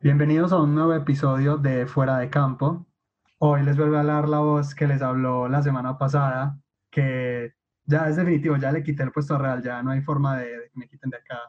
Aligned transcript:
Bienvenidos 0.00 0.52
a 0.52 0.60
un 0.60 0.74
nuevo 0.74 0.94
episodio 0.94 1.56
de 1.56 1.86
Fuera 1.86 2.18
de 2.18 2.30
Campo. 2.30 2.86
Hoy 3.38 3.64
les 3.64 3.76
vuelvo 3.76 3.96
a 3.96 4.00
hablar 4.00 4.28
la 4.28 4.38
voz 4.38 4.76
que 4.76 4.86
les 4.86 5.02
habló 5.02 5.48
la 5.48 5.62
semana 5.62 5.98
pasada, 5.98 6.60
que 6.92 7.54
ya 7.84 8.08
es 8.08 8.14
definitivo, 8.14 8.56
ya 8.56 8.70
le 8.70 8.84
quité 8.84 9.02
el 9.02 9.10
puesto 9.10 9.36
real, 9.36 9.60
ya 9.62 9.82
no 9.82 9.90
hay 9.90 10.00
forma 10.00 10.36
de, 10.36 10.70
que 10.72 10.78
me 10.78 10.86
quiten 10.86 11.10
de 11.10 11.16
acá, 11.16 11.40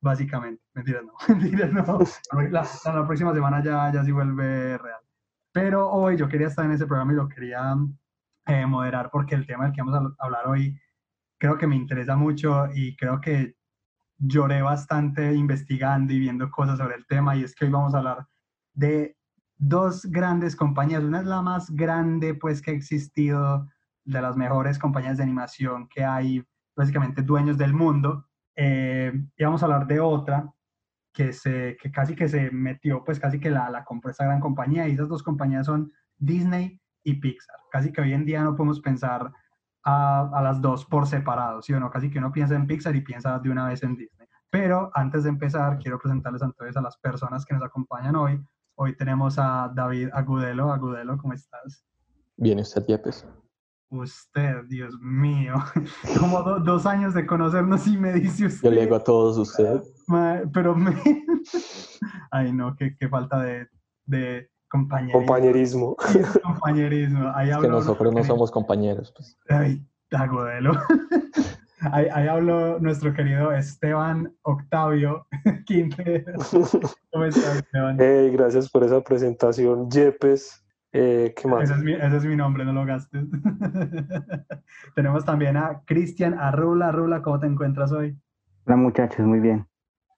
básicamente. 0.00 0.62
Mentiras, 0.72 1.02
no, 1.04 1.12
mentiras, 1.36 1.72
no. 1.72 1.98
La, 2.50 2.66
la, 2.84 3.06
próxima 3.06 3.34
semana 3.34 3.62
ya, 3.62 3.92
ya 3.92 4.02
sí 4.02 4.12
vuelve 4.12 4.78
real. 4.78 5.00
Pero 5.52 5.90
hoy 5.90 6.16
yo 6.16 6.26
quería 6.26 6.46
estar 6.46 6.64
en 6.64 6.72
ese 6.72 6.86
programa 6.86 7.12
y 7.12 7.16
lo 7.16 7.28
quería 7.28 7.76
eh, 8.46 8.64
moderar 8.64 9.10
porque 9.10 9.34
el 9.34 9.46
tema 9.46 9.64
del 9.64 9.74
que 9.74 9.82
vamos 9.82 10.14
a 10.18 10.24
hablar 10.24 10.46
hoy 10.48 10.78
creo 11.42 11.58
que 11.58 11.66
me 11.66 11.74
interesa 11.74 12.14
mucho 12.14 12.68
y 12.72 12.94
creo 12.94 13.20
que 13.20 13.56
lloré 14.16 14.62
bastante 14.62 15.34
investigando 15.34 16.12
y 16.12 16.20
viendo 16.20 16.48
cosas 16.48 16.78
sobre 16.78 16.94
el 16.94 17.04
tema 17.04 17.34
y 17.34 17.42
es 17.42 17.52
que 17.52 17.64
hoy 17.64 17.72
vamos 17.72 17.94
a 17.94 17.98
hablar 17.98 18.28
de 18.74 19.16
dos 19.56 20.06
grandes 20.06 20.54
compañías. 20.54 21.02
Una 21.02 21.18
es 21.18 21.26
la 21.26 21.42
más 21.42 21.68
grande 21.68 22.34
pues 22.34 22.62
que 22.62 22.70
ha 22.70 22.74
existido, 22.74 23.66
de 24.04 24.22
las 24.22 24.36
mejores 24.36 24.78
compañías 24.78 25.16
de 25.16 25.24
animación 25.24 25.88
que 25.88 26.04
hay, 26.04 26.44
básicamente 26.76 27.22
dueños 27.22 27.58
del 27.58 27.74
mundo. 27.74 28.24
Eh, 28.54 29.12
y 29.36 29.44
vamos 29.44 29.64
a 29.64 29.66
hablar 29.66 29.88
de 29.88 29.98
otra 29.98 30.48
que, 31.12 31.32
se, 31.32 31.76
que 31.82 31.90
casi 31.90 32.14
que 32.14 32.28
se 32.28 32.52
metió, 32.52 33.02
pues 33.02 33.18
casi 33.18 33.40
que 33.40 33.50
la, 33.50 33.68
la 33.68 33.82
compró 33.82 34.12
esa 34.12 34.26
gran 34.26 34.38
compañía 34.38 34.86
y 34.86 34.92
esas 34.92 35.08
dos 35.08 35.24
compañías 35.24 35.66
son 35.66 35.92
Disney 36.18 36.80
y 37.02 37.14
Pixar. 37.14 37.56
Casi 37.72 37.90
que 37.90 38.00
hoy 38.00 38.12
en 38.12 38.24
día 38.24 38.44
no 38.44 38.54
podemos 38.54 38.78
pensar 38.78 39.32
a, 39.84 40.30
a, 40.32 40.42
las 40.42 40.60
dos 40.60 40.84
por 40.84 41.06
separado, 41.06 41.62
¿sí 41.62 41.72
o 41.72 41.80
no? 41.80 41.90
Casi 41.90 42.10
que 42.10 42.18
uno 42.18 42.32
piensa 42.32 42.54
en 42.54 42.66
Pixar 42.66 42.94
y 42.96 43.00
piensa 43.00 43.38
de 43.38 43.50
una 43.50 43.68
vez 43.68 43.82
en 43.82 43.96
Disney. 43.96 44.28
Pero 44.52 44.90
antes 44.92 45.24
de 45.24 45.30
empezar, 45.30 45.78
quiero 45.78 45.98
presentarles 45.98 46.42
entonces 46.42 46.76
a 46.76 46.82
las 46.82 46.98
personas 46.98 47.46
que 47.46 47.54
nos 47.54 47.62
acompañan 47.62 48.14
hoy. 48.16 48.38
Hoy 48.74 48.94
tenemos 48.94 49.38
a 49.38 49.72
David 49.74 50.10
Agudelo. 50.12 50.70
Agudelo, 50.70 51.16
¿cómo 51.16 51.32
estás? 51.32 51.86
Bien, 52.36 52.58
usted, 52.58 52.84
Yepes. 52.86 53.26
Usted, 53.88 54.64
Dios 54.68 54.94
mío. 55.00 55.54
Como 56.20 56.42
do, 56.42 56.60
dos 56.60 56.84
años 56.84 57.14
de 57.14 57.26
conocernos 57.26 57.86
y 57.86 57.96
me 57.96 58.12
dice 58.12 58.44
usted. 58.44 58.68
Yo 58.68 58.74
le 58.74 58.82
digo 58.82 58.96
a 58.96 59.02
todos 59.02 59.38
usted. 59.38 59.82
Pero 60.52 60.74
me... 60.74 60.94
Ay, 62.30 62.52
no, 62.52 62.76
qué, 62.76 62.94
qué 62.94 63.08
falta 63.08 63.40
de, 63.40 63.68
de 64.04 64.50
compañerismo. 64.72 65.18
Compañerismo. 65.20 65.96
compañerismo. 66.42 67.32
Ahí 67.34 67.50
es 67.50 67.58
que 67.58 67.68
nosotros 67.68 68.12
no 68.12 68.24
somos 68.24 68.50
compañeros. 68.50 69.12
Pues. 69.14 69.38
Ay, 69.48 69.86
Agudelo. 70.10 70.72
Ahí, 71.90 72.06
ahí, 72.12 72.28
habló 72.28 72.78
nuestro 72.78 73.12
querido 73.12 73.50
Esteban 73.50 74.32
Octavio 74.42 75.26
Quintero. 75.66 76.34
¿Cómo 77.10 77.24
estás, 77.24 77.56
Esteban? 77.56 77.96
Hey, 77.98 78.30
gracias 78.30 78.70
por 78.70 78.84
esa 78.84 79.00
presentación, 79.00 79.90
Yepes. 79.90 80.64
Eh, 80.92 81.34
¿Qué 81.36 81.48
más? 81.48 81.64
Ese 81.64 81.72
es, 81.72 81.82
mi, 81.82 81.94
ese 81.94 82.16
es, 82.18 82.24
mi, 82.24 82.36
nombre, 82.36 82.64
no 82.64 82.72
lo 82.72 82.86
gastes. 82.86 83.26
Tenemos 84.94 85.24
también 85.24 85.56
a 85.56 85.82
Cristian 85.84 86.38
Arrula. 86.38 86.90
Arrula, 86.90 87.20
¿cómo 87.20 87.40
te 87.40 87.48
encuentras 87.48 87.90
hoy? 87.90 88.16
Hola, 88.64 88.76
muchachos, 88.76 89.26
muy 89.26 89.40
bien. 89.40 89.66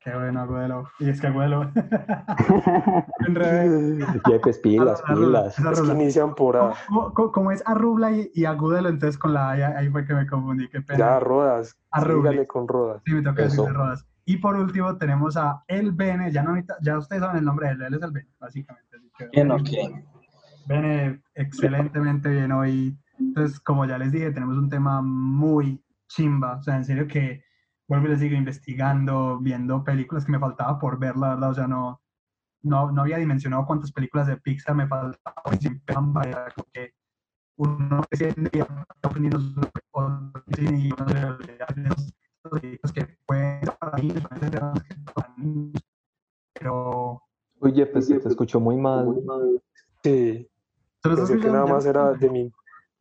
Qué 0.04 0.14
bueno, 0.14 0.42
Abuelo. 0.42 0.90
Y 0.98 1.08
es 1.08 1.18
que 1.18 1.28
Abuelo. 1.28 1.72
en 3.26 3.34
revés. 3.34 4.06
Yepes, 4.28 4.58
pilas, 4.58 5.02
pilas. 5.02 5.58
Es 5.58 5.80
que 5.80 5.92
inician 5.92 6.34
por 6.34 6.58
A. 6.58 6.74
Como, 7.14 7.50
es 7.50 7.62
Arrubla 7.64 8.12
y, 8.12 8.30
y, 8.34 8.44
Agudelo, 8.44 8.90
entonces 8.90 9.16
con 9.16 9.32
la 9.32 9.52
A, 9.52 9.78
ahí 9.78 9.88
fue 9.88 10.04
que 10.04 10.12
me 10.12 10.26
confundí. 10.26 10.68
Qué 10.68 10.82
pena. 10.82 10.98
Ya, 10.98 11.20
Rodas. 11.20 11.78
Sígale 11.94 12.46
con 12.46 12.68
Rodas. 12.68 13.00
Sí, 13.06 13.14
me 13.14 13.22
toca 13.22 13.44
decirle 13.44 13.72
Rodas. 13.72 14.06
Y 14.26 14.36
por 14.36 14.56
último 14.56 14.94
tenemos 14.98 15.38
a 15.38 15.64
El 15.68 15.92
Bene. 15.92 16.30
Ya, 16.30 16.42
no, 16.42 16.54
ya 16.82 16.98
ustedes 16.98 17.22
saben 17.22 17.38
el 17.38 17.44
nombre 17.46 17.68
de 17.68 17.72
él. 17.72 17.82
Él 17.84 17.94
es 17.94 18.02
el 18.02 18.10
Bene, 18.10 18.28
básicamente. 18.38 18.98
Bien, 19.32 19.50
ok. 19.50 19.68
Bene, 20.66 21.22
excelentemente 21.34 22.28
bien 22.28 22.52
hoy. 22.52 22.94
Entonces, 23.18 23.58
como 23.58 23.86
ya 23.86 23.96
les 23.96 24.12
dije, 24.12 24.32
tenemos 24.32 24.58
un 24.58 24.68
tema 24.68 25.00
muy 25.00 25.82
chimba. 26.08 26.56
O 26.56 26.62
sea, 26.62 26.76
en 26.76 26.84
serio 26.84 27.06
que 27.08 27.42
vuelvo 27.88 28.06
y 28.06 28.10
les 28.10 28.20
sigo 28.20 28.36
investigando, 28.36 29.38
viendo 29.40 29.84
películas 29.84 30.24
que 30.24 30.32
me 30.32 30.38
faltaba 30.38 30.78
por 30.78 30.98
ver, 30.98 31.16
la 31.16 31.30
verdad, 31.30 31.50
o 31.50 31.54
sea, 31.54 31.66
no, 31.66 32.00
no, 32.62 32.90
no 32.90 33.02
había 33.02 33.18
dimensionado 33.18 33.66
cuántas 33.66 33.92
películas 33.92 34.26
de 34.26 34.36
Pixar 34.38 34.74
me 34.74 34.88
faltaban, 34.88 35.58
era 36.24 36.50
como 36.54 36.66
que 36.72 36.94
uno 37.56 37.98
aprendiendo 37.98 38.50
y 38.52 38.58
que 42.92 43.06
mí, 45.36 45.72
pero... 46.52 47.20
Oye, 47.60 47.86
pues 47.86 48.06
se 48.06 48.18
te 48.18 48.28
escuchó 48.28 48.60
muy 48.60 48.76
mal. 48.76 49.22
Sí. 50.02 50.48
Pensé 51.02 51.38
que 51.38 51.48
nada 51.48 51.66
más 51.66 51.86
era 51.86 52.12
de 52.12 52.30
mí. 52.30 52.52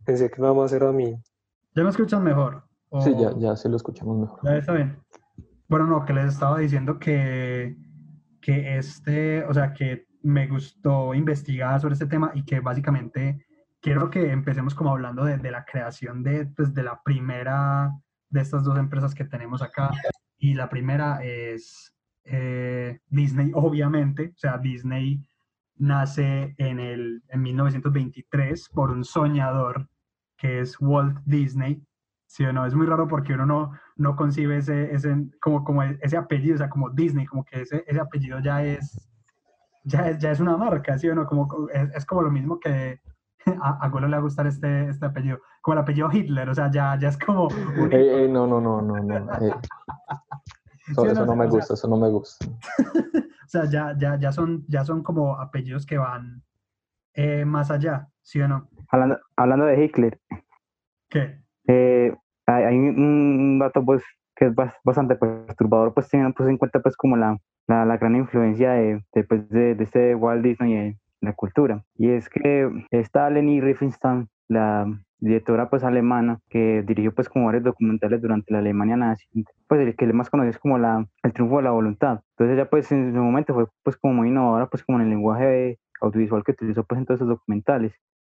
Pensé 0.05 0.29
que 0.29 0.41
nada 0.41 0.53
más 0.53 0.71
era 0.71 0.89
a 0.89 0.91
mí. 0.91 1.15
¿Ya 1.75 1.83
me 1.83 1.89
escuchan 1.89 2.23
mejor? 2.23 2.63
O... 2.93 3.01
Sí, 3.01 3.11
ya, 3.19 3.35
ya 3.37 3.55
se 3.55 3.69
lo 3.69 3.75
escuchamos 3.75 4.19
mejor. 4.19 4.39
Ya 4.43 4.57
está 4.57 4.73
bien. 4.73 4.97
Bueno, 5.67 5.87
no, 5.87 6.05
que 6.05 6.13
les 6.13 6.25
estaba 6.25 6.59
diciendo 6.59 6.99
que, 6.99 7.75
que 8.39 8.77
este, 8.77 9.43
o 9.45 9.53
sea, 9.53 9.73
que 9.73 10.05
me 10.21 10.47
gustó 10.47 11.15
investigar 11.15 11.81
sobre 11.81 11.93
este 11.93 12.05
tema 12.05 12.31
y 12.35 12.45
que 12.45 12.59
básicamente 12.59 13.45
quiero 13.81 14.11
que 14.11 14.31
empecemos 14.31 14.75
como 14.75 14.91
hablando 14.91 15.25
de, 15.25 15.37
de 15.37 15.51
la 15.51 15.65
creación 15.65 16.21
de, 16.21 16.45
pues, 16.45 16.73
de 16.73 16.83
la 16.83 17.01
primera 17.03 17.91
de 18.29 18.41
estas 18.41 18.63
dos 18.63 18.77
empresas 18.77 19.15
que 19.15 19.25
tenemos 19.25 19.63
acá. 19.63 19.91
Y 20.37 20.53
la 20.53 20.69
primera 20.69 21.23
es 21.23 21.95
eh, 22.25 22.99
Disney, 23.07 23.51
obviamente. 23.55 24.33
O 24.35 24.37
sea, 24.37 24.59
Disney 24.59 25.25
nace 25.77 26.53
en, 26.57 26.79
el, 26.79 27.23
en 27.29 27.41
1923 27.41 28.69
por 28.69 28.91
un 28.91 29.03
soñador 29.03 29.89
que 30.37 30.59
es 30.59 30.79
Walt 30.79 31.17
Disney. 31.25 31.81
Sí 32.33 32.43
o 32.45 32.51
no, 32.51 32.65
es 32.65 32.73
muy 32.73 32.87
raro 32.87 33.07
porque 33.07 33.35
uno 33.35 33.45
no, 33.45 33.71
no 33.95 34.15
concibe 34.15 34.57
ese, 34.57 34.91
ese, 34.91 35.15
como, 35.39 35.63
como 35.63 35.83
ese 35.83 36.17
apellido, 36.17 36.55
o 36.55 36.57
sea, 36.57 36.67
como 36.67 36.89
Disney, 36.89 37.27
como 37.27 37.45
que 37.45 37.61
ese, 37.61 37.83
ese 37.85 37.99
apellido 37.99 38.39
ya 38.39 38.63
es, 38.63 39.07
ya 39.83 40.09
es, 40.09 40.17
ya 40.17 40.31
es 40.31 40.39
una 40.39 40.57
marca, 40.57 40.97
¿sí 40.97 41.07
o 41.07 41.13
no? 41.13 41.27
Como, 41.27 41.69
es, 41.71 41.93
es 41.93 42.03
como 42.07 42.23
lo 42.23 42.31
mismo 42.31 42.59
que 42.59 42.99
a, 43.61 43.85
a 43.85 43.89
Golo 43.89 44.07
le 44.07 44.13
va 44.13 44.17
a 44.17 44.23
gustar 44.23 44.47
este, 44.47 44.89
este 44.89 45.05
apellido, 45.05 45.41
como 45.61 45.73
el 45.73 45.81
apellido 45.81 46.09
Hitler, 46.11 46.49
o 46.49 46.55
sea, 46.55 46.71
ya, 46.71 46.97
ya 46.97 47.09
es 47.09 47.19
como... 47.19 47.49
Un... 47.49 47.93
Eh, 47.93 48.25
eh, 48.25 48.27
no, 48.27 48.47
no, 48.47 48.59
no, 48.59 48.81
no, 48.81 48.95
no. 48.95 49.33
Eh. 49.33 49.53
Eso, 50.89 51.01
¿Sí 51.03 51.07
eso 51.09 51.19
no, 51.21 51.27
no 51.27 51.35
me 51.35 51.45
gusta, 51.45 51.67
sea, 51.67 51.73
eso 51.75 51.87
no 51.87 51.97
me 51.97 52.09
gusta. 52.09 52.45
o 53.45 53.47
sea, 53.47 53.65
ya, 53.69 53.95
ya, 53.97 54.19
ya, 54.19 54.31
son, 54.31 54.65
ya 54.67 54.83
son 54.83 55.03
como 55.03 55.39
apellidos 55.39 55.85
que 55.85 55.97
van 55.99 56.43
eh, 57.13 57.45
más 57.45 57.69
allá, 57.69 58.09
¿sí 58.23 58.41
o 58.41 58.47
no? 58.47 58.67
Hablando, 58.89 59.19
hablando 59.37 59.65
de 59.65 59.85
Hitler. 59.85 60.19
¿Qué? 61.09 61.43
Eh, 61.67 62.13
hay, 62.47 62.63
hay, 62.63 62.77
un 62.77 63.59
dato 63.59 63.83
pues 63.83 64.03
que 64.35 64.45
es 64.45 64.55
bastante 64.83 65.15
perturbador, 65.15 65.93
pues 65.93 66.09
teniendo 66.09 66.33
pues, 66.35 66.49
en 66.49 66.57
cuenta 66.57 66.79
pues 66.81 66.97
como 66.97 67.17
la, 67.17 67.37
la, 67.67 67.85
la 67.85 67.97
gran 67.97 68.15
influencia 68.15 68.71
de, 68.71 69.03
de, 69.13 69.23
pues, 69.23 69.47
de, 69.49 69.75
de 69.75 69.83
este 69.83 70.15
Walt 70.15 70.43
Disney 70.43 70.73
en 70.73 70.99
la 71.21 71.33
cultura. 71.33 71.83
Y 71.95 72.09
es 72.09 72.29
que 72.29 72.69
está 72.91 73.29
Leni 73.29 73.61
Riefenstahl, 73.61 74.27
la 74.49 74.87
directora 75.19 75.69
pues 75.69 75.83
alemana 75.85 76.39
que 76.49 76.83
dirigió 76.85 77.13
pues 77.13 77.29
como 77.29 77.45
varios 77.45 77.63
documentales 77.63 78.21
durante 78.21 78.51
la 78.51 78.59
Alemania 78.59 78.97
nazi, 78.97 79.25
pues 79.67 79.79
el 79.79 79.95
que 79.95 80.11
más 80.11 80.29
conocido 80.29 80.51
es 80.51 80.59
como 80.59 80.77
la, 80.77 81.07
el 81.23 81.33
triunfo 81.33 81.57
de 81.57 81.63
la 81.63 81.71
voluntad. 81.71 82.19
Entonces 82.31 82.57
ella 82.57 82.69
pues 82.69 82.91
en 82.91 83.13
su 83.13 83.19
momento 83.19 83.53
fue 83.53 83.65
pues 83.83 83.95
como 83.95 84.15
muy 84.15 84.27
innovadora 84.27 84.67
pues 84.67 84.83
como 84.83 84.99
en 84.99 85.05
el 85.05 85.09
lenguaje 85.11 85.79
audiovisual 86.01 86.43
que 86.43 86.51
utilizó 86.51 86.83
pues 86.83 86.99
en 86.99 87.05
todos 87.05 87.19
esos 87.19 87.29
documentales 87.29 87.93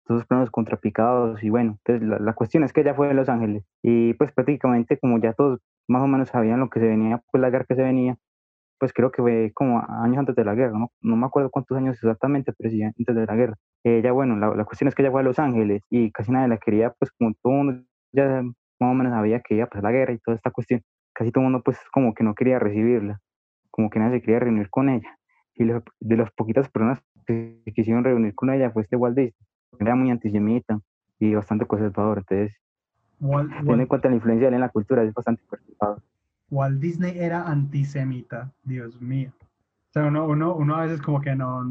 todos 0.06 0.26
planos 0.26 0.50
contrapicados 0.50 1.42
y 1.42 1.50
bueno, 1.50 1.78
entonces 1.84 2.08
la, 2.08 2.18
la, 2.18 2.34
cuestión 2.34 2.64
es 2.64 2.72
que 2.72 2.82
ella 2.82 2.94
fue 2.94 3.08
de 3.08 3.14
Los 3.14 3.28
Ángeles 3.28 3.64
y 3.82 4.14
pues 4.14 4.32
prácticamente 4.32 4.98
como 4.98 5.18
ya 5.18 5.32
todos 5.32 5.60
más 5.88 6.02
o 6.02 6.06
menos 6.06 6.28
sabían 6.28 6.60
lo 6.60 6.70
que 6.70 6.80
se 6.80 6.86
venía, 6.86 7.22
pues 7.30 7.40
la 7.40 7.50
guerra 7.50 7.66
que 7.68 7.74
se 7.74 7.82
venía, 7.82 8.16
pues 8.78 8.92
creo 8.92 9.10
que 9.10 9.22
fue 9.22 9.52
como 9.54 9.82
años 9.88 10.18
antes 10.18 10.34
de 10.34 10.44
la 10.44 10.54
guerra, 10.54 10.78
¿no? 10.78 10.90
No 11.00 11.16
me 11.16 11.26
acuerdo 11.26 11.50
cuántos 11.50 11.76
años 11.78 11.94
exactamente, 11.94 12.52
pero 12.56 12.70
sí 12.70 12.82
antes 12.82 13.14
de 13.14 13.26
la 13.26 13.34
guerra. 13.34 13.54
Ella, 13.84 14.12
bueno, 14.12 14.36
la, 14.36 14.54
la 14.54 14.64
cuestión 14.64 14.88
es 14.88 14.94
que 14.94 15.02
ella 15.02 15.10
fue 15.10 15.20
a 15.20 15.24
Los 15.24 15.38
Ángeles 15.38 15.82
y 15.90 16.10
casi 16.12 16.32
nadie 16.32 16.48
la 16.48 16.58
quería, 16.58 16.90
pues 16.98 17.10
como 17.12 17.32
todo 17.42 17.52
mundo 17.52 17.84
ya 18.12 18.42
más 18.42 18.90
o 18.90 18.94
menos 18.94 19.12
sabía 19.12 19.40
que 19.40 19.54
iba 19.54 19.64
a 19.64 19.68
pasar 19.68 19.84
la 19.84 19.92
guerra 19.92 20.12
y 20.12 20.18
toda 20.18 20.36
esta 20.36 20.50
cuestión, 20.50 20.82
casi 21.14 21.30
todo 21.32 21.42
el 21.42 21.50
mundo 21.50 21.62
pues 21.64 21.78
como 21.92 22.14
que 22.14 22.24
no 22.24 22.34
quería 22.34 22.58
recibirla, 22.58 23.20
como 23.70 23.90
que 23.90 23.98
nadie 23.98 24.18
se 24.18 24.22
quería 24.22 24.40
reunir 24.40 24.70
con 24.70 24.88
ella. 24.88 25.18
Y 25.54 25.64
de, 25.64 25.82
de 26.00 26.16
las 26.16 26.30
poquitas 26.32 26.68
personas 26.68 27.00
que 27.26 27.62
quisieron 27.74 28.04
reunir 28.04 28.34
con 28.34 28.50
ella 28.50 28.70
fue 28.70 28.82
este 28.82 28.96
Walt 28.96 29.16
Disney, 29.16 29.34
era 29.80 29.94
muy 29.94 30.10
antisemita 30.10 30.80
y 31.18 31.34
bastante 31.34 31.66
conservador, 31.66 32.18
entonces 32.18 32.56
Walt, 33.20 33.50
teniendo 33.50 33.82
en 33.82 33.88
cuenta 33.88 34.08
la 34.08 34.16
influencia 34.16 34.46
de 34.46 34.48
él 34.48 34.54
en 34.54 34.60
la 34.60 34.68
cultura, 34.68 35.02
es 35.02 35.14
bastante 35.14 35.42
conservador. 35.46 36.02
Walt 36.50 36.80
Disney 36.80 37.18
era 37.18 37.48
antisemita, 37.48 38.52
Dios 38.62 39.00
mío. 39.00 39.32
O 39.40 39.92
sea, 39.92 40.06
uno, 40.06 40.26
uno, 40.26 40.54
uno 40.54 40.76
a 40.76 40.82
veces 40.82 41.00
como 41.00 41.20
que 41.20 41.34
no, 41.34 41.64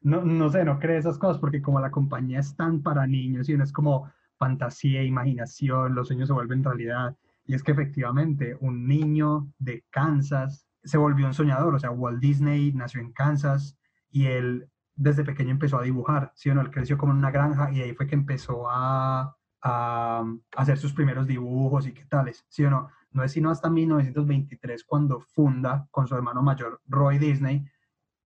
no, 0.00 0.24
no 0.24 0.50
sé, 0.50 0.64
no 0.64 0.78
cree 0.78 0.98
esas 0.98 1.18
cosas 1.18 1.38
porque 1.38 1.60
como 1.60 1.80
la 1.80 1.90
compañía 1.90 2.40
es 2.40 2.56
tan 2.56 2.82
para 2.82 3.06
niños 3.06 3.48
y 3.48 3.56
no 3.56 3.64
es 3.64 3.72
como 3.72 4.10
fantasía, 4.38 5.02
imaginación, 5.02 5.94
los 5.94 6.08
sueños 6.08 6.28
se 6.28 6.34
vuelven 6.34 6.64
realidad. 6.64 7.16
Y 7.44 7.54
es 7.54 7.62
que 7.62 7.72
efectivamente 7.72 8.56
un 8.60 8.86
niño 8.86 9.48
de 9.58 9.84
Kansas 9.90 10.66
se 10.84 10.98
volvió 10.98 11.26
un 11.26 11.34
soñador, 11.34 11.74
o 11.74 11.78
sea, 11.78 11.90
Walt 11.90 12.20
Disney 12.20 12.72
nació 12.72 13.00
en 13.00 13.12
Kansas 13.12 13.76
y 14.10 14.26
él 14.26 14.68
desde 14.98 15.24
pequeño 15.24 15.52
empezó 15.52 15.78
a 15.78 15.82
dibujar, 15.82 16.32
¿sí 16.34 16.50
o 16.50 16.54
no? 16.54 16.60
Él 16.60 16.70
creció 16.70 16.98
como 16.98 17.12
en 17.12 17.18
una 17.18 17.30
granja 17.30 17.70
y 17.72 17.80
ahí 17.80 17.94
fue 17.94 18.06
que 18.06 18.16
empezó 18.16 18.68
a, 18.68 19.34
hacer 19.60 20.78
sus 20.78 20.92
primeros 20.92 21.26
dibujos 21.26 21.86
y 21.86 21.92
qué 21.92 22.04
tales, 22.04 22.46
¿sí 22.48 22.64
o 22.64 22.70
no? 22.70 22.90
No 23.10 23.24
es 23.24 23.32
sino 23.32 23.50
hasta 23.50 23.68
1923 23.68 24.84
cuando 24.84 25.20
funda 25.20 25.88
con 25.90 26.06
su 26.06 26.14
hermano 26.14 26.42
mayor 26.42 26.80
Roy 26.86 27.18
Disney, 27.18 27.66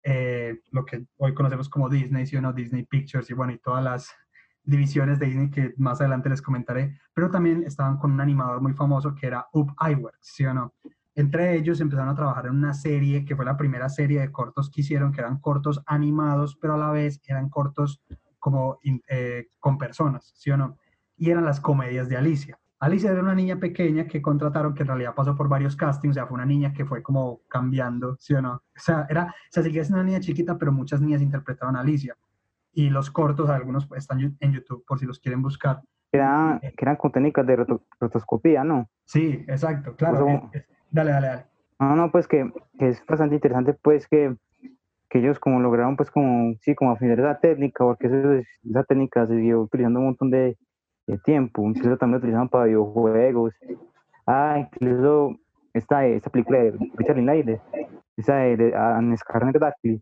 eh, 0.02 0.60
lo 0.72 0.84
que 0.84 1.06
hoy 1.16 1.32
conocemos 1.34 1.68
como 1.68 1.88
Disney, 1.88 2.26
¿sí 2.26 2.36
o 2.36 2.42
no? 2.42 2.52
Disney 2.52 2.84
Pictures 2.84 3.30
y 3.30 3.34
bueno, 3.34 3.52
y 3.52 3.58
todas 3.58 3.82
las 3.82 4.14
divisiones 4.62 5.18
de 5.18 5.26
Disney 5.26 5.50
que 5.50 5.74
más 5.78 6.00
adelante 6.00 6.28
les 6.28 6.42
comentaré, 6.42 6.98
pero 7.14 7.30
también 7.30 7.64
estaban 7.64 7.96
con 7.96 8.12
un 8.12 8.20
animador 8.20 8.60
muy 8.60 8.74
famoso 8.74 9.14
que 9.14 9.26
era 9.26 9.46
Up 9.52 9.74
Iwerks, 9.80 10.18
¿sí 10.34 10.44
o 10.44 10.54
no? 10.54 10.74
Entre 11.14 11.56
ellos 11.56 11.80
empezaron 11.80 12.08
a 12.08 12.14
trabajar 12.14 12.46
en 12.46 12.52
una 12.52 12.72
serie 12.72 13.24
que 13.24 13.36
fue 13.36 13.44
la 13.44 13.56
primera 13.56 13.88
serie 13.88 14.20
de 14.20 14.32
cortos 14.32 14.70
que 14.70 14.80
hicieron, 14.80 15.12
que 15.12 15.20
eran 15.20 15.40
cortos 15.40 15.82
animados, 15.86 16.56
pero 16.56 16.74
a 16.74 16.78
la 16.78 16.90
vez 16.90 17.20
eran 17.26 17.50
cortos 17.50 18.02
como 18.38 18.78
eh, 19.08 19.48
con 19.60 19.78
personas, 19.78 20.32
¿sí 20.36 20.50
o 20.50 20.56
no? 20.56 20.78
Y 21.16 21.30
eran 21.30 21.44
las 21.44 21.60
comedias 21.60 22.08
de 22.08 22.16
Alicia. 22.16 22.58
Alicia 22.80 23.12
era 23.12 23.20
una 23.20 23.36
niña 23.36 23.60
pequeña 23.60 24.08
que 24.08 24.20
contrataron, 24.20 24.74
que 24.74 24.82
en 24.82 24.88
realidad 24.88 25.14
pasó 25.14 25.36
por 25.36 25.48
varios 25.48 25.76
castings, 25.76 26.12
o 26.12 26.14
sea, 26.14 26.26
fue 26.26 26.34
una 26.34 26.46
niña 26.46 26.72
que 26.72 26.84
fue 26.84 27.00
como 27.00 27.42
cambiando, 27.48 28.16
¿sí 28.18 28.34
o 28.34 28.42
no? 28.42 28.54
O 28.54 28.62
sea, 28.74 29.06
era, 29.08 29.26
o 29.26 29.52
sea, 29.52 29.62
seguía 29.62 29.84
siendo 29.84 30.00
una 30.00 30.08
niña 30.08 30.18
chiquita, 30.18 30.58
pero 30.58 30.72
muchas 30.72 31.00
niñas 31.00 31.22
interpretaban 31.22 31.76
a 31.76 31.80
Alicia. 31.80 32.16
Y 32.72 32.90
los 32.90 33.10
cortos, 33.12 33.50
algunos 33.50 33.86
están 33.94 34.36
en 34.40 34.52
YouTube 34.52 34.84
por 34.84 34.98
si 34.98 35.06
los 35.06 35.20
quieren 35.20 35.42
buscar. 35.42 35.80
Era, 36.10 36.58
que 36.60 36.84
eran 36.84 36.96
con 36.96 37.12
técnicas 37.12 37.46
de 37.46 37.64
rotoscopía, 38.00 38.64
¿no? 38.64 38.90
Sí, 39.04 39.44
exacto, 39.46 39.94
claro. 39.94 40.50
Dale, 40.92 41.10
dale, 41.10 41.26
dale. 41.26 41.44
No, 41.80 41.96
no, 41.96 42.12
pues 42.12 42.28
que, 42.28 42.52
es 42.78 43.04
bastante 43.06 43.34
interesante, 43.34 43.74
pues 43.74 44.06
que, 44.06 44.36
que, 45.08 45.18
ellos 45.18 45.38
como 45.40 45.58
lograron, 45.58 45.96
pues 45.96 46.10
como, 46.10 46.54
sí, 46.60 46.74
como 46.74 46.92
afinar 46.92 47.18
esa 47.18 47.40
técnica, 47.40 47.82
porque 47.82 48.06
esa 48.06 48.84
técnica 48.84 49.26
se 49.26 49.34
siguió 49.34 49.62
utilizando 49.62 50.00
un 50.00 50.06
montón 50.06 50.30
de, 50.30 50.56
de 51.06 51.18
tiempo, 51.18 51.62
incluso 51.62 51.96
también 51.96 52.12
lo 52.12 52.18
utilizaban 52.18 52.48
para 52.48 52.66
videojuegos. 52.66 53.54
Ah, 54.26 54.58
incluso 54.60 55.36
esta, 55.72 56.06
esta 56.06 56.30
película 56.30 56.58
de 56.58 56.72
Richard 56.94 57.16
Linklater, 57.16 57.60
esa 58.16 58.36
de, 58.36 58.56
de 58.56 59.16
Scarlet 59.16 60.00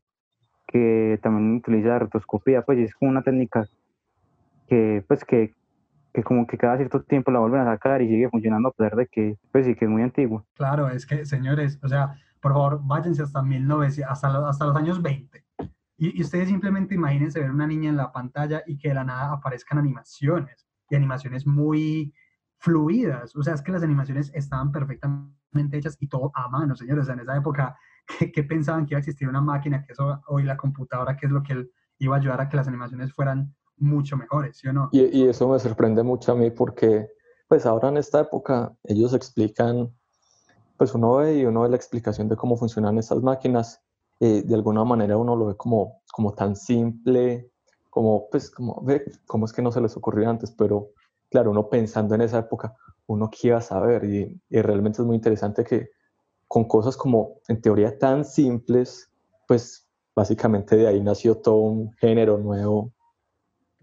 que 0.67 1.19
también 1.23 1.57
utiliza 1.57 1.99
rotoscopía, 1.99 2.63
pues 2.63 2.79
es 2.79 2.95
como 2.95 3.11
una 3.11 3.23
técnica 3.23 3.65
que, 4.69 5.05
pues 5.09 5.25
que, 5.25 5.55
que 6.13 6.23
como 6.23 6.47
que 6.47 6.59
cada 6.59 6.77
cierto 6.77 7.03
tiempo 7.03 7.31
la 7.31 7.41
vuelven 7.41 7.61
a 7.61 7.73
sacar 7.73 8.03
y 8.03 8.09
sigue 8.09 8.29
funcionando 8.29 8.69
a 8.69 8.73
pesar 8.73 8.97
de 8.97 9.07
que, 9.07 9.39
pues 9.53 9.67
sí, 9.67 9.75
que 9.75 9.85
es 9.85 9.91
muy 9.91 10.03
antiguo. 10.03 10.47
Claro, 10.55 10.89
es 10.89 11.07
que, 11.07 11.25
señores, 11.25 11.79
o 11.83 11.89
sea, 11.89 12.15
por 12.41 12.53
favor, 12.53 12.81
váyanse 12.83 13.23
hasta 13.23 13.43
1900, 13.43 14.11
hasta, 14.11 14.31
los, 14.31 14.45
hasta 14.45 14.67
los 14.67 14.77
años 14.77 15.03
20. 15.03 15.45
Y, 15.99 16.19
y, 16.19 16.23
ustedes 16.23 16.49
simplemente 16.49 16.95
imagínense 16.95 17.41
ver 17.41 17.51
una 17.51 17.67
niña 17.67 17.91
en 17.91 17.97
la 17.97 18.11
pantalla 18.11 18.63
y 18.67 18.79
que 18.79 18.89
de 18.89 18.95
la 18.95 19.05
nada 19.05 19.33
aparezcan 19.33 19.79
animaciones, 19.79 20.67
y 20.91 20.97
animaciones 20.97 21.47
muy 21.47 22.13
fluidas. 22.59 23.35
O 23.37 23.43
sea, 23.43 23.55
es 23.55 23.63
que 23.63 23.73
las 23.73 23.83
animaciones 23.83 24.31
estaban 24.35 24.71
perfectamente 24.71 25.79
hechas 25.79 25.97
y 26.01 26.09
todo 26.09 26.31
a 26.35 26.49
mano, 26.49 26.77
señores. 26.77 27.03
O 27.03 27.07
sea, 27.07 27.15
en 27.15 27.21
esa 27.21 27.37
época, 27.37 27.77
¿qué, 28.35 28.43
pensaban 28.45 28.87
que 28.87 28.95
iba 28.95 28.99
a 28.99 29.01
existir 29.01 29.29
una 29.29 29.41
máquina? 29.41 29.83
Que 29.85 29.93
eso, 29.93 30.21
hoy 30.27 30.43
la 30.43 30.57
computadora, 30.57 31.17
que 31.17 31.27
es 31.27 31.33
lo 31.33 31.43
que 31.43 31.69
iba 31.99 32.17
a 32.17 32.19
ayudar 32.19 32.41
a 32.41 32.49
que 32.49 32.57
las 32.57 32.69
animaciones 32.69 33.13
fueran 33.13 33.55
mucho 33.81 34.17
mejores, 34.17 34.59
¿sí 34.59 34.69
o 34.69 34.73
no? 34.73 34.89
Y, 34.93 35.27
eso 35.27 35.49
me 35.49 35.59
sorprende 35.59 36.03
mucho 36.03 36.33
a 36.33 36.35
mí 36.35 36.51
porque, 36.51 37.09
pues 37.49 37.67
ahora 37.67 37.89
en 37.89 37.97
esta 37.97 38.21
época, 38.21 38.75
ellos 38.85 39.15
explican, 39.15 39.91
pues 40.77 40.95
uno 40.95 41.17
ve 41.17 41.39
y 41.39 41.45
uno 41.45 41.63
ve 41.63 41.71
la 41.71 41.77
explicación 41.77 42.29
de 42.29 42.37
cómo 42.37 42.57
funcionan 42.57 42.99
estas 42.99 43.23
máquinas, 43.23 43.81
y 44.19 44.43
de 44.43 44.55
alguna 44.55 44.85
manera 44.85 45.17
uno 45.17 45.35
lo 45.35 45.47
ve 45.47 45.57
como, 45.57 46.03
como 46.13 46.35
tan 46.35 46.55
simple, 46.55 47.51
como, 47.89 48.29
pues, 48.31 48.51
como, 48.51 48.81
ve, 48.83 49.05
cómo 49.27 49.47
es 49.47 49.53
que 49.53 49.63
no 49.63 49.73
se 49.73 49.81
les 49.81 49.97
ocurrió 49.97 50.29
antes, 50.29 50.51
pero 50.51 50.91
claro, 51.31 51.51
uno 51.51 51.69
pensando 51.69 52.15
en 52.15 52.21
esa 52.21 52.39
época, 52.41 52.75
uno 53.07 53.31
qué 53.31 53.49
iba 53.49 53.59
a 53.59 53.63
saber 53.63 54.05
y, 54.05 54.41
y 54.49 54.63
realmente 54.63 55.01
es 55.01 55.07
muy 55.07 55.17
interesante 55.17 55.65
que 55.65 55.91
con 56.47 56.65
cosas 56.65 56.97
como, 56.97 57.41
en 57.49 57.61
teoría, 57.61 57.99
tan 57.99 58.25
simples, 58.25 59.11
pues 59.47 59.89
básicamente 60.15 60.77
de 60.77 60.87
ahí 60.87 61.01
nació 61.01 61.37
todo 61.37 61.57
un 61.57 61.93
género 61.93 62.39
nuevo 62.39 62.93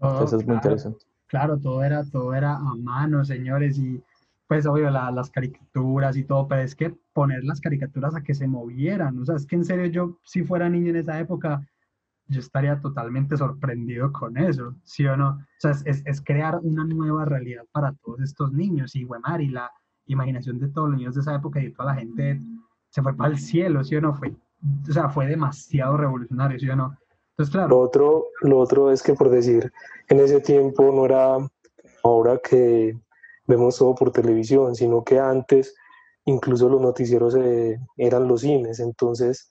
eso 0.00 0.36
es 0.36 0.46
muy 0.46 0.54
interesante. 0.56 1.04
Claro, 1.26 1.58
todo 1.58 1.84
era, 1.84 2.04
todo 2.04 2.34
era 2.34 2.56
a 2.56 2.74
mano, 2.76 3.24
señores, 3.24 3.78
y 3.78 4.02
pues 4.46 4.64
obvio 4.66 4.90
las 4.90 5.30
caricaturas 5.30 6.16
y 6.16 6.24
todo, 6.24 6.48
pero 6.48 6.62
es 6.62 6.74
que 6.74 6.94
poner 7.12 7.44
las 7.44 7.60
caricaturas 7.60 8.14
a 8.14 8.22
que 8.22 8.34
se 8.34 8.46
movieran, 8.46 9.18
o 9.18 9.24
sea, 9.26 9.36
es 9.36 9.46
que 9.46 9.56
en 9.56 9.64
serio 9.64 9.86
yo, 9.86 10.18
si 10.24 10.42
fuera 10.42 10.70
niño 10.70 10.88
en 10.90 10.96
esa 10.96 11.20
época, 11.20 11.66
yo 12.28 12.40
estaría 12.40 12.80
totalmente 12.80 13.36
sorprendido 13.36 14.10
con 14.10 14.38
eso, 14.38 14.74
¿sí 14.84 15.04
o 15.06 15.16
no? 15.16 15.30
O 15.30 15.44
sea, 15.58 15.72
es, 15.72 16.02
es 16.04 16.22
crear 16.22 16.58
una 16.62 16.84
nueva 16.84 17.26
realidad 17.26 17.64
para 17.72 17.92
todos 17.92 18.20
estos 18.20 18.52
niños, 18.52 18.96
y 18.96 19.04
Guemar, 19.04 19.42
y 19.42 19.48
la 19.48 19.70
imaginación 20.06 20.58
de 20.58 20.68
todos 20.68 20.90
los 20.90 20.98
niños 20.98 21.14
de 21.14 21.20
esa 21.20 21.34
época 21.34 21.60
y 21.60 21.72
toda 21.72 21.92
la 21.92 22.00
gente 22.00 22.40
se 22.88 23.02
fue 23.02 23.14
para 23.14 23.30
el 23.30 23.38
cielo, 23.38 23.84
¿sí 23.84 23.96
o 23.96 24.00
no? 24.00 24.14
Fue, 24.14 24.34
o 24.88 24.92
sea, 24.92 25.10
fue 25.10 25.26
demasiado 25.26 25.96
revolucionario, 25.96 26.58
¿sí 26.58 26.68
o 26.70 26.76
no? 26.76 26.96
Lo 27.38 27.78
otro, 27.78 28.26
lo 28.40 28.58
otro 28.58 28.90
es 28.90 29.00
que, 29.00 29.14
por 29.14 29.30
decir, 29.30 29.72
en 30.08 30.18
ese 30.18 30.40
tiempo 30.40 30.90
no 30.90 31.04
era 31.04 31.36
ahora 32.02 32.38
que 32.38 32.98
vemos 33.46 33.78
todo 33.78 33.94
por 33.94 34.10
televisión, 34.10 34.74
sino 34.74 35.04
que 35.04 35.20
antes 35.20 35.74
incluso 36.24 36.68
los 36.68 36.80
noticieros 36.80 37.36
eh, 37.36 37.78
eran 37.96 38.26
los 38.26 38.40
cines. 38.40 38.80
Entonces, 38.80 39.48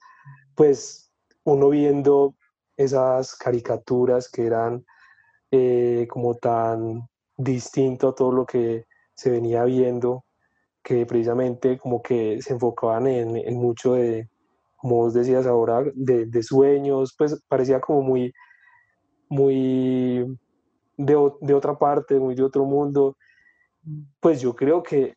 pues 0.54 1.10
uno 1.44 1.70
viendo 1.70 2.34
esas 2.76 3.34
caricaturas 3.34 4.30
que 4.30 4.46
eran 4.46 4.84
eh, 5.50 6.06
como 6.10 6.34
tan 6.34 7.08
distinto 7.38 8.08
a 8.08 8.14
todo 8.14 8.32
lo 8.32 8.44
que 8.44 8.84
se 9.14 9.30
venía 9.30 9.64
viendo, 9.64 10.26
que 10.82 11.06
precisamente 11.06 11.78
como 11.78 12.02
que 12.02 12.42
se 12.42 12.52
enfocaban 12.52 13.06
en, 13.06 13.34
en 13.36 13.56
mucho 13.56 13.94
de, 13.94 14.28
como 14.78 14.96
vos 14.96 15.12
decías 15.12 15.44
ahora, 15.46 15.82
de, 15.94 16.26
de 16.26 16.42
sueños, 16.42 17.14
pues 17.18 17.42
parecía 17.48 17.80
como 17.80 18.00
muy, 18.00 18.32
muy 19.28 20.24
de, 20.96 21.32
de, 21.40 21.54
otra 21.54 21.76
parte, 21.76 22.18
muy 22.18 22.36
de 22.36 22.44
otro 22.44 22.64
mundo. 22.64 23.16
Pues 24.20 24.40
yo 24.40 24.54
creo 24.54 24.82
que 24.82 25.14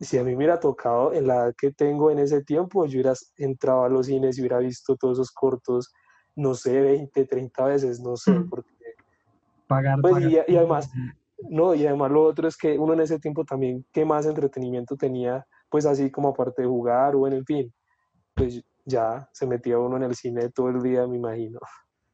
si 0.00 0.18
a 0.18 0.24
mí 0.24 0.30
me 0.30 0.38
hubiera 0.38 0.58
tocado 0.58 1.12
en 1.12 1.28
la 1.28 1.36
edad 1.36 1.54
que 1.56 1.70
tengo 1.70 2.10
en 2.10 2.18
ese 2.18 2.42
tiempo, 2.42 2.84
yo 2.84 2.96
hubiera 2.96 3.14
entrado 3.36 3.84
a 3.84 3.88
los 3.88 4.06
cines 4.06 4.36
y 4.36 4.40
hubiera 4.40 4.58
visto 4.58 4.96
todos 4.96 5.18
esos 5.18 5.30
cortos, 5.30 5.92
no 6.34 6.54
sé, 6.54 6.80
20, 6.80 7.26
30 7.26 7.64
veces, 7.64 8.00
no 8.00 8.16
sé, 8.16 8.32
mm. 8.32 8.48
porque... 8.50 8.70
Pagar, 9.68 10.00
pues, 10.00 10.24
Y, 10.24 10.34
y, 10.52 10.56
además, 10.56 10.90
no, 11.48 11.74
y 11.74 11.86
además 11.86 12.10
lo 12.10 12.24
otro 12.24 12.48
es 12.48 12.56
que 12.56 12.76
uno 12.76 12.92
en 12.92 13.00
ese 13.00 13.20
tiempo 13.20 13.44
también, 13.44 13.86
¿qué 13.92 14.04
más 14.04 14.26
entretenimiento 14.26 14.96
tenía? 14.96 15.46
Pues 15.70 15.86
así 15.86 16.10
como 16.10 16.28
aparte 16.28 16.62
de 16.62 16.68
jugar 16.68 17.14
o 17.14 17.26
en 17.28 17.34
el 17.34 17.44
fin, 17.44 17.72
pues 18.34 18.62
ya 18.86 19.28
se 19.32 19.46
metía 19.46 19.78
uno 19.78 19.96
en 19.96 20.04
el 20.04 20.14
cine 20.14 20.48
todo 20.50 20.70
el 20.70 20.82
día, 20.82 21.06
me 21.06 21.16
imagino. 21.16 21.58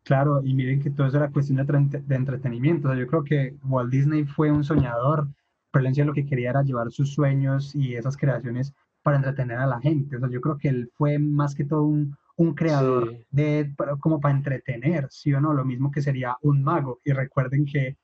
Claro, 0.04 0.42
y 0.42 0.52
miren 0.54 0.82
que 0.82 0.90
todo 0.90 1.06
eso 1.06 1.18
era 1.18 1.30
cuestión 1.30 1.64
de, 1.64 2.16
entretenimiento. 2.16 2.88
O 2.88 2.90
sea, 2.90 3.00
yo 3.00 3.06
creo 3.06 3.22
que 3.22 3.56
Walt 3.62 3.90
Disney 3.90 4.24
fue 4.24 4.50
un 4.50 4.64
soñador, 4.64 5.28
pero 5.70 5.86
él 5.86 6.06
lo 6.06 6.12
que 6.12 6.26
quería 6.26 6.50
era 6.50 6.62
llevar 6.62 6.90
sus 6.90 7.14
sueños 7.14 7.74
y 7.74 7.94
esas 7.94 8.16
creaciones 8.16 8.72
para 9.02 9.16
entretener 9.16 9.58
a 9.58 9.66
la 9.66 9.80
gente. 9.80 10.16
O 10.16 10.20
sea, 10.20 10.28
yo 10.28 10.40
creo 10.40 10.58
que 10.58 10.68
él 10.68 10.90
fue 10.94 11.18
más 11.18 11.54
que 11.54 11.64
todo 11.64 11.84
un, 11.84 12.16
un 12.36 12.54
creador 12.54 13.16
de, 13.30 13.72
como 14.00 14.20
para 14.20 14.34
entretener, 14.34 15.06
¿sí 15.10 15.32
o 15.34 15.40
no? 15.40 15.52
Lo 15.52 15.64
mismo 15.64 15.90
que 15.90 16.02
sería 16.02 16.36
un 16.42 16.64
mago. 16.64 17.00
Y 17.04 17.12
recuerden 17.12 17.64
que 17.64 17.96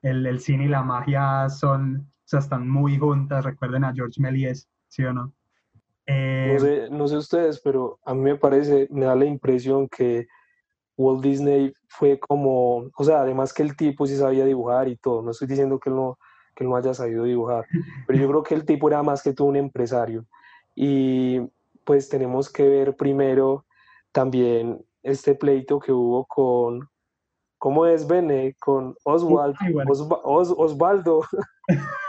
el, 0.00 0.26
el 0.26 0.40
cine 0.40 0.64
y 0.64 0.68
la 0.68 0.82
magia 0.82 1.48
son, 1.50 1.96
o 1.96 2.22
sea, 2.24 2.40
están 2.40 2.68
muy 2.68 2.98
juntas. 2.98 3.44
Recuerden 3.44 3.84
a 3.84 3.92
George 3.92 4.20
Méliès, 4.20 4.68
¿sí 4.88 5.04
o 5.04 5.12
no? 5.12 5.34
No, 6.06 6.58
sé, 6.58 6.88
no 6.90 7.08
sé 7.08 7.16
ustedes, 7.16 7.60
pero 7.60 7.98
a 8.04 8.14
mí 8.14 8.20
me 8.20 8.36
parece, 8.36 8.88
me 8.90 9.04
da 9.06 9.14
la 9.14 9.24
impresión 9.24 9.88
que 9.88 10.26
Walt 10.96 11.22
Disney 11.22 11.72
fue 11.88 12.18
como, 12.18 12.90
o 12.96 13.04
sea, 13.04 13.22
además 13.22 13.52
que 13.52 13.62
el 13.62 13.76
tipo 13.76 14.06
sí 14.06 14.16
sabía 14.16 14.44
dibujar 14.44 14.88
y 14.88 14.96
todo, 14.96 15.22
no 15.22 15.30
estoy 15.30 15.48
diciendo 15.48 15.78
que 15.78 15.90
él 15.90 15.96
no, 15.96 16.18
que 16.54 16.64
él 16.64 16.70
no 16.70 16.76
haya 16.76 16.94
sabido 16.94 17.24
dibujar, 17.24 17.66
pero 18.06 18.18
yo 18.18 18.28
creo 18.28 18.42
que 18.42 18.54
el 18.54 18.64
tipo 18.64 18.88
era 18.88 19.02
más 19.02 19.22
que 19.22 19.32
todo 19.32 19.48
un 19.48 19.56
empresario. 19.56 20.26
Y 20.74 21.40
pues 21.84 22.08
tenemos 22.08 22.50
que 22.50 22.66
ver 22.66 22.96
primero 22.96 23.66
también 24.12 24.84
este 25.02 25.34
pleito 25.34 25.78
que 25.80 25.92
hubo 25.92 26.24
con, 26.26 26.88
¿cómo 27.58 27.86
es 27.86 28.06
Bene? 28.06 28.54
Con 28.58 28.94
Oswald, 29.04 29.56
Osvaldo. 30.24 31.22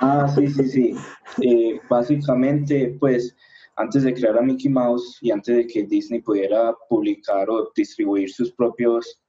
Ah, 0.02 0.28
sí, 0.28 0.48
sí, 0.48 0.68
sí. 0.68 0.96
Eh, 1.42 1.80
básicamente, 1.88 2.98
pues 3.00 3.34
antes 3.76 4.04
de 4.04 4.14
crear 4.14 4.38
a 4.38 4.42
Mickey 4.42 4.70
Mouse 4.70 5.18
y 5.22 5.32
antes 5.32 5.56
de 5.56 5.68
que 5.68 5.84
Disney 5.84 6.22
pudiera 6.22 6.74
publicar 6.90 7.50
o 7.50 7.72
distribuir 7.76 8.30
sus 8.30 8.52
propios 8.54 9.22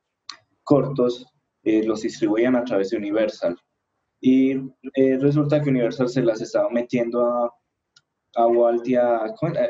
cortos, 0.62 1.26
eh, 1.62 1.82
los 1.84 2.02
distribuían 2.02 2.56
a 2.56 2.64
través 2.64 2.90
de 2.90 2.98
Universal. 2.98 3.56
Y 4.20 4.52
eh, 4.94 5.18
resulta 5.18 5.60
que 5.60 5.70
Universal 5.70 6.08
se 6.08 6.22
las 6.22 6.40
estaba 6.40 6.68
metiendo 6.70 7.24
a, 7.24 7.52
a 8.36 8.46
Walt 8.46 8.86
y 8.86 8.96
a, 8.96 9.20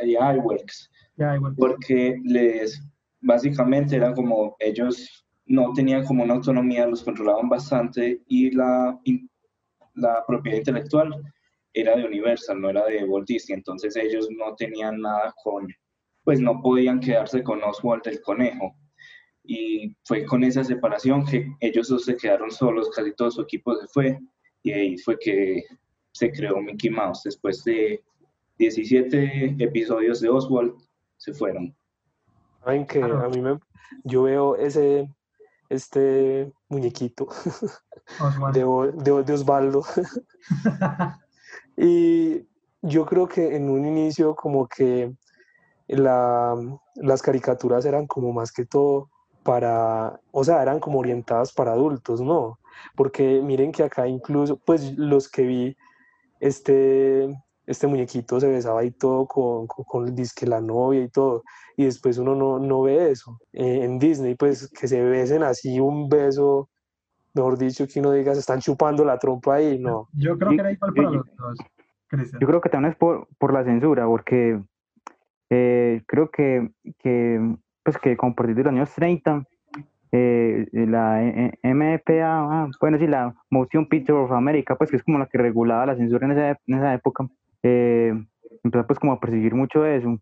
y 0.04 0.16
a 0.16 0.34
iWorks, 0.36 0.90
igual. 1.18 1.54
porque 1.56 2.16
les, 2.24 2.80
básicamente 3.20 3.96
era 3.96 4.12
como 4.14 4.56
ellos 4.58 5.24
no 5.46 5.72
tenían 5.74 6.04
como 6.04 6.24
una 6.24 6.34
autonomía, 6.34 6.86
los 6.86 7.02
controlaban 7.02 7.48
bastante 7.48 8.22
y 8.28 8.50
la, 8.52 8.98
la 9.94 10.24
propiedad 10.26 10.58
intelectual 10.58 11.22
era 11.74 11.96
de 11.96 12.04
Universal, 12.06 12.60
no 12.60 12.70
era 12.70 12.86
de 12.86 13.04
Walt 13.04 13.26
Disney, 13.28 13.56
entonces 13.58 13.94
ellos 13.96 14.28
no 14.30 14.54
tenían 14.56 15.00
nada 15.00 15.34
con, 15.42 15.68
pues 16.24 16.40
no 16.40 16.62
podían 16.62 17.00
quedarse 17.00 17.42
con 17.42 17.62
Oswald 17.62 18.02
el 18.06 18.20
conejo. 18.22 18.74
Y 19.46 19.94
fue 20.04 20.24
con 20.24 20.42
esa 20.42 20.64
separación 20.64 21.26
que 21.26 21.46
ellos 21.60 21.88
dos 21.88 22.04
se 22.06 22.16
quedaron 22.16 22.50
solos, 22.50 22.88
casi 22.90 23.12
todo 23.14 23.30
su 23.30 23.42
equipo 23.42 23.74
se 23.76 23.86
fue, 23.88 24.18
y 24.62 24.72
ahí 24.72 24.96
fue 24.98 25.18
que 25.18 25.64
se 26.12 26.30
creó 26.32 26.60
Mickey 26.62 26.88
Mouse. 26.90 27.22
Después 27.24 27.62
de 27.64 28.02
17 28.58 29.56
episodios 29.58 30.20
de 30.20 30.28
Oswald, 30.30 30.74
se 31.18 31.34
fueron. 31.34 31.76
Saben 32.64 32.86
que 32.86 33.00
Claro. 33.00 33.20
a 33.20 33.28
mí 33.28 33.40
me, 33.42 33.58
yo 34.04 34.22
veo 34.22 34.56
ese, 34.56 35.06
este 35.68 36.50
muñequito 36.68 37.26
Oswald. 38.20 38.54
de, 38.54 38.62
de, 39.12 39.22
de 39.24 39.32
Osvaldo 39.34 39.82
y 41.76 42.46
yo 42.82 43.06
creo 43.06 43.28
que 43.28 43.56
en 43.56 43.70
un 43.70 43.86
inicio 43.86 44.34
como 44.34 44.68
que 44.68 45.14
la, 45.88 46.54
las 46.96 47.22
caricaturas 47.22 47.84
eran 47.84 48.06
como 48.06 48.32
más 48.32 48.52
que 48.52 48.64
todo 48.64 49.10
para, 49.42 50.20
o 50.32 50.44
sea, 50.44 50.62
eran 50.62 50.80
como 50.80 50.98
orientadas 50.98 51.52
para 51.52 51.72
adultos, 51.72 52.20
¿no? 52.20 52.58
Porque 52.96 53.40
miren 53.42 53.72
que 53.72 53.82
acá 53.82 54.08
incluso, 54.08 54.56
pues 54.56 54.96
los 54.98 55.28
que 55.28 55.42
vi, 55.42 55.76
este, 56.40 57.28
este 57.66 57.86
muñequito 57.86 58.40
se 58.40 58.48
besaba 58.48 58.84
y 58.84 58.90
todo 58.90 59.26
con, 59.26 59.66
con, 59.66 59.84
con 59.84 60.14
disque 60.14 60.46
la 60.46 60.60
novia 60.60 61.02
y 61.02 61.08
todo, 61.08 61.42
y 61.76 61.84
después 61.84 62.18
uno 62.18 62.34
no, 62.34 62.58
no 62.58 62.82
ve 62.82 63.10
eso. 63.10 63.38
Eh, 63.52 63.84
en 63.84 63.98
Disney, 63.98 64.34
pues 64.34 64.68
que 64.70 64.88
se 64.88 65.02
besen 65.02 65.42
así 65.42 65.80
un 65.80 66.08
beso, 66.08 66.70
mejor 67.34 67.58
dicho, 67.58 67.86
que 67.86 68.00
uno 68.00 68.12
diga, 68.12 68.32
se 68.34 68.40
están 68.40 68.60
chupando 68.60 69.04
la 69.04 69.18
trompa 69.18 69.56
ahí, 69.56 69.78
no. 69.78 70.08
Yo 70.12 70.38
creo 70.38 70.50
que 70.50 70.60
era 70.60 70.72
igual 70.72 70.92
para 70.94 71.10
los 71.10 71.36
dos, 71.36 71.58
Cristian. 72.08 72.40
Yo 72.40 72.46
creo 72.46 72.60
que 72.60 72.68
también 72.68 72.92
es 72.92 72.98
por, 72.98 73.28
por 73.38 73.52
la 73.52 73.64
censura, 73.64 74.06
porque 74.06 74.60
eh, 75.50 76.02
creo 76.06 76.30
que, 76.30 76.70
que, 76.98 77.56
pues 77.82 77.98
que 77.98 78.16
como 78.16 78.32
a 78.32 78.36
partir 78.36 78.54
de 78.54 78.62
los 78.62 78.72
años 78.72 78.94
30, 78.94 79.44
eh, 80.12 80.66
la 80.72 81.24
eh, 81.24 81.58
MPA, 81.62 82.22
ah, 82.22 82.70
bueno, 82.80 82.98
sí, 82.98 83.06
la 83.06 83.34
Motion 83.50 83.88
Picture 83.88 84.18
of 84.18 84.30
America, 84.30 84.76
pues 84.76 84.90
que 84.90 84.96
es 84.96 85.02
como 85.02 85.18
la 85.18 85.26
que 85.26 85.38
regulaba 85.38 85.86
la 85.86 85.96
censura 85.96 86.26
en 86.26 86.32
esa, 86.32 86.50
en 86.66 86.74
esa 86.74 86.94
época, 86.94 87.26
eh, 87.64 88.14
empezó 88.62 88.86
pues 88.86 88.98
como 88.98 89.12
a 89.12 89.20
perseguir 89.20 89.54
mucho 89.54 89.84
eso. 89.84 90.18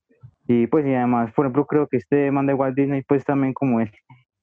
Y 0.47 0.67
pues 0.67 0.87
y 0.87 0.95
además, 0.95 1.33
por 1.33 1.45
ejemplo, 1.45 1.67
creo 1.67 1.89
que 1.89 1.99
este 1.99 2.31
man 2.31 2.47
de 2.47 2.55
Walt 2.55 2.75
Disney, 2.75 3.03
pues 3.03 3.25
también 3.25 3.53
como 3.53 3.81
él, 3.81 3.91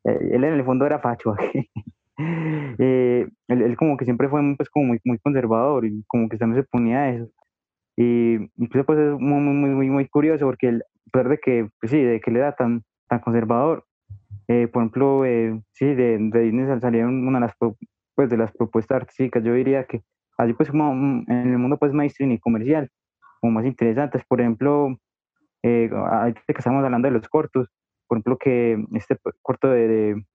eh, 0.05 0.29
él 0.31 0.43
en 0.43 0.53
el 0.53 0.63
fondo 0.63 0.85
era 0.85 0.99
facho. 0.99 1.35
eh, 2.79 3.27
él, 3.47 3.61
él 3.61 3.77
como 3.77 3.97
que 3.97 4.05
siempre 4.05 4.29
fue 4.29 4.41
pues 4.57 4.69
como 4.69 4.87
muy, 4.87 4.99
muy 5.05 5.19
conservador 5.19 5.85
y 5.85 6.03
como 6.07 6.29
que 6.29 6.37
también 6.37 6.63
se 6.63 6.67
ponía 6.69 6.99
a 7.01 7.09
eso. 7.11 7.29
Y 7.97 8.35
incluso 8.57 8.85
pues 8.85 8.99
es 8.99 9.19
muy, 9.19 9.41
muy, 9.41 9.71
muy, 9.75 9.89
muy, 9.89 10.07
curioso 10.07 10.45
porque 10.45 10.69
él, 10.69 10.83
pesar 11.11 11.29
de 11.29 11.39
que, 11.39 11.69
pues 11.79 11.91
sí, 11.91 12.01
de 12.01 12.19
que 12.21 12.31
él 12.31 12.37
era 12.37 12.53
tan, 12.55 12.83
tan 13.09 13.19
conservador, 13.19 13.85
eh, 14.47 14.67
por 14.67 14.83
ejemplo, 14.83 15.25
eh, 15.25 15.61
sí, 15.73 15.85
de, 15.95 16.17
de 16.19 16.41
Disney 16.41 16.67
sal- 16.67 16.81
salieron 16.81 17.27
una 17.27 17.39
de 17.39 17.47
las, 17.47 17.55
pues, 18.15 18.29
de 18.29 18.37
las 18.37 18.51
propuestas 18.53 18.97
artísticas, 19.03 19.43
yo 19.43 19.53
diría 19.53 19.85
que 19.85 20.01
así 20.37 20.53
pues 20.53 20.69
como 20.71 20.91
en 20.93 21.25
el 21.29 21.57
mundo 21.57 21.77
pues 21.77 21.93
mainstream 21.93 22.31
y 22.31 22.39
comercial, 22.39 22.89
como 23.41 23.53
más 23.53 23.65
interesantes, 23.65 24.23
por 24.27 24.41
ejemplo, 24.41 24.97
eh, 25.63 25.89
ahorita 25.93 26.41
que 26.47 26.53
estamos 26.57 26.83
hablando 26.83 27.07
de 27.07 27.13
los 27.13 27.27
cortos, 27.29 27.69
por 28.07 28.17
ejemplo, 28.17 28.37
que 28.37 28.83
este 28.93 29.17
corto 29.41 29.69
de, 29.69 29.87
de, 29.87 30.25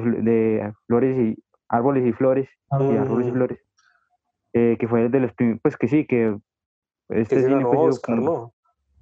de 0.00 0.22
de 0.22 0.72
flores 0.86 1.16
y 1.18 1.42
árboles 1.68 2.06
y 2.06 2.12
flores, 2.12 2.48
y 2.80 2.96
árboles 2.96 3.28
y 3.28 3.30
flores, 3.32 3.58
eh, 4.52 4.76
que 4.78 4.88
fue 4.88 5.08
de 5.08 5.20
los 5.20 5.32
primeros, 5.34 5.60
pues 5.62 5.76
que 5.76 5.88
sí, 5.88 6.06
que 6.06 6.36
Que 7.08 7.20
este 7.20 7.36
se 7.36 7.42
cine 7.42 7.56
ganó 7.56 7.70
sido 7.70 7.82
Oscar, 7.92 8.16
como- 8.16 8.30
¿no? 8.30 8.54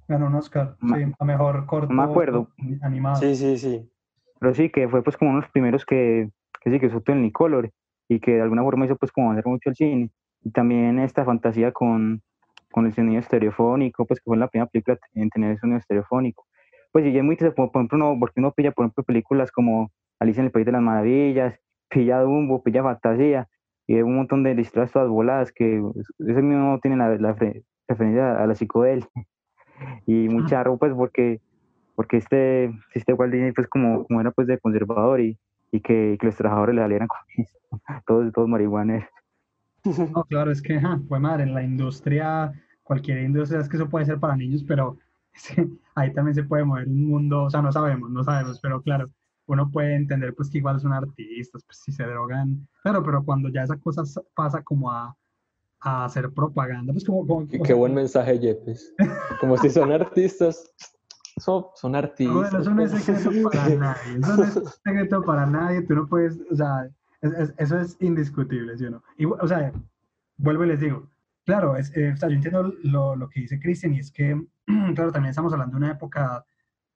Ganó 0.07 0.27
un 0.27 0.35
Oscar, 0.35 0.75
Ma- 0.79 0.97
sí, 0.97 1.05
a 1.17 1.25
mejor 1.25 1.65
corto. 1.65 1.93
me 1.93 2.03
acuerdo. 2.03 2.49
Animado. 2.81 3.15
Sí, 3.15 3.35
sí, 3.35 3.57
sí. 3.57 3.89
Pero 4.39 4.53
sí, 4.53 4.69
que 4.69 4.87
fue 4.89 5.01
pues 5.03 5.15
como 5.17 5.31
uno 5.31 5.39
de 5.39 5.43
los 5.45 5.51
primeros 5.51 5.85
que, 5.85 6.29
que 6.61 6.71
sí, 6.71 6.79
que 6.79 6.87
usó 6.87 6.99
Technicolor 7.01 7.71
y 8.09 8.19
que 8.19 8.33
de 8.35 8.41
alguna 8.41 8.61
forma 8.63 8.85
hizo 8.85 8.97
pues 8.97 9.11
como 9.11 9.31
hacer 9.31 9.45
mucho 9.45 9.69
el 9.69 9.75
cine. 9.75 10.09
Y 10.43 10.51
también 10.51 10.99
esta 10.99 11.23
fantasía 11.23 11.71
con, 11.71 12.21
con 12.71 12.85
el 12.85 12.93
sonido 12.93 13.19
estereofónico, 13.21 14.05
pues 14.05 14.19
que 14.19 14.25
fue 14.25 14.35
la 14.37 14.49
primera 14.49 14.69
película 14.69 14.97
en 15.13 15.29
tener 15.29 15.57
sonido 15.59 15.79
estereofónico. 15.79 16.45
Pues 16.91 17.05
y 17.05 17.13
ya 17.13 17.19
es 17.19 17.23
muy 17.25 17.37
por 17.37 17.47
ejemplo, 17.57 17.97
uno, 17.97 18.17
porque 18.19 18.41
uno 18.41 18.51
pilla, 18.51 18.71
por 18.71 18.83
ejemplo, 18.85 19.03
películas 19.05 19.51
como 19.51 19.89
Alicia 20.23 20.41
en 20.41 20.47
el 20.47 20.51
País 20.51 20.65
de 20.65 20.71
las 20.71 20.81
Maravillas, 20.81 21.59
pilla 21.89 22.21
Dumbo, 22.21 22.63
pilla 22.63 22.83
Fantasía, 22.83 23.47
y 23.85 24.01
un 24.01 24.15
montón 24.15 24.43
de 24.43 24.59
historias 24.59 24.91
todas 24.91 25.09
voladas 25.09 25.51
que 25.51 25.83
ese 26.19 26.41
mismo 26.41 26.79
tiene 26.81 26.97
la, 26.97 27.15
la 27.17 27.35
referencia 27.87 28.41
a 28.41 28.47
la 28.47 28.55
psicodelia. 28.55 29.07
Y 30.05 30.29
muy 30.29 30.41
Ujú. 30.41 30.49
charro, 30.49 30.77
pues, 30.77 30.93
porque 30.93 31.41
porque 31.95 32.17
este, 32.17 32.71
este 32.93 33.13
Walt 33.13 33.31
Disney 33.31 33.51
pues 33.51 33.67
como, 33.67 34.05
como 34.05 34.21
era 34.21 34.31
pues 34.31 34.47
de 34.47 34.59
conservador 34.59 35.19
y, 35.21 35.37
y 35.71 35.81
que, 35.81 36.17
que 36.19 36.25
los 36.25 36.35
trabajadores 36.35 36.75
le 36.75 36.81
salieran 36.81 37.07
con 37.07 37.19
eso, 37.37 37.57
todos, 38.07 38.31
todos 38.33 38.47
marihuaneros. 38.47 39.07
No, 39.83 40.23
claro, 40.23 40.51
es 40.51 40.61
que, 40.61 40.79
ja, 40.79 40.99
fue 41.07 41.19
madre, 41.19 41.43
en 41.43 41.53
la 41.53 41.63
industria, 41.63 42.53
cualquier 42.83 43.19
industria, 43.23 43.59
es 43.59 43.69
que 43.69 43.75
eso 43.75 43.89
puede 43.89 44.05
ser 44.05 44.19
para 44.19 44.35
niños, 44.35 44.63
pero 44.63 44.97
es 45.33 45.49
que 45.49 45.67
ahí 45.95 46.13
también 46.13 46.35
se 46.35 46.43
puede 46.43 46.63
mover 46.63 46.87
un 46.87 47.07
mundo, 47.07 47.43
o 47.43 47.49
sea, 47.49 47.61
no 47.61 47.71
sabemos, 47.71 48.09
no 48.09 48.23
sabemos, 48.23 48.59
pero 48.61 48.81
claro, 48.81 49.09
uno 49.47 49.69
puede 49.69 49.95
entender 49.95 50.33
pues 50.35 50.49
que 50.49 50.59
igual 50.59 50.79
son 50.79 50.93
artistas, 50.93 51.63
pues 51.65 51.79
si 51.83 51.91
se 51.91 52.03
drogan, 52.03 52.67
claro, 52.81 53.03
pero 53.03 53.23
cuando 53.23 53.49
ya 53.49 53.63
esa 53.63 53.77
cosa 53.77 54.03
pasa 54.35 54.61
como 54.63 54.89
a, 54.91 55.15
a 55.81 56.05
hacer 56.05 56.31
propaganda, 56.31 56.93
pues 56.93 57.03
como, 57.05 57.25
como 57.27 57.47
Qué, 57.47 57.59
qué 57.61 57.73
buen 57.73 57.93
mensaje, 57.93 58.39
Yepes. 58.39 58.93
Como 59.39 59.57
si 59.57 59.69
son 59.69 59.91
artistas. 59.91 60.73
Son, 61.37 61.65
son 61.75 61.91
Bueno, 61.93 62.07
artistas. 62.07 62.61
eso 62.61 62.73
no 62.73 62.83
es 62.83 62.91
secreto 62.91 63.31
para 63.51 63.69
nadie, 63.75 64.17
eso 64.19 64.37
no 64.37 64.43
es 64.43 64.53
secreto 64.83 65.21
para 65.23 65.45
nadie, 65.47 65.81
tú 65.81 65.95
no 65.95 66.07
puedes, 66.07 66.39
o 66.51 66.55
sea, 66.55 66.87
es- 67.21 67.33
es- 67.33 67.53
eso 67.57 67.79
es 67.79 67.97
indiscutible, 67.99 68.77
¿sí 68.77 68.85
o 68.85 68.91
no? 68.91 69.03
Y, 69.17 69.25
o 69.25 69.47
sea, 69.47 69.73
vuelvo 70.37 70.63
y 70.63 70.67
les 70.67 70.79
digo, 70.79 71.09
claro, 71.45 71.75
es, 71.75 71.91
eh, 71.97 72.11
o 72.13 72.17
sea, 72.17 72.29
yo 72.29 72.35
entiendo 72.35 72.71
lo, 72.83 73.15
lo 73.15 73.29
que 73.29 73.41
dice 73.41 73.59
Cristian 73.59 73.93
y 73.95 73.99
es 73.99 74.11
que, 74.11 74.39
claro, 74.95 75.11
también 75.11 75.31
estamos 75.31 75.51
hablando 75.53 75.73
de 75.77 75.83
una 75.83 75.91
época, 75.93 76.45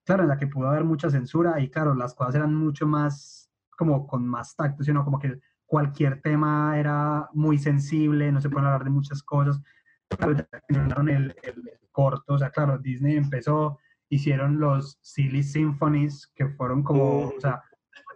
claro, 0.07 0.23
en 0.23 0.29
la 0.29 0.37
que 0.37 0.47
pudo 0.47 0.69
haber 0.69 0.83
mucha 0.85 1.09
censura 1.09 1.59
y, 1.59 1.69
claro, 1.69 1.93
las 1.93 2.15
cosas 2.15 2.33
eran 2.35 2.55
mucho 2.55 2.87
más, 2.87 3.51
como 3.77 4.07
con 4.07 4.25
más 4.27 4.55
tacto, 4.55 4.83
¿sí 4.83 4.89
o 4.91 4.93
no? 4.95 5.03
Como 5.05 5.19
que 5.19 5.39
cualquier 5.65 6.21
tema 6.21 6.79
era 6.79 7.27
muy 7.33 7.57
sensible, 7.59 8.31
no 8.31 8.41
se 8.41 8.49
pueden 8.49 8.65
hablar 8.67 8.85
de 8.85 8.89
muchas 8.89 9.21
cosas. 9.21 9.61
Claro, 10.07 10.33
ya 10.33 10.47
terminaron 10.67 11.09
el, 11.09 11.35
el- 11.43 11.67
el 11.69 11.89
corto, 11.91 12.33
o 12.35 12.37
sea, 12.39 12.49
claro, 12.49 12.77
Disney 12.79 13.17
empezó, 13.17 13.77
hicieron 14.09 14.59
los 14.59 14.97
Silly 15.01 15.43
Symphonies, 15.43 16.31
que 16.33 16.47
fueron 16.47 16.81
como, 16.83 17.25
Mm. 17.25 17.37
o 17.37 17.41
sea, 17.41 17.61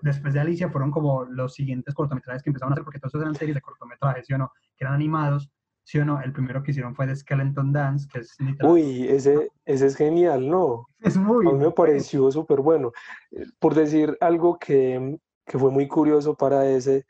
después 0.02 0.34
de 0.34 0.40
Alicia 0.40 0.70
fueron 0.70 0.90
como 0.92 1.26
los 1.26 1.54
siguientes 1.54 1.94
cortometrajes 1.94 2.42
que 2.42 2.50
empezaron 2.52 2.72
a 2.72 2.76
hacer, 2.76 2.86
porque 2.86 3.00
todos 3.00 3.16
eran 3.22 3.36
series 3.36 3.56
de 3.56 3.62
cortometrajes, 3.62 4.26
¿sí 4.26 4.34
o 4.34 4.38
no? 4.38 4.52
Que 4.78 4.86
eran 4.86 4.94
animados, 4.94 5.52
¿sí 5.84 6.00
o 6.00 6.06
no? 6.06 6.22
El 6.22 6.32
primero 6.32 6.62
que 6.64 6.72
hicieron 6.72 6.96
fue 6.96 7.08
The 7.08 7.16
Skeleton 7.16 7.72
Dance, 7.74 8.08
que 8.12 8.20
es 8.20 8.36
literal- 8.40 8.72
Uy, 8.72 9.08
ese, 9.08 9.50
ese 9.66 9.86
es 9.88 9.96
genial, 9.96 10.50
¿no? 10.50 10.88
es 11.00 11.18
muy 11.18 11.48
A 11.48 11.52
mí 11.52 11.58
me 11.58 11.72
pareció 11.72 12.32
súper 12.32 12.60
bueno. 12.62 12.92
Eh, 13.32 13.46
Por 13.60 13.74
decir 13.76 14.18
algo 14.22 14.58
que, 14.60 15.18
que 15.46 15.58
fue 15.60 15.72
muy 15.72 15.88
curioso 15.88 16.36
para 16.36 16.70
ese, 16.70 17.06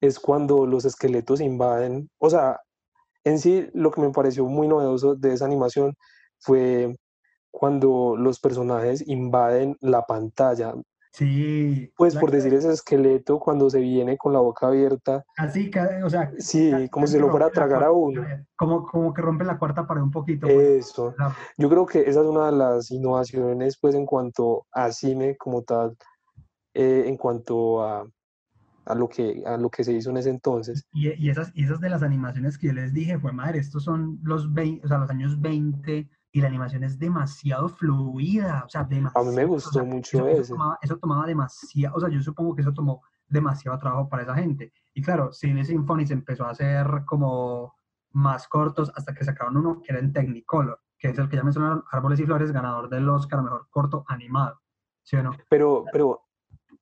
es 0.00 0.18
cuando 0.18 0.66
los 0.66 0.84
esqueletos 0.84 1.40
invaden, 1.40 2.08
o 2.18 2.30
sea, 2.30 2.60
en 3.24 3.38
sí 3.38 3.68
lo 3.74 3.90
que 3.90 4.00
me 4.00 4.10
pareció 4.10 4.44
muy 4.46 4.68
novedoso 4.68 5.14
de 5.16 5.32
esa 5.32 5.44
animación 5.44 5.94
fue 6.38 6.94
cuando 7.50 8.14
los 8.16 8.38
personajes 8.40 9.02
invaden 9.08 9.76
la 9.80 10.02
pantalla. 10.06 10.74
Sí. 11.12 11.92
Pues 11.96 12.16
por 12.16 12.30
decir 12.30 12.52
ese 12.54 12.72
esqueleto 12.72 13.38
cuando 13.38 13.70
se 13.70 13.80
viene 13.80 14.16
con 14.16 14.32
la 14.32 14.40
boca 14.40 14.68
abierta, 14.68 15.24
Así, 15.36 15.70
o 16.04 16.10
sea, 16.10 16.30
sí, 16.38 16.70
casi 16.70 16.88
como 16.88 17.06
si 17.06 17.18
lo 17.18 17.30
fuera 17.30 17.46
a 17.46 17.50
tragar 17.50 17.84
a 17.84 17.92
uno. 17.92 18.24
Como, 18.56 18.86
como 18.86 19.12
que 19.12 19.22
rompe 19.22 19.44
la 19.44 19.58
cuarta 19.58 19.86
pared 19.86 20.02
un 20.02 20.10
poquito. 20.10 20.46
pues, 20.46 20.88
Eso. 20.88 21.14
Yo 21.56 21.68
creo 21.68 21.86
que 21.86 22.00
esa 22.00 22.20
es 22.20 22.26
una 22.26 22.46
de 22.46 22.56
las 22.56 22.90
innovaciones, 22.90 23.78
pues, 23.80 23.94
en 23.94 24.06
cuanto 24.06 24.66
a 24.72 24.92
cine 24.92 25.36
como 25.36 25.62
tal, 25.62 25.96
eh, 26.74 27.04
en 27.06 27.16
cuanto 27.16 27.82
a, 27.82 28.06
a 28.86 28.94
lo 28.94 29.08
que, 29.08 29.42
a 29.46 29.56
lo 29.56 29.70
que 29.70 29.84
se 29.84 29.92
hizo 29.92 30.10
en 30.10 30.18
ese 30.18 30.30
entonces. 30.30 30.86
Y, 30.92 31.08
y 31.14 31.30
esas, 31.30 31.50
y 31.54 31.64
esas 31.64 31.80
de 31.80 31.90
las 31.90 32.02
animaciones 32.02 32.58
que 32.58 32.68
yo 32.68 32.72
les 32.72 32.92
dije, 32.92 33.18
fue 33.18 33.32
madre, 33.32 33.58
estos 33.58 33.84
son 33.84 34.18
los 34.22 34.52
20, 34.52 34.84
o 34.84 34.88
sea, 34.88 34.98
los 34.98 35.10
años 35.10 35.40
20 35.40 36.08
y 36.38 36.40
la 36.40 36.46
animación 36.46 36.84
es 36.84 36.98
demasiado 36.98 37.68
fluida, 37.68 38.62
o 38.64 38.68
sea, 38.68 38.84
demasiado. 38.84 39.26
A 39.26 39.30
mí 39.30 39.36
me 39.36 39.44
o 39.44 39.48
gustó 39.48 39.72
sea, 39.72 39.82
mucho 39.82 40.26
eso, 40.28 40.40
eso 40.42 40.54
tomaba, 40.54 40.78
eso 40.80 40.96
tomaba 40.96 41.26
demasiado, 41.26 41.96
o 41.96 42.00
sea, 42.00 42.08
yo 42.08 42.20
supongo 42.22 42.54
que 42.54 42.62
eso 42.62 42.72
tomó 42.72 43.02
demasiado 43.26 43.76
trabajo 43.78 44.08
para 44.08 44.22
esa 44.22 44.34
gente. 44.34 44.72
Y 44.94 45.02
claro, 45.02 45.32
Silly 45.32 45.64
Symphony 45.64 46.06
se 46.06 46.12
empezó 46.12 46.44
a 46.44 46.50
hacer 46.50 46.86
como 47.06 47.74
más 48.12 48.46
cortos 48.46 48.92
hasta 48.94 49.12
que 49.12 49.24
sacaron 49.24 49.56
uno 49.56 49.82
que 49.82 49.92
era 49.92 50.00
en 50.00 50.12
Technicolor. 50.12 50.80
que 50.96 51.08
es 51.08 51.18
el 51.18 51.28
que 51.28 51.36
ya 51.36 51.42
mencionaron, 51.42 51.82
Árboles 51.90 52.20
y 52.20 52.24
Flores, 52.24 52.52
ganador 52.52 52.88
del 52.88 53.08
Oscar 53.08 53.42
Mejor 53.42 53.66
Corto 53.70 54.04
Animado, 54.06 54.60
¿sí 55.02 55.16
o 55.16 55.22
no? 55.24 55.32
Pero, 55.50 55.84
pero 55.92 56.22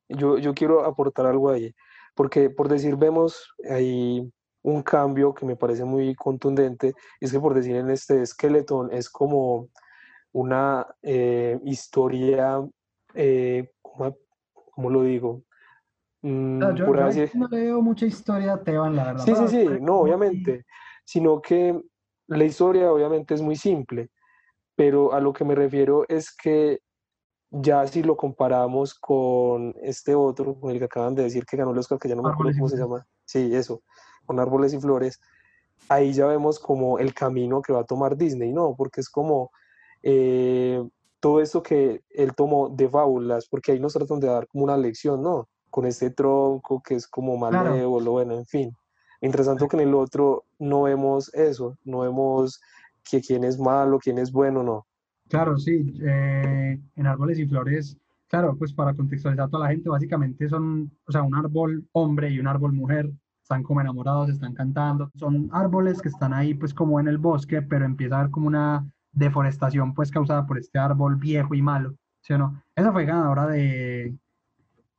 yo, 0.09 0.37
yo 0.37 0.55
quiero 0.55 0.85
aportar 0.85 1.25
algo 1.25 1.51
ahí, 1.51 1.75
porque 2.15 2.51
por 2.51 2.69
decir, 2.69 2.97
vemos 2.97 3.55
ahí 3.71 4.31
un 4.67 4.83
cambio 4.83 5.33
que 5.33 5.47
me 5.47 5.55
parece 5.55 5.85
muy 5.85 6.15
contundente, 6.17 6.93
es 7.21 7.31
que 7.31 7.39
por 7.39 7.55
decir 7.55 7.77
en 7.77 7.89
este 7.89 8.27
Skeleton 8.27 8.93
es 8.93 9.09
como 9.09 9.69
una 10.33 10.85
eh, 11.03 11.57
historia, 11.65 12.61
eh, 13.15 13.71
¿cómo, 13.81 14.17
cómo 14.73 14.91
lo 14.91 15.03
digo? 15.05 15.43
Mm, 16.23 16.59
No, 16.59 16.75
yo, 16.75 16.85
por 16.87 16.97
yo 16.99 17.07
así- 17.07 17.31
no 17.35 17.47
le 17.47 17.61
veo 17.67 17.81
mucha 17.81 18.07
historia 18.07 18.55
a 18.55 18.63
Teban, 18.65 18.97
la 18.97 19.05
verdad. 19.05 19.25
Sí, 19.25 19.37
sí, 19.37 19.47
sí, 19.49 19.69
no, 19.81 20.01
obviamente, 20.01 20.67
sino 21.05 21.41
que 21.41 21.81
la 22.27 22.45
historia 22.45 22.93
obviamente 22.93 23.35
es 23.35 23.43
muy 23.43 23.55
simple, 23.55 24.11
pero 24.75 25.13
a 25.13 25.21
lo 25.21 25.33
que 25.33 25.45
me 25.45 25.55
refiero 25.55 26.05
es 26.09 26.35
que 26.35 26.81
ya 27.51 27.87
si 27.87 28.03
lo 28.03 28.17
comparamos 28.17 28.95
con 28.95 29.77
este 29.81 30.17
otro, 30.17 30.59
con 30.59 30.73
el 30.73 30.81
que 30.81 30.87
acaban 30.87 31.15
de 31.15 31.23
decir 31.23 31.47
que 31.47 31.57
ganó 31.57 31.71
el 31.71 31.79
Oscar, 31.79 32.01
que 32.01 32.09
ya 32.09 32.17
no 32.17 32.23
me 32.25 32.31
acuerdo 32.31 32.51
Árboles 32.51 32.57
y 32.57 32.59
cómo 32.59 32.69
se 32.69 32.77
llama, 32.77 33.07
sí, 33.25 33.55
eso, 33.55 33.83
con 34.27 34.41
Árboles 34.41 34.75
y 34.75 34.81
Flores, 34.81 35.21
ahí 35.89 36.13
ya 36.13 36.27
vemos 36.27 36.59
como 36.59 36.99
el 36.99 37.15
camino 37.15 37.63
que 37.63 37.73
va 37.73 37.81
a 37.81 37.85
tomar 37.85 38.17
Disney, 38.17 38.53
¿no? 38.53 38.75
Porque 38.77 39.01
es 39.01 39.09
como 39.09 39.51
eh, 40.03 40.83
todo 41.21 41.41
esto 41.41 41.63
que 41.63 42.03
él 42.11 42.35
tomó 42.35 42.69
de 42.69 42.89
fábulas, 42.89 43.47
porque 43.49 43.73
ahí 43.73 43.81
nos 43.81 43.95
tratan 43.95 44.21
de 44.21 44.29
dar 44.29 44.47
como 44.47 44.65
una 44.65 44.77
lección, 44.77 45.23
¿no? 45.23 45.49
Con 45.71 45.87
este 45.87 46.11
tronco 46.11 46.83
que 46.83 46.95
es 46.95 47.07
como 47.07 47.39
Claro. 47.39 47.71
malévolo, 47.71 48.13
bueno, 48.13 48.35
en 48.35 48.47
fin. 48.47 48.77
Mientras 49.21 49.47
tanto 49.47 49.67
que 49.67 49.77
en 49.77 49.89
el 49.89 49.95
otro 49.95 50.45
no 50.59 50.83
vemos 50.83 51.33
eso, 51.35 51.77
no 51.85 52.01
vemos 52.01 52.61
que 53.09 53.21
quién 53.21 53.45
es 53.45 53.59
malo, 53.59 53.99
quién 53.99 54.19
es 54.19 54.31
bueno, 54.31 54.63
no. 54.63 54.87
Claro, 55.29 55.57
sí, 55.59 55.99
eh, 56.03 56.79
en 56.95 57.07
Árboles 57.07 57.39
y 57.39 57.47
Flores, 57.47 57.97
claro, 58.29 58.57
pues 58.57 58.73
para 58.73 58.95
contextualizar 58.95 59.47
a 59.47 59.49
toda 59.49 59.65
la 59.65 59.71
gente, 59.73 59.89
básicamente 59.89 60.49
son, 60.49 60.93
o 61.07 61.13
sea, 61.13 61.23
un 61.23 61.35
árbol 61.35 61.89
hombre 61.93 62.31
y 62.31 62.39
un 62.39 62.47
árbol 62.47 62.73
mujer, 62.73 63.11
están 63.47 63.63
como 63.63 63.81
enamorados, 63.81 64.29
están 64.29 64.55
cantando, 64.55 65.09
son 65.15 65.49
árboles 65.53 66.03
que 66.03 66.09
están 66.09 66.35
ahí 66.35 66.53
pues 66.55 66.75
como 66.75 66.99
en 66.99 67.07
el 67.07 67.17
bosque, 67.17 67.63
pero 67.63 67.85
empieza 67.85 68.17
a 68.17 68.21
haber 68.21 68.33
como 68.33 68.49
una 68.49 68.85
deforestación 69.13 69.95
pues 69.95 70.11
causada 70.11 70.45
por 70.45 70.59
este 70.59 70.81
árbol 70.81 71.15
viejo 71.15 71.55
y 71.55 71.63
malo, 71.63 71.95
¿sí 72.23 72.33
o 72.33 72.39
no? 72.39 72.61
Esa 72.75 72.91
fue 72.91 73.05
ganadora 73.05 73.47
de, 73.47 74.19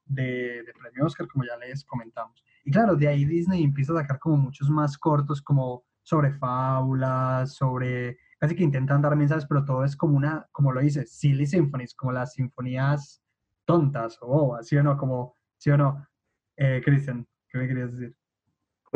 de, 0.06 0.64
de 0.64 0.74
premio 0.80 1.06
Oscar, 1.06 1.28
como 1.28 1.44
ya 1.44 1.58
les 1.58 1.84
comentamos. 1.84 2.42
Y 2.64 2.72
claro, 2.72 2.96
de 2.96 3.10
ahí 3.10 3.26
Disney 3.26 3.66
empieza 3.66 3.92
a 3.92 3.98
sacar 3.98 4.18
como 4.18 4.38
muchos 4.38 4.70
más 4.70 4.98
cortos, 4.98 5.42
como 5.42 5.84
sobre 6.02 6.32
fábulas, 6.32 7.54
sobre, 7.54 8.18
casi 8.40 8.56
que 8.56 8.64
intentan 8.64 9.02
dar 9.02 9.14
mensajes, 9.18 9.46
pero 9.46 9.66
todo 9.66 9.84
es 9.84 9.98
como 9.98 10.16
una, 10.16 10.48
como 10.54 10.72
lo 10.72 10.80
dice, 10.80 11.06
silly 11.06 11.46
symphonies, 11.46 11.94
como 11.94 12.14
las 12.14 12.32
sinfonías 12.32 13.22
tontas 13.66 14.18
o 14.22 14.28
bobas, 14.28 14.68
¿sí 14.68 14.78
o 14.78 14.84
no? 14.84 14.96
Como, 14.96 15.36
¿sí 15.58 15.70
o 15.70 15.76
no? 15.78 16.08
Eh, 16.56 16.82
Cristian, 16.84 17.28
¿qué 17.50 17.58
me 17.58 17.68
querías 17.68 17.92
decir? 17.92 18.16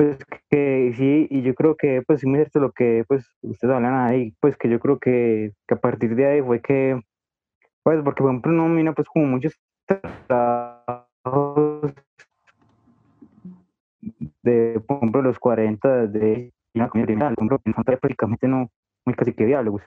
Pues 0.02 0.18
que 0.50 0.94
sí, 0.98 1.28
y 1.30 1.44
yo 1.44 1.54
creo 1.54 1.76
que 1.76 2.02
pues 2.02 2.22
sí 2.22 2.28
me 2.28 2.40
cierto 2.40 2.60
lo 2.60 2.72
que 2.72 3.06
pues 3.08 3.24
ustedes 3.44 3.72
hablan 3.72 3.94
ahí, 3.94 4.34
pues 4.40 4.58
que 4.58 4.68
yo 4.68 4.80
creo 4.80 4.98
que, 4.98 5.52
que 5.68 5.76
a 5.76 5.80
partir 5.80 6.16
de 6.16 6.26
ahí 6.26 6.42
fue 6.42 6.60
que, 6.60 7.00
pues 7.84 8.02
porque 8.04 8.24
por 8.24 8.32
ejemplo 8.32 8.52
uno 8.52 8.68
mira 8.68 8.94
pues 8.94 9.08
como 9.08 9.28
muchos 9.28 9.60
trabajos 10.26 11.94
de, 14.42 14.82
por 14.88 14.98
ejemplo, 14.98 15.22
los 15.22 15.38
40 15.38 16.08
de 16.08 16.52
comedia 16.74 17.06
criminal, 17.06 17.36
por 17.36 18.00
prácticamente 18.00 18.48
no, 18.48 18.72
muy 19.06 19.14
casi 19.14 19.34
que 19.34 19.46
diálogos, 19.46 19.84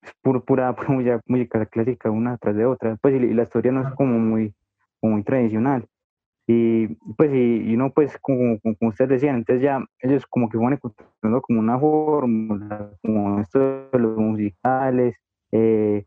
es 0.00 0.14
pura, 0.22 0.40
pura, 0.74 1.20
música, 1.26 1.66
clásica 1.66 2.10
una 2.10 2.38
tras 2.38 2.56
de 2.56 2.64
otra, 2.64 2.96
pues 3.02 3.16
y 3.16 3.34
la 3.34 3.42
historia 3.42 3.70
no 3.70 3.86
es 3.86 3.94
como 3.96 4.18
muy, 4.18 4.54
como 4.98 5.12
muy 5.12 5.24
tradicional. 5.24 5.86
Y 6.46 6.88
pues, 7.16 7.32
y, 7.32 7.70
y 7.70 7.74
uno, 7.74 7.92
pues, 7.92 8.18
como, 8.20 8.58
como, 8.60 8.76
como 8.76 8.88
ustedes 8.90 9.10
decían, 9.10 9.36
entonces 9.36 9.62
ya 9.62 9.84
ellos 10.00 10.26
como 10.26 10.48
que 10.48 10.58
van 10.58 10.74
encontrando 10.74 11.40
como 11.40 11.60
una 11.60 11.78
fórmula, 11.78 12.90
como 13.02 13.40
esto 13.40 13.88
de 13.92 13.98
los 13.98 14.16
musicales, 14.16 15.16
eh, 15.52 16.04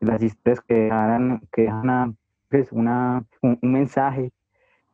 las 0.00 0.22
historias 0.22 0.60
que 0.62 0.74
dejan, 0.74 1.42
que 1.52 1.62
dejan 1.62 2.16
pues, 2.48 2.72
una, 2.72 3.24
un, 3.42 3.58
un 3.60 3.72
mensaje 3.72 4.32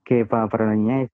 que 0.05 0.27
para, 0.27 0.49
para 0.49 0.67
la 0.67 0.75
niñez. 0.75 1.11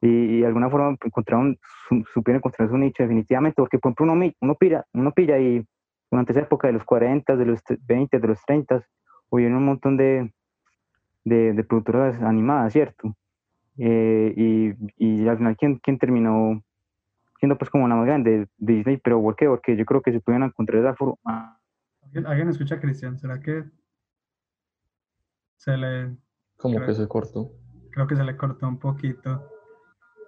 Y, 0.00 0.08
y 0.08 0.40
de 0.40 0.46
alguna 0.46 0.68
forma 0.68 0.96
encontraron, 1.02 1.58
su, 1.88 2.04
supieron 2.12 2.38
encontrar 2.38 2.68
su 2.68 2.76
nicho 2.76 3.04
definitivamente, 3.04 3.54
porque 3.56 3.78
por 3.78 3.90
ejemplo 3.90 4.12
uno, 4.12 4.32
uno, 4.40 4.54
pilla, 4.56 4.84
uno 4.92 5.12
pilla 5.12 5.38
y 5.38 5.64
durante 6.10 6.32
esa 6.32 6.42
época 6.42 6.66
de 6.66 6.74
los 6.74 6.84
40, 6.84 7.36
de 7.36 7.46
los 7.46 7.60
20, 7.86 8.18
de 8.18 8.28
los 8.28 8.44
30, 8.44 8.84
hubieron 9.30 9.58
un 9.58 9.64
montón 9.64 9.96
de, 9.96 10.32
de, 11.24 11.52
de 11.52 11.64
productoras 11.64 12.20
animadas, 12.22 12.72
¿cierto? 12.72 13.14
Eh, 13.78 14.34
y, 14.36 14.74
y 14.98 15.28
al 15.28 15.38
final, 15.38 15.56
¿quién, 15.56 15.78
quién 15.78 15.98
terminó 15.98 16.62
siendo 17.38 17.56
pues 17.58 17.70
como 17.70 17.88
la 17.88 17.96
más 17.96 18.06
grande? 18.06 18.48
Disney, 18.58 18.98
pero 18.98 19.20
¿por 19.22 19.36
qué? 19.36 19.46
Porque 19.46 19.76
yo 19.76 19.84
creo 19.84 20.02
que 20.02 20.12
se 20.12 20.20
pudieron 20.20 20.48
encontrar 20.48 20.80
esa 20.82 20.94
forma. 20.94 21.58
¿Alguien, 22.02 22.26
alguien 22.26 22.48
escucha 22.48 22.76
a 22.76 22.80
Cristian? 22.80 23.18
¿Será 23.18 23.40
que 23.40 23.64
se 25.56 25.76
le, 25.76 26.16
Como 26.56 26.76
Creo- 26.76 26.86
que 26.86 26.94
se 26.94 27.08
cortó. 27.08 27.52
creo 27.92 28.06
que 28.06 28.16
se 28.16 28.24
le 28.24 28.36
cortó 28.36 28.68
un 28.68 28.78
poquito? 28.78 29.48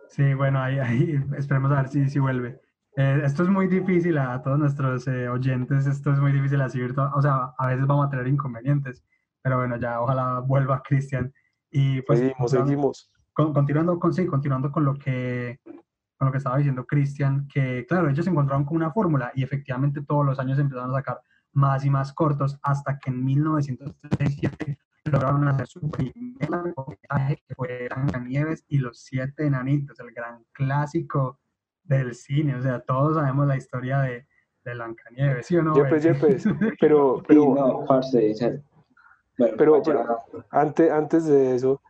Sí, 0.08 0.34
bueno, 0.34 0.60
ahí, 0.60 0.78
ahí 0.78 1.20
esperemos 1.36 1.72
a 1.72 1.76
ver 1.76 1.88
si, 1.88 2.08
si 2.08 2.18
vuelve. 2.18 2.60
Eh, 2.96 3.22
esto 3.24 3.42
es 3.42 3.48
muy 3.48 3.66
difícil 3.66 4.16
a, 4.18 4.40
todos 4.40 4.58
nuestros 4.58 5.08
eh, 5.08 5.28
oyentes, 5.28 5.86
esto 5.86 6.12
es 6.12 6.20
muy 6.20 6.30
difícil 6.30 6.60
así 6.60 6.80
o 6.80 7.22
sea, 7.22 7.52
a 7.58 7.66
veces 7.66 7.84
vamos 7.88 8.06
a 8.06 8.10
tener 8.10 8.28
inconvenientes, 8.28 9.04
pero 9.44 9.58
bueno, 9.58 9.76
ya 9.76 10.00
ojalá 10.00 10.40
vuelva 10.40 10.82
Cristian. 10.82 11.32
Y 11.70 12.00
pues 12.02 12.18
Seguimos, 12.18 12.38
continuando- 12.38 12.66
seguimos. 12.70 13.12
con- 13.34 13.52
continuando 13.52 13.98
con, 14.00 14.14
sí, 14.14 14.26
continuando 14.26 14.72
con 14.72 14.84
lo 14.86 14.94
que, 14.94 15.60
con 16.16 16.26
lo 16.26 16.32
que 16.32 16.38
estaba 16.38 16.56
diciendo 16.56 16.86
Cristian, 16.86 17.46
que 17.52 17.84
claro, 17.86 18.08
ellos 18.08 18.26
encontraron 18.26 18.64
con 18.64 18.76
una 18.78 18.90
fórmula 18.90 19.30
y 19.34 19.42
efectivamente 19.42 20.00
todos 20.02 20.24
los 20.24 20.38
años 20.38 20.58
empezaron 20.58 20.90
a 20.90 20.94
sacar 20.94 21.20
más 21.52 21.84
y 21.84 21.90
más 21.90 22.12
cortos 22.14 22.58
hasta 22.62 22.98
que 22.98 23.10
en 23.10 23.22
1937 23.22 24.78
lograron 25.04 25.46
hacer 25.46 25.66
su 25.66 25.90
primer 25.90 26.48
largometraje 26.48 27.42
que 27.46 27.54
fue 27.54 27.88
Blancanieves 27.94 28.64
y 28.68 28.78
los 28.78 29.00
siete 29.00 29.44
enanitos, 29.46 30.00
el 30.00 30.10
gran 30.12 30.42
clásico 30.52 31.38
del 31.82 32.14
cine, 32.14 32.56
o 32.56 32.62
sea, 32.62 32.80
todos 32.80 33.16
sabemos 33.16 33.46
la 33.46 33.58
historia 33.58 34.00
de, 34.00 34.26
de 34.64 34.72
Blancanieves, 34.74 35.46
¿sí 35.46 35.56
o 35.58 35.62
no? 35.62 35.74
Yepes, 35.74 36.02
yepes. 36.04 36.44
Pero, 36.80 37.18
Sí, 37.18 37.24
pero 37.28 37.54
no, 37.54 37.84
parce, 37.86 38.30
o 38.32 38.34
sea, 38.34 38.52
bueno, 39.38 39.54
Pero- 39.56 39.80
vaya- 39.80 40.06
antes, 40.50 40.90
antes 40.90 41.24
de 41.26 41.54
eso, 41.56 41.80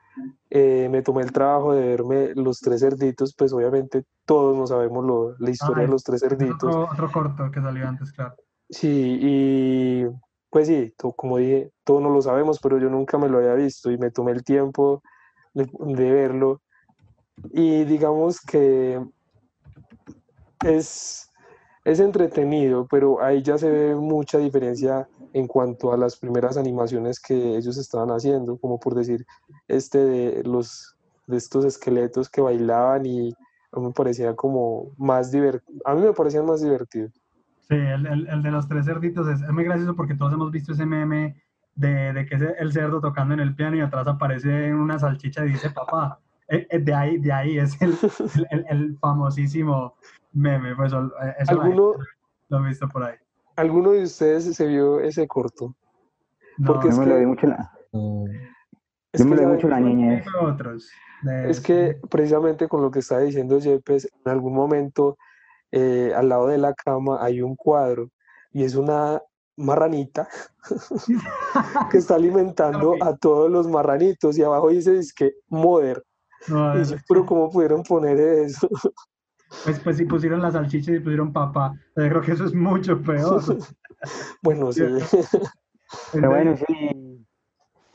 eh, 0.51 0.89
me 0.91 1.03
tomé 1.03 1.23
el 1.23 1.33
trabajo 1.33 1.73
de 1.75 1.87
verme 1.87 2.31
Los 2.35 2.61
Tres 2.61 2.81
Cerditos, 2.81 3.35
pues 3.37 3.53
obviamente 3.53 4.05
todos 4.25 4.57
no 4.57 4.67
sabemos 4.67 5.05
lo- 5.05 5.37
la 5.39 5.51
historia 5.51 5.81
Ay, 5.83 5.87
de 5.87 5.93
Los 5.93 6.05
Tres 6.05 6.23
Es 6.23 6.29
Cerditos. 6.29 6.57
otro, 6.75 6.89
otro 6.91 7.11
corto 7.13 7.51
que 7.51 7.61
salió 7.61 7.89
antes, 7.89 8.13
claro. 8.13 8.35
Sí, 8.71 9.19
y 9.21 10.07
pues 10.51 10.69
sí, 10.69 10.95
to- 10.97 11.13
como 11.13 11.39
dije, 11.39 11.73
todos 11.85 12.01
no 12.01 12.11
lo 12.11 12.23
sabemos, 12.23 12.61
pero 12.61 12.79
yo 12.79 12.89
nunca 12.89 13.19
me 13.19 13.29
lo 13.29 13.39
había 13.39 13.55
visto 13.55 13.91
y 13.91 13.99
me 13.99 14.11
tomé 14.11 14.33
el 14.33 14.45
tiempo 14.45 15.03
de, 15.53 15.69
de 15.81 16.13
verlo. 16.13 16.61
Y 17.53 17.85
digamos 17.85 18.41
que 18.41 19.01
es, 20.65 21.31
es 21.85 22.01
entretenido, 22.01 22.87
pero 22.91 23.23
ahí 23.23 23.43
ya 23.43 23.59
se 23.59 23.71
ve 23.71 23.95
mucha 23.95 24.39
diferencia 24.39 25.07
en 25.33 25.47
cuanto 25.47 25.93
a 25.93 25.97
las 25.97 26.17
primeras 26.17 26.57
animaciones 26.57 27.21
que 27.21 27.57
ellos 27.57 27.77
estaban 27.77 28.09
haciendo, 28.11 28.57
como 28.59 28.79
por 28.81 28.95
decir, 28.95 29.25
este 29.69 29.99
de 29.99 30.43
los 30.45 30.97
de 31.27 31.37
estos 31.39 31.65
esqueletos 31.65 32.29
que 32.29 32.41
bailaban 32.43 33.07
y 33.07 33.33
me 33.73 33.91
parecía 33.93 34.37
como 34.37 34.93
más 34.99 35.33
divertido, 35.33 35.81
a 35.85 35.95
mí 35.95 36.03
me 36.03 36.13
parecían 36.13 36.47
más 36.47 36.63
divertidos. 36.63 37.13
Sí, 37.69 37.75
el, 37.77 38.07
el- 38.29 38.43
de 38.43 38.51
los 38.51 38.69
tres 38.69 38.85
cerditos 38.85 39.27
es, 39.29 39.41
muy 39.51 39.65
gracioso 39.65 39.97
porque 39.97 40.15
todos 40.15 40.33
hemos 40.35 40.51
visto 40.51 40.73
ese 40.73 40.85
meme 40.85 41.43
de, 41.75 42.13
de 42.13 42.27
que 42.27 42.35
es 42.37 42.43
el 42.59 42.73
cerdo 42.73 43.01
tocando 43.01 43.35
en 43.35 43.41
el 43.41 43.55
piano 43.57 43.77
y 43.77 43.81
atrás 43.81 44.07
aparece 44.07 44.73
una 44.75 44.99
salchicha 44.99 45.45
y 45.45 45.53
dice 45.53 45.71
papá. 45.71 46.21
Eh, 46.49 46.67
eh, 46.71 46.79
de 46.79 46.95
ahí, 46.95 47.19
de 47.19 47.33
ahí 47.33 47.59
es 47.59 47.81
el- 47.81 48.67
el 48.69 48.99
famosísimo 48.99 49.95
meme. 50.35 50.75
Pues 50.77 50.93
eso, 50.93 51.07
eh, 51.23 51.35
eso 51.39 51.53
¿Alguno, 51.53 51.95
lo 52.49 52.57
ha 52.59 52.67
visto 52.67 52.89
por 52.89 53.05
ahí. 53.05 53.17
¿Alguno 53.57 53.93
de 53.93 54.03
ustedes 54.05 54.55
se 54.55 54.67
vio 54.67 55.01
ese 55.01 55.27
corto? 55.27 55.75
No, 56.59 56.67
Porque 56.75 56.89
es 56.89 56.99
me 56.99 57.07
lo 57.07 57.15
que- 57.15 57.21
vi 57.21 57.27
mucho 57.27 57.47
la, 57.47 57.71
Es 59.13 59.21
yo 59.21 59.25
me 59.27 59.37
lo 59.37 59.37
vi 59.37 59.45
¿saben 59.45 59.55
mucho 59.55 59.69
la 59.69 59.81
niñez. 59.81 60.25
otros. 60.41 60.91
Es 61.47 61.61
que 61.61 61.99
precisamente 62.11 62.69
con 62.69 62.83
lo 62.83 62.91
que 62.91 62.99
está 62.99 63.19
diciendo 63.21 63.59
Yepes, 63.59 64.09
en 64.25 64.31
algún 64.31 64.55
momento 64.55 65.17
eh, 65.73 66.13
al 66.15 66.29
lado 66.29 66.49
de 66.49 66.59
la 66.59 66.75
cama 66.75 67.19
hay 67.25 67.41
un 67.41 67.57
cuadro 67.57 68.11
y 68.53 68.63
es 68.65 68.75
una 68.77 69.21
marranita 69.57 70.29
que 71.91 71.99
está 71.99 72.17
alimentando 72.17 72.97
a 73.03 73.17
todos 73.17 73.51
los 73.51 73.67
marranitos 73.69 74.37
y 74.39 74.43
abajo 74.43 74.69
dice 74.69 75.01
que 75.17 75.33
Mother. 75.49 76.03
No, 76.49 76.77
Y 76.77 76.83
es- 76.83 76.91
yo, 76.91 76.97
pero 77.09 77.25
¿cómo 77.27 77.51
pudieron 77.51 77.83
poner 77.83 78.19
eso? 78.19 78.69
Pues, 79.63 79.79
pues 79.81 79.97
si 79.97 80.05
pusieron 80.05 80.43
las 80.43 80.55
salchichas 80.55 80.97
y 80.97 81.01
pusieron 81.01 81.33
papa, 81.33 81.75
yo 81.97 82.09
creo 82.09 82.21
que 82.21 82.33
eso 82.33 82.45
es 82.45 82.55
mucho 82.55 83.01
peor. 83.01 83.43
bueno, 84.43 84.73
sí. 84.73 84.83
Pero 86.13 86.31
bueno, 86.31 86.57
sí. 86.57 87.25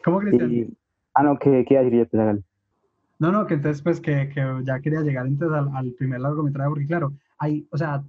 ¿Cómo 0.03 0.19
Cristian? 0.19 0.77
Ah, 1.13 1.23
no, 1.23 1.37
¿qué, 1.37 1.65
qué 1.67 1.77
decir? 1.79 2.07
Pues. 2.09 2.39
No, 3.19 3.31
no, 3.31 3.45
que 3.45 3.55
entonces 3.55 3.81
pues 3.81 3.99
que, 3.99 4.29
que 4.29 4.61
ya 4.63 4.79
quería 4.79 5.01
llegar 5.01 5.27
entonces 5.27 5.57
al, 5.57 5.75
al, 5.75 5.91
primer 5.93 6.21
largometraje, 6.21 6.69
porque 6.69 6.87
claro, 6.87 7.13
hay, 7.37 7.67
o 7.71 7.77
sea, 7.77 8.03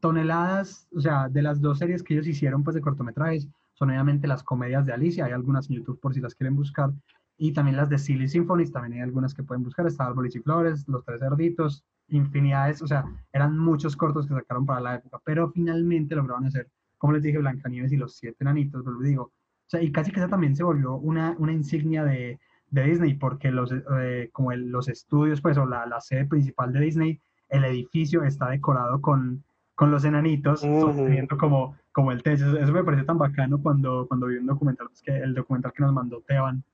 toneladas, 0.00 0.86
o 0.94 1.00
sea, 1.00 1.28
de 1.28 1.42
las 1.42 1.60
dos 1.60 1.78
series 1.78 2.02
que 2.02 2.14
ellos 2.14 2.26
hicieron 2.26 2.62
pues 2.62 2.74
de 2.74 2.82
cortometrajes, 2.82 3.48
son 3.74 3.90
obviamente 3.90 4.28
las 4.28 4.42
comedias 4.42 4.84
de 4.84 4.92
Alicia, 4.92 5.24
hay 5.24 5.32
algunas 5.32 5.70
en 5.70 5.76
YouTube 5.76 5.98
por 6.00 6.12
si 6.12 6.20
las 6.20 6.34
quieren 6.34 6.56
buscar, 6.56 6.90
y 7.38 7.52
también 7.52 7.78
las 7.78 7.88
de 7.88 7.96
Silly 7.96 8.28
Symphonies, 8.28 8.72
también 8.72 8.94
hay 8.94 9.00
algunas 9.00 9.32
que 9.32 9.42
pueden 9.42 9.62
buscar, 9.62 9.86
está 9.86 10.06
Árboles 10.06 10.36
y 10.36 10.40
Flores, 10.40 10.86
Los 10.86 11.04
Tres 11.04 11.20
Cerditos, 11.20 11.84
infinidades, 12.10 12.82
o 12.82 12.86
sea, 12.86 13.04
eran 13.32 13.58
muchos 13.58 13.96
cortos 13.96 14.26
que 14.26 14.34
sacaron 14.34 14.66
para 14.66 14.80
la 14.80 14.94
época, 14.96 15.20
pero 15.24 15.50
finalmente 15.50 16.14
lograron 16.14 16.46
hacer, 16.46 16.68
como 16.98 17.12
les 17.14 17.22
dije, 17.22 17.38
Blancanieves 17.38 17.92
y 17.92 17.96
los 17.96 18.16
Siete 18.16 18.38
Enanitos, 18.40 18.84
lo 18.84 18.98
digo, 19.00 19.22
o 19.22 19.70
sea, 19.70 19.82
y 19.82 19.92
casi 19.92 20.10
que 20.10 20.18
esa 20.18 20.28
también 20.28 20.56
se 20.56 20.64
volvió 20.64 20.96
una, 20.96 21.36
una 21.38 21.52
insignia 21.52 22.04
de, 22.04 22.40
de 22.70 22.84
Disney, 22.84 23.14
porque 23.14 23.50
los, 23.50 23.72
eh, 23.72 24.30
como 24.32 24.52
el, 24.52 24.68
los 24.70 24.88
estudios, 24.88 25.40
pues, 25.40 25.58
o 25.58 25.66
la, 25.66 25.86
la, 25.86 26.00
sede 26.00 26.24
principal 26.24 26.72
de 26.72 26.80
Disney, 26.80 27.20
el 27.48 27.64
edificio 27.64 28.24
está 28.24 28.48
decorado 28.48 29.00
con, 29.00 29.44
con 29.74 29.90
los 29.90 30.04
enanitos, 30.04 30.62
uh 30.62 30.66
-huh. 30.66 31.36
como, 31.36 31.76
como 31.92 32.12
el 32.12 32.22
techo. 32.22 32.56
Eso 32.58 32.72
me 32.72 32.84
pareció 32.84 33.06
tan 33.06 33.18
bacano 33.18 33.60
cuando, 33.62 34.06
cuando 34.08 34.26
vi 34.26 34.36
un 34.36 34.46
documental, 34.46 34.88
pues, 34.88 35.02
que 35.02 35.16
el 35.16 35.34
documental 35.34 35.72
que 35.72 35.82
nos 35.82 35.92
mandó 35.92 36.20
Teban 36.26 36.64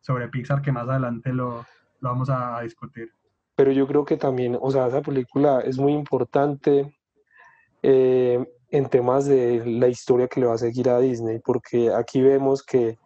sobre 0.00 0.28
Pixar, 0.28 0.62
que 0.62 0.72
más 0.72 0.88
adelante 0.88 1.32
lo, 1.32 1.66
lo 2.00 2.08
vamos 2.08 2.30
a 2.30 2.60
discutir. 2.60 3.10
Pero 3.56 3.72
yo 3.72 3.86
creo 3.86 4.04
que 4.04 4.16
también, 4.16 4.58
o 4.60 4.70
sea, 4.70 4.86
esa 4.86 5.02
película 5.02 5.60
es 5.60 5.78
muy 5.78 5.92
importante 5.92 6.94
eh, 7.82 8.46
en 8.70 8.88
temas 8.88 9.26
de 9.26 9.64
la 9.64 9.88
historia 9.88 10.28
que 10.28 10.40
le 10.40 10.46
va 10.46 10.54
a 10.54 10.58
seguir 10.58 10.88
a 10.88 11.00
Disney, 11.00 11.38
porque 11.38 11.90
aquí 11.92 12.20
vemos 12.20 12.62
que 12.62 12.98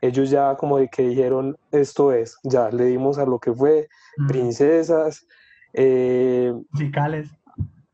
ellos 0.00 0.30
ya 0.30 0.56
como 0.56 0.78
de 0.78 0.88
que 0.88 1.02
dijeron, 1.02 1.56
esto 1.72 2.12
es, 2.12 2.38
ya 2.44 2.70
le 2.70 2.84
dimos 2.84 3.18
a 3.18 3.26
lo 3.26 3.38
que 3.38 3.52
fue, 3.52 3.88
mm. 4.18 4.26
princesas, 4.28 5.26
eh, 5.72 6.52
musicales. 6.70 7.30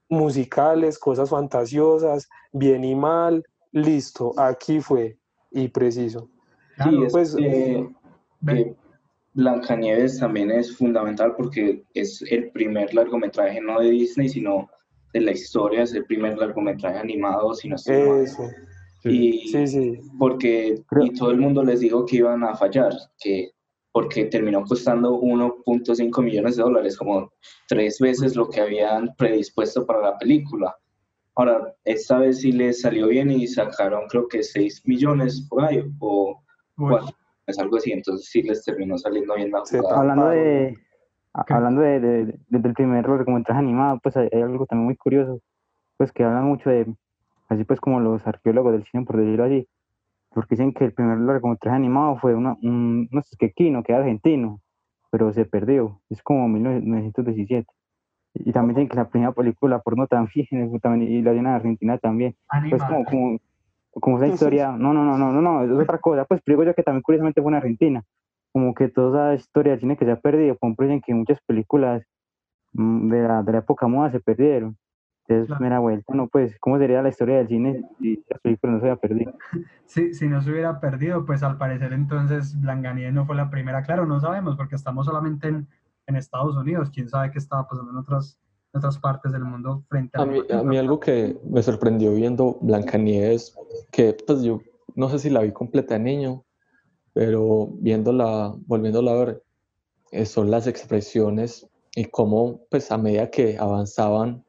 musicales, 0.09 0.99
cosas 0.99 1.31
fantasiosas, 1.31 2.29
bien 2.53 2.85
y 2.85 2.95
mal, 2.95 3.45
listo, 3.73 4.35
aquí 4.39 4.81
fue, 4.81 5.19
y 5.51 5.69
preciso. 5.69 6.29
Claro, 6.77 7.03
sí, 7.03 7.07
pues, 7.11 7.37
eh, 7.39 7.89
eh, 8.49 8.77
Blancanieves 9.35 10.19
también 10.19 10.51
es 10.51 10.77
fundamental 10.77 11.35
porque 11.37 11.85
es 11.95 12.23
el 12.31 12.51
primer 12.51 12.93
largometraje 12.95 13.61
no 13.61 13.81
de 13.81 13.91
Disney, 13.91 14.29
sino 14.29 14.69
de 15.13 15.21
la 15.21 15.33
historia, 15.33 15.83
es 15.83 15.95
el 15.95 16.05
primer 16.05 16.37
largometraje 16.37 16.99
animado, 16.99 17.55
si 17.55 17.69
no 17.69 17.77
estoy 17.77 18.25
Eso. 18.25 18.43
mal. 18.43 18.55
Y 19.05 19.49
sí, 19.49 19.67
sí. 19.67 20.01
porque 20.19 20.81
y 21.01 21.13
todo 21.15 21.33
el 21.33 21.39
mundo 21.39 21.65
les 21.65 21.81
dijo 21.81 22.07
que 22.07 22.19
iban 22.19 22.45
a 22.45 22.55
fallar, 22.55 22.93
que 23.19 23.51
porque 23.91 24.25
terminó 24.27 24.65
costando 24.65 25.21
1.5 25.21 26.23
millones 26.23 26.57
de 26.57 26.63
dólares, 26.63 26.97
como 26.97 27.31
tres 27.69 27.99
veces 27.99 28.37
lo 28.37 28.49
que 28.49 28.61
habían 28.61 29.15
predispuesto 29.17 29.85
para 29.85 30.01
la 30.01 30.19
película. 30.19 30.75
Ahora, 31.35 31.75
esta 31.85 32.19
vez 32.19 32.41
sí 32.41 32.53
les 32.53 32.83
salió 32.83 33.09
bien 33.09 33.31
y 33.31 33.47
sacaron 33.47 34.07
creo 34.09 34.29
que 34.29 34.43
6 34.43 34.83
millones 34.87 35.47
por 35.49 35.65
ahí, 35.65 35.83
o 35.99 36.43
4, 36.77 37.15
es 37.53 37.59
algo 37.59 37.77
así, 37.77 37.93
entonces 37.93 38.29
sí 38.29 38.43
les 38.43 38.65
terminó 38.65 38.99
saliendo 38.99 39.35
bien 39.35 39.51
la 39.51 39.61
jugada. 39.61 39.99
Hablando 39.99 40.29
de, 40.29 40.77
hablando 41.33 41.81
de, 41.81 42.01
de, 42.01 42.25
de, 42.27 42.39
del 42.49 42.75
primer 42.75 43.09
largometraje 43.09 43.59
animado, 43.59 44.01
pues 44.03 44.17
hay, 44.17 44.29
hay 44.33 44.43
algo 44.43 44.67
también 44.67 44.87
muy 44.87 44.97
curioso, 44.97 45.41
pues 45.97 46.13
que 46.13 46.25
hablan 46.25 46.45
mucho 46.45 46.71
de, 46.71 46.93
así 47.49 47.65
pues 47.65 47.81
como 47.81 48.01
los 48.01 48.27
arqueólogos 48.27 48.73
del 48.73 48.85
cine, 48.85 49.05
por 49.05 49.17
decirlo 49.17 49.45
así, 49.45 49.69
porque 50.31 50.55
dicen 50.55 50.73
que 50.73 50.85
el 50.87 50.93
primer 50.93 51.19
largometraje 51.19 51.77
animado 51.77 52.19
fue 52.19 52.35
una, 52.35 52.57
un, 52.63 53.09
no 53.11 53.23
sé 53.23 53.37
qué 53.39 53.53
Kino, 53.53 53.83
que 53.83 53.93
era 53.93 54.01
argentino, 54.01 54.61
pero 55.11 55.33
se 55.33 55.45
perdió, 55.45 56.01
es 56.09 56.23
como 56.23 56.49
1917. 56.49 57.67
Y 58.35 58.53
también 58.53 58.77
dicen 58.77 58.89
que 58.89 58.97
la 58.97 59.09
primera 59.11 59.33
película 59.33 59.81
porno 59.81 60.07
también, 60.07 60.47
también 60.81 61.13
y 61.13 61.21
la 61.21 61.33
de 61.33 61.49
Argentina 61.49 61.99
también. 61.99 62.35
Animal. 62.49 62.79
Pues 62.79 62.91
como, 62.91 63.05
como, 63.05 63.39
como 63.93 64.17
esa 64.19 64.33
historia, 64.33 64.73
no, 64.73 64.93
no, 64.93 65.05
no, 65.05 65.19
no, 65.19 65.33
no, 65.33 65.41
no, 65.43 65.65
es 65.65 65.83
otra 65.83 65.99
cosa, 65.99 66.25
pues 66.25 66.41
digo 66.47 66.65
yo 66.65 66.75
que 66.75 66.83
también 66.83 67.03
curiosamente 67.03 67.43
fue 67.43 67.51
en 67.53 67.57
Argentina, 67.57 68.03
como 68.53 68.75
que 68.75 68.89
toda 68.89 69.35
esa 69.35 69.43
historia 69.45 69.73
del 69.73 69.81
cine 69.81 69.97
que 69.97 70.05
se 70.05 70.13
ha 70.13 70.21
perdido, 70.21 70.57
como 70.59 70.75
dicen 70.79 71.01
que 71.01 71.15
muchas 71.15 71.41
películas 71.47 72.03
de 72.73 73.23
la, 73.23 73.43
de 73.43 73.53
la 73.53 73.59
época 73.59 73.87
moda 73.87 74.11
se 74.11 74.21
perdieron. 74.21 74.77
Entonces, 75.29 75.47
Claro. 75.47 75.59
primera 75.59 75.79
vuelta, 75.79 76.15
no, 76.15 76.27
pues, 76.27 76.59
¿cómo 76.59 76.79
sería 76.79 77.01
la 77.01 77.09
historia 77.09 77.37
del 77.37 77.47
cine 77.49 77.85
si 78.01 78.25
la 78.29 78.39
película 78.39 78.73
no 78.73 78.81
se 78.81 78.87
había 78.87 78.97
perdido? 78.97 79.33
Si, 79.87 80.15
si 80.15 80.27
no 80.27 80.41
se 80.41 80.51
hubiera 80.51 80.81
perdido, 80.81 81.27
pues 81.27 81.43
al 81.43 81.59
parecer 81.59 81.93
entonces 81.93 82.59
Blancanieves 82.59 83.13
no 83.13 83.27
fue 83.27 83.37
la 83.37 83.51
primera. 83.51 83.83
Claro, 83.83 84.07
no 84.07 84.19
sabemos 84.21 84.57
porque 84.57 84.75
estamos 84.75 85.05
solamente 85.05 85.49
en, 85.49 85.69
en 86.07 86.17
Estados 86.17 86.57
Unidos. 86.57 86.91
Quién 86.91 87.11
sabe 87.11 87.31
qué 87.31 87.39
estaba 87.39 87.69
pasando 87.69 87.93
en 87.93 87.99
otras, 87.99 88.41
otras 88.73 88.99
partes 88.99 89.33
del 89.33 89.45
mundo 89.45 89.85
frente 89.89 90.19
a, 90.19 90.23
A 90.23 90.27
mí, 90.27 90.41
a 90.51 90.63
mí 90.63 90.79
algo 90.79 90.99
que 90.99 91.39
me 91.45 91.63
sorprendió 91.63 92.15
viendo 92.15 92.59
Blancanieves, 92.61 93.55
que 93.91 94.17
pues 94.27 94.43
yo 94.43 94.61
no 94.95 95.09
sé 95.09 95.19
si 95.19 95.31
la 95.31 95.43
vi 95.43 95.53
completa 95.53 95.95
de 95.95 96.01
niño, 96.01 96.45
pero 97.13 97.69
viéndola, 97.75 98.55
volviéndola 98.67 99.13
a 99.13 99.17
ver, 99.17 99.43
eh, 100.11 100.27
son 100.27 100.51
las 100.51 100.67
expresiones 100.67 101.69
y 101.95 102.07
cómo 102.07 102.61
pues 102.71 102.91
a 102.91 102.99
medida 102.99 103.31
que 103.31 103.59
avanzaban, 103.59 104.45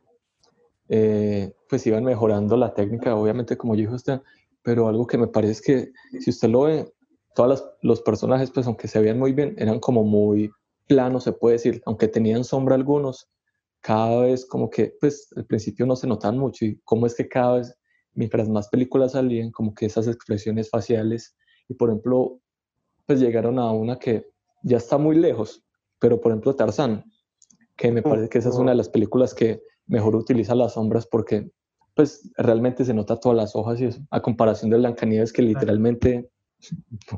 eh, 0.90 1.54
pues 1.70 1.86
iban 1.88 2.04
mejorando 2.04 2.58
la 2.58 2.74
técnica, 2.74 3.16
obviamente 3.16 3.58
como 3.58 3.76
dijo 3.76 3.96
usted, 3.96 4.22
pero 4.62 4.88
algo 4.88 5.08
que 5.08 5.18
me 5.18 5.28
parece 5.28 5.52
es 5.52 5.62
que 5.62 6.20
si 6.20 6.30
usted 6.30 6.50
lo 6.50 6.62
ve, 6.62 6.94
todos 7.36 7.66
los 7.82 8.02
personajes, 8.02 8.52
pues 8.52 8.68
aunque 8.68 8.88
se 8.88 9.00
veían 9.00 9.20
muy 9.20 9.34
bien, 9.34 9.56
eran 9.58 9.80
como 9.80 10.04
muy 10.04 10.52
planos, 10.88 11.24
se 11.24 11.32
puede 11.32 11.54
decir, 11.54 11.82
aunque 11.86 12.08
tenían 12.08 12.44
sombra 12.44 12.76
algunos, 12.76 13.28
cada 13.84 14.22
vez 14.22 14.46
como 14.46 14.70
que, 14.70 14.96
pues 15.00 15.28
al 15.36 15.46
principio 15.46 15.86
no 15.86 15.98
se 15.98 16.08
notan 16.08 16.38
mucho 16.38 16.64
y 16.64 16.80
cómo 16.86 17.06
es 17.06 17.16
que 17.16 17.28
cada 17.28 17.58
vez, 17.58 17.78
mientras 18.14 18.48
más 18.48 18.70
películas 18.70 19.12
salían, 19.12 19.52
como 19.52 19.74
que 19.74 19.86
esas 19.86 20.08
expresiones 20.08 20.70
faciales, 20.70 21.36
y 21.68 21.74
por 21.74 21.90
ejemplo, 21.90 22.40
pues 23.06 23.20
llegaron 23.20 23.60
a 23.60 23.72
una 23.74 24.00
que 24.00 24.26
ya 24.64 24.78
está 24.78 24.98
muy 24.98 25.18
lejos, 25.18 25.66
pero 26.00 26.22
por 26.22 26.32
ejemplo 26.32 26.56
Tarzán, 26.56 27.04
que 27.76 27.92
me 27.92 28.02
parece 28.02 28.30
que 28.30 28.38
esa 28.38 28.50
es 28.50 28.56
una 28.56 28.72
de 28.72 28.78
las 28.78 28.88
películas 28.88 29.34
que 29.34 29.62
mejor 29.86 30.16
utiliza 30.16 30.56
las 30.56 30.74
sombras 30.74 31.06
porque 31.06 31.52
pues 31.94 32.32
realmente 32.38 32.86
se 32.86 32.94
nota 32.94 33.20
todas 33.20 33.36
las 33.36 33.54
hojas 33.54 33.82
y 33.82 33.86
eso, 33.86 34.00
a 34.12 34.22
comparación 34.22 34.72
de 34.72 34.78
Blancanieves 34.78 35.34
que 35.34 35.42
literalmente 35.42 36.32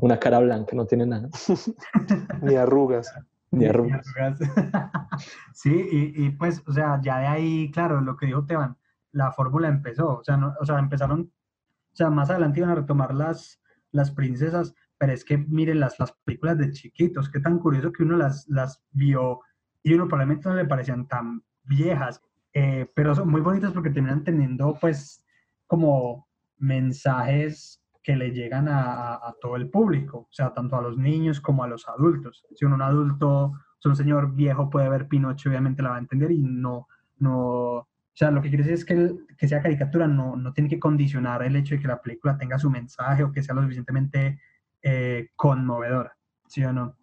una 0.01 0.19
cara 0.19 0.39
blanca 0.39 0.75
no 0.75 0.88
tiene 0.88 1.06
nada, 1.06 1.30
Ni 2.41 2.56
arrugas. 2.56 3.13
Ni 3.56 3.65
arrugas. 3.65 4.06
Sí, 5.54 5.74
y, 5.91 6.26
y, 6.26 6.30
pues, 6.32 6.62
o 6.68 6.74
sea, 6.74 7.00
ya 7.02 7.20
de 7.20 7.28
ahí, 7.28 7.72
claro, 7.72 8.02
lo 8.02 8.18
que 8.18 8.26
dijo 8.26 8.46
Teban, 8.46 8.78
la 9.12 9.32
fórmula 9.32 9.70
empezó, 9.70 10.18
o 10.18 10.24
sea, 10.24 10.38
no, 10.38 10.54
o 10.60 10.65
sea, 10.65 10.78
empezaron, 10.78 11.22
o 11.22 11.96
sea, 11.96 12.10
más 12.10 12.30
adelante 12.30 12.60
iban 12.60 12.72
a 12.72 12.76
retomar 12.76 13.13
las, 13.13 13.62
las 13.91 14.12
princesas, 14.12 14.76
pero 14.98 15.13
es 15.13 15.24
que 15.24 15.38
miren 15.38 15.80
las, 15.80 15.98
las 16.00 16.12
películas 16.26 16.58
de 16.58 16.72
chiquitos, 16.72 17.30
qué 17.30 17.39
tan 17.39 17.60
curioso 17.60 17.91
que 17.91 18.04
uno 18.04 18.18
las, 18.18 18.48
las 18.50 18.84
vio 18.91 19.39
y 19.84 19.94
uno 19.94 20.08
probablemente 20.08 20.50
no 20.50 20.56
le 20.56 20.65
parecían 20.65 21.08
tan 21.08 21.44
viejas, 21.63 22.22
eh, 22.54 22.91
pero 22.96 23.15
son 23.15 23.30
muy 23.30 23.41
bonitas 23.41 23.72
porque 23.72 23.89
terminan 23.89 24.24
teniendo 24.24 24.78
pues 24.80 25.24
como 25.68 26.28
mensajes 26.58 27.82
que 28.06 28.15
le 28.15 28.32
llegan 28.32 28.68
a, 28.68 28.84
a, 28.84 29.30
a, 29.30 29.36
todo 29.41 29.56
el 29.56 29.68
público, 29.68 30.20
o 30.20 30.28
sea, 30.32 30.54
tanto 30.54 30.76
a 30.76 30.82
los 30.82 30.96
niños 30.96 31.41
como 31.41 31.63
a 31.63 31.68
los 31.68 31.88
adultos. 31.89 32.46
Si 32.56 32.63
uno, 32.63 32.76
un 32.76 32.84
adulto, 32.84 33.54
si 33.80 33.89
un 33.89 33.96
señor 33.96 34.36
viejo 34.36 34.70
puede 34.70 34.88
ver 34.89 35.08
Pinocho, 35.08 35.50
obviamente 35.50 35.82
la 35.82 35.89
va 35.89 35.96
a 35.96 36.00
entender 36.00 36.30
y 36.30 36.38
no, 36.44 36.88
no, 37.18 37.38
o 37.78 37.88
sea, 38.13 38.30
lo 38.30 38.44
que 38.44 38.50
quiere 38.50 38.63
decir 38.63 38.76
es 38.76 38.86
que, 38.86 38.94
el, 38.94 39.26
que 39.36 39.48
sea 39.48 39.63
caricatura 39.63 40.08
no, 40.08 40.36
no 40.36 40.54
tiene 40.54 40.70
que 40.70 40.80
condicionar 40.80 41.41
el 41.41 41.56
hecho 41.56 41.74
de 41.74 41.82
que 41.82 41.88
la 41.88 42.00
película 42.00 42.38
tenga 42.38 42.60
su 42.60 42.70
mensaje 42.70 43.24
o 43.24 43.32
que 43.32 43.41
sea 43.41 43.56
lo 43.56 43.63
suficientemente 43.63 44.39
eh, 44.84 45.30
conmovedora, 45.36 46.15
¿sí 46.48 46.63
o 46.63 46.72
no? 46.72 46.96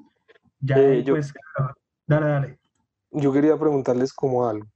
Ya 0.61 0.79
Eh, 0.79 1.03
yo- 1.03 1.15
pues, 1.15 1.35
dale, 2.07 2.27
dale. 2.27 2.59
Yo 3.11 3.33
quería 3.33 3.59
preguntarles 3.59 4.13
como 4.13 4.49
algo. 4.49 4.69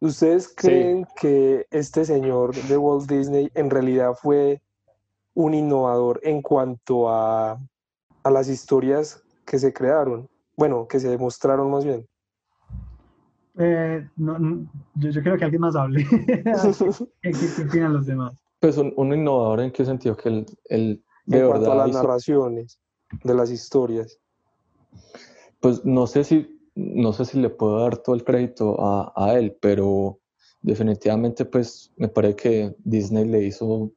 ¿Ustedes 0.00 0.52
creen 0.56 1.06
que 1.20 1.66
este 1.70 2.06
señor 2.06 2.54
de 2.54 2.76
Walt 2.78 3.08
Disney 3.08 3.50
en 3.54 3.68
realidad 3.70 4.14
fue 4.14 4.62
un 5.36 5.54
innovador 5.54 6.18
en 6.22 6.42
cuanto 6.42 7.08
a, 7.08 7.60
a 8.24 8.30
las 8.30 8.48
historias 8.48 9.22
que 9.44 9.58
se 9.58 9.72
crearon? 9.72 10.28
Bueno, 10.56 10.88
que 10.88 10.98
se 10.98 11.08
demostraron 11.08 11.70
más 11.70 11.84
bien. 11.84 12.08
Eh, 13.58 14.06
no, 14.16 14.38
no, 14.38 14.66
yo, 14.94 15.10
yo 15.10 15.22
creo 15.22 15.36
que 15.36 15.44
alguien 15.44 15.60
más 15.60 15.76
hable. 15.76 16.04
¿Qué, 17.22 17.64
opinan 17.68 17.92
los 17.92 18.06
demás? 18.06 18.34
Pues 18.60 18.78
un, 18.78 18.92
un 18.96 19.12
innovador 19.12 19.60
en 19.60 19.70
qué 19.70 19.84
sentido 19.84 20.16
que 20.16 20.28
él, 20.30 20.46
él 20.64 21.04
de 21.26 21.40
en 21.40 21.48
cuanto 21.48 21.72
a 21.72 21.74
las 21.76 21.88
hizo- 21.90 22.02
narraciones 22.02 22.78
de 23.22 23.34
las 23.34 23.50
historias. 23.50 24.18
pues 25.60 25.84
no 25.84 26.06
sé 26.06 26.24
si 26.24 26.52
no 26.74 27.12
sé 27.12 27.24
si 27.24 27.40
le 27.40 27.48
puedo 27.48 27.80
dar 27.80 27.96
todo 27.98 28.14
el 28.14 28.24
crédito 28.24 28.78
a, 28.78 29.12
a 29.16 29.38
él, 29.38 29.56
pero 29.60 30.20
definitivamente 30.60 31.46
pues 31.46 31.92
me 31.96 32.08
parece 32.08 32.36
que 32.36 32.76
Disney 32.84 33.24
le 33.24 33.44
hizo, 33.44 33.92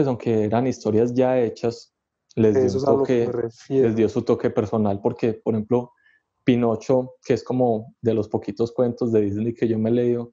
pues 0.00 0.08
aunque 0.08 0.44
eran 0.44 0.66
historias 0.66 1.12
ya 1.12 1.38
hechas, 1.38 1.92
les 2.34 2.54
dio, 2.54 2.80
un 2.80 2.84
toque, 2.86 3.30
les 3.68 3.94
dio 3.94 4.08
su 4.08 4.22
toque 4.22 4.48
personal 4.48 4.98
porque, 5.02 5.34
por 5.34 5.52
ejemplo, 5.52 5.92
Pinocho, 6.42 7.16
que 7.22 7.34
es 7.34 7.44
como 7.44 7.94
de 8.00 8.14
los 8.14 8.26
poquitos 8.26 8.72
cuentos 8.72 9.12
de 9.12 9.20
Disney 9.20 9.52
que 9.52 9.68
yo 9.68 9.78
me 9.78 9.90
he 9.90 9.92
leído, 9.92 10.32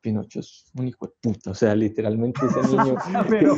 Pinocho 0.00 0.38
es 0.38 0.70
un 0.78 0.86
hijo 0.86 1.08
de 1.08 1.12
puta, 1.20 1.50
o 1.50 1.54
sea, 1.54 1.74
literalmente 1.74 2.40
ese 2.46 2.60
niño... 2.76 2.94
Pero, 3.28 3.56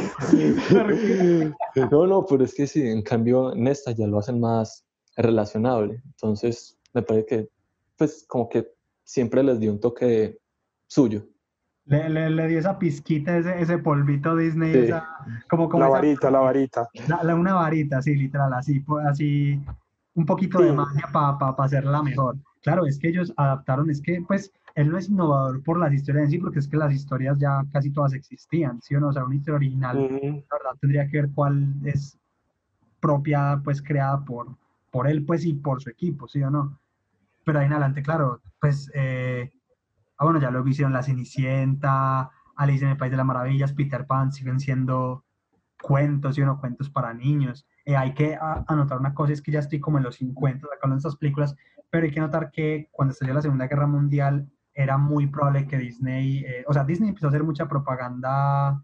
no, 1.91 2.07
no, 2.07 2.25
pero 2.25 2.45
es 2.45 2.55
que 2.55 2.67
sí, 2.67 2.89
en 2.89 3.03
cambio 3.03 3.53
en 3.53 3.69
esta 3.69 3.93
ya 3.93 4.07
lo 4.07 4.21
hacen 4.21 4.41
más 4.41 4.87
relacionable, 5.19 6.01
entonces 6.07 6.79
me 6.95 7.03
parece 7.03 7.27
que, 7.27 7.49
pues, 7.99 8.25
como 8.27 8.49
que 8.49 8.73
siempre 9.05 9.43
les 9.43 9.61
dio 9.61 9.71
un 9.71 9.81
toque 9.81 10.39
suyo. 10.87 11.27
Le, 11.87 12.09
le, 12.09 12.31
le 12.31 12.49
dio 12.49 12.59
esa 12.59 12.79
pizquita, 12.79 13.37
ese, 13.37 13.61
ese 13.61 13.79
polvito 13.79 14.37
Disney, 14.37 14.73
Sí. 14.73 14.79
esa, 14.81 15.05
como, 15.49 15.69
como 15.69 15.81
La 15.85 15.89
esa- 15.89 15.97
varita, 15.99 16.31
la 16.31 16.39
varita. 16.41 16.89
la- 17.09 17.23
la- 17.23 17.35
una 17.35 17.55
varita, 17.55 18.01
sí, 18.03 18.15
literal, 18.15 18.53
así, 18.55 18.85
así, 19.09 19.61
un 20.15 20.27
poquito 20.27 20.61
de 20.61 20.71
Sí. 20.71 20.77
magia 20.77 21.09
para 21.13 21.37
hacerla 21.59 22.03
mejor. 22.03 22.37
Claro, 22.63 22.87
es 22.87 22.99
que 22.99 23.09
ellos 23.09 23.33
adaptaron, 23.37 23.91
es 23.91 24.01
que, 24.01 24.23
pues, 24.27 24.53
él 24.75 24.89
no 24.91 24.97
es 24.99 25.09
innovador 25.09 25.63
por 25.65 25.79
las 25.79 25.93
historias 25.93 26.27
en 26.27 26.31
sí, 26.31 26.39
porque 26.39 26.61
es 26.61 26.69
que 26.69 26.77
las 26.77 26.93
historias 26.95 27.39
ya 27.39 27.63
casi 27.73 27.91
todas 27.91 28.13
existían, 28.15 28.81
¿sí 28.81 28.95
o 28.95 29.01
no? 29.01 29.09
O 29.09 29.13
sea, 29.13 29.25
una 29.25 29.35
historia 29.35 29.57
original, 29.57 29.99
Ujú. 29.99 30.45
la 30.51 30.57
verdad, 30.59 30.79
tendría 30.81 31.09
que 31.09 31.23
ver 31.23 31.31
cuál 31.35 31.75
es 31.85 32.19
propia, 33.01 33.61
pues, 33.65 33.83
creada 33.83 34.25
por, 34.25 34.47
por 34.91 35.09
él, 35.09 35.25
pues, 35.25 35.45
y 35.45 35.55
por 35.55 35.83
su 35.83 35.91
equipo, 35.91 36.29
¿sí 36.29 36.43
o 36.43 36.51
no? 36.51 36.79
Pero 37.45 37.59
ahí 37.59 37.67
en 37.67 37.73
adelante, 37.73 38.03
claro, 38.03 38.41
pues, 38.61 38.91
eh, 38.95 39.51
ah, 40.23 40.25
bueno, 40.25 40.39
ya 40.39 40.53
luego 40.53 40.69
hicieron 40.69 40.93
La 40.93 41.03
Cenicienta, 41.03 42.31
Alice 42.55 42.85
en 42.85 42.93
el 42.93 42.97
País 42.97 43.11
de 43.11 43.17
las 43.17 43.27
Maravillas, 43.27 43.73
Peter 43.73 44.07
Pan, 44.07 44.31
siguen 44.31 44.61
siendo 44.61 45.25
cuentos, 45.83 46.37
¿sí 46.37 46.43
o 46.43 46.47
no? 46.47 46.61
Cuentos 46.61 46.91
para 46.91 47.13
niños. 47.13 47.67
Eh, 47.85 47.97
hay 47.97 48.15
que 48.15 48.39
anotar 48.69 49.01
una 49.01 49.15
cosa, 49.15 49.33
es 49.33 49.43
que 49.43 49.51
ya 49.51 49.59
estoy 49.59 49.81
como 49.81 49.99
en 49.99 50.05
los 50.05 50.15
50 50.15 50.69
sacando 50.69 50.97
estas 50.97 51.17
películas, 51.17 51.57
pero 51.91 52.05
hay 52.05 52.13
que 52.13 52.21
notar 52.21 52.53
que 52.53 52.89
cuando 52.93 53.11
estalló 53.11 53.35
la 53.35 53.43
Segunda 53.43 53.67
Guerra 53.67 53.89
Mundial 53.89 54.49
era 54.75 54.97
muy 54.97 55.27
probable 55.27 55.67
que 55.67 55.77
Disney, 55.77 56.45
eh, 56.45 56.65
o 56.69 56.73
sea, 56.73 56.85
Disney 56.85 57.09
empezó 57.09 57.27
a 57.27 57.31
hacer 57.31 57.43
mucha 57.43 57.67
propaganda, 57.67 58.81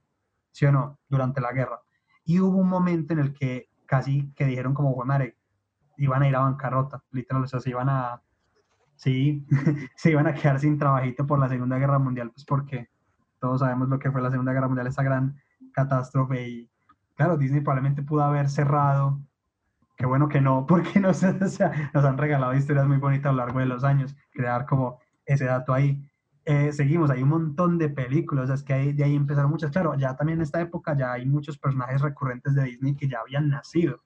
¿sí 0.51 0.67
o 0.67 0.73
no?, 0.73 0.99
durante 1.09 1.41
la 1.41 1.53
guerra. 1.53 1.81
Y 2.25 2.41
hubo 2.41 2.59
un 2.59 2.69
momento 2.69 3.13
en 3.13 3.21
el 3.21 3.33
que 3.33 3.71
casi 3.87 4.33
que 4.35 4.45
dijeron 4.45 4.75
como, 4.75 4.93
"Jue 4.93 5.07
madre, 5.07 5.37
iban 5.99 6.23
a 6.23 6.29
ir 6.29 6.35
a 6.35 6.41
bancarrota, 6.41 7.05
literal, 7.13 7.45
o 7.45 7.47
sea, 7.47 7.61
se 7.61 7.71
iban 7.71 7.89
a, 7.89 8.23
sí, 8.99 9.47
se 9.97 10.11
iban 10.13 10.27
a 10.29 10.35
quedar 10.35 10.61
sin 10.61 10.79
trabajito 10.79 11.27
por 11.27 11.39
la 11.41 11.49
Segunda 11.49 11.79
Guerra 11.79 11.99
Mundial, 11.99 12.31
pues 12.33 12.45
porque 12.45 12.91
todos 13.41 13.61
sabemos 13.61 13.89
lo 13.89 13.99
que 13.99 14.13
fue 14.13 14.23
la 14.23 14.31
Segunda 14.31 14.53
Guerra 14.53 14.69
Mundial, 14.69 14.89
esa 14.89 15.03
gran 15.05 15.37
catástrofe 15.73 16.49
y 16.49 16.71
claro, 17.17 17.39
Disney 17.39 17.63
probablemente 17.63 18.03
pudo 18.03 18.23
haber 18.25 18.51
cerrado, 18.51 19.21
qué 19.97 20.07
bueno 20.07 20.29
que 20.29 20.41
no, 20.41 20.67
porque 20.69 21.01
nos, 21.01 21.23
o 21.25 21.29
han 21.99 22.19
regalado 22.19 22.55
historias 22.55 22.87
muy 22.87 22.99
bonitas 22.99 23.31
a 23.31 23.33
lo 23.33 23.39
largo 23.39 23.61
de 23.61 23.67
los 23.67 23.85
años, 23.85 24.17
crear 24.33 24.67
como 24.67 25.01
ese 25.27 25.47
dato 25.47 25.75
ahí. 25.75 26.05
Eh, 26.47 26.73
seguimos, 26.73 27.11
hay 27.11 27.23
un 27.23 27.29
montón 27.31 27.79
de 27.79 27.91
películas, 27.91 28.49
es 28.51 28.63
que 28.63 28.73
ahí- 28.73 28.93
de 28.95 29.05
ahí 29.05 29.15
empezaron 29.17 29.51
muchas, 29.51 29.71
claro, 29.71 29.95
ya 29.97 30.17
también 30.17 30.39
en 30.39 30.43
esta 30.45 30.61
época 30.61 30.97
ya 30.97 31.13
hay 31.13 31.27
muchos 31.27 31.59
personajes 31.59 32.03
recurrentes 32.03 32.57
de 32.57 32.65
Disney 32.65 32.97
que 32.97 33.09
ya 33.09 33.21
habían 33.21 33.51
nacido, 33.51 34.03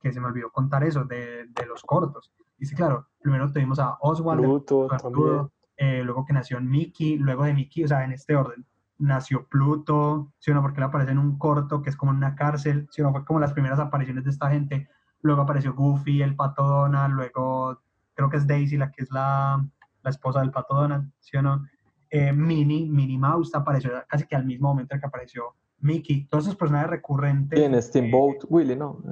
que 0.00 0.12
se 0.12 0.20
me 0.20 0.26
olvidó 0.26 0.50
contar 0.50 0.84
eso, 0.84 1.04
de, 1.04 1.46
de 1.48 1.66
los 1.66 1.82
cortos. 1.82 2.32
Dice, 2.58 2.74
claro, 2.74 3.08
primero 3.26 3.52
tuvimos 3.52 3.78
a 3.78 3.96
Oswald, 4.00 4.40
el 4.40 4.46
Pluto 4.46 4.92
Arturo, 4.92 5.36
también. 5.76 6.00
eh, 6.00 6.02
luego 6.04 6.24
que 6.24 6.32
nació 6.32 6.60
Mickey, 6.60 7.18
luego 7.18 7.44
de 7.44 7.54
Mickey, 7.54 7.84
o 7.84 7.88
sea, 7.88 8.04
en 8.04 8.12
este 8.12 8.36
orden, 8.36 8.64
nació 8.98 9.46
Pluto, 9.46 10.32
¿sí 10.38 10.50
o 10.50 10.54
no? 10.54 10.62
Porque 10.62 10.78
él 10.80 10.84
aparece 10.84 11.12
en 11.12 11.18
un 11.18 11.38
corto 11.38 11.82
que 11.82 11.90
es 11.90 11.96
como 11.96 12.12
en 12.12 12.18
una 12.18 12.34
cárcel, 12.34 12.86
¿sí 12.90 13.02
o 13.02 13.04
no? 13.04 13.12
Fue 13.12 13.24
como 13.24 13.40
las 13.40 13.52
primeras 13.52 13.78
apariciones 13.78 14.24
de 14.24 14.30
esta 14.30 14.48
gente. 14.50 14.88
Luego 15.22 15.42
apareció 15.42 15.74
Goofy, 15.74 16.22
el 16.22 16.36
Pato 16.36 16.62
Donald, 16.62 17.14
luego 17.14 17.80
creo 18.14 18.30
que 18.30 18.36
es 18.36 18.46
Daisy 18.46 18.76
la 18.76 18.90
que 18.90 19.02
es 19.02 19.10
la, 19.10 19.62
la 20.02 20.10
esposa 20.10 20.40
del 20.40 20.50
Pato 20.52 20.74
Donald, 20.74 21.10
¿sí 21.20 21.36
o 21.36 21.42
no? 21.42 21.66
Eh, 22.10 22.32
Minnie, 22.32 22.88
Minnie 22.88 23.18
Mouse 23.18 23.54
apareció 23.54 23.90
casi 24.08 24.26
que 24.26 24.36
al 24.36 24.46
mismo 24.46 24.68
momento 24.68 24.94
en 24.94 25.00
que 25.00 25.06
apareció 25.06 25.56
Mickey. 25.80 26.26
Todos 26.28 26.44
esos 26.44 26.56
personajes 26.56 26.88
recurrentes. 26.90 27.58
Y 27.58 27.62
en 27.64 27.82
Steamboat 27.82 28.44
Willie, 28.48 28.76
¿no? 28.76 29.02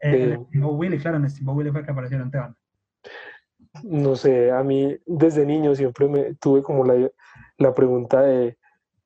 eh. 0.00 0.38
Steamboat 0.48 0.78
Willie, 0.78 0.98
claro, 0.98 1.18
en 1.18 1.30
Steamboat 1.30 1.58
Willie 1.58 1.72
fue 1.72 1.84
que 1.84 1.90
aparecieron 1.92 2.30
Teban. 2.30 2.56
No 3.82 4.16
sé, 4.16 4.50
a 4.50 4.62
mí 4.62 4.96
desde 5.06 5.44
niño 5.44 5.74
siempre 5.74 6.08
me 6.08 6.34
tuve 6.34 6.62
como 6.62 6.84
la, 6.84 7.10
la 7.58 7.74
pregunta 7.74 8.22
de 8.22 8.56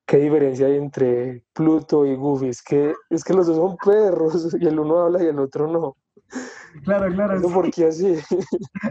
qué 0.06 0.18
diferencia 0.18 0.66
hay 0.66 0.76
entre 0.76 1.44
Pluto 1.52 2.06
y 2.06 2.14
Goofy. 2.14 2.48
Es 2.48 2.62
que, 2.62 2.94
es 3.10 3.24
que 3.24 3.34
los 3.34 3.46
dos 3.46 3.56
son 3.56 3.76
perros 3.76 4.56
y 4.60 4.66
el 4.66 4.78
uno 4.78 5.00
habla 5.00 5.22
y 5.22 5.26
el 5.26 5.38
otro 5.38 5.66
no. 5.68 5.96
Claro, 6.84 7.12
claro. 7.12 7.40
Sí. 7.40 7.54
¿Por 7.54 7.70
qué 7.70 7.86
así? 7.86 8.14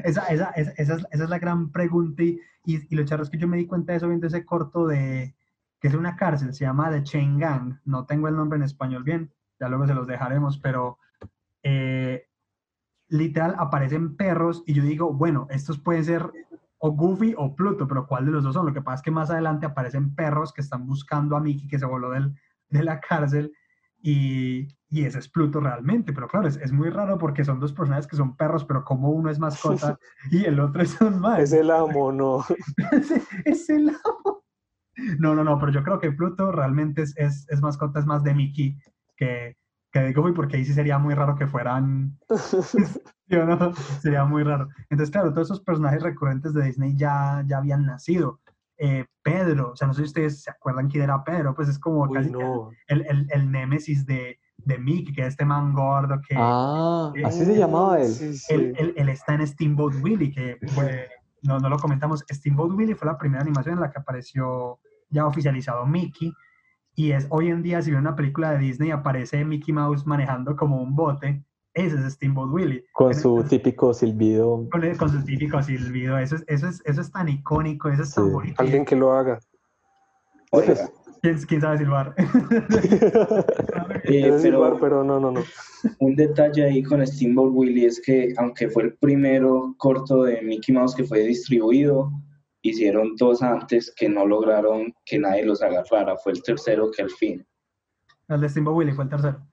Esa, 0.04 0.26
esa, 0.28 0.50
esa, 0.52 0.72
esa 0.72 0.96
es, 0.96 1.06
esa 1.12 1.24
es 1.24 1.30
la 1.30 1.40
gran 1.40 1.72
pregunta 1.72 2.24
y, 2.24 2.40
y, 2.66 2.82
y 2.90 2.96
lo 2.96 3.06
charro 3.06 3.24
es 3.24 3.30
que 3.30 3.38
yo 3.38 3.48
me 3.48 3.58
di 3.58 3.68
cuenta 3.68 3.92
de 3.92 3.98
eso 3.98 4.08
viendo 4.08 4.28
ese 4.28 4.46
corto 4.46 4.88
de 4.88 5.36
que 5.80 5.88
es 5.88 5.94
una 5.94 6.16
cárcel, 6.16 6.54
se 6.54 6.66
llama 6.66 6.90
The 6.90 7.04
Chain 7.04 7.38
Gang, 7.38 7.80
no 7.86 8.06
tengo 8.06 8.28
el 8.28 8.36
nombre 8.36 8.58
en 8.58 8.64
español 8.64 9.04
bien, 9.04 9.32
ya 9.60 9.70
luego 9.70 9.86
se 9.86 9.94
los 9.94 10.08
dejaremos, 10.08 10.58
pero 10.58 10.98
eh, 11.64 12.28
literal 13.10 13.56
aparecen 13.58 14.16
perros 14.16 14.64
y 14.66 14.74
yo 14.74 14.84
digo, 14.84 15.14
bueno, 15.14 15.48
estos 15.50 15.80
pueden 15.80 16.04
ser 16.04 16.32
o 16.80 16.92
Goofy 16.92 17.34
o 17.38 17.56
Pluto, 17.56 17.88
pero 17.88 18.06
¿cuál 18.06 18.26
de 18.26 18.32
los 18.32 18.44
dos 18.44 18.54
son? 18.54 18.66
Lo 18.66 18.74
que 18.74 18.82
pasa 18.82 18.96
es 18.96 19.02
que 19.02 19.12
más 19.12 19.30
adelante 19.32 19.66
aparecen 19.66 20.14
perros 20.14 20.54
que 20.54 20.62
están 20.62 20.86
buscando 20.86 21.36
a 21.36 21.40
Mickey 21.40 21.68
que 21.68 21.80
se 21.80 21.86
voló 21.86 22.12
del, 22.12 22.36
de 22.70 22.84
la 22.84 23.00
cárcel 23.00 23.52
y, 24.00 24.68
y 24.90 25.06
ese 25.06 25.20
es 25.20 25.28
Pluto 25.28 25.60
realmente, 25.60 26.14
pero 26.14 26.28
claro, 26.28 26.48
es, 26.48 26.58
es 26.58 26.72
muy 26.72 26.90
raro 26.90 27.18
porque 27.18 27.44
son 27.44 27.60
dos 27.60 27.74
personajes 27.74 28.08
que 28.08 28.16
son 28.16 28.38
perros, 28.38 28.64
pero 28.64 28.84
como 28.84 29.10
uno 29.10 29.30
es 29.30 29.40
mascota 29.40 29.98
y 30.32 30.46
el 30.46 30.60
otro 30.60 30.84
es 30.84 31.00
un 31.02 31.20
mal. 31.20 31.42
Es 31.42 31.52
el 31.52 31.72
amo, 31.72 32.12
no. 32.12 32.46
es, 32.92 33.12
es 33.46 33.70
el 33.70 33.90
amo. 33.90 34.44
No, 35.20 35.36
no, 35.36 35.44
no, 35.44 35.60
pero 35.60 35.72
yo 35.72 35.84
creo 35.84 36.00
que 36.00 36.12
Pluto 36.12 36.52
realmente 36.52 37.04
es, 37.04 37.16
es, 37.18 37.48
es 37.50 37.62
mascota, 37.62 38.00
es 38.00 38.06
más 38.06 38.24
de 38.24 38.34
Mickey 38.34 38.78
que, 39.16 39.58
que 40.00 40.06
de 40.06 40.14
Goofy, 40.14 40.34
porque 40.34 40.58
ahí 40.58 40.66
sí 40.66 40.74
sería 40.74 40.98
muy 40.98 41.14
raro 41.14 41.36
que 41.36 41.48
fueran. 41.48 42.18
¿sí 43.30 43.36
o 43.36 43.46
no? 43.46 43.74
Sería 44.02 44.26
muy 44.26 44.44
raro. 44.44 44.70
Entonces, 44.90 45.12
claro, 45.12 45.32
todos 45.34 45.48
esos 45.48 45.62
personajes 45.62 46.02
recurrentes 46.04 46.54
de 46.54 46.64
Disney 46.64 46.96
ya, 46.96 47.44
ya 47.46 47.58
habían 47.58 47.86
nacido. 47.86 48.40
Eh, 48.78 49.06
Pedro, 49.24 49.72
o 49.72 49.76
sea, 49.76 49.88
no 49.88 49.94
sé 49.94 50.02
si 50.02 50.06
ustedes 50.08 50.44
se 50.44 50.52
acuerdan 50.52 50.88
quién 50.88 51.04
era 51.04 51.24
Pedro, 51.24 51.56
pues 51.56 51.68
es 51.68 51.80
como 51.80 52.04
Uy, 52.04 52.14
casi 52.14 52.30
no. 52.32 52.70
el, 52.88 53.06
el, 53.08 53.28
el 53.32 53.52
némesis 53.52 54.06
de, 54.06 54.40
de 54.58 54.78
Mickey, 54.78 55.14
que 55.14 55.22
es 55.22 55.30
este 55.30 55.46
man 55.46 55.74
gordo 55.74 56.22
que. 56.28 56.36
Ah, 56.38 57.12
así 57.26 57.44
se 57.44 57.58
llamaba 57.58 58.00
él. 58.00 58.08
Sí, 58.08 58.34
sí. 58.38 58.54
Él, 58.54 58.74
él- 58.78 58.94
él 58.96 59.10
está 59.10 59.34
en 59.34 59.46
Steamboat 59.48 59.96
Willie, 60.02 60.32
que 60.32 60.58
fue- 60.76 61.10
no, 61.42 61.60
no 61.60 61.70
lo 61.70 61.78
comentamos. 61.80 62.24
Steamboat 62.32 62.72
Willie 62.72 62.96
fue 62.96 63.08
la 63.08 63.18
primera 63.18 63.42
animación 63.42 63.76
en 63.76 63.82
la 63.82 63.90
que 63.92 64.00
apareció 64.00 64.80
ya 65.10 65.26
oficializado 65.26 65.86
Mickey. 65.86 66.32
Y 67.00 67.12
es 67.12 67.28
hoy 67.30 67.50
en 67.50 67.62
día, 67.62 67.80
si 67.84 67.92
ve 67.92 67.98
una 67.98 68.16
película 68.16 68.54
de 68.54 68.58
Disney, 68.58 68.90
aparece 68.90 69.46
Mickey 69.46 69.72
Mouse 69.72 70.08
manejando 70.08 70.56
como 70.56 70.82
un 70.82 70.96
bote. 70.96 71.44
Ese 71.76 71.96
es 71.96 72.14
Steamboat 72.14 72.50
Willie. 72.52 72.86
Con 72.94 73.14
su 73.14 73.44
típico 73.44 73.94
silbido. 73.94 74.68
Con, 74.72 74.82
con 74.98 75.10
su 75.12 75.24
típico 75.24 75.62
silbido. 75.62 76.18
Eso 76.18 76.38
es, 76.38 76.44
eso, 76.48 76.68
es, 76.68 76.82
eso 76.86 77.02
es 77.02 77.12
tan 77.12 77.30
icónico, 77.30 77.90
eso 77.90 78.02
es 78.02 78.16
tan 78.16 78.26
Sí. 78.26 78.32
bonito. 78.32 78.56
Alguien 78.60 78.84
que 78.84 78.96
lo 78.96 79.14
haga. 79.14 79.38
Oiga, 80.52 80.74
¿Quién, 81.22 81.38
quién 81.48 81.62
sabe 81.62 81.78
silbar? 81.78 82.16
eh, 82.18 84.02
Quiero 84.06 84.40
silbar, 84.40 84.70
pero 84.72 84.80
pero 84.80 85.04
no, 85.04 85.20
no, 85.20 85.32
no. 85.32 85.44
un 86.00 86.16
detalle 86.16 86.64
ahí 86.66 86.82
con 86.82 87.06
Steamboat 87.06 87.52
Willie 87.54 87.86
es 87.86 88.02
que, 88.04 88.34
aunque 88.38 88.70
fue 88.70 88.84
el 88.84 88.94
primero 88.96 89.76
corto 89.78 90.24
de 90.24 90.42
Mickey 90.42 90.74
Mouse 90.74 90.96
que 90.96 91.04
fue 91.04 91.20
distribuido, 91.20 92.12
hicieron 92.70 93.16
dos 93.16 93.42
antes 93.42 93.94
que 93.96 94.10
no 94.10 94.26
lograron 94.26 94.94
que 95.06 95.20
nadie 95.20 95.46
los 95.46 95.62
agarrara. 95.62 96.16
Fue 96.18 96.32
el 96.32 96.44
tercero 96.44 96.90
que 96.92 97.04
al 97.04 97.10
fin. 97.10 97.46
el 98.28 98.42
de 98.42 98.50
Steamboat 98.50 98.78
Willie 98.78 98.94
fue 98.94 99.06
el 99.06 99.10
tercero. 99.10 99.48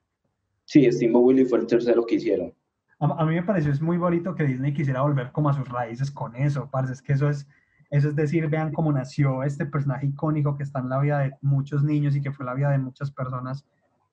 Sí, 0.65 0.91
Steamboat 0.91 1.25
Willie 1.25 1.45
fue 1.45 1.59
el 1.59 1.67
tercero 1.67 2.05
que 2.05 2.15
hicieron. 2.15 2.53
A, 2.99 3.21
a 3.21 3.25
mí 3.25 3.35
me 3.35 3.43
pareció 3.43 3.71
es 3.71 3.81
muy 3.81 3.97
bonito 3.97 4.35
que 4.35 4.45
Disney 4.45 4.73
quisiera 4.73 5.01
volver 5.01 5.31
como 5.31 5.49
a 5.49 5.53
sus 5.53 5.67
raíces 5.67 6.09
con 6.11 6.35
eso, 6.35 6.69
parce, 6.71 6.93
es 6.93 7.01
que 7.01 7.13
eso 7.13 7.29
es, 7.29 7.47
eso 7.89 8.09
es 8.09 8.15
decir, 8.15 8.47
vean 8.49 8.71
cómo 8.71 8.91
nació 8.91 9.43
este 9.43 9.65
personaje 9.65 10.07
icónico 10.07 10.57
que 10.57 10.63
está 10.63 10.79
en 10.79 10.89
la 10.89 10.99
vida 10.99 11.19
de 11.19 11.33
muchos 11.41 11.83
niños 11.83 12.15
y 12.15 12.21
que 12.21 12.31
fue 12.31 12.45
la 12.45 12.53
vida 12.53 12.71
de 12.71 12.79
muchas 12.79 13.11
personas 13.11 13.65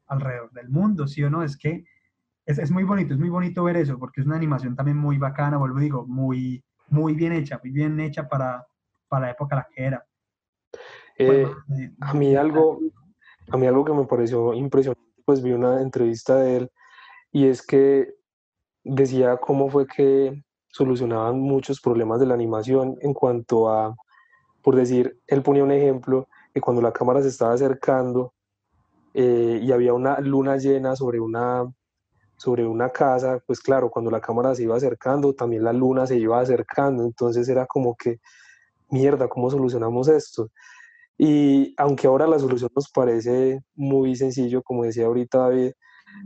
alrededor 0.06 0.50
del 0.52 0.68
mundo, 0.68 1.06
¿sí 1.06 1.22
o 1.22 1.30
no? 1.30 1.42
Es 1.42 1.56
que 1.56 1.84
es, 2.44 2.58
es 2.58 2.70
muy 2.70 2.84
bonito, 2.84 3.14
es 3.14 3.20
muy 3.20 3.30
bonito 3.30 3.64
ver 3.64 3.76
eso, 3.76 3.98
porque 3.98 4.20
es 4.20 4.26
una 4.26 4.36
animación 4.36 4.76
también 4.76 4.98
muy 4.98 5.16
bacana, 5.16 5.56
vuelvo 5.56 5.78
y 5.80 5.84
digo, 5.84 6.06
muy, 6.06 6.62
muy 6.88 7.14
bien 7.14 7.32
hecha, 7.32 7.60
muy 7.62 7.72
bien 7.72 7.98
hecha 8.00 8.28
para, 8.28 8.66
para 9.12 9.26
la 9.26 9.32
época 9.32 9.56
la 9.56 9.68
que 9.70 9.84
era. 9.84 10.06
Eh, 11.18 11.46
a 12.00 12.14
mí 12.14 12.34
algo, 12.34 12.80
a 13.50 13.58
mí 13.58 13.66
algo 13.66 13.84
que 13.84 13.92
me 13.92 14.06
pareció 14.06 14.54
impresionante, 14.54 15.22
pues 15.26 15.42
vi 15.42 15.52
una 15.52 15.82
entrevista 15.82 16.36
de 16.36 16.56
él 16.56 16.70
y 17.30 17.46
es 17.46 17.60
que 17.60 18.14
decía 18.82 19.36
cómo 19.36 19.68
fue 19.68 19.86
que 19.86 20.42
solucionaban 20.68 21.38
muchos 21.38 21.78
problemas 21.82 22.20
de 22.20 22.26
la 22.26 22.32
animación 22.32 22.96
en 23.02 23.12
cuanto 23.12 23.68
a, 23.68 23.94
por 24.62 24.76
decir, 24.76 25.20
él 25.26 25.42
ponía 25.42 25.62
un 25.62 25.72
ejemplo, 25.72 26.26
que 26.54 26.62
cuando 26.62 26.80
la 26.80 26.92
cámara 26.92 27.20
se 27.20 27.28
estaba 27.28 27.52
acercando 27.52 28.32
eh, 29.12 29.60
y 29.62 29.72
había 29.72 29.92
una 29.92 30.20
luna 30.20 30.56
llena 30.56 30.96
sobre 30.96 31.20
una, 31.20 31.70
sobre 32.38 32.66
una 32.66 32.88
casa, 32.88 33.42
pues 33.46 33.60
claro, 33.60 33.90
cuando 33.90 34.10
la 34.10 34.22
cámara 34.22 34.54
se 34.54 34.62
iba 34.62 34.74
acercando, 34.74 35.34
también 35.34 35.64
la 35.64 35.74
luna 35.74 36.06
se 36.06 36.16
iba 36.16 36.40
acercando, 36.40 37.04
entonces 37.04 37.46
era 37.50 37.66
como 37.66 37.94
que, 37.94 38.20
mierda, 38.92 39.28
¿cómo 39.28 39.50
solucionamos 39.50 40.08
esto? 40.08 40.50
Y 41.18 41.74
aunque 41.76 42.06
ahora 42.06 42.26
la 42.26 42.38
solución 42.38 42.70
nos 42.74 42.90
parece 42.90 43.60
muy 43.74 44.14
sencillo, 44.16 44.62
como 44.62 44.84
decía 44.84 45.06
ahorita 45.06 45.38
David, 45.38 45.72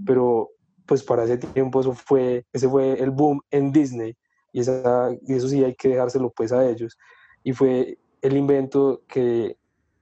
pero 0.04 0.50
pues 0.86 1.02
para 1.02 1.24
ese 1.24 1.38
tiempo 1.38 1.80
eso 1.80 1.92
fue, 1.92 2.44
ese 2.52 2.68
fue 2.68 3.00
el 3.02 3.10
boom 3.10 3.40
en 3.50 3.72
Disney 3.72 4.16
y, 4.52 4.60
esa, 4.60 5.10
y 5.22 5.34
eso 5.34 5.48
sí 5.48 5.62
hay 5.64 5.74
que 5.74 5.88
dejárselo 5.88 6.30
pues 6.30 6.52
a 6.52 6.68
ellos. 6.68 6.96
Y 7.42 7.52
fue 7.52 7.98
el 8.22 8.36
invento 8.36 9.02
que 9.08 9.58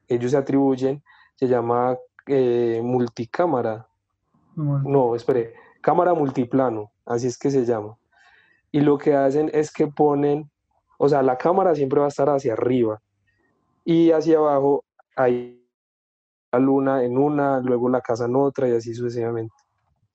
ellos 0.09 0.31
se 0.31 0.37
atribuyen, 0.37 1.03
se 1.37 1.48
llama 1.48 1.98
eh, 2.27 2.81
multicámara. 2.83 3.88
No, 4.57 5.16
espere, 5.16 5.55
cámara 5.81 6.14
multiplano, 6.14 6.92
así 7.05 7.27
es 7.27 7.37
que 7.37 7.50
se 7.50 7.64
llama. 7.64 7.96
Y 8.70 8.81
lo 8.81 8.98
que 8.98 9.14
hacen 9.14 9.50
es 9.53 9.72
que 9.72 9.88
ponen, 9.88 10.50
o 10.98 11.09
sea, 11.09 11.22
la 11.22 11.37
cámara 11.37 11.74
siempre 11.74 12.00
va 12.00 12.07
a 12.07 12.09
estar 12.09 12.28
hacia 12.28 12.52
arriba 12.52 13.00
y 13.85 14.11
hacia 14.11 14.38
abajo 14.38 14.85
hay 15.16 15.61
la 16.52 16.59
luna 16.59 17.02
en 17.02 17.18
una, 17.18 17.61
luego 17.61 17.88
la 17.88 18.00
casa 18.00 18.26
en 18.26 18.37
otra 18.37 18.68
y 18.68 18.72
así 18.72 18.94
sucesivamente. 18.94 19.54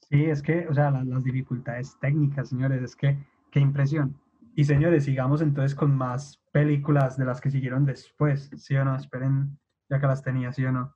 Sí, 0.09 0.25
es 0.25 0.41
que, 0.41 0.67
o 0.67 0.73
sea, 0.73 0.89
las, 0.89 1.05
las 1.05 1.23
dificultades 1.23 1.97
técnicas, 1.99 2.49
señores, 2.49 2.81
es 2.81 2.95
que, 2.95 3.17
qué 3.51 3.59
impresión. 3.59 4.19
Y 4.55 4.63
señores, 4.63 5.05
sigamos 5.05 5.41
entonces 5.41 5.75
con 5.75 5.95
más 5.95 6.41
películas 6.51 7.17
de 7.17 7.25
las 7.25 7.39
que 7.39 7.51
siguieron 7.51 7.85
después, 7.85 8.49
¿sí 8.57 8.75
o 8.75 8.83
no? 8.83 8.95
Esperen, 8.95 9.57
ya 9.89 9.99
que 9.99 10.07
las 10.07 10.23
tenía, 10.23 10.51
¿sí 10.51 10.65
o 10.65 10.71
no? 10.71 10.95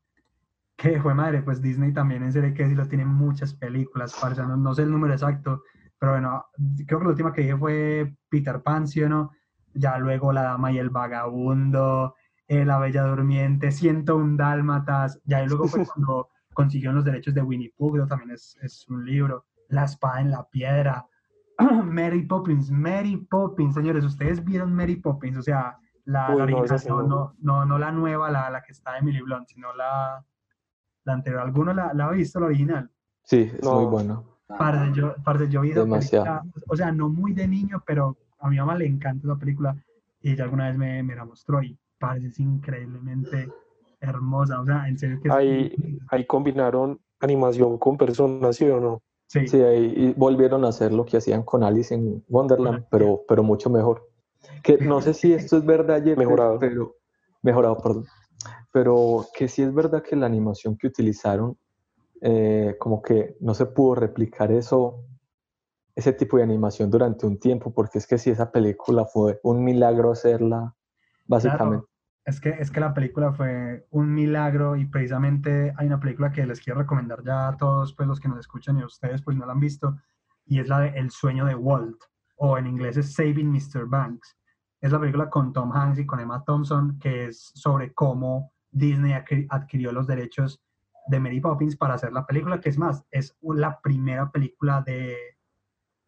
Que 0.76 1.00
fue 1.00 1.14
madre, 1.14 1.44
pues 1.44 1.62
Disney 1.62 1.94
también 1.94 2.24
en 2.24 2.34
serie 2.34 2.54
que 2.54 2.68
sí 2.68 2.74
lo 2.74 2.88
tiene 2.88 3.06
muchas 3.06 3.54
películas, 3.54 4.18
parce, 4.20 4.42
no, 4.42 4.58
no 4.58 4.74
sé 4.74 4.84
el 4.84 4.92
número 4.92 5.14
exacto, 5.14 5.62
pero 6.00 6.14
bueno, 6.14 6.46
creo 6.86 7.00
que 7.00 7.06
la 7.06 7.12
última 7.12 7.32
que 7.32 7.42
dije 7.42 7.56
fue 7.56 8.16
Peter 8.30 8.62
Pan, 8.62 8.88
¿sí 8.88 9.02
o 9.04 9.10
no? 9.10 9.32
Ya 9.74 9.98
luego 9.98 10.32
La 10.34 10.44
Dama 10.44 10.72
y 10.72 10.78
el 10.78 10.90
Vagabundo, 10.90 12.16
eh, 12.48 12.66
La 12.66 12.78
Bella 12.80 13.04
Durmiente, 13.04 13.72
101 13.72 14.38
Dálmatas, 14.38 15.20
ya 15.26 15.44
luego 15.46 15.68
fue 15.68 15.86
cuando 15.94 16.30
consiguió 16.54 16.92
los 16.92 17.04
derechos 17.06 17.34
de 17.34 17.42
Winnie 17.42 17.74
Pooh, 17.76 18.06
también 18.08 18.32
es, 18.32 18.58
es 18.62 18.88
un 18.90 19.06
libro, 19.06 19.46
La 19.70 19.86
Espada 19.86 20.22
en 20.22 20.32
la 20.32 20.48
Piedra, 20.50 21.06
Mary 21.86 22.24
Poppins, 22.24 22.70
Mary 22.72 23.18
Poppins, 23.18 23.74
señores, 23.74 24.04
ustedes 24.06 24.44
vieron 24.44 24.74
Mary 24.74 24.98
Poppins, 24.98 25.38
o 25.38 25.42
sea, 25.42 25.78
la, 26.06 26.30
Uy, 26.32 26.38
la 26.40 26.46
no, 26.46 26.58
original, 26.58 26.80
sí 26.80 26.90
no, 26.90 27.04
no. 27.04 27.36
no, 27.40 27.66
no, 27.66 27.80
la 27.80 27.92
nueva, 27.92 28.30
la, 28.30 28.50
la 28.50 28.62
que 28.62 28.72
está 28.74 28.94
de 28.94 29.00
Emily 29.00 29.22
Blunt, 29.22 29.48
sino 29.48 29.74
la, 29.74 30.24
la 31.06 31.14
anterior. 31.14 31.42
¿Alguno 31.42 31.74
la, 31.74 31.94
la 31.94 32.06
ha 32.08 32.12
visto, 32.12 32.40
la 32.40 32.48
original? 32.48 32.92
Sí, 33.24 33.50
es 33.54 33.64
No. 33.64 33.76
muy 33.76 33.86
bueno. 33.86 34.30
Parce, 34.48 34.92
yo, 34.94 35.16
parce, 35.24 35.50
yo 35.50 35.62
vi 35.62 35.72
esa 35.72 35.80
Demasiado. 35.80 36.42
película, 36.42 36.66
o 36.68 36.76
sea, 36.76 36.92
no 36.92 37.08
muy 37.10 37.34
de 37.34 37.48
niño, 37.48 37.82
pero 37.88 38.18
a 38.44 38.50
mi 38.50 38.58
mamá 38.58 38.76
le 38.76 38.86
encanta 38.86 39.28
esa 39.28 39.38
película 39.38 39.76
y 40.22 40.32
ella 40.32 40.44
alguna 40.44 40.68
vez 40.68 40.78
me, 40.78 41.02
me 41.04 41.16
la 41.16 41.26
mostró 41.26 41.62
y 41.64 41.78
parece 41.98 42.28
es 42.28 42.40
increíblemente 42.40 43.50
hermosa, 44.02 44.60
o 44.62 44.66
sea, 44.66 44.88
en 44.88 44.98
serio 44.98 45.20
que 45.22 45.30
es 45.30 45.34
Ahí, 45.34 45.76
muy- 45.78 46.00
ahí 46.10 46.26
combinaron 46.26 47.00
animación 47.22 47.78
con 47.78 47.98
personas, 47.98 48.56
¿sí 48.56 48.66
o 48.66 48.80
no? 48.80 49.02
sí, 49.28 49.48
Sí, 49.48 49.62
ahí 49.62 49.94
y 49.96 50.14
volvieron 50.14 50.66
a 50.66 50.70
hacer 50.70 50.92
lo 50.92 51.06
que 51.06 51.18
hacían 51.18 51.44
con 51.44 51.64
Alice 51.64 51.94
en 51.96 52.24
Wonderland, 52.30 52.86
pero, 52.92 53.22
pero 53.28 53.44
mucho 53.44 53.70
mejor. 53.70 54.10
Que 54.62 54.78
no 54.78 55.02
sé 55.02 55.14
si 55.14 55.34
esto 55.34 55.58
es 55.58 55.66
verdad, 55.66 55.98
Jeffrey, 56.04 56.18
Mejorado. 56.18 56.60
pero 56.60 56.96
mejorado, 57.42 57.78
perdón. 57.78 58.06
Pero 58.72 59.26
que 59.38 59.48
sí 59.48 59.62
es 59.62 59.74
verdad 59.74 60.04
que 60.04 60.16
la 60.18 60.26
animación 60.26 60.76
que 60.78 60.88
utilizaron, 60.88 61.58
eh, 62.22 62.76
como 62.80 63.02
que 63.02 63.36
no 63.40 63.54
se 63.54 63.66
pudo 63.66 63.96
replicar 63.96 64.52
eso, 64.52 65.04
ese 65.96 66.14
tipo 66.14 66.38
de 66.38 66.44
animación 66.44 66.90
durante 66.90 67.26
un 67.26 67.40
tiempo, 67.40 67.74
porque 67.74 67.98
es 68.00 68.08
que 68.08 68.18
si 68.18 68.30
esa 68.30 68.52
película 68.52 69.06
fue 69.06 69.40
un 69.44 69.64
milagro 69.64 70.12
hacerla, 70.12 70.76
básicamente. 71.26 71.86
Es 72.26 72.40
que, 72.40 72.52
es 72.52 72.72
que 72.72 72.80
la 72.80 72.94
película 72.94 73.34
fue 73.34 73.86
un 73.90 74.14
milagro 74.14 74.78
y 74.78 74.86
precisamente 74.86 75.74
hay 75.78 75.88
una 75.88 76.00
película 76.00 76.32
que 76.32 76.46
les 76.46 76.62
quiero 76.62 76.80
recomendar 76.80 77.22
ya 77.24 77.50
a 77.50 77.58
todos 77.58 77.94
pues, 77.94 78.08
los 78.08 78.20
que 78.20 78.30
nos 78.30 78.40
escuchan 78.40 78.78
y 78.78 78.82
a 78.82 78.86
ustedes 78.86 79.22
pues 79.22 79.36
no 79.36 79.46
la 79.46 79.52
han 79.52 79.60
visto 79.60 79.98
y 80.46 80.60
es 80.60 80.70
la 80.70 80.80
de 80.80 80.90
El 80.98 81.12
sueño 81.12 81.46
de 81.46 81.56
Walt 81.56 82.02
o 82.38 82.58
en 82.58 82.66
inglés 82.68 82.96
es 82.96 83.14
Saving 83.14 83.52
Mr. 83.52 83.86
Banks. 83.88 84.38
Es 84.80 84.94
la 84.94 85.02
película 85.02 85.30
con 85.30 85.52
Tom 85.52 85.72
Hanks 85.74 86.00
y 86.00 86.06
con 86.06 86.22
Emma 86.22 86.44
Thompson 86.46 86.98
que 86.98 87.26
es 87.26 87.52
sobre 87.56 87.94
cómo 87.94 88.54
Disney 88.72 89.12
adqui- 89.12 89.48
adquirió 89.50 89.92
los 89.92 90.08
derechos 90.08 90.64
de 91.08 91.20
Mary 91.20 91.42
Poppins 91.42 91.76
para 91.76 91.96
hacer 91.96 92.14
la 92.14 92.26
película, 92.26 92.62
que 92.62 92.70
es 92.70 92.78
más, 92.78 93.06
es 93.12 93.38
la 93.42 93.82
primera 93.82 94.32
película 94.32 94.82
de, 94.82 95.18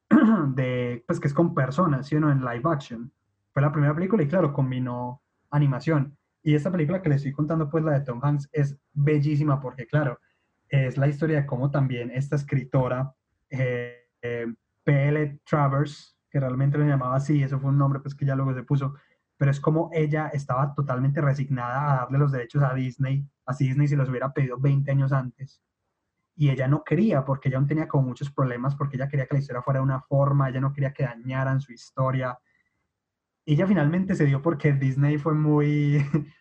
de 0.55 1.03
pues 1.07 1.19
que 1.19 1.27
es 1.27 1.33
con 1.33 1.53
personas, 1.53 2.07
¿sí 2.07 2.15
o 2.15 2.19
no? 2.19 2.31
En 2.31 2.41
live 2.41 2.63
action. 2.65 3.11
Fue 3.51 3.61
la 3.61 3.71
primera 3.71 3.93
película 3.93 4.23
y 4.23 4.27
claro, 4.27 4.53
combinó 4.53 5.21
animación. 5.49 6.17
Y 6.43 6.53
esta 6.53 6.71
película 6.71 7.01
que 7.01 7.09
les 7.09 7.17
estoy 7.17 7.31
contando, 7.31 7.69
pues 7.69 7.83
la 7.83 7.93
de 7.93 8.01
Tom 8.01 8.19
Hanks, 8.21 8.49
es 8.51 8.77
bellísima 8.93 9.59
porque, 9.59 9.87
claro, 9.87 10.19
es 10.69 10.97
la 10.97 11.07
historia 11.07 11.41
de 11.41 11.45
cómo 11.45 11.71
también 11.71 12.11
esta 12.11 12.35
escritora, 12.35 13.13
eh, 13.49 14.09
eh, 14.21 14.53
P.L. 14.83 15.39
Travers, 15.43 16.15
que 16.29 16.39
realmente 16.39 16.77
lo 16.77 16.85
llamaba 16.85 17.15
así, 17.15 17.41
eso 17.41 17.59
fue 17.59 17.69
un 17.69 17.77
nombre 17.77 17.99
pues 17.99 18.13
que 18.13 18.25
ya 18.25 18.35
luego 18.35 18.53
se 18.53 18.63
puso, 18.63 18.95
pero 19.37 19.51
es 19.51 19.59
como 19.59 19.89
ella 19.93 20.27
estaba 20.27 20.73
totalmente 20.75 21.21
resignada 21.21 21.93
a 21.93 21.95
darle 22.01 22.19
los 22.19 22.31
derechos 22.31 22.63
a 22.63 22.73
Disney, 22.73 23.27
a 23.45 23.53
Disney 23.53 23.87
si 23.87 23.95
los 23.95 24.09
hubiera 24.09 24.31
pedido 24.31 24.59
20 24.59 24.91
años 24.91 25.11
antes. 25.11 25.61
Y 26.37 26.49
ella 26.49 26.67
no 26.67 26.83
quería, 26.83 27.23
porque 27.23 27.47
ella 27.49 27.57
aún 27.57 27.67
tenía 27.67 27.87
como 27.87 28.07
muchos 28.09 28.29
problemas, 28.31 28.75
porque 28.75 28.97
ella 28.97 29.07
quería 29.07 29.25
que 29.25 29.35
la 29.35 29.39
historia 29.39 29.61
fuera 29.61 29.79
de 29.79 29.85
una 29.85 30.01
forma, 30.01 30.49
ella 30.49 30.59
no 30.59 30.73
quería 30.73 30.93
que 30.93 31.03
dañaran 31.03 31.61
su 31.61 31.71
historia, 31.71 32.37
ella 33.45 33.67
finalmente 33.67 34.15
se 34.15 34.25
dio 34.25 34.41
porque 34.41 34.73
Disney 34.73 35.17
fue 35.17 35.33
muy, 35.33 35.97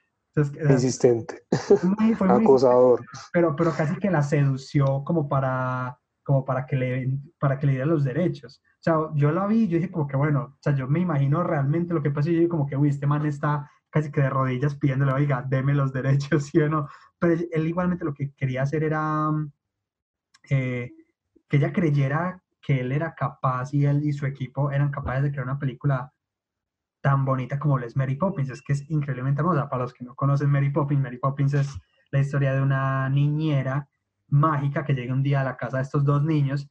Insistente, 0.69 1.43
muy- 1.83 2.15
fue 2.15 2.29
muy- 2.29 2.43
acosador. 2.45 3.05
pero, 3.33 3.55
pero 3.55 3.71
casi 3.73 3.95
que 3.97 4.11
la 4.11 4.23
sedució 4.23 5.05
como 5.05 5.29
para, 5.29 5.97
como 6.25 6.45
para 6.45 6.67
que 6.67 6.75
le, 6.77 7.19
para 7.39 7.59
que 7.59 7.67
le 7.67 7.73
diera 7.73 7.87
los 7.87 8.03
derechos. 8.05 8.61
O 8.81 8.83
sea, 8.83 8.97
yo 9.15 9.31
la 9.31 9.47
vi 9.47 9.69
yo 9.69 9.77
dije 9.79 9.91
como 9.93 10.09
que 10.09 10.17
bueno, 10.17 10.41
o 10.45 10.59
sea, 10.61 10.75
yo 10.75 10.89
me 10.89 11.01
imagino 11.01 11.45
realmente 11.45 11.95
lo 11.95 12.03
que 12.03 12.11
pasa 12.11 12.31
y 12.31 12.33
yo 12.33 12.39
dije 12.41 12.49
como 12.49 12.67
que, 12.67 12.77
uy, 12.77 12.89
este 12.89 13.07
man 13.07 13.25
está 13.27 13.71
casi 13.91 14.11
que 14.11 14.23
de 14.23 14.31
rodillas 14.31 14.75
pidiéndole, 14.75 15.13
oiga, 15.13 15.45
deme 15.49 15.73
los 15.73 15.93
derechos, 15.93 16.47
¿sí 16.47 16.59
o 16.59 16.69
no? 16.69 16.89
Pero 17.21 17.41
él 17.53 17.67
igualmente 17.69 18.05
lo 18.05 18.13
que 18.15 18.33
quería 18.35 18.63
hacer 18.63 18.83
era 18.83 19.31
que 20.45 20.93
ella 21.51 21.73
creyera 21.73 22.43
que 22.61 22.81
él 22.81 22.93
era 22.93 23.15
capaz 23.15 23.75
y 23.75 23.85
él 23.85 24.05
y 24.05 24.13
su 24.13 24.27
equipo 24.27 24.71
eran 24.71 24.91
capaces 24.91 25.23
de 25.25 25.31
crear 25.31 25.45
una 25.45 25.59
película 25.59 26.13
tan 27.01 27.25
bonita 27.25 27.59
como 27.59 27.79
lo 27.79 27.87
es 27.87 27.97
Mary 27.97 28.17
Poppins. 28.17 28.51
Es 28.51 28.63
que 28.63 28.73
es 28.73 28.89
increíblemente 28.91 29.41
hermosa. 29.43 29.69
Para 29.69 29.83
los 29.83 29.93
que 29.93 30.05
no 30.05 30.15
conocen 30.15 30.51
Mary 30.51 30.71
Poppins, 30.71 31.03
Mary 31.03 31.19
Poppins 31.19 31.55
es 31.55 31.79
la 32.11 32.21
historia 32.21 32.55
de 32.55 32.63
una 32.63 33.09
niñera 33.11 33.89
mágica 34.29 34.85
que 34.85 34.95
llega 34.95 35.13
un 35.13 35.23
día 35.23 35.43
a 35.43 35.45
la 35.45 35.57
casa 35.57 35.79
de 35.79 35.83
estos 35.83 36.05
dos 36.05 36.23
niños 36.25 36.69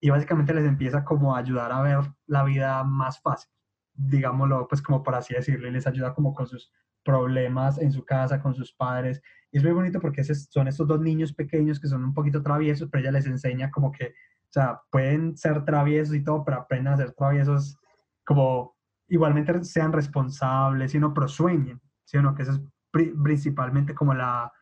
y 0.00 0.10
básicamente 0.10 0.52
les 0.54 0.64
empieza 0.64 1.04
como 1.04 1.34
a 1.34 1.38
ayudar 1.38 1.72
a 1.72 1.82
ver 1.82 1.98
la 2.26 2.44
vida 2.44 2.82
más 2.84 3.20
fácil, 3.20 3.50
digámoslo, 3.94 4.66
pues 4.68 4.82
como 4.82 5.02
por 5.02 5.14
así 5.14 5.34
decirlo, 5.34 5.68
y 5.68 5.70
les 5.70 5.86
ayuda 5.86 6.14
como 6.14 6.34
con 6.34 6.46
sus 6.46 6.72
problemas 7.06 7.78
en 7.78 7.90
su 7.92 8.04
casa, 8.04 8.42
con 8.42 8.54
sus 8.54 8.74
padres. 8.74 9.22
Y 9.52 9.58
es 9.58 9.64
muy 9.64 9.72
bonito 9.72 10.00
porque 10.00 10.22
son 10.24 10.68
estos 10.68 10.86
dos 10.86 11.00
niños 11.00 11.32
pequeños 11.32 11.80
que 11.80 11.88
son 11.88 12.04
un 12.04 12.12
poquito 12.12 12.42
traviesos, 12.42 12.88
pero 12.90 13.02
ella 13.02 13.12
les 13.12 13.26
enseña 13.26 13.70
como 13.70 13.90
que, 13.92 14.06
o 14.08 14.52
sea, 14.52 14.80
pueden 14.90 15.36
ser 15.36 15.64
traviesos 15.64 16.14
y 16.14 16.24
todo, 16.24 16.44
pero 16.44 16.58
aprenden 16.58 16.92
a 16.92 16.96
ser 16.96 17.12
traviesos 17.12 17.78
como 18.26 18.74
igualmente 19.08 19.62
sean 19.64 19.92
responsables, 19.92 20.90
sino 20.90 21.14
pero 21.14 21.28
sueñen, 21.28 21.80
¿sí 22.04 22.16
o 22.18 22.22
no? 22.22 22.34
Que 22.34 22.42
eso 22.42 22.52
es 22.52 22.60
pri- 22.90 23.14
principalmente 23.22 23.94
como 23.94 24.12
la 24.12 24.52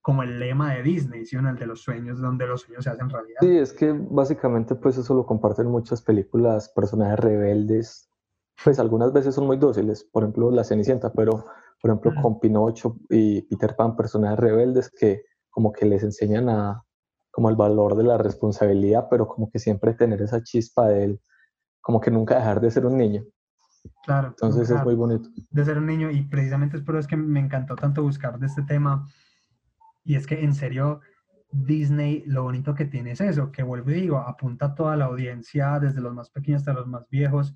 como 0.00 0.22
el 0.22 0.38
lema 0.38 0.74
de 0.74 0.82
Disney, 0.82 1.24
¿sí 1.24 1.34
o 1.36 1.40
no? 1.42 1.48
El 1.48 1.56
de 1.56 1.66
los 1.66 1.80
sueños, 1.80 2.20
donde 2.20 2.46
los 2.46 2.60
sueños 2.60 2.84
se 2.84 2.90
hacen 2.90 3.08
realidad. 3.08 3.38
Sí, 3.40 3.56
es 3.56 3.72
que 3.72 3.90
básicamente 3.92 4.74
pues 4.74 4.98
eso 4.98 5.14
lo 5.14 5.24
comparten 5.24 5.66
muchas 5.66 6.02
películas, 6.02 6.68
personajes 6.68 7.18
rebeldes, 7.18 8.10
pues 8.62 8.78
algunas 8.78 9.12
veces 9.14 9.34
son 9.34 9.46
muy 9.46 9.56
dóciles, 9.56 10.04
por 10.04 10.22
ejemplo 10.22 10.50
La 10.50 10.62
Cenicienta, 10.62 11.10
pero 11.12 11.46
por 11.84 11.90
ejemplo 11.90 12.12
Ujú. 12.12 12.22
con 12.22 12.40
Pinocho 12.40 12.96
y 13.10 13.42
Peter 13.42 13.76
Pan, 13.76 13.94
personajes 13.94 14.38
rebeldes 14.38 14.88
que 14.90 15.24
como 15.50 15.70
que 15.70 15.84
les 15.84 16.02
enseñan 16.02 16.48
a 16.48 16.82
como 17.30 17.50
el 17.50 17.56
valor 17.56 17.94
de 17.94 18.04
la 18.04 18.16
responsabilidad, 18.16 19.06
pero 19.10 19.28
como 19.28 19.50
que 19.50 19.58
siempre 19.58 19.92
tener 19.92 20.22
esa 20.22 20.42
chispa 20.42 20.88
de 20.88 21.04
él, 21.04 21.20
como 21.82 22.00
que 22.00 22.10
nunca 22.10 22.36
dejar 22.36 22.62
de 22.62 22.70
ser 22.70 22.86
un 22.86 22.96
niño. 22.96 23.24
Claro. 24.02 24.28
Entonces 24.28 24.70
es 24.70 24.82
muy 24.82 24.94
bonito. 24.94 25.28
de 25.50 25.64
ser 25.66 25.76
un 25.76 25.84
niño 25.84 26.10
y 26.10 26.22
precisamente 26.22 26.78
es 26.78 26.82
por 26.82 26.96
eso 26.96 27.06
que 27.06 27.18
me 27.18 27.40
encantó 27.40 27.76
tanto 27.76 28.02
buscar 28.02 28.38
de 28.38 28.46
este 28.46 28.62
tema 28.62 29.06
y 30.04 30.14
es 30.14 30.26
que 30.26 30.42
en 30.42 30.54
serio 30.54 31.02
Disney 31.52 32.24
lo 32.26 32.44
bonito 32.44 32.74
que 32.74 32.86
tiene 32.86 33.10
es 33.10 33.20
eso, 33.20 33.52
que 33.52 33.62
vuelvo 33.62 33.90
y 33.90 34.00
digo, 34.00 34.16
apunta 34.16 34.66
a 34.66 34.74
toda 34.74 34.96
la 34.96 35.04
audiencia 35.04 35.78
desde 35.80 36.00
los 36.00 36.14
más 36.14 36.30
pequeños 36.30 36.62
hasta 36.62 36.72
los 36.72 36.86
más 36.86 37.06
viejos 37.10 37.54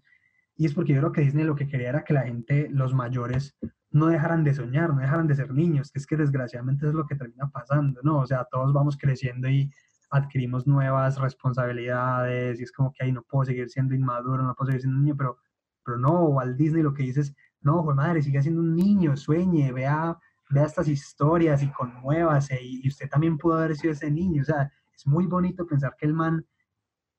Y 0.58 0.66
es 0.66 0.74
porque 0.74 0.92
yo 0.92 0.98
creo 0.98 1.12
que 1.12 1.20
Disney 1.20 1.44
lo 1.44 1.54
que 1.54 1.68
quería 1.68 1.88
era 1.88 2.02
que 2.04 2.12
la 2.12 2.22
gente, 2.22 2.68
los 2.68 2.92
mayores, 2.92 3.56
no 3.92 4.06
dejaran 4.06 4.42
de 4.42 4.52
soñar, 4.52 4.92
no 4.92 5.00
dejaran 5.00 5.28
de 5.28 5.36
ser 5.36 5.54
niños, 5.54 5.92
que 5.92 6.00
es 6.00 6.06
que 6.06 6.16
desgraciadamente 6.16 6.88
es 6.88 6.94
lo 6.94 7.06
que 7.06 7.14
termina 7.14 7.48
pasando, 7.48 8.00
¿no? 8.02 8.18
O 8.18 8.26
sea, 8.26 8.44
todos 8.50 8.72
vamos 8.72 8.98
creciendo 8.98 9.48
y 9.48 9.72
adquirimos 10.10 10.66
nuevas 10.66 11.20
responsabilidades 11.20 12.58
y 12.58 12.64
es 12.64 12.72
como 12.72 12.92
que 12.92 13.04
ahí 13.04 13.12
no 13.12 13.22
puedo 13.22 13.44
seguir 13.44 13.70
siendo 13.70 13.94
inmaduro, 13.94 14.42
no 14.42 14.52
puedo 14.56 14.72
seguir 14.72 14.82
siendo 14.82 14.98
niño, 14.98 15.14
pero, 15.16 15.38
pero 15.84 15.96
no, 15.96 16.24
Walt 16.24 16.56
Disney 16.56 16.82
lo 16.82 16.92
que 16.92 17.04
dice 17.04 17.20
es, 17.20 17.34
no, 17.60 17.80
joder 17.84 17.94
madre, 17.96 18.22
sigue 18.22 18.42
siendo 18.42 18.60
un 18.60 18.74
niño, 18.74 19.16
sueñe, 19.16 19.70
vea, 19.72 20.18
vea 20.50 20.64
estas 20.64 20.88
historias 20.88 21.62
y 21.62 21.70
conmuévase 21.70 22.58
y 22.60 22.88
usted 22.88 23.08
también 23.08 23.38
pudo 23.38 23.58
haber 23.58 23.76
sido 23.76 23.92
ese 23.92 24.10
niño, 24.10 24.42
o 24.42 24.44
sea, 24.44 24.72
es 24.92 25.06
muy 25.06 25.26
bonito 25.26 25.64
pensar 25.68 25.94
que 25.96 26.06
el 26.06 26.14
man 26.14 26.44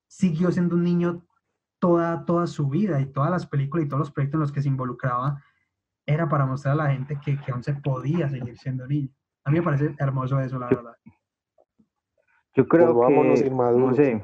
siguió 0.08 0.52
siendo 0.52 0.76
un 0.76 0.84
niño 0.84 1.26
toda, 1.80 2.26
toda 2.26 2.48
su 2.48 2.68
vida 2.68 3.00
y 3.02 3.06
todas 3.08 3.32
las 3.32 3.46
películas 3.48 3.86
y 3.86 3.90
todos 3.90 4.00
los 4.00 4.12
proyectos 4.12 4.38
en 4.38 4.42
los 4.42 4.52
que 4.52 4.62
se 4.62 4.68
involucraba 4.68 5.42
era 6.06 6.28
para 6.28 6.46
mostrar 6.46 6.74
a 6.74 6.84
la 6.84 6.92
gente 6.92 7.20
que, 7.24 7.40
que 7.40 7.52
aún 7.52 7.64
se 7.64 7.74
podía 7.74 8.30
seguir 8.30 8.58
siendo 8.58 8.88
niño. 8.88 9.10
A 9.46 9.52
mí 9.52 9.60
me 9.60 9.64
parece 9.64 9.96
hermoso 9.98 10.40
eso, 10.40 10.60
la 10.60 10.68
verdad. 10.68 10.96
Yo 12.56 12.68
creo 12.68 12.94
Volvámonos 12.94 13.42
que, 13.44 13.50
no 13.50 13.94
sé, 13.94 14.24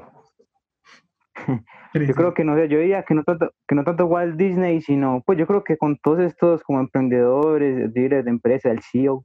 yo 1.94 2.14
creo 2.14 2.34
que 2.34 2.44
no 2.44 2.56
sé, 2.56 2.68
yo 2.68 2.78
diría 2.78 3.04
que 3.04 3.14
no 3.14 3.22
tanto, 3.22 3.50
que 3.66 3.74
no 3.74 3.84
tanto 3.84 4.06
Walt 4.06 4.36
Disney, 4.36 4.80
sino, 4.80 5.22
pues 5.24 5.38
yo 5.38 5.46
creo 5.46 5.64
que 5.64 5.76
con 5.76 5.96
todos 5.98 6.20
estos 6.20 6.62
como 6.62 6.80
emprendedores, 6.80 7.92
líderes 7.94 8.24
de 8.24 8.30
empresa, 8.30 8.70
el 8.70 8.82
CEO, 8.82 9.24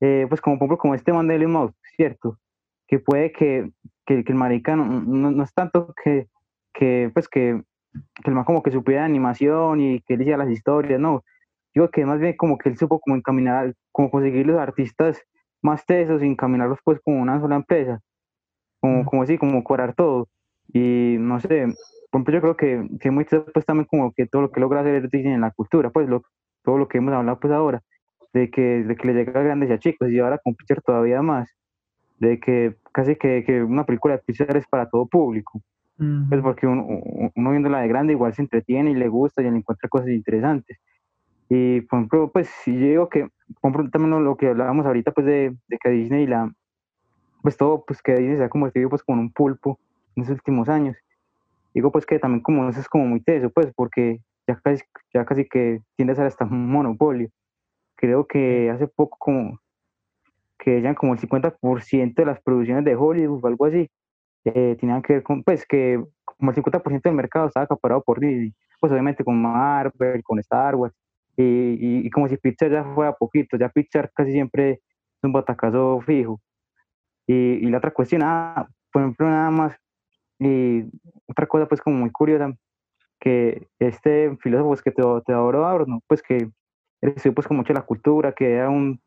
eh, 0.00 0.26
pues 0.28 0.40
como 0.40 0.58
por 0.58 0.64
ejemplo 0.64 0.78
como 0.78 0.94
este 0.94 1.12
man 1.12 1.28
de 1.28 1.36
Elon 1.36 1.52
Musk, 1.52 1.76
¿cierto? 1.96 2.38
Que 2.86 2.98
puede 2.98 3.32
que, 3.32 3.70
que, 4.06 4.24
que 4.24 4.32
el 4.32 4.38
marica 4.38 4.76
no, 4.76 4.86
no, 4.86 5.30
no 5.30 5.42
es 5.42 5.52
tanto 5.52 5.94
que, 6.02 6.28
que 6.78 7.10
pues 7.12 7.28
que, 7.28 7.60
que 7.92 8.30
el 8.30 8.34
man 8.34 8.44
como 8.44 8.62
que 8.62 8.70
supiera 8.70 9.02
de 9.02 9.06
animación 9.06 9.80
y 9.80 10.00
que 10.02 10.14
él 10.14 10.22
hiciera 10.22 10.44
las 10.44 10.50
historias, 10.50 11.00
no. 11.00 11.24
Digo 11.74 11.90
que 11.90 12.06
más 12.06 12.20
bien 12.20 12.36
como 12.36 12.56
que 12.56 12.68
él 12.68 12.78
supo 12.78 13.00
como 13.00 13.16
encaminar, 13.16 13.74
como 13.90 14.10
conseguir 14.10 14.46
los 14.46 14.58
artistas 14.58 15.20
más 15.60 15.84
tesos 15.84 16.22
y 16.22 16.26
encaminarlos 16.26 16.78
pues 16.84 17.00
como 17.04 17.20
una 17.20 17.40
sola 17.40 17.56
empresa, 17.56 18.00
como, 18.80 19.04
como 19.04 19.22
así, 19.24 19.38
como 19.38 19.64
cobrar 19.64 19.94
todo. 19.94 20.28
Y 20.72 21.16
no 21.18 21.40
sé, 21.40 21.66
por 22.10 22.20
ejemplo, 22.20 22.34
yo 22.34 22.40
creo 22.40 22.56
que, 22.56 22.98
que 23.00 23.10
muy 23.10 23.24
pues 23.24 23.66
también 23.66 23.86
como 23.86 24.12
que 24.12 24.26
todo 24.26 24.42
lo 24.42 24.52
que 24.52 24.60
logra 24.60 24.80
hacer 24.80 25.08
Disney 25.10 25.34
en 25.34 25.40
la 25.40 25.50
cultura, 25.50 25.90
pues 25.90 26.08
lo, 26.08 26.22
todo 26.62 26.78
lo 26.78 26.86
que 26.86 26.98
hemos 26.98 27.12
hablado 27.12 27.40
pues 27.40 27.52
ahora, 27.52 27.82
de 28.32 28.50
que, 28.50 28.84
de 28.84 28.96
que 28.96 29.08
le 29.08 29.14
llega 29.14 29.40
a 29.40 29.42
grandes 29.42 29.70
y 29.70 29.72
a 29.72 29.78
chicos, 29.78 30.10
y 30.10 30.20
ahora 30.20 30.38
con 30.38 30.54
Pixar 30.54 30.80
todavía 30.82 31.22
más, 31.22 31.50
de 32.18 32.38
que 32.38 32.76
casi 32.92 33.16
que, 33.16 33.42
que 33.44 33.62
una 33.64 33.84
película 33.84 34.14
de 34.16 34.22
Pixar 34.22 34.56
es 34.56 34.66
para 34.68 34.88
todo 34.88 35.06
público, 35.06 35.60
Ujú. 35.98 36.28
pues 36.28 36.40
porque 36.42 36.66
uno, 36.66 36.86
uno 37.34 37.50
viéndola 37.50 37.80
de 37.80 37.88
grande 37.88 38.12
igual 38.12 38.32
se 38.34 38.42
entretiene 38.42 38.90
y 38.92 38.94
le 38.94 39.08
gusta 39.08 39.42
y 39.42 39.50
le 39.50 39.56
encuentra 39.56 39.88
cosas 39.88 40.08
interesantes. 40.10 40.78
Y 41.48 41.82
por 41.82 41.98
ejemplo, 42.00 42.30
pues 42.32 42.48
si 42.64 42.74
yo 42.74 42.86
digo 42.86 43.08
que, 43.08 43.28
por 43.60 43.72
ejemplo, 43.72 43.90
también 43.90 44.24
lo- 44.24 44.36
que 44.36 44.48
hablábamos 44.48 44.86
ahorita 44.86 45.12
pues 45.12 45.26
de, 45.26 45.56
de 45.68 45.78
que 45.78 45.90
Disney 45.90 46.26
la, 46.26 46.52
pues 47.42 47.56
todo, 47.56 47.84
pues 47.86 48.02
que 48.02 48.14
Disney 48.16 48.36
se 48.38 48.44
ha 48.44 48.48
convertido 48.50 48.90
pues 48.90 49.02
como 49.02 49.20
un 49.22 49.32
pulpo 49.32 49.78
en 50.16 50.22
los 50.24 50.30
últimos 50.30 50.68
años. 50.68 50.96
Digo 51.74 51.92
pues 51.92 52.06
que 52.06 52.18
también 52.18 52.42
como 52.42 52.68
eso 52.68 52.80
es 52.80 52.88
como 52.88 53.06
muy 53.06 53.20
teso, 53.22 53.50
pues 53.50 53.72
porque 53.76 54.20
ya 54.48 54.56
casi, 54.56 54.82
ya 55.14 55.24
casi 55.24 55.46
que 55.48 55.80
tiende 55.96 56.12
a 56.14 56.16
ser 56.16 56.26
hasta 56.26 56.44
un 56.46 56.70
monopolio. 56.70 57.28
Creo 57.96 58.26
que 58.26 58.70
hace 58.70 58.88
poco 58.88 59.16
como 59.18 59.60
que 60.58 60.82
ya 60.82 60.94
como 60.94 61.14
el 61.14 61.18
50% 61.20 62.22
de 62.22 62.26
las 62.26 62.40
producciones 62.42 62.84
de 62.84 62.96
Hollywood 62.96 63.44
o 63.44 63.46
algo 63.48 63.66
así, 63.66 63.88
eh, 64.54 64.76
tenían 64.78 65.02
que 65.02 65.14
ver 65.14 65.22
con, 65.22 65.42
pues 65.42 65.66
que 65.66 66.02
como 66.24 66.50
el 66.50 66.56
50% 66.56 67.02
del 67.02 67.14
mercado 67.14 67.46
estaba 67.46 67.64
acaparado 67.64 68.02
por 68.02 68.20
Disney, 68.20 68.52
pues 68.80 68.92
obviamente 68.92 69.24
con 69.24 69.40
Marvel, 69.40 70.22
con 70.22 70.38
Star 70.38 70.74
Wars, 70.74 70.94
y, 71.36 71.42
y, 71.42 72.06
y 72.06 72.10
como 72.10 72.28
si 72.28 72.36
Pixar 72.36 72.70
ya 72.70 72.84
fuera 72.84 73.12
poquito, 73.12 73.56
ya 73.56 73.68
Pixar 73.68 74.10
casi 74.14 74.32
siempre 74.32 74.70
es 74.72 74.80
un 75.22 75.32
batacazo 75.32 76.00
fijo. 76.00 76.40
Y, 77.26 77.34
y 77.34 77.70
la 77.70 77.78
otra 77.78 77.90
cuestión, 77.92 78.22
ah, 78.24 78.66
por 78.92 79.02
ejemplo, 79.02 79.28
nada 79.28 79.50
más, 79.50 79.76
y 80.38 80.84
otra 81.26 81.46
cosa 81.46 81.66
pues 81.66 81.80
como 81.80 81.96
muy 81.96 82.10
curiosa, 82.10 82.52
que 83.20 83.66
este 83.78 84.36
filósofo 84.40 84.68
pues, 84.68 84.82
que 84.82 84.90
te, 84.90 85.02
te 85.26 85.32
adoro, 85.32 85.66
Adorno, 85.66 86.00
pues 86.06 86.22
que 86.22 86.50
estudió 87.00 87.34
pues 87.34 87.46
con 87.46 87.56
mucho 87.56 87.72
la 87.72 87.82
cultura, 87.82 88.32
que 88.32 88.54
era 88.54 88.70
un 88.70 89.00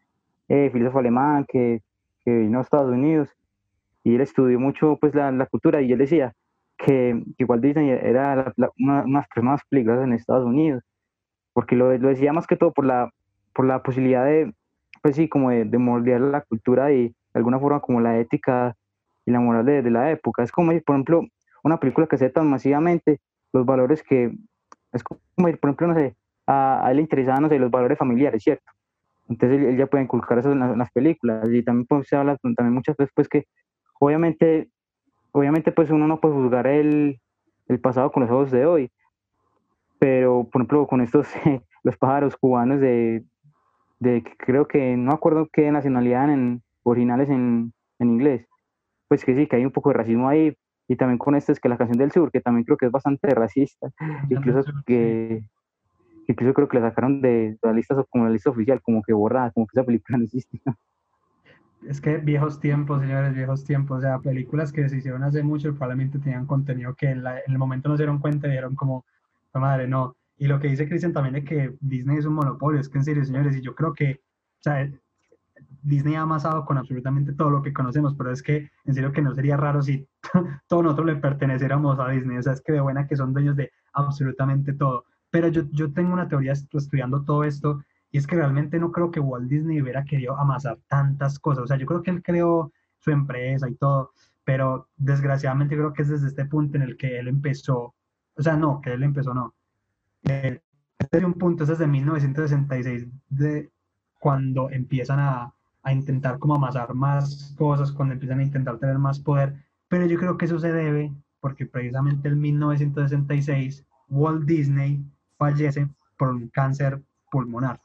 eh, 0.50 0.70
filósofo 0.72 1.00
alemán 1.00 1.46
que, 1.48 1.82
que 2.24 2.32
vino 2.32 2.60
a 2.60 2.62
Estados 2.62 2.92
Unidos 2.92 3.30
y 4.04 4.16
él 4.16 4.22
estudió 4.22 4.60
mucho 4.60 4.98
pues 5.00 5.16
la, 5.16 5.32
la 5.32 5.46
cultura 5.48 5.82
y 5.82 5.92
él 5.92 6.00
decía 6.00 6.34
que, 6.78 7.24
que 7.38 7.46
Walt 7.46 7.64
Disney 7.64 7.90
era 7.92 8.36
la- 8.36 8.54
la- 8.58 8.72
una, 8.80 8.94
una 9.04 9.06
de 9.06 9.14
las 9.14 9.28
personas 9.28 9.54
más 9.54 9.62
peligrosas 9.70 10.06
en 10.06 10.14
Estados 10.14 10.46
Unidos, 10.46 10.84
porque 11.54 11.76
lo, 11.76 11.96
lo 11.98 12.10
decía 12.10 12.34
más 12.34 12.48
que 12.48 12.56
todo 12.58 12.72
por 12.74 12.86
la, 12.86 13.12
por 13.54 13.66
la 13.66 13.84
posibilidad 13.84 14.26
de, 14.26 14.54
pues 15.02 15.16
sí, 15.16 15.28
como 15.30 15.50
de, 15.52 15.66
de 15.66 15.78
moldear 15.78 16.22
la 16.22 16.42
cultura 16.42 16.92
y 16.92 17.10
de 17.10 17.14
alguna 17.34 17.60
forma 17.60 17.80
como 17.82 18.02
la 18.02 18.20
ética 18.20 18.76
y 19.26 19.32
la 19.32 19.40
moral 19.40 19.66
de, 19.66 19.82
de 19.82 19.92
la 19.92 20.12
época. 20.12 20.44
Es 20.44 20.52
como, 20.52 20.72
por 20.82 20.96
ejemplo, 20.96 21.24
una 21.64 21.80
película 21.80 22.08
que 22.08 22.18
se 22.18 22.30
tan 22.30 22.50
masivamente, 22.50 23.20
los 23.54 23.66
valores 23.66 24.04
que, 24.04 24.32
es 24.94 25.04
como, 25.04 25.20
decir, 25.48 25.60
por 25.60 25.70
ejemplo, 25.70 25.88
no 25.88 25.96
sé, 25.96 26.16
a, 26.48 26.86
a 26.86 26.92
él 26.92 26.98
le 26.98 27.04
interesaban, 27.04 27.44
no 27.44 27.50
sé, 27.50 27.60
los 27.60 27.72
valores 27.72 27.98
familiares, 27.98 28.44
¿cierto? 28.44 28.64
Entonces 29.30 29.60
él, 29.60 29.66
él 29.68 29.78
ya 29.78 29.88
puede 29.88 30.04
inculcar 30.04 30.40
eso 30.40 30.52
en, 30.52 30.62
en 30.62 30.78
las 30.80 30.92
películas 30.92 31.50
y 31.52 31.64
también 31.64 31.86
pues, 31.88 32.08
se 32.08 32.16
habla 32.16 32.38
también 32.42 32.74
muchas 32.74 32.98
veces 32.98 33.12
pues 33.16 33.28
que 33.30 33.46
obviamente, 34.02 34.68
obviamente 35.32 35.72
pues 35.72 35.92
uno 35.92 36.08
no 36.08 36.20
puede 36.20 36.34
juzgar 36.34 36.66
el, 36.66 37.20
el 37.68 37.80
pasado 37.80 38.12
con 38.12 38.24
los 38.24 38.32
ojos 38.32 38.50
de 38.50 38.66
hoy, 38.66 38.92
pero 40.00 40.48
por 40.52 40.62
ejemplo 40.62 40.88
con 40.88 41.02
estos, 41.02 41.28
los 41.84 41.98
pájaros 41.98 42.36
cubanos 42.36 42.82
de, 42.82 43.24
de 44.00 44.24
que 44.24 44.36
creo 44.38 44.68
que, 44.68 44.98
no 44.98 45.12
acuerdo 45.12 45.48
qué 45.54 45.72
nacionalidad 45.72 46.32
en, 46.32 46.64
originales 46.82 47.30
en, 47.30 47.74
en 48.00 48.10
inglés, 48.10 48.48
pues 49.08 49.24
que 49.24 49.36
sí, 49.36 49.46
que 49.46 49.58
hay 49.58 49.66
un 49.66 49.72
poco 49.72 49.90
de 49.90 49.98
racismo 49.98 50.28
ahí, 50.28 50.58
y 50.88 50.96
también 50.96 51.20
con 51.20 51.36
esto 51.36 51.52
es 51.52 51.60
que 51.60 51.70
la 51.70 51.78
canción 51.78 52.00
del 52.00 52.12
sur, 52.12 52.32
que 52.32 52.42
también 52.42 52.66
creo 52.66 52.78
que 52.78 52.88
es 52.88 52.92
bastante 52.92 53.30
racista, 53.36 53.92
incluso 54.32 54.64
que, 54.88 55.44
que 56.26 56.32
incluso 56.32 56.56
creo 56.56 56.68
que 56.68 56.80
la 56.80 56.90
sacaron 56.90 57.22
de 57.22 57.56
la 57.62 57.72
lista 57.72 58.04
como 58.10 58.24
la 58.24 58.32
lista 58.32 58.50
oficial, 58.50 58.82
como 58.82 59.04
que 59.04 59.14
borrada, 59.14 59.52
como 59.52 59.68
que 59.68 59.80
esa 59.80 59.86
película 59.86 60.18
no 60.18 60.24
existe. 60.24 60.60
Es 61.88 62.00
que 62.00 62.18
viejos 62.18 62.60
tiempos, 62.60 63.02
señores, 63.02 63.34
viejos 63.34 63.64
tiempos. 63.66 64.00
O 64.00 64.02
sea, 64.02 64.20
películas 64.20 64.72
que 64.72 64.88
se 64.88 64.98
hicieron 64.98 65.24
hace 65.24 65.42
mucho 65.44 65.72
probablemente 65.74 66.20
tenían 66.20 66.46
contenido 66.46 66.94
que 66.96 67.08
en, 67.10 67.24
la- 67.24 67.40
en 67.40 67.52
el 67.52 67.58
momento 67.58 67.90
no 67.90 67.98
se 67.98 68.04
dieron 68.04 68.20
cuenta 68.20 68.48
y 68.48 68.52
dieron 68.52 68.76
como, 68.76 69.06
"Oh, 69.54 69.60
madre, 69.60 69.88
no. 69.88 70.16
Y 70.38 70.48
lo 70.48 70.60
que 70.60 70.68
dice 70.70 70.88
Cristian 70.88 71.14
también 71.14 71.34
de 71.36 71.44
que 71.44 71.76
Disney 71.80 72.18
es 72.18 72.26
un 72.26 72.34
monopolio, 72.36 72.80
es 72.80 72.90
que 72.90 72.98
en 73.00 73.04
serio, 73.06 73.26
señores, 73.26 73.56
y 73.56 73.62
yo 73.62 73.76
creo 73.76 73.94
que, 73.94 74.14
o 74.60 74.64
sea, 74.64 74.90
Disney 75.84 76.16
ha 76.16 76.22
amasado 76.22 76.66
con 76.66 76.78
absolutamente 76.78 77.34
todo 77.34 77.50
lo 77.52 77.62
que 77.64 77.74
conocemos, 77.74 78.16
pero 78.18 78.32
es 78.32 78.44
que 78.44 78.70
en 78.86 78.94
serio 78.96 79.12
que 79.14 79.22
no 79.22 79.34
sería 79.36 79.58
raro 79.58 79.82
si 79.82 80.08
todos 80.68 80.84
nosotros 80.84 81.08
le 81.08 81.16
perteneciéramos 81.18 82.00
a 82.00 82.10
Disney. 82.10 82.38
O 82.38 82.44
sea, 82.44 82.54
es 82.54 82.62
que 82.62 82.74
de 82.74 82.82
buena 82.82 83.08
que 83.08 83.16
son 83.18 83.34
dueños 83.34 83.56
de 83.56 83.72
absolutamente 83.94 84.74
todo. 84.74 85.06
Pero 85.32 85.48
yo, 85.50 85.64
yo 85.72 85.94
tengo 85.94 86.14
una 86.14 86.28
teoría 86.30 86.54
est- 86.54 86.74
estudiando 86.76 87.24
todo 87.24 87.44
esto 87.44 87.84
y 88.12 88.18
es 88.18 88.28
que 88.28 88.36
realmente 88.36 88.80
no 88.80 88.92
creo 88.92 89.12
que 89.12 89.20
Walt 89.20 89.50
Disney 89.50 89.82
hubiera 89.82 90.04
querido 90.04 90.38
amasar 90.38 90.78
tantas 90.88 91.40
cosas. 91.40 91.64
O 91.64 91.68
sea, 91.68 91.78
yo 91.78 91.86
creo 91.86 92.04
que 92.04 92.12
él 92.12 92.22
creó 92.22 92.72
su 93.00 93.12
empresa 93.12 93.70
y 93.70 93.76
todo, 93.76 94.12
pero 94.44 94.90
desgraciadamente 94.98 95.76
creo 95.76 95.94
que 95.94 96.02
es 96.02 96.10
desde 96.10 96.28
este 96.28 96.46
punto 96.46 96.78
en 96.78 96.84
el 96.84 96.98
que 96.98 97.20
él 97.20 97.28
empezó, 97.28 97.96
o 98.36 98.42
sea, 98.42 98.58
no, 98.58 98.82
que 98.82 98.94
él 98.94 99.04
empezó, 99.04 99.34
no. 99.34 99.54
Eh, 100.24 100.62
desde 101.12 101.26
un 101.26 101.34
punto, 101.34 101.64
es 101.64 101.70
desde 101.70 101.88
1966, 101.88 103.08
de 103.30 103.72
cuando 104.20 104.70
empiezan 104.70 105.20
a, 105.20 105.54
a 105.84 105.94
intentar 105.94 106.38
como 106.38 106.56
amasar 106.56 106.94
más 106.94 107.56
cosas, 107.58 107.92
cuando 107.92 108.14
empiezan 108.14 108.40
a 108.40 108.44
intentar 108.44 108.78
tener 108.78 109.00
más 109.00 109.20
poder, 109.20 109.56
pero 109.88 110.06
yo 110.06 110.18
creo 110.20 110.38
que 110.38 110.46
eso 110.46 110.60
se 110.60 110.72
debe 110.72 111.12
porque 111.40 111.66
precisamente 111.66 112.30
en 112.30 112.40
1966 112.40 113.86
Walt 114.10 114.46
Disney 114.46 115.04
fallece 115.38 115.90
por 116.18 116.30
un 116.30 116.48
cáncer 116.50 117.02
pulmonar. 117.32 117.82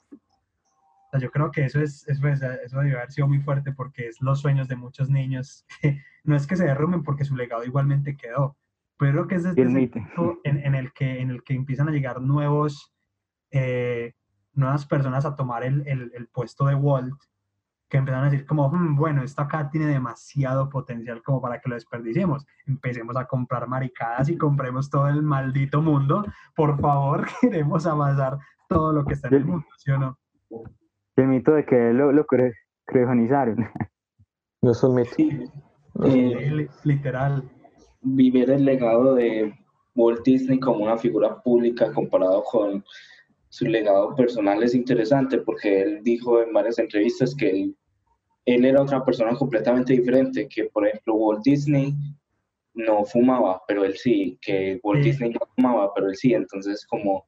O 1.06 1.10
sea, 1.10 1.20
yo 1.20 1.30
creo 1.30 1.50
que 1.50 1.64
eso 1.64 1.80
es, 1.80 2.06
eso, 2.08 2.28
es- 2.28 2.42
eso 2.42 2.78
debe 2.80 2.96
haber 2.96 3.10
sido 3.12 3.28
muy 3.28 3.40
fuerte 3.40 3.72
porque 3.72 4.08
es 4.08 4.20
los 4.20 4.40
sueños 4.40 4.68
de 4.68 4.76
muchos 4.76 5.08
niños. 5.08 5.64
no 6.24 6.36
es 6.36 6.46
que 6.46 6.56
se 6.56 6.64
derrumben 6.64 7.02
porque 7.02 7.24
su 7.24 7.36
legado 7.36 7.64
igualmente 7.64 8.16
quedó, 8.16 8.56
pero 8.98 9.12
creo 9.12 9.28
que 9.28 9.34
es 9.36 9.42
desde 9.44 9.62
el 9.62 9.72
punto 9.90 10.40
en, 10.44 10.58
en 10.64 10.74
el 10.74 10.92
que, 10.92 11.20
en 11.20 11.30
el 11.30 11.42
que 11.44 11.54
empiezan 11.54 11.88
a 11.88 11.92
llegar 11.92 12.20
nuevos, 12.20 12.92
eh, 13.50 14.14
nuevas 14.54 14.86
personas 14.86 15.24
a 15.24 15.36
tomar 15.36 15.62
el, 15.64 15.86
el- 15.86 16.10
el 16.14 16.26
puesto 16.28 16.66
de 16.66 16.74
Walt, 16.74 17.14
que 17.88 17.98
empiezan 17.98 18.24
a 18.24 18.30
decir 18.30 18.44
como, 18.46 18.68
"Hmm, 18.68 18.96
bueno, 18.96 19.22
esto 19.22 19.42
acá 19.42 19.70
tiene 19.70 19.86
demasiado 19.86 20.68
potencial 20.68 21.22
como 21.22 21.40
para 21.40 21.60
que 21.60 21.68
lo 21.68 21.76
desperdiciemos. 21.76 22.44
Empecemos 22.66 23.16
a 23.16 23.26
comprar 23.26 23.68
maricadas 23.68 24.28
y 24.28 24.36
compremos 24.36 24.90
todo 24.90 25.06
el 25.08 25.22
maldito 25.22 25.80
mundo. 25.80 26.24
Por 26.56 26.80
favor, 26.80 27.26
queremos 27.40 27.86
avanzar 27.86 28.38
todo 28.68 28.92
lo 28.92 29.04
que 29.04 29.14
está 29.14 29.28
en 29.28 29.34
el 29.34 29.44
mundo, 29.44 29.66
¿sí 29.76 29.90
o 29.92 29.98
no? 29.98 30.18
El 31.16 31.28
mito 31.28 31.52
de 31.54 31.64
que 31.64 31.92
lo, 31.92 32.12
lo 32.12 32.26
cre-. 32.26 32.52
No 34.62 34.70
es 34.72 34.82
un 34.82 34.94
mito. 34.94 35.10
Sí, 35.16 35.30
eh, 36.04 36.50
Li- 36.50 36.68
Literal. 36.84 37.42
vivir 38.02 38.50
el 38.50 38.64
legado 38.64 39.14
de, 39.14 39.52
Walt 39.96 40.22
Disney 40.24 40.60
como 40.60 40.84
una 40.84 40.98
figura 40.98 41.42
pública 41.42 41.90
comparado 41.92 42.44
con 42.44 42.84
su 43.48 43.64
legado 43.64 44.14
personal 44.14 44.62
es 44.62 44.74
interesante 44.74 45.38
porque 45.38 45.80
él 45.80 46.00
dijo 46.02 46.42
en 46.42 46.52
varias 46.52 46.78
entrevistas 46.78 47.34
que 47.34 47.48
él, 47.48 47.76
él 48.44 48.64
era 48.66 48.82
otra 48.82 49.02
persona 49.04 49.34
completamente 49.34 49.94
diferente, 49.94 50.46
que 50.48 50.64
por 50.64 50.86
ejemplo 50.86 51.14
Walt 51.14 51.42
Disney 51.42 51.94
no 52.74 53.04
fumaba, 53.06 53.62
pero 53.66 53.84
él 53.84 53.96
sí, 53.96 54.38
que 54.42 54.78
Walt 54.82 55.02
Sí. 55.02 55.08
Disney 55.10 55.30
no 55.30 55.40
fumaba, 55.54 55.92
pero 55.94 56.08
él 56.08 56.16
sí, 56.16 56.34
entonces 56.34 56.86
como 56.86 57.24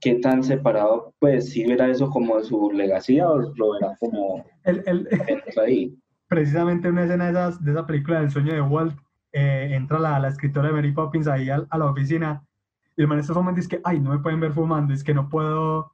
qué 0.00 0.16
tan 0.16 0.42
separado, 0.44 1.14
pues 1.18 1.50
sí 1.50 1.64
verá 1.66 1.88
eso 1.88 2.10
como 2.10 2.40
su 2.42 2.70
legacía 2.72 3.28
o 3.28 3.38
lo 3.38 3.72
verá 3.72 3.96
como 3.98 4.44
El, 4.64 5.08
ahí. 5.64 5.96
precisamente 6.28 6.88
una 6.90 7.04
escena 7.04 7.24
de, 7.26 7.30
esas, 7.32 7.64
de 7.64 7.70
esa 7.72 7.86
película 7.86 8.20
del 8.20 8.30
sueño 8.30 8.52
de 8.52 8.60
Walt, 8.60 8.98
eh, 9.32 9.70
entra 9.72 9.98
la, 9.98 10.18
la 10.18 10.28
escritora 10.28 10.68
de 10.68 10.74
Mary 10.74 10.92
Poppins 10.92 11.26
ahí 11.26 11.48
al- 11.50 11.66
a, 11.70 11.78
la 11.78 11.86
oficina 11.86 12.44
y 12.96 13.02
el 13.02 13.08
man 13.08 13.18
está 13.18 13.34
fumando 13.34 13.58
y 13.58 13.62
dice 13.64 13.76
que, 13.76 13.82
ay, 13.84 13.98
no 13.98 14.10
me 14.10 14.18
pueden 14.20 14.38
ver 14.40 14.52
fumando, 14.52 14.94
es 14.94 15.02
que 15.02 15.14
no 15.14 15.28
puedo, 15.28 15.92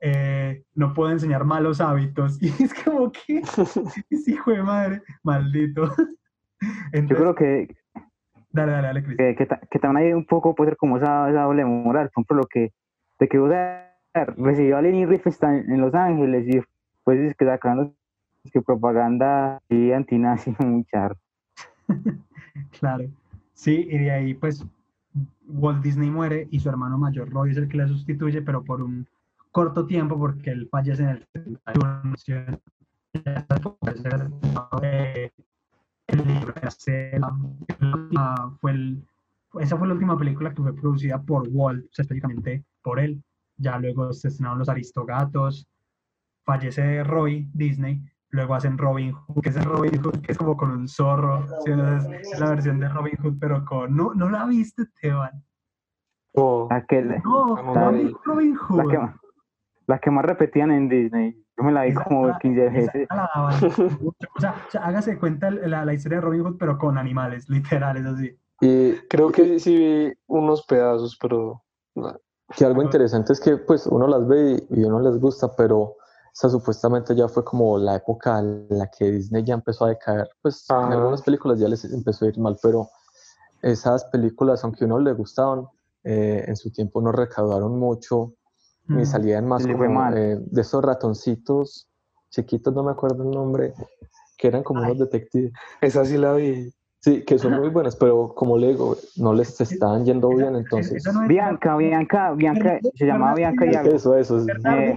eh, 0.00 0.62
no 0.74 0.94
puedo 0.94 1.10
enseñar 1.10 1.44
malos 1.44 1.80
hábitos. 1.80 2.38
Y 2.42 2.48
es 2.62 2.72
como 2.84 3.10
que, 3.10 3.40
es 4.10 4.28
hijo 4.28 4.50
de 4.52 4.62
madre, 4.62 5.02
maldito. 5.24 5.92
Yo 6.92 7.16
creo 7.16 7.34
que, 7.34 7.76
dale, 8.50 8.72
dale, 8.72 8.86
dale, 8.88 9.02
Cris. 9.04 9.16
que, 9.16 9.34
que, 9.36 9.48
que 9.70 9.78
también 9.78 10.06
hay 10.08 10.12
un 10.12 10.26
poco, 10.26 10.54
puede 10.54 10.70
ser 10.70 10.76
como 10.76 10.98
esa, 10.98 11.28
esa 11.30 11.42
doble 11.42 11.64
moral, 11.64 12.10
por 12.14 12.22
ejemplo, 12.22 12.36
lo 12.36 12.46
que, 12.46 12.72
de 13.18 13.28
que 13.28 13.38
o 13.38 13.48
recibió 14.36 14.78
a 14.78 14.82
Lenny 14.82 15.06
Riefenstahl 15.06 15.64
en 15.70 15.80
Los 15.80 15.94
Ángeles 15.94 16.46
y 16.48 16.60
pues 17.04 17.18
es 17.20 17.36
que 17.36 17.44
sacaron 17.44 17.94
que 18.52 18.62
propaganda 18.62 19.60
y 19.68 19.92
antinazi 19.92 20.54
muy 20.58 20.84
charro. 20.84 21.16
Claro. 22.80 23.04
Sí, 23.54 23.86
y 23.90 23.98
de 23.98 24.10
ahí 24.10 24.34
pues 24.34 24.64
Walt 25.48 25.82
Disney 25.82 26.10
muere 26.10 26.48
y 26.50 26.58
su 26.60 26.68
hermano 26.68 26.98
mayor 26.98 27.30
Roy 27.30 27.50
es 27.52 27.56
el 27.56 27.68
que 27.68 27.76
le 27.76 27.86
sustituye, 27.88 28.42
pero 28.42 28.64
por 28.64 28.82
un 28.82 29.06
corto 29.52 29.86
tiempo 29.86 30.18
porque 30.18 30.50
él 30.50 30.68
fallece 30.70 31.02
en 31.04 31.08
el 31.10 31.26
71. 31.66 32.16
Eh, 34.82 35.30
el 36.08 36.18
libro 36.26 36.52
de 36.60 36.68
Estela, 36.68 37.32
la 37.80 37.96
última- 37.96 38.56
fue 38.60 38.70
el- 38.72 39.02
esa 39.60 39.76
fue 39.76 39.86
la 39.88 39.94
última 39.94 40.16
película 40.18 40.52
que 40.54 40.62
fue 40.62 40.74
producida 40.74 41.20
por 41.22 41.48
Walt, 41.50 41.84
o 41.84 41.88
sea, 41.92 42.02
específicamente 42.02 42.64
por 42.82 43.00
él. 43.00 43.22
Ya 43.56 43.78
luego 43.78 44.12
se 44.12 44.28
estrenaron 44.28 44.58
Los 44.60 44.68
Aristogatos, 44.68 45.68
fallece 46.44 47.02
Roy 47.04 47.50
Disney, 47.52 48.02
luego 48.30 48.54
hacen 48.54 48.78
Robin 48.78 49.12
Hood, 49.12 49.42
que 49.42 49.48
es 49.48 49.56
el 49.56 49.64
Robin 49.64 50.00
Hood, 50.02 50.20
que 50.20 50.32
es 50.32 50.38
como 50.38 50.56
con 50.56 50.70
un 50.70 50.88
zorro, 50.88 51.46
¿sí? 51.64 51.72
Entonces, 51.72 52.32
es 52.32 52.38
la 52.40 52.50
versión 52.50 52.78
de 52.80 52.88
Robin 52.88 53.16
Hood, 53.22 53.38
pero 53.40 53.64
con... 53.64 53.96
No, 53.96 54.14
no 54.14 54.28
la 54.28 54.44
viste, 54.46 54.84
Teban. 55.00 55.42
No, 56.34 56.68
La 56.70 56.84
que, 56.86 57.02
la, 57.02 57.18
No, 57.24 57.56
la. 57.74 57.90
Robin 58.24 58.54
Hood. 58.54 58.90
que, 58.90 58.98
la 59.86 59.98
que 59.98 60.10
más 60.10 60.24
repetían 60.24 60.70
en 60.70 60.88
Disney. 60.88 61.42
Yo 61.56 61.64
me 61.64 61.72
la 61.72 61.82
vi 61.84 61.90
Esa- 61.90 62.04
como 62.04 62.28
esa- 62.28 62.38
15 62.38 62.66
esa 62.66 62.72
veces. 62.92 63.08
la. 63.10 63.28
O 64.36 64.40
sea, 64.40 64.54
o 64.68 64.70
sea, 64.70 64.84
hágase 64.84 65.18
cuenta 65.18 65.50
la, 65.50 65.84
la 65.84 65.94
historia 65.94 66.18
de 66.18 66.22
Robin 66.22 66.42
Hood, 66.42 66.58
pero 66.58 66.78
con 66.78 66.96
animales, 66.98 67.48
literales, 67.48 68.06
así. 68.06 68.38
Y 68.60 68.92
creo 69.08 69.30
que 69.30 69.58
sí 69.58 69.76
vi 69.76 70.12
unos 70.26 70.64
pedazos, 70.64 71.16
pero 71.20 71.62
que 72.56 72.64
algo 72.64 72.82
interesante 72.82 73.32
es 73.32 73.40
que 73.40 73.56
pues 73.56 73.86
uno 73.86 74.06
las 74.06 74.26
ve 74.26 74.66
y, 74.70 74.80
y 74.80 74.84
uno 74.84 75.00
les 75.00 75.20
gusta, 75.20 75.54
pero 75.54 75.96
esa 76.32 76.48
supuestamente 76.48 77.14
ya 77.14 77.28
fue 77.28 77.44
como 77.44 77.78
la 77.78 77.96
época 77.96 78.38
en 78.38 78.66
la 78.70 78.90
que 78.90 79.10
Disney 79.10 79.44
ya 79.44 79.54
empezó 79.54 79.84
a 79.84 79.90
decaer. 79.90 80.28
Pues 80.42 80.66
en 80.70 80.92
algunas 80.92 81.22
películas 81.22 81.58
ya 81.58 81.68
les 81.68 81.84
empezó 81.84 82.24
a 82.24 82.28
ir 82.28 82.38
mal, 82.38 82.56
pero 82.62 82.88
esas 83.62 84.04
películas, 84.06 84.64
aunque 84.64 84.84
a 84.84 84.86
uno 84.86 84.98
le 84.98 85.12
gustaban, 85.12 85.66
eh, 86.04 86.44
en 86.46 86.56
su 86.56 86.70
tiempo 86.70 87.00
no 87.00 87.12
recaudaron 87.12 87.78
mucho 87.78 88.34
Mm. 88.88 89.00
y 89.00 89.06
salían 89.06 89.46
más 89.46 89.64
Le 89.64 89.72
como 89.74 90.10
eh, 90.10 90.38
de 90.40 90.60
esos 90.60 90.82
ratoncitos 90.82 91.88
chiquitos, 92.30 92.74
no 92.74 92.82
me 92.82 92.92
acuerdo 92.92 93.22
el 93.22 93.30
nombre, 93.30 93.74
que 94.36 94.48
eran 94.48 94.62
como 94.62 94.82
unos 94.82 94.98
detectives. 94.98 95.52
esa 95.80 96.04
sí 96.04 96.16
la 96.16 96.32
vi. 96.34 96.72
Sí, 97.00 97.24
que 97.24 97.38
son 97.38 97.52
muy 97.54 97.68
buenas, 97.68 97.94
pero 97.94 98.34
como 98.34 98.58
le 98.58 98.68
digo, 98.68 98.96
no 99.16 99.32
les 99.32 99.60
estaban 99.60 100.04
yendo 100.04 100.30
bien, 100.30 100.48
Esa- 100.50 100.58
entonces... 100.58 100.96
esa 100.96 101.12
no 101.12 101.22
es- 101.22 101.28
Bianca, 101.28 101.76
Bianca, 101.76 102.32
Bianca, 102.32 102.80
se 102.94 103.06
llamaba 103.06 103.34
Bianca 103.34 103.66
y 103.66 103.74
algo. 103.74 103.94
Eso, 103.94 104.16
eso. 104.16 104.44
Eh. 104.68 104.96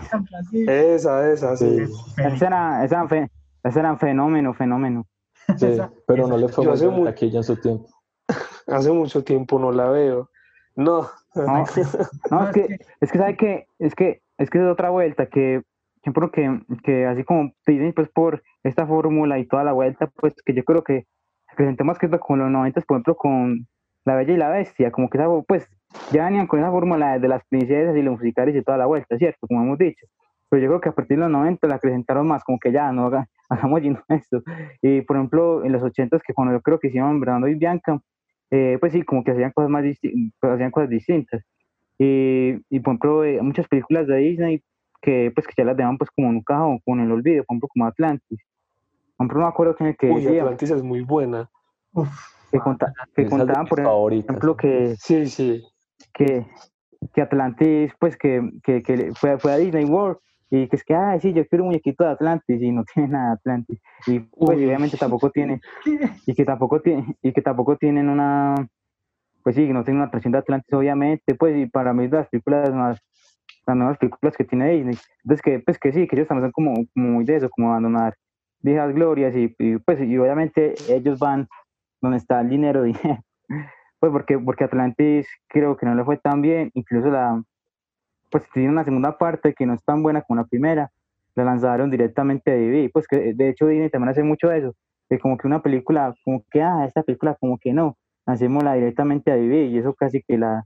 Esa, 0.67 1.31
esa, 1.31 1.55
sí. 1.55 1.77
Ese 2.17 2.45
era, 2.45 2.83
ese 2.83 2.95
era, 2.95 3.07
fe- 3.07 3.29
ese 3.63 3.79
era 3.79 3.95
fenómeno, 3.97 4.53
fenómeno. 4.55 5.05
Sí, 5.57 5.67
Esa- 5.67 5.91
pero 6.07 6.23
esa- 6.23 6.31
no 6.31 6.37
le 6.37 6.47
fue 6.49 6.63
muy 6.65 6.73
hace 6.73 6.87
bien 6.87 6.99
muy- 6.99 7.07
aquí 7.09 7.29
ya 7.29 7.37
en 7.37 7.43
su 7.43 7.55
tiempo. 7.57 7.87
Hace 8.67 8.91
mucho 8.91 9.23
tiempo 9.23 9.59
no 9.59 9.71
la 9.71 9.89
veo. 9.89 10.29
No, 10.75 11.07
No, 11.35 11.65
no, 12.31 12.43
es 12.47 12.51
que, 12.51 12.79
es 12.99 13.11
que 13.11 13.17
sabe 13.17 13.37
que, 13.37 13.67
es 13.79 13.93
que, 13.93 14.21
es 14.37 14.49
que 14.49 14.57
es 14.57 14.63
otra 14.65 14.89
vuelta 14.89 15.27
que, 15.27 15.61
ejemplo 16.01 16.31
que, 16.31 16.61
que 16.83 17.05
así 17.05 17.23
como 17.23 17.51
Disney 17.67 17.91
pues 17.91 18.09
por 18.09 18.41
esta 18.63 18.87
fórmula 18.87 19.37
y 19.37 19.45
toda 19.47 19.63
la 19.63 19.73
vuelta, 19.73 20.07
pues 20.19 20.33
que 20.45 20.53
yo 20.53 20.63
creo 20.63 20.83
que 20.83 21.05
presentemos 21.55 21.97
que 21.97 22.09
con 22.09 22.39
los 22.39 22.49
90, 22.51 22.81
por 22.81 22.97
ejemplo, 22.97 23.15
con 23.15 23.67
La 24.05 24.15
Bella 24.15 24.33
y 24.33 24.37
la 24.37 24.49
Bestia, 24.49 24.91
como 24.91 25.09
que 25.09 25.17
esa, 25.17 25.27
pues 25.47 25.67
ya 26.11 26.25
venían 26.25 26.47
con 26.47 26.59
esa 26.59 26.71
fórmula 26.71 27.19
de 27.19 27.27
las 27.27 27.43
princesas 27.47 27.95
y 27.95 28.01
los 28.01 28.13
musicales 28.19 28.55
y 28.55 28.61
toda 28.63 28.77
la 28.77 28.85
vuelta, 28.85 29.17
¿cierto? 29.17 29.47
Como 29.47 29.61
hemos 29.63 29.77
dicho. 29.77 30.05
Pero 30.49 30.61
yo 30.63 30.67
creo 30.69 30.81
que 30.81 30.89
a 30.89 30.91
partir 30.93 31.17
de 31.17 31.23
los 31.23 31.31
90 31.31 31.67
la 31.67 31.77
presentaron 31.79 32.27
más, 32.27 32.43
como 32.43 32.59
que 32.59 32.71
ya, 32.71 32.91
no 32.91 33.05
haga- 33.07 33.27
hagamos 33.49 33.81
lleno 33.81 34.01
esto. 34.09 34.41
Y 34.81 35.01
por 35.01 35.17
ejemplo, 35.17 35.63
en 35.63 35.71
los 35.71 35.81
80 35.83 36.19
que 36.25 36.33
cuando 36.33 36.53
yo 36.53 36.61
creo 36.61 36.79
que 36.79 36.87
hicieron 36.87 37.19
Bernardo 37.19 37.47
y 37.47 37.55
Bianca, 37.55 37.99
eh, 38.49 38.77
pues 38.79 38.91
sí, 38.93 39.03
como 39.03 39.23
que 39.23 39.31
hacían 39.31 39.51
cosas 39.51 39.69
más 39.69 39.83
disti- 39.83 40.31
hacían 40.41 40.71
cosas 40.71 40.89
distintas. 40.89 41.41
Y, 41.97 42.55
y 42.69 42.79
por 42.79 42.91
ejemplo, 42.93 43.23
eh, 43.23 43.41
muchas 43.41 43.67
películas 43.67 44.07
de 44.07 44.17
Disney 44.17 44.63
que 45.01 45.31
pues 45.33 45.47
que 45.47 45.53
ya 45.57 45.63
las 45.63 45.75
dejaban 45.77 45.97
pues 45.97 46.11
como 46.11 46.29
en 46.29 46.35
un 46.35 46.43
cajón, 46.43 46.79
con 46.85 46.99
el 46.99 47.11
olvido, 47.11 47.43
por 47.43 47.53
ejemplo, 47.55 47.69
como 47.73 47.85
Atlantis. 47.85 48.39
Ejemplo, 49.21 49.39
no 49.39 49.45
me 49.45 49.49
acuerdo 49.49 49.75
quién 49.75 49.89
es 49.89 49.97
que 49.97 50.09
uy, 50.09 50.23
decía, 50.23 50.41
Atlantis 50.41 50.71
es 50.71 50.83
muy 50.83 51.01
buena. 51.01 51.49
Uf, 51.93 52.09
que, 52.51 52.59
conta- 52.59 52.93
contaban, 53.29 53.67
por 53.67 53.81
favoritas. 53.81 54.29
ejemplo, 54.29 54.57
que, 54.57 54.95
Sí, 54.97 55.27
sí. 55.27 55.63
que, 56.13 56.45
que 57.13 57.21
Atlantis, 57.21 57.93
pues 57.99 58.17
que, 58.17 58.49
que, 58.63 58.81
que 58.81 59.11
fue, 59.15 59.37
fue 59.37 59.53
a 59.53 59.57
Disney 59.57 59.85
World 59.85 60.17
y 60.49 60.67
que 60.67 60.75
es 60.75 60.83
que, 60.83 60.93
ah, 60.95 61.17
sí, 61.19 61.33
yo 61.33 61.45
quiero 61.47 61.63
un 61.63 61.69
muñequito 61.69 62.03
de 62.03 62.09
Atlantis 62.11 62.61
y 62.61 62.71
no 62.71 62.83
tiene 62.93 63.09
nada 63.09 63.27
de 63.27 63.33
Atlantis. 63.33 63.79
Y 64.07 64.19
pues 64.19 64.57
Uy. 64.57 64.65
obviamente 64.65 64.97
tampoco 64.97 65.29
tiene, 65.31 65.61
y 66.25 66.33
que 66.33 66.43
tampoco 66.43 66.81
tiene, 66.81 67.15
y 67.21 67.31
que 67.31 67.41
tampoco 67.41 67.77
tienen 67.77 68.09
una, 68.09 68.55
pues 69.43 69.55
sí, 69.55 69.67
que 69.67 69.73
no 69.73 69.83
tienen 69.83 69.99
una 69.99 70.07
atracción 70.07 70.31
de 70.33 70.39
Atlantis, 70.39 70.73
obviamente, 70.73 71.35
pues 71.35 71.55
y 71.55 71.67
para 71.67 71.93
mí 71.93 72.05
es 72.05 72.11
de 72.11 72.17
las 72.17 72.27
películas 72.29 72.73
más, 72.73 72.99
las 73.67 73.77
nuevas 73.77 73.97
películas 73.97 74.35
que 74.35 74.43
tiene 74.45 74.71
Disney. 74.71 74.97
Entonces 75.23 75.41
que, 75.41 75.59
pues 75.59 75.77
que 75.77 75.93
sí, 75.93 76.07
que 76.07 76.15
ellos 76.15 76.27
también 76.27 76.45
son 76.47 76.51
como, 76.51 76.73
como 76.93 77.07
muy 77.09 77.23
de 77.25 77.35
eso, 77.37 77.49
como 77.49 77.69
abandonar 77.69 78.15
viejas 78.61 78.93
glorias 78.93 79.35
y, 79.35 79.55
y, 79.59 79.77
pues 79.77 79.99
y 80.01 80.17
obviamente 80.17 80.75
ellos 80.89 81.19
van 81.19 81.47
donde 82.01 82.17
está 82.17 82.41
el 82.41 82.49
dinero, 82.49 82.83
dinero. 82.83 83.23
Pues 83.99 84.11
porque, 84.11 84.39
porque 84.39 84.63
Atlantis 84.63 85.27
creo 85.47 85.77
que 85.77 85.85
no 85.85 85.93
le 85.93 86.03
fue 86.03 86.17
tan 86.17 86.41
bien, 86.41 86.71
incluso 86.73 87.11
la, 87.11 87.39
pues 88.31 88.43
tiene 88.51 88.69
una 88.69 88.83
segunda 88.83 89.15
parte 89.15 89.53
que 89.53 89.67
no 89.67 89.75
es 89.75 89.83
tan 89.83 90.01
buena 90.01 90.23
como 90.23 90.41
la 90.41 90.47
primera, 90.47 90.89
la 91.35 91.43
lanzaron 91.43 91.91
directamente 91.91 92.49
a 92.49 92.55
DVD, 92.55 92.89
pues 92.91 93.05
que 93.07 93.35
de 93.35 93.49
hecho 93.49 93.67
Disney 93.67 93.91
también 93.91 94.09
hace 94.09 94.23
mucho 94.23 94.51
eso, 94.51 94.73
que 95.07 95.19
como 95.19 95.37
que 95.37 95.45
una 95.45 95.61
película, 95.61 96.15
como 96.25 96.43
que, 96.49 96.63
ah, 96.63 96.83
esta 96.87 97.03
película 97.03 97.37
como 97.39 97.59
que 97.59 97.73
no, 97.73 97.95
lancémosla 98.25 98.73
directamente 98.73 99.31
a 99.31 99.35
DVD 99.35 99.67
y 99.67 99.77
eso 99.77 99.93
casi 99.93 100.23
que 100.23 100.35
la, 100.37 100.65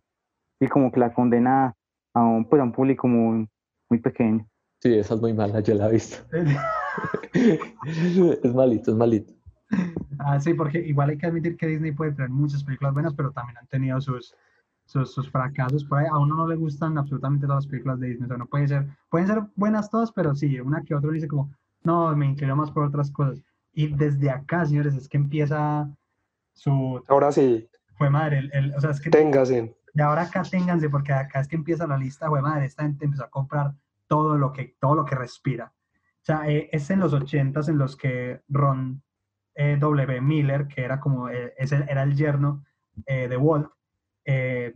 y 0.62 0.68
como 0.68 0.90
que 0.90 1.02
la 1.02 1.14
condena 1.14 1.74
a 2.14 2.24
un, 2.24 2.48
pues 2.48 2.62
a 2.62 2.64
un 2.64 2.72
público 2.72 3.10
muy, 3.10 3.50
muy 3.90 4.00
pequeño. 4.00 4.48
Sí, 4.80 4.98
esa 4.98 5.16
es 5.16 5.20
muy 5.20 5.34
mala, 5.34 5.60
yo 5.60 5.74
la 5.76 5.90
he 5.90 5.92
visto. 5.92 6.24
es 8.44 8.54
malito, 8.54 8.92
es 8.92 8.98
malito. 8.98 9.34
Ah, 10.20 10.40
sí, 10.40 10.54
porque 10.54 10.80
igual 10.80 11.10
hay 11.10 11.18
que 11.18 11.26
admitir 11.28 11.58
que 11.58 11.68
Disney 11.68 11.92
puede 11.92 12.12
traer 12.14 12.30
muchas 12.30 12.64
películas 12.64 12.94
buenas, 12.94 13.14
pero 13.14 13.32
también 13.32 13.58
han 13.58 13.68
tenido 13.68 14.00
sus, 14.02 14.36
sus, 14.86 15.14
sus 15.14 15.30
fracasos 15.30 15.84
por 15.84 16.00
ahí. 16.00 16.08
A 16.10 16.18
uno 16.20 16.36
no 16.36 16.48
le 16.48 16.56
gustan 16.56 16.98
absolutamente 16.98 17.46
todas 17.48 17.64
las 17.66 17.68
películas 17.72 18.00
de 18.00 18.08
Disney. 18.08 18.26
O 18.26 18.30
sea, 18.30 18.38
no 18.38 18.46
puede 18.46 18.68
ser, 18.68 18.86
pueden 19.10 19.28
ser 19.28 19.44
buenas 19.56 19.90
todas, 19.90 20.12
pero 20.12 20.36
sí, 20.36 20.60
una 20.60 20.84
que 20.84 20.96
otra 20.96 21.12
dice 21.12 21.28
como, 21.28 21.52
no, 21.84 22.16
me 22.16 22.26
inclino 22.28 22.56
más 22.56 22.72
por 22.72 22.84
otras 22.84 23.12
cosas. 23.12 23.42
Y 23.74 23.88
desde 23.88 24.30
acá, 24.30 24.66
señores, 24.66 24.96
es 24.96 25.10
que 25.10 25.18
empieza 25.18 25.90
su, 26.54 27.04
Ahora 27.08 27.32
sí, 27.32 27.68
fue 27.98 28.10
madre, 28.10 28.40
el, 28.40 28.52
el- 28.54 28.76
o 28.76 28.80
sea, 28.80 28.92
es 28.92 29.02
que 29.02 29.10
téngase. 29.10 29.76
de 29.94 30.04
ahora 30.04 30.24
acá 30.24 30.44
ténganse, 30.44 30.90
porque 30.90 31.12
acá 31.12 31.42
es 31.42 31.48
que 31.48 31.56
empieza 31.58 31.86
la 31.88 31.98
lista, 31.98 32.28
güey, 32.30 32.42
madre, 32.42 32.66
esta 32.66 32.84
gente 32.84 33.06
empezó 33.06 33.26
a 33.26 33.30
comprar 33.30 33.74
todo 34.08 34.38
lo 34.38 34.54
que, 34.54 34.76
todo 34.80 34.96
lo 34.96 35.04
que 35.06 35.16
respira. 35.16 35.74
O 36.26 36.28
sea, 36.28 36.50
eh, 36.50 36.70
es 36.72 36.90
en 36.90 37.00
los 37.00 37.14
ochentas 37.14 37.70
en 37.70 37.78
los 37.78 37.96
que 37.96 38.42
Ron 38.48 39.04
eh, 39.54 39.78
W. 39.80 40.22
Miller, 40.22 40.68
que 40.68 40.84
era 40.84 41.00
como, 41.00 41.30
eh, 41.30 41.54
ese 41.56 41.86
era 41.88 42.02
el 42.02 42.16
yerno 42.16 42.64
eh, 43.06 43.28
de 43.28 43.38
Walt, 43.38 43.70
eh, 44.26 44.74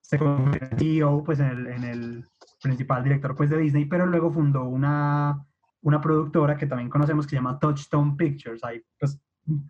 se 0.00 0.18
convirtió 0.18 0.68
en 0.70 0.78
CEO, 0.78 1.24
pues 1.24 1.40
en 1.40 1.48
el, 1.48 1.66
en 1.66 1.84
el 1.84 2.28
principal 2.62 3.04
director 3.04 3.36
pues, 3.36 3.50
de 3.50 3.58
Disney, 3.58 3.84
pero 3.84 4.06
luego 4.06 4.30
fundó 4.32 4.64
una, 4.64 5.44
una 5.82 6.00
productora 6.00 6.56
que 6.56 6.66
también 6.66 6.88
conocemos 6.88 7.26
que 7.26 7.30
se 7.30 7.36
llama 7.36 7.58
Touchstone 7.58 8.16
Pictures. 8.16 8.64
Ahí 8.64 8.82
pues 8.98 9.20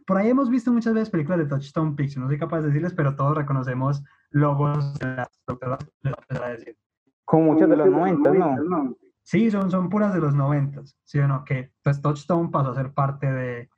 por 0.07 0.19
ahí 0.19 0.29
hemos 0.29 0.51
visto 0.51 0.73
muchas 0.73 0.95
veces 0.95 1.11
películas 1.11 1.41
de 1.41 1.47
Touchstone 1.47 1.97
Pictures, 1.97 2.19
no 2.19 2.29
soy 2.29 2.39
capaz 2.39 2.61
de 2.61 2.69
decirles, 2.69 2.95
pero 2.95 3.17
todos 3.17 3.37
reconocemos 3.37 4.05
logos 4.31 4.95
de 5.01 5.17
las 5.17 5.29
productoras, 5.45 5.81
les 6.03 6.13
voy 6.13 6.19
a 6.19 6.23
empezar 6.23 6.45
a 6.45 6.53
decir. 6.53 6.77
Como 7.25 7.55
muchas 7.55 7.69
de 7.69 7.77
los 7.77 7.89
90, 7.89 8.31
¿no? 8.33 8.97
Sí, 9.23 9.51
son, 9.51 9.71
son 9.71 9.89
puras 9.89 10.13
de 10.13 10.21
los 10.21 10.35
90, 10.35 10.83
¿sí 11.05 11.19
o 11.19 11.29
no? 11.29 11.45
Que 11.45 11.73
pues 11.83 12.01
Touchstone 12.01 12.51
pasó 12.51 12.71
a 12.71 12.75
ser 12.75 12.93
parte 12.93 13.31
de, 13.31 13.71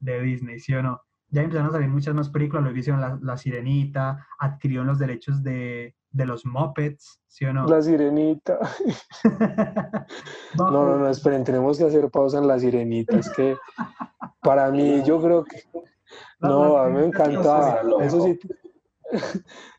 de 0.00 0.20
Disney, 0.22 0.58
¿sí 0.58 0.74
o 0.74 0.82
no? 0.82 1.02
Ya 1.28 1.42
empezaron 1.42 1.68
a 1.68 1.72
salir 1.72 1.88
muchas 1.88 2.14
más 2.14 2.30
películas, 2.30 2.64
lo 2.64 2.70
hicieron 2.76 3.00
la, 3.00 3.18
la 3.20 3.36
Sirenita, 3.36 4.26
adquirieron 4.38 4.86
los 4.86 4.98
derechos 4.98 5.42
de, 5.42 5.96
de 6.16 6.24
los 6.24 6.46
Muppets, 6.46 7.20
¿sí 7.26 7.44
o 7.44 7.52
no? 7.52 7.66
La 7.66 7.82
sirenita. 7.82 8.58
No, 10.56 10.70
no, 10.70 10.96
no, 10.96 11.08
esperen, 11.08 11.44
tenemos 11.44 11.76
que 11.76 11.84
hacer 11.84 12.10
pausa 12.10 12.38
en 12.38 12.48
la 12.48 12.58
sirenita. 12.58 13.18
Es 13.18 13.28
que 13.30 13.56
para 14.40 14.70
mí, 14.70 15.02
yo 15.04 15.20
creo 15.20 15.44
que. 15.44 15.62
No, 16.40 16.78
a 16.78 16.88
mí 16.88 17.00
me 17.00 17.06
encantaba. 17.06 17.82
Eso 18.00 18.22
sí. 18.22 18.38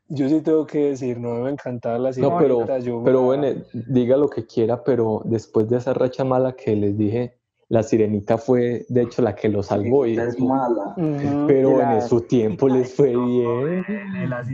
Yo 0.10 0.30
sí 0.30 0.42
tengo 0.42 0.66
que 0.66 0.90
decir, 0.90 1.20
no 1.20 1.34
me 1.42 1.50
encantaba 1.52 1.98
la 2.00 2.14
sirenita. 2.14 2.36
No, 2.36 2.66
pero, 2.66 2.80
yo 2.80 3.02
pero 3.04 3.20
me- 3.22 3.26
bueno, 3.26 3.48
diga 3.74 4.16
lo 4.18 4.30
que 4.30 4.46
quiera, 4.46 4.84
pero 4.84 5.22
después 5.26 5.68
de 5.70 5.78
esa 5.78 5.94
racha 5.94 6.24
mala 6.24 6.54
que 6.54 6.76
les 6.76 6.98
dije, 6.98 7.38
la 7.70 7.84
sirenita 7.84 8.38
fue 8.38 8.86
de 8.88 9.02
hecho 9.02 9.22
la 9.22 9.36
que 9.36 9.50
lo 9.50 9.62
salvó. 9.62 10.06
Y, 10.08 10.18
Es 10.18 10.40
mala. 10.40 10.96
Pero 11.46 11.82
en 11.82 12.02
su 12.02 12.22
tiempo 12.22 12.70
les 12.70 12.94
fue 12.96 13.14
bien. 13.16 13.86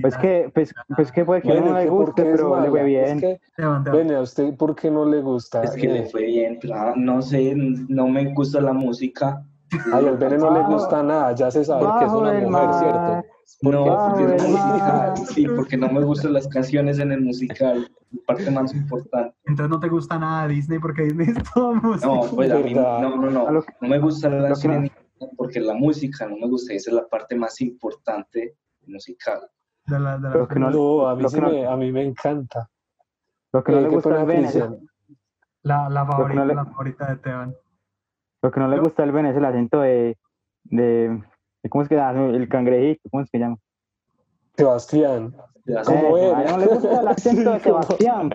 Pues 0.01 0.17
que, 0.17 0.49
pues, 0.53 0.73
pues 0.95 1.11
que 1.11 1.23
puede 1.23 1.41
que 1.43 1.49
Bueno, 1.49 1.67
no 1.67 1.73
le 1.77 1.83
que 1.83 1.89
¿por 1.89 2.05
guste, 2.07 2.23
pero 2.23 2.59
le 2.59 2.69
fue 2.71 2.83
bien. 2.83 3.05
Es 3.05 3.21
que, 3.21 4.13
¿a 4.15 4.21
usted 4.21 4.55
por 4.57 4.75
qué 4.75 4.89
no 4.89 5.05
le 5.05 5.21
gusta? 5.21 5.61
Es 5.63 5.75
que 5.75 5.87
le 5.87 6.05
fue 6.05 6.23
bien, 6.25 6.59
ah, 6.73 6.93
no 6.95 7.21
sé, 7.21 7.53
no 7.55 8.07
me 8.07 8.33
gusta 8.33 8.59
la 8.59 8.73
música. 8.73 9.45
Ay, 9.93 10.07
al 10.07 10.17
Bene 10.17 10.37
no 10.37 10.51
le 10.51 10.59
Bajo- 10.61 10.73
gusta 10.73 11.03
nada, 11.03 11.33
ya 11.35 11.49
se 11.51 11.63
sabe. 11.63 11.85
Porque 11.85 12.05
es 12.05 12.11
una 12.11 12.33
mujer, 12.33 12.47
mar. 12.49 12.73
¿cierto? 12.79 13.27
No, 13.61 13.85
porque 14.09 14.35
es 14.35 14.47
musical. 14.49 15.13
Sí, 15.27 15.47
porque 15.47 15.77
no 15.77 15.89
me 15.89 16.01
gustan 16.03 16.33
las 16.33 16.47
canciones 16.47 16.99
en 16.99 17.11
el 17.11 17.21
musical. 17.21 17.89
La 18.11 18.21
parte 18.27 18.51
más 18.51 18.73
importante. 18.73 19.35
entonces 19.45 19.69
no 19.69 19.79
te 19.79 19.89
gusta 19.89 20.19
nada 20.19 20.47
Disney 20.47 20.79
porque 20.79 21.03
Disney 21.03 21.27
es 21.29 21.43
todo 21.53 21.73
música. 21.75 22.07
No, 22.07 22.21
pues 22.35 22.51
a 22.51 22.57
mí, 22.59 22.73
no, 22.73 22.99
no, 23.17 23.29
no. 23.31 23.51
No 23.51 23.63
me 23.87 23.99
gusta 23.99 24.29
la 24.29 24.53
sirenita 24.55 24.95
porque 25.37 25.59
la 25.59 25.73
música 25.73 26.27
no 26.27 26.35
me 26.37 26.47
gusta. 26.47 26.73
Esa 26.73 26.89
es 26.91 26.95
la 26.95 27.07
parte 27.07 27.35
más 27.35 27.59
importante 27.61 28.55
musical. 28.85 29.39
De 29.85 29.99
la- 29.99 30.17
de 30.17 30.29
la- 30.29 30.35
Lo 30.35 30.47
que 30.47 30.59
no- 30.59 30.69
No, 30.69 31.07
a 31.07 31.15
mí, 31.15 31.23
lo 31.23 31.29
sí 31.29 31.35
que 31.35 31.41
no- 31.41 31.49
me, 31.49 31.65
a 31.67 31.75
mí 31.75 31.91
me 31.91 32.03
encanta. 32.03 32.69
Lo 33.51 33.63
que 33.63 33.71
no 33.71 33.79
Eh, 33.79 33.81
le 33.83 33.89
gusta 33.89 34.21
es, 34.21 34.25
Cristian. 34.25 34.77
la, 35.63 35.89
la 35.89 36.05
favorita, 36.05 36.39
no 36.39 36.45
le- 36.45 36.55
la 36.55 36.65
favorita 36.65 37.05
de 37.07 37.13
Esteban. 37.13 37.55
lo 38.41 38.51
que 38.51 38.59
no 38.59 38.67
le 38.67 38.79
gusta 38.79 39.03
al 39.03 39.11
Ben 39.11 39.25
es 39.27 39.35
el 39.37 39.45
acento 39.45 39.79
de, 39.81 40.17
de, 40.65 40.83
de- 40.83 41.23
¿cómo 41.69 41.81
es 41.83 41.89
que 41.89 41.95
llama? 41.95 42.25
El 42.29 42.47
cangrejito, 42.49 43.09
¿cómo 43.11 43.23
es 43.23 43.29
que 43.31 43.39
llama? 43.39 43.57
Sebastián. 44.55 45.35
Ya 45.65 45.81
¿Cómo. 45.83 46.17
Eh, 46.17 46.27
era? 46.29 46.37
a 46.37 46.43
él 46.43 46.51
no 46.51 46.57
le 46.57 46.65
gusta 46.67 47.01
el 47.01 47.07
acento 47.07 47.51
de. 47.53 47.59
Sebastián. 47.61 48.29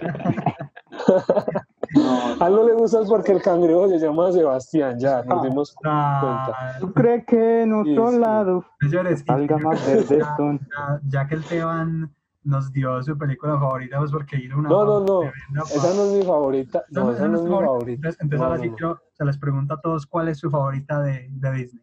No, 1.95 2.19
A 2.41 2.47
él 2.49 2.55
no 2.55 2.65
le 2.65 2.73
gusta 2.75 2.99
porque 3.09 3.33
el 3.33 3.43
cangrejo 3.43 3.89
se 3.89 3.99
llama 3.99 4.33
Sebastián, 4.33 4.99
ya, 4.99 5.23
nos 5.23 5.39
Ah. 5.39 5.43
dimos 5.49 5.77
Ah, 5.85 6.77
¿Tú 6.81 6.93
crees 6.93 7.25
que 7.27 7.63
en 7.63 7.73
otro 7.75 8.09
Sí, 8.09 8.15
sí. 8.15 8.21
lado 8.21 8.65
señores, 8.81 9.21
y 9.23 9.25
salga 9.25 9.59
más 9.59 9.87
verde 9.87 10.19
ya, 10.19 10.37
son? 10.37 10.59
ya- 10.61 11.01
ya 11.09 11.27
que 11.29 11.35
el 11.35 11.41
Esteban 11.43 12.15
nos 12.45 12.73
dio 12.73 13.03
su 13.03 13.17
película 13.19 13.59
favorita, 13.59 13.99
pues 13.99 14.11
porque 14.11 14.37
hizo 14.37 14.57
una 14.59 14.69
No, 14.71 14.85
no, 14.85 15.01
no. 15.01 15.21
tremenda 15.21 15.63
Esa 15.71 15.95
no 15.95 16.05
es 16.05 16.13
mi 16.13 16.23
favorita. 16.23 16.85
No, 16.91 17.13
esa 17.13 17.29
no 17.29 17.37
es 17.37 17.43
mi 17.43 17.49
favorita. 17.51 17.67
favorita. 17.67 17.93
Entonces, 18.09 18.21
entonces 18.23 18.39
No, 18.41 18.45
ahora 18.47 18.57
no, 18.57 18.63
sí 18.63 18.71
no. 18.71 18.77
quiero, 18.77 19.01
se 19.13 19.25
les 19.25 19.39
pregunto 19.39 19.75
a 19.75 19.81
todos 19.81 20.07
cuál 20.07 20.29
es 20.29 20.39
su 20.39 20.51
favorita 20.51 21.01
de, 21.03 21.29
de 21.31 21.53
Disney. 21.53 21.83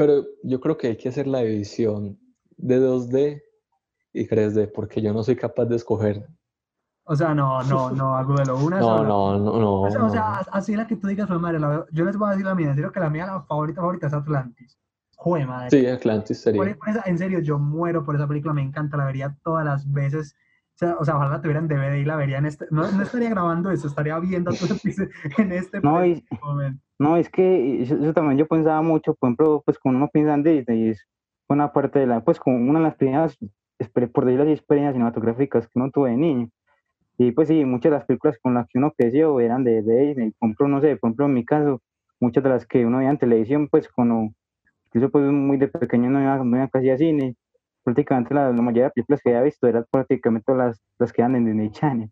Pero 0.00 0.24
yo 0.42 0.58
creo 0.60 0.78
que 0.78 0.86
hay 0.86 0.96
que 0.96 1.10
hacer 1.10 1.26
la 1.26 1.40
división 1.40 2.18
de 2.56 2.80
2D 2.80 3.42
y 4.14 4.26
3D, 4.26 4.72
porque 4.74 5.02
yo 5.02 5.12
no 5.12 5.22
soy 5.22 5.36
capaz 5.36 5.66
de 5.66 5.76
escoger. 5.76 6.26
O 7.04 7.14
sea, 7.14 7.34
no, 7.34 7.62
no, 7.64 7.90
no, 7.90 8.16
Agudelo, 8.16 8.56
una 8.56 8.80
No, 8.80 8.86
sola. 8.96 9.08
no, 9.08 9.38
no, 9.38 9.60
no. 9.60 9.80
O 9.82 9.90
sea, 9.90 10.04
o 10.06 10.08
sea, 10.08 10.22
no. 10.46 10.52
así 10.52 10.74
la 10.74 10.86
que 10.86 10.96
tú 10.96 11.06
digas, 11.06 11.28
fue 11.28 11.38
madre, 11.38 11.58
la 11.60 11.84
yo 11.92 12.06
les 12.06 12.16
voy 12.16 12.28
a 12.28 12.30
decir 12.30 12.46
la 12.46 12.54
mía, 12.54 12.70
en 12.70 12.76
serio 12.76 12.90
que 12.92 12.98
la 13.00 13.10
mía, 13.10 13.26
la 13.26 13.42
favorita, 13.42 13.82
favorita 13.82 14.06
es 14.06 14.14
Atlantis. 14.14 14.78
Jue 15.16 15.44
madre. 15.44 15.68
Sí, 15.68 15.86
Atlantis 15.86 16.40
sería. 16.40 16.74
por 16.78 16.88
esa- 16.88 17.02
en 17.04 17.18
serio, 17.18 17.40
yo 17.40 17.58
muero 17.58 18.02
por 18.02 18.14
esa 18.16 18.26
película, 18.26 18.54
me 18.54 18.62
encanta, 18.62 18.96
la 18.96 19.04
vería 19.04 19.36
todas 19.44 19.66
las 19.66 19.92
veces. 19.92 20.34
O 20.76 20.78
sea, 20.78 20.96
o 20.98 21.04
sea, 21.04 21.16
ojalá 21.16 21.32
la 21.32 21.40
tuviera 21.42 21.60
en 21.60 21.68
DVD 21.68 21.98
y 22.00 22.06
la 22.06 22.16
vería 22.16 22.38
en 22.38 22.46
este. 22.46 22.64
No, 22.70 22.90
no 22.90 23.02
estaría 23.02 23.28
grabando 23.28 23.70
eso, 23.70 23.86
estaría 23.86 24.18
viendo 24.18 24.50
todo 24.50 24.76
en 25.36 25.52
este 25.52 25.78
No, 25.82 26.06
y- 26.06 26.24
momento. 26.40 26.82
No, 27.00 27.16
es 27.16 27.30
que 27.30 27.82
eso, 27.82 27.96
eso 27.96 28.12
también 28.12 28.36
yo 28.36 28.46
pensaba 28.46 28.82
mucho, 28.82 29.14
por 29.14 29.28
ejemplo, 29.28 29.62
pues 29.64 29.78
cuando 29.78 29.96
uno 29.98 30.10
piensa 30.12 30.34
en 30.34 30.42
Disney, 30.42 30.90
es 30.90 31.08
una 31.48 31.72
parte 31.72 31.98
de 31.98 32.06
la, 32.06 32.22
pues 32.22 32.38
como 32.38 32.58
una 32.58 32.78
de 32.78 32.84
las 32.84 32.94
primeras, 32.96 33.38
por 34.12 34.26
decirlo 34.26 34.42
así, 34.42 34.52
experiencias 34.52 34.92
cinematográficas 34.92 35.66
que 35.66 35.72
uno 35.78 35.90
tuvo 35.90 36.04
de 36.04 36.16
niño. 36.18 36.50
Y 37.16 37.32
pues 37.32 37.48
sí, 37.48 37.64
muchas 37.64 37.90
de 37.90 37.96
las 37.98 38.04
películas 38.06 38.38
con 38.42 38.52
las 38.52 38.66
que 38.68 38.78
uno 38.78 38.92
creció 38.92 39.40
eran 39.40 39.64
de, 39.64 39.80
de 39.82 40.08
Disney. 40.08 40.30
Por 40.32 40.48
ejemplo, 40.48 40.68
no 40.68 40.80
sé, 40.82 40.96
por 40.98 41.08
ejemplo, 41.08 41.24
en 41.26 41.34
mi 41.34 41.44
caso, 41.46 41.80
muchas 42.20 42.44
de 42.44 42.50
las 42.50 42.66
que 42.66 42.84
uno 42.84 42.98
veía 42.98 43.10
en 43.10 43.18
televisión, 43.18 43.68
pues 43.68 43.88
cuando, 43.88 44.28
incluso 44.88 45.10
pues 45.10 45.24
muy 45.24 45.56
de 45.56 45.68
pequeño 45.68 46.10
no 46.10 46.20
iba, 46.20 46.36
no 46.44 46.56
iba 46.58 46.68
casi 46.68 46.90
a 46.90 46.98
cine, 46.98 47.34
prácticamente 47.82 48.34
la, 48.34 48.50
la 48.52 48.62
mayoría 48.62 48.84
de 48.84 48.90
películas 48.90 49.22
que 49.22 49.30
había 49.30 49.42
visto 49.42 49.66
eran 49.66 49.86
prácticamente 49.90 50.54
las, 50.54 50.82
las 50.98 51.14
que 51.14 51.22
eran 51.22 51.34
en 51.36 51.46
Disney 51.46 51.70
Channel. 51.70 52.10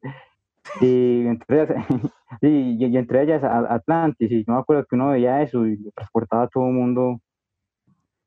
Y 0.80 1.26
entre 1.26 1.62
ellas, 1.62 1.76
y, 2.42 2.46
y- 2.48 2.84
y 2.86 2.96
entre 2.96 3.22
ellas 3.22 3.42
a- 3.44 3.74
Atlantis, 3.74 4.30
y 4.30 4.44
yo 4.44 4.52
me 4.52 4.58
acuerdo 4.60 4.84
que 4.88 4.96
uno 4.96 5.08
veía 5.10 5.42
eso 5.42 5.66
y 5.66 5.78
transportaba 5.94 6.44
a 6.44 6.48
todo 6.48 6.66
el 6.68 6.74
mundo, 6.74 7.20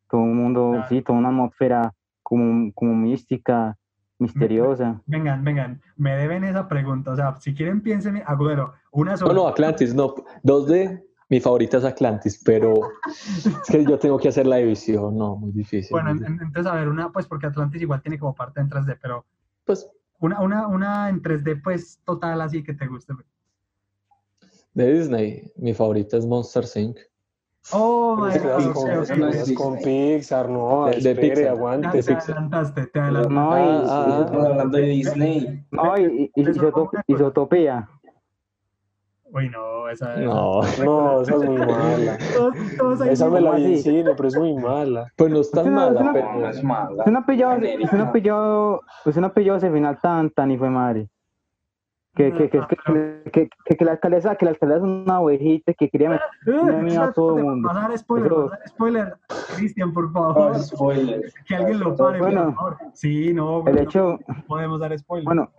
todo 0.10 0.24
el 0.26 0.32
mundo, 0.34 0.72
Claro. 0.74 0.88
sí, 0.90 1.02
toda 1.02 1.20
una 1.20 1.30
atmósfera 1.30 1.94
como, 2.24 2.72
como 2.74 2.94
mística, 2.96 3.78
misteriosa. 4.20 5.02
Vengan, 5.06 5.44
vengan, 5.44 5.82
me 5.96 6.16
deben 6.16 6.44
esa 6.44 6.68
pregunta. 6.68 7.12
O 7.12 7.16
sea, 7.16 7.36
si 7.40 7.54
quieren, 7.54 7.82
piensen, 7.82 8.22
Agudelo, 8.26 8.74
una 8.92 9.12
No, 9.12 9.18
sola. 9.18 9.34
no, 9.34 9.48
Atlantis, 9.48 9.94
no. 9.96 10.14
2D, 10.44 11.02
mi 11.30 11.40
favorita 11.40 11.78
es 11.78 11.86
Atlantis, 11.86 12.42
pero 12.46 12.74
es 13.08 13.62
que 13.72 13.84
yo 13.86 13.98
tengo 13.98 14.18
que 14.20 14.28
hacer 14.28 14.46
la 14.46 14.58
división, 14.58 15.16
no, 15.18 15.38
muy 15.38 15.52
difícil. 15.54 15.92
Bueno, 15.92 16.10
muy 16.10 16.20
difícil. 16.20 16.36
en- 16.42 16.48
entonces, 16.48 16.72
a 16.72 16.76
ver, 16.76 16.90
una, 16.90 17.10
pues 17.12 17.26
porque 17.26 17.48
Atlantis 17.48 17.82
igual 17.82 18.02
tiene 18.02 18.20
como 18.20 18.36
parte 18.36 18.60
en 18.60 18.70
3D, 18.70 18.98
pero 19.02 19.26
Pues 19.66 19.90
una, 20.22 20.40
una, 20.42 20.68
una 20.68 21.10
en 21.10 21.22
3D, 21.22 21.62
pues 21.64 22.00
total, 22.06 22.40
así 22.42 22.64
que 22.64 22.74
te 22.74 22.88
guste. 22.88 23.14
de 24.74 24.94
Disney, 24.94 25.52
mi 25.58 25.74
favorita 25.74 26.16
es 26.18 26.26
Monster 26.26 26.64
Inc. 26.76 26.98
Oh, 27.74 28.16
my 28.18 28.40
God, 28.40 28.74
con, 28.74 28.90
ok, 28.92 29.06
te 29.06 29.16
no 29.18 29.26
ok. 29.28 29.32
quedas 29.32 29.50
es 29.50 29.58
con. 29.58 29.78
Pixar, 29.80 30.50
no, 30.50 30.86
De- 30.86 30.92
de 31.00 31.12
espere, 31.12 31.30
Pixar. 31.30 31.48
Aguante. 31.50 32.04
te 32.04 32.14
adelantaste, 32.14 32.88
te 32.88 33.00
adelantaste. 33.00 33.34
No, 33.36 33.58
y, 33.58 33.62
Ah, 33.62 33.86
ah, 33.88 34.22
Estamos 34.26 34.46
hablando 34.48 34.78
de 34.78 34.84
Disney. 34.86 35.66
no, 35.72 35.98
y, 35.98 36.32
y- 36.36 36.42
y- 36.42 36.72
cosa. 36.72 37.04
isotopía. 37.08 37.90
Uy, 39.34 39.50
no, 39.50 39.88
esa 39.90 40.16
No, 40.18 40.62
No, 40.84 41.22
esa 41.22 41.36
es 41.36 41.44
muy 41.44 41.58
mala. 41.58 42.18
Todos, 42.78 43.02
Esa 43.02 43.30
me 43.30 43.40
la 43.42 43.52
vi 43.56 43.66
en 43.66 43.78
cine, 43.80 44.12
pero 44.16 44.28
es 44.28 44.36
muy 44.38 44.54
mala. 44.56 45.12
pues 45.16 45.32
no 45.32 45.40
es 45.40 45.52
tan 45.52 45.62
Es 45.62 45.68
es 45.68 45.74
mala, 45.74 46.02
una- 46.02 46.14
pero 46.14 46.34
No, 46.34 46.50
es 46.50 46.64
mala. 46.64 46.96
Usted 47.00 47.12
no 47.12 47.20
ha 47.20 47.26
pillado, 47.26 47.56
usted 47.56 47.98
no 47.98 48.04
ha 48.04 48.12
pillado, 48.12 48.82
usted 49.06 49.22
no 49.22 49.28
ha 49.28 49.34
pillado 49.34 49.58
ese 49.58 49.72
final 49.72 50.00
tan, 50.02 50.30
tan 50.32 50.52
y 50.52 50.58
fue 50.58 50.70
madre. 50.70 51.08
Que, 52.14 52.34
que, 52.34 52.50
que, 52.50 52.60
que, 52.68 53.32
que, 53.32 53.50
que, 53.66 53.76
que 53.78 53.86
la 53.86 53.94
alcaldesa, 53.94 54.36
que 54.36 54.44
la 54.44 54.52
alcaldesa 54.52 54.80
es 54.80 54.84
una 54.84 55.22
ovejita 55.22 55.74
que 55.74 55.90
quería 55.90 56.10
meter 56.10 56.26
Eh, 56.92 56.98
a 56.98 57.14
todo 57.14 57.38
el 57.38 57.46
mundo. 57.46 57.70
Dar 57.74 57.98
spoiler, 57.98 58.32
spoiler. 58.68 59.16
Cristian, 59.56 59.94
por 59.94 60.12
No, 60.12 60.34
favor. 60.34 60.60
spoiler. 60.60 61.32
Que 61.48 61.56
alguien 61.56 61.80
lo 61.80 61.96
pare, 61.96 62.20
Bueno. 62.20 62.48
por 62.48 62.56
favor. 62.56 62.78
Sí, 62.96 63.34
no, 63.34 63.66
El 63.66 63.76
no 63.76 63.82
hecho, 63.82 64.20
podemos 64.46 64.82
dar 64.82 64.98
spoiler. 65.00 65.24
bueno, 65.24 65.52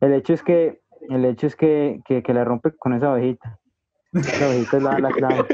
el 0.00 0.12
hecho 0.12 0.34
es 0.34 0.42
que, 0.42 0.82
el 1.08 1.24
hecho 1.24 1.46
es 1.46 1.56
que, 1.56 2.00
que, 2.06 2.22
que 2.22 2.34
la 2.34 2.44
rompe 2.44 2.72
con 2.76 2.92
esa 2.92 3.12
ovejita. 3.12 3.58
Esa 4.12 4.48
ovejita 4.48 4.76
es 4.78 4.82
la, 4.82 4.98
la 4.98 5.12
clave. 5.12 5.44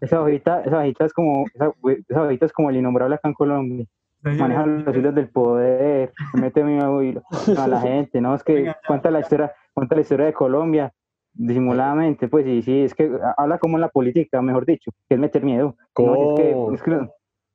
Esa 0.00 0.20
ovejita, 0.20 0.62
esa 0.62 0.78
ovejita 0.78 1.04
es 1.06 1.12
como, 1.12 1.44
esa, 1.54 1.70
esa 2.08 2.22
ovejita 2.22 2.46
es 2.46 2.52
como 2.52 2.70
el 2.70 2.76
innombrable 2.76 3.14
acá 3.16 3.28
en 3.28 3.34
Colombia. 3.34 3.86
Maneja 4.22 4.66
los 4.66 4.96
hilos 4.96 5.14
del 5.14 5.28
poder, 5.30 6.12
se 6.32 6.40
mete 6.40 6.64
miedo 6.64 7.02
y- 7.02 7.18
a 7.56 7.66
la 7.68 7.80
gente, 7.80 8.20
¿no? 8.20 8.34
Es 8.34 8.42
que 8.42 8.74
cuenta 8.86 9.10
la 9.10 9.20
historia, 9.20 9.52
cuenta 9.72 9.94
la 9.94 10.00
historia 10.02 10.26
de 10.26 10.32
Colombia 10.32 10.92
disimuladamente, 11.32 12.28
pues 12.28 12.44
sí, 12.44 12.62
sí, 12.62 12.82
es 12.82 12.94
que 12.94 13.10
habla 13.36 13.58
como 13.58 13.76
en 13.76 13.82
la 13.82 13.88
política, 13.88 14.40
mejor 14.42 14.64
dicho, 14.66 14.90
que 15.08 15.14
es 15.14 15.20
meter 15.20 15.42
miedo. 15.44 15.76
¿no? 15.98 16.14
Y 16.16 16.18
¿Cómo? 16.18 16.72
Es 16.74 16.82
que, 16.82 17.06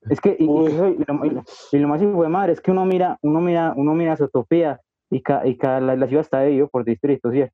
es 0.09 0.21
que, 0.21 0.29
es 0.31 0.37
que 0.37 0.43
y, 0.43 0.45
y 0.45 0.65
eso- 0.67 0.87
y 0.89 1.03
lo, 1.05 1.25
y 1.25 1.29
lo- 1.31 1.43
y 1.71 1.77
lo 1.79 1.87
más 1.87 2.01
hijo 2.01 2.23
de 2.23 2.29
madre 2.29 2.53
es 2.53 2.61
que 2.61 2.71
uno 2.71 2.85
mira, 2.85 3.17
uno 3.21 3.41
mira, 3.41 3.73
uno 3.75 3.93
mira 3.93 4.15
Zootopia 4.15 4.79
y, 5.11 5.21
ca, 5.21 5.45
y 5.45 5.55
ca- 5.57 5.79
la, 5.79 5.95
la 5.95 6.07
ciudad 6.07 6.21
está 6.21 6.41
dividida 6.41 6.65
por 6.67 6.83
distritos, 6.83 7.31
¿cierto? 7.31 7.53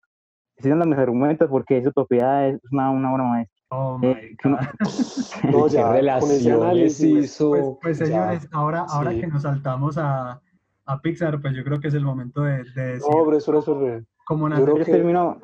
Esos 0.55 0.69
son 0.69 0.79
los 0.79 0.87
mis 0.87 0.97
argumentos 0.97 1.49
porque 1.49 1.83
Zootopia 1.83 2.47
es 2.47 2.59
una, 2.71 2.89
una 2.91 3.13
obra 3.13 3.23
maestra. 3.25 3.57
Oh 3.69 3.97
my 3.97 4.07
Eh, 4.07 4.35
que 4.41 4.47
uno- 4.47 4.57
God. 4.57 4.67
No, 5.51 5.65
¿qué 5.65 5.71
ya, 5.73 5.91
relaciones 5.91 6.47
análisis. 6.47 7.25
hizo? 7.25 7.49
Pues, 7.49 7.65
pues, 7.81 7.99
Ya. 7.99 8.05
señores, 8.05 8.47
ahora, 8.53 8.85
ahora 8.89 9.11
Sí. 9.11 9.19
que 9.19 9.27
nos 9.27 9.41
saltamos 9.41 9.97
a, 9.97 10.39
a 10.85 11.01
Pixar, 11.01 11.41
pues 11.41 11.53
yo 11.53 11.63
creo 11.65 11.79
que 11.81 11.89
es 11.89 11.93
el 11.93 12.05
momento 12.05 12.41
de, 12.43 12.63
de 12.75 12.81
decir 12.93 13.11
No, 13.13 13.25
pero 13.25 13.37
eso, 13.37 13.57
eso, 13.59 13.85
eso. 13.87 14.05
cómo 14.25 14.47
yo 14.49 14.55
creo 14.63 14.77
yo 14.77 14.85
que- 14.85 14.91
termino, 14.91 15.37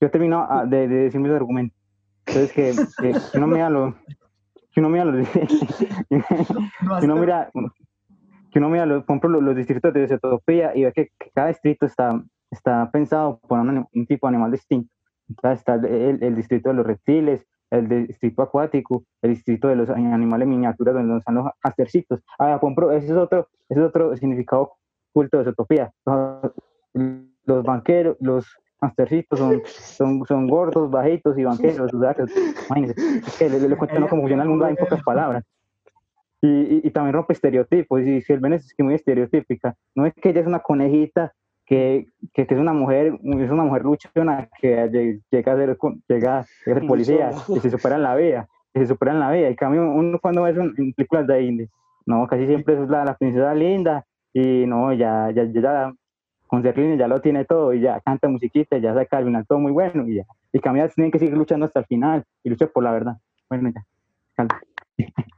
yo 0.00 0.10
termino 0.10 0.46
ah, 0.48 0.66
de, 0.66 0.86
de 0.88 0.94
decir 1.04 1.20
mis 1.20 1.32
argumentos. 1.32 1.78
Entonces 2.26 2.52
que, 2.52 2.74
que, 3.02 3.12
que 3.12 3.38
uno 3.38 3.46
mira 3.46 3.70
lo, 3.70 3.94
que 4.72 4.80
uno 4.80 4.88
mira 4.90 5.04
los, 5.06 5.26
No 6.80 6.98
que 7.00 7.04
uno 7.06 7.16
mira, 7.16 7.50
que 8.54 8.60
uno 8.60 8.70
mira 8.70 8.84
ejemplo, 8.84 9.40
los, 9.40 9.56
distritos 9.56 9.92
de 9.92 10.06
Zootopía 10.06 10.76
y 10.76 10.84
ve 10.84 10.92
que, 10.92 11.08
cada 11.34 11.48
distrito 11.48 11.86
está, 11.86 12.22
está 12.52 12.88
pensado 12.92 13.40
por 13.48 13.58
un, 13.58 13.84
un 13.92 14.06
tipo 14.06 14.28
de 14.28 14.36
animal 14.36 14.52
distinto. 14.52 14.88
Entonces 15.28 15.58
está 15.58 15.74
el, 15.74 16.22
el 16.22 16.36
distrito 16.36 16.68
de 16.68 16.76
los 16.76 16.86
reptiles, 16.86 17.44
el 17.70 18.06
distrito 18.06 18.42
acuático, 18.42 19.02
el 19.22 19.30
distrito 19.30 19.66
de 19.66 19.74
los 19.74 19.90
animales 19.90 20.46
miniaturas 20.46 20.94
donde 20.94 21.18
están 21.18 21.34
los 21.34 21.50
astercitos. 21.64 22.20
Ah, 22.38 22.54
ejemplo, 22.54 22.92
ese 22.92 23.06
es 23.06 23.12
otro, 23.14 23.48
ese 23.68 23.80
es 23.80 23.86
otro 23.86 24.16
significado 24.16 24.74
oculto 25.10 25.38
de 25.38 25.44
Zootopía. 25.46 25.90
Los, 26.06 26.52
los 27.46 27.64
banqueros, 27.64 28.16
los 28.20 28.46
astercitos 28.80 29.36
son, 29.36 29.62
son, 29.66 30.24
son 30.26 30.46
gordos, 30.46 30.92
bajitos 30.92 31.36
y 31.36 31.42
banqueros. 31.42 31.92
O 31.92 31.98
sea, 31.98 32.14
que, 32.14 32.22
imagínense, 32.68 33.18
es 33.18 33.36
que 33.36 33.50
le, 33.50 33.58
le, 33.58 33.68
le 33.70 33.76
cuento 33.76 33.96
cómo 33.96 34.22
funciona 34.22 34.44
el 34.44 34.48
mundo 34.48 34.68
en 34.68 34.76
pocas 34.76 35.02
palabras. 35.02 35.42
Y, 36.44 36.46
y, 36.46 36.80
y 36.84 36.90
también 36.90 37.14
rompe 37.14 37.32
estereotipos. 37.32 38.02
Y 38.02 38.20
si 38.20 38.32
el 38.34 38.40
Venice 38.40 38.66
es 38.66 38.74
que 38.74 38.82
muy 38.82 38.94
estereotípica. 38.94 39.74
No 39.94 40.04
es 40.04 40.12
que 40.12 40.28
ella 40.28 40.42
es 40.42 40.46
una 40.46 40.58
conejita 40.58 41.32
que, 41.64 42.06
que, 42.34 42.46
que 42.46 42.54
es 42.54 42.60
una 42.60 42.74
mujer, 42.74 43.18
es 43.22 43.50
una 43.50 43.64
mujer 43.64 43.82
luchona 43.82 44.48
que 44.60 44.84
lle- 44.90 45.22
llega 45.30 45.52
a 45.52 45.56
ser, 45.56 45.78
llega, 46.06 46.38
a 46.40 46.44
ser 46.44 46.86
policía 46.86 47.30
y 47.48 47.60
se 47.60 47.70
supera 47.70 47.96
en 47.96 48.02
la 48.02 48.14
vida, 48.14 48.46
y 48.74 48.80
se 48.80 48.86
supera 48.86 49.12
en 49.12 49.20
la 49.20 49.30
vida. 49.30 49.48
Y 49.48 49.56
cambio, 49.56 49.90
uno 49.90 50.18
cuando 50.20 50.42
ve 50.42 50.50
en, 50.50 50.92
películas 50.92 51.26
de 51.26 51.42
indie, 51.42 51.68
no, 52.04 52.26
casi 52.26 52.46
siempre 52.46 52.74
es 52.74 52.88
la, 52.90 53.04
la 53.04 53.16
princesa 53.16 53.54
linda 53.54 54.04
y 54.34 54.66
no, 54.66 54.92
ya, 54.92 55.30
ya, 55.30 55.44
ya, 55.44 55.60
ya 55.62 55.92
con 56.46 56.62
ser 56.62 56.76
linda 56.76 56.96
ya 56.96 57.08
lo 57.08 57.22
tiene 57.22 57.46
todo 57.46 57.72
y 57.72 57.80
ya 57.80 57.98
canta 58.00 58.28
musiquita, 58.28 58.76
ya 58.76 58.92
saca 58.92 59.16
al 59.16 59.24
final 59.24 59.46
todo 59.46 59.58
muy 59.58 59.72
bueno 59.72 60.06
y 60.06 60.16
ya. 60.16 60.24
Y 60.52 60.60
cambia, 60.60 60.86
tienen 60.88 61.10
que 61.10 61.18
seguir 61.18 61.36
luchando 61.36 61.64
hasta 61.64 61.80
el 61.80 61.86
final 61.86 62.24
y 62.42 62.50
lucha 62.50 62.66
por 62.66 62.84
la 62.84 62.92
verdad. 62.92 63.16
Bueno, 63.48 63.70
ya. 63.74 63.82
calma. 64.36 64.60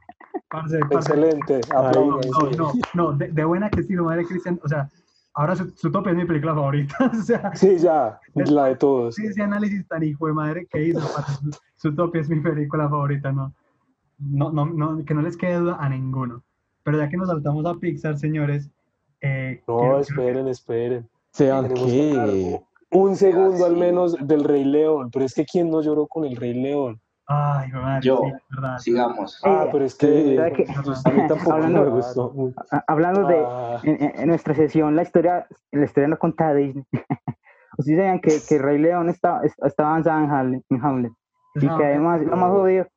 parce, 0.49 0.79
parce, 0.89 0.95
Excelente. 1.13 1.61
No, 1.71 1.79
aplaudan, 1.79 2.29
no, 2.29 2.51
no, 2.51 2.73
no, 2.93 3.13
de, 3.13 3.27
de 3.29 3.43
buena 3.45 3.69
que 3.69 3.83
sí, 3.83 3.93
madre 3.95 4.25
Cristian, 4.25 4.59
o 4.63 4.67
sea, 4.67 4.89
ahora 5.33 5.55
su, 5.55 5.69
Zootopia 5.71 6.11
es 6.11 6.17
mi 6.17 6.25
película 6.25 6.53
favorita, 6.55 6.95
o 7.13 7.21
sea, 7.23 7.55
Sí, 7.55 7.77
ya, 7.77 8.19
la 8.35 8.65
de 8.65 8.75
todos. 8.75 9.15
sí, 9.15 9.25
ese 9.25 9.41
análisis 9.43 9.87
tan 9.87 10.03
hijo 10.03 10.27
de 10.27 10.33
madre 10.33 10.67
que 10.69 10.83
hizo, 10.83 10.99
parce, 11.15 11.33
Su- 11.33 11.51
Zootopia 11.89 12.21
es 12.21 12.29
mi 12.29 12.39
película 12.39 12.89
favorita, 12.89 13.31
no, 13.31 13.53
no, 14.19 14.51
no, 14.51 14.65
no, 14.65 15.03
que 15.05 15.13
no 15.13 15.21
les 15.21 15.37
quede 15.37 15.55
duda 15.59 15.77
a 15.79 15.89
ninguno, 15.89 16.43
pero 16.83 16.97
ya 16.97 17.09
que 17.09 17.17
nos 17.17 17.27
saltamos 17.27 17.65
a 17.65 17.73
Pixar, 17.75 18.17
señores, 18.17 18.69
eh, 19.21 19.61
No, 19.67 19.77
quiero- 19.79 19.99
esperen, 19.99 20.47
esperen. 20.47 21.09
Sean 21.31 21.67
que... 21.73 22.59
Un 22.89 23.15
segundo 23.17 23.65
al 23.65 23.75
menos 23.75 24.15
del 24.25 24.45
Rey 24.45 24.63
León. 24.63 25.09
Pero 25.11 25.25
es 25.25 25.33
que 25.33 25.43
¿quién 25.45 25.69
no 25.69 25.81
lloró 25.81 26.07
con 26.07 26.23
el 26.23 26.37
Rey 26.37 26.53
León? 26.53 27.01
Ay, 27.27 27.71
de 27.71 27.77
madre, 27.77 28.01
Yo. 28.01 28.17
sí, 28.23 28.31
verdad, 28.49 28.77
Sigamos. 28.79 29.41
Ah, 29.45 29.67
pero 29.71 29.85
es 29.85 29.93
Sí, 29.93 30.07
que... 30.07 30.65
mí 30.65 30.73
tampoco 31.27 31.53
Hablando- 31.53 31.83
me 31.83 31.89
gustó 31.89 32.31
mucho. 32.33 32.55
Ha- 32.71 32.83
Hablando 32.87 33.27
de, 33.27 33.43
Ah, 33.45 33.79
en, 33.83 34.01
en- 34.03 34.19
en 34.19 34.27
nuestra 34.27 34.53
sesión, 34.55 34.95
la 34.95 35.03
historia, 35.03 35.45
la 35.71 35.83
historia 35.85 36.07
no 36.07 36.17
contada 36.17 36.53
de 36.53 36.63
Disney. 36.63 36.85
Ustedes 37.77 37.97
sabían 37.99 38.19
que, 38.19 38.39
que 38.47 38.57
Rey 38.57 38.77
León 38.79 39.09
está, 39.09 39.41
es- 39.43 39.53
está 39.63 39.83
basada 39.89 40.23
en 40.23 40.31
Hamlet, 40.31 40.63
en 40.69 40.83
Hamlet. 40.85 41.11
Y 41.55 41.65
No, 41.65 41.77
que 41.77 41.85
además, 41.85 42.21
lo 42.21 42.35
más 42.37 42.49
jodido, 42.51 42.87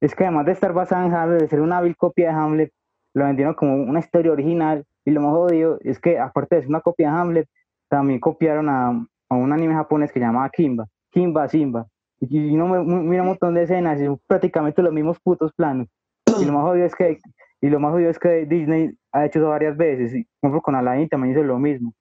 es 0.00 0.14
que 0.14 0.24
además 0.24 0.46
de 0.46 0.52
estar 0.52 0.72
basada 0.72 1.06
en 1.06 1.14
Hamlet, 1.14 1.40
de 1.42 1.48
ser 1.48 1.60
una 1.60 1.80
vil 1.80 1.96
copia 1.96 2.28
de 2.30 2.34
Hamlet, 2.34 2.72
lo 3.14 3.24
vendieron 3.26 3.54
como 3.54 3.74
una 3.76 4.00
historia 4.00 4.32
original. 4.32 4.84
Y 5.04 5.10
lo 5.10 5.20
más 5.20 5.32
jodido 5.32 5.78
es 5.82 5.98
que, 5.98 6.18
aparte 6.18 6.56
de 6.56 6.62
ser 6.62 6.68
una 6.70 6.80
copia 6.80 7.10
de 7.10 7.16
Hamlet, 7.18 7.48
también 7.88 8.20
copiaron 8.20 8.68
a, 8.68 8.88
a 9.28 9.34
un 9.34 9.52
anime 9.52 9.74
japonés 9.74 10.10
que 10.12 10.20
se 10.20 10.24
llamaba 10.26 10.48
Kimba, 10.50 10.86
Kimba 11.10 11.48
Simba. 11.48 11.86
Y, 12.30 12.54
uno 12.54 12.84
mira 12.84 13.22
un 13.22 13.28
montón 13.28 13.54
de 13.54 13.64
escenas 13.64 14.00
y 14.00 14.04
son 14.04 14.20
prácticamente 14.26 14.80
los 14.80 14.92
mismos 14.92 15.18
putos 15.20 15.52
planos. 15.52 15.88
Y 16.40 16.44
lo 16.44 16.52
más 16.52 16.62
jodido 16.62 16.86
es 16.86 16.94
que, 16.94 17.18
y 17.60 17.68
lo 17.68 17.80
más 17.80 17.98
es 18.00 18.18
que 18.18 18.46
Disney 18.46 18.90
ha 19.10 19.26
hecho 19.26 19.40
eso 19.40 19.48
varias 19.48 19.76
veces. 19.76 20.14
Y, 20.14 20.24
por 20.40 20.48
ejemplo, 20.48 20.62
con 20.62 20.74
Aladdin 20.76 21.08
también 21.08 21.32
hizo 21.32 21.42
lo 21.42 21.58
mismo. 21.58 21.92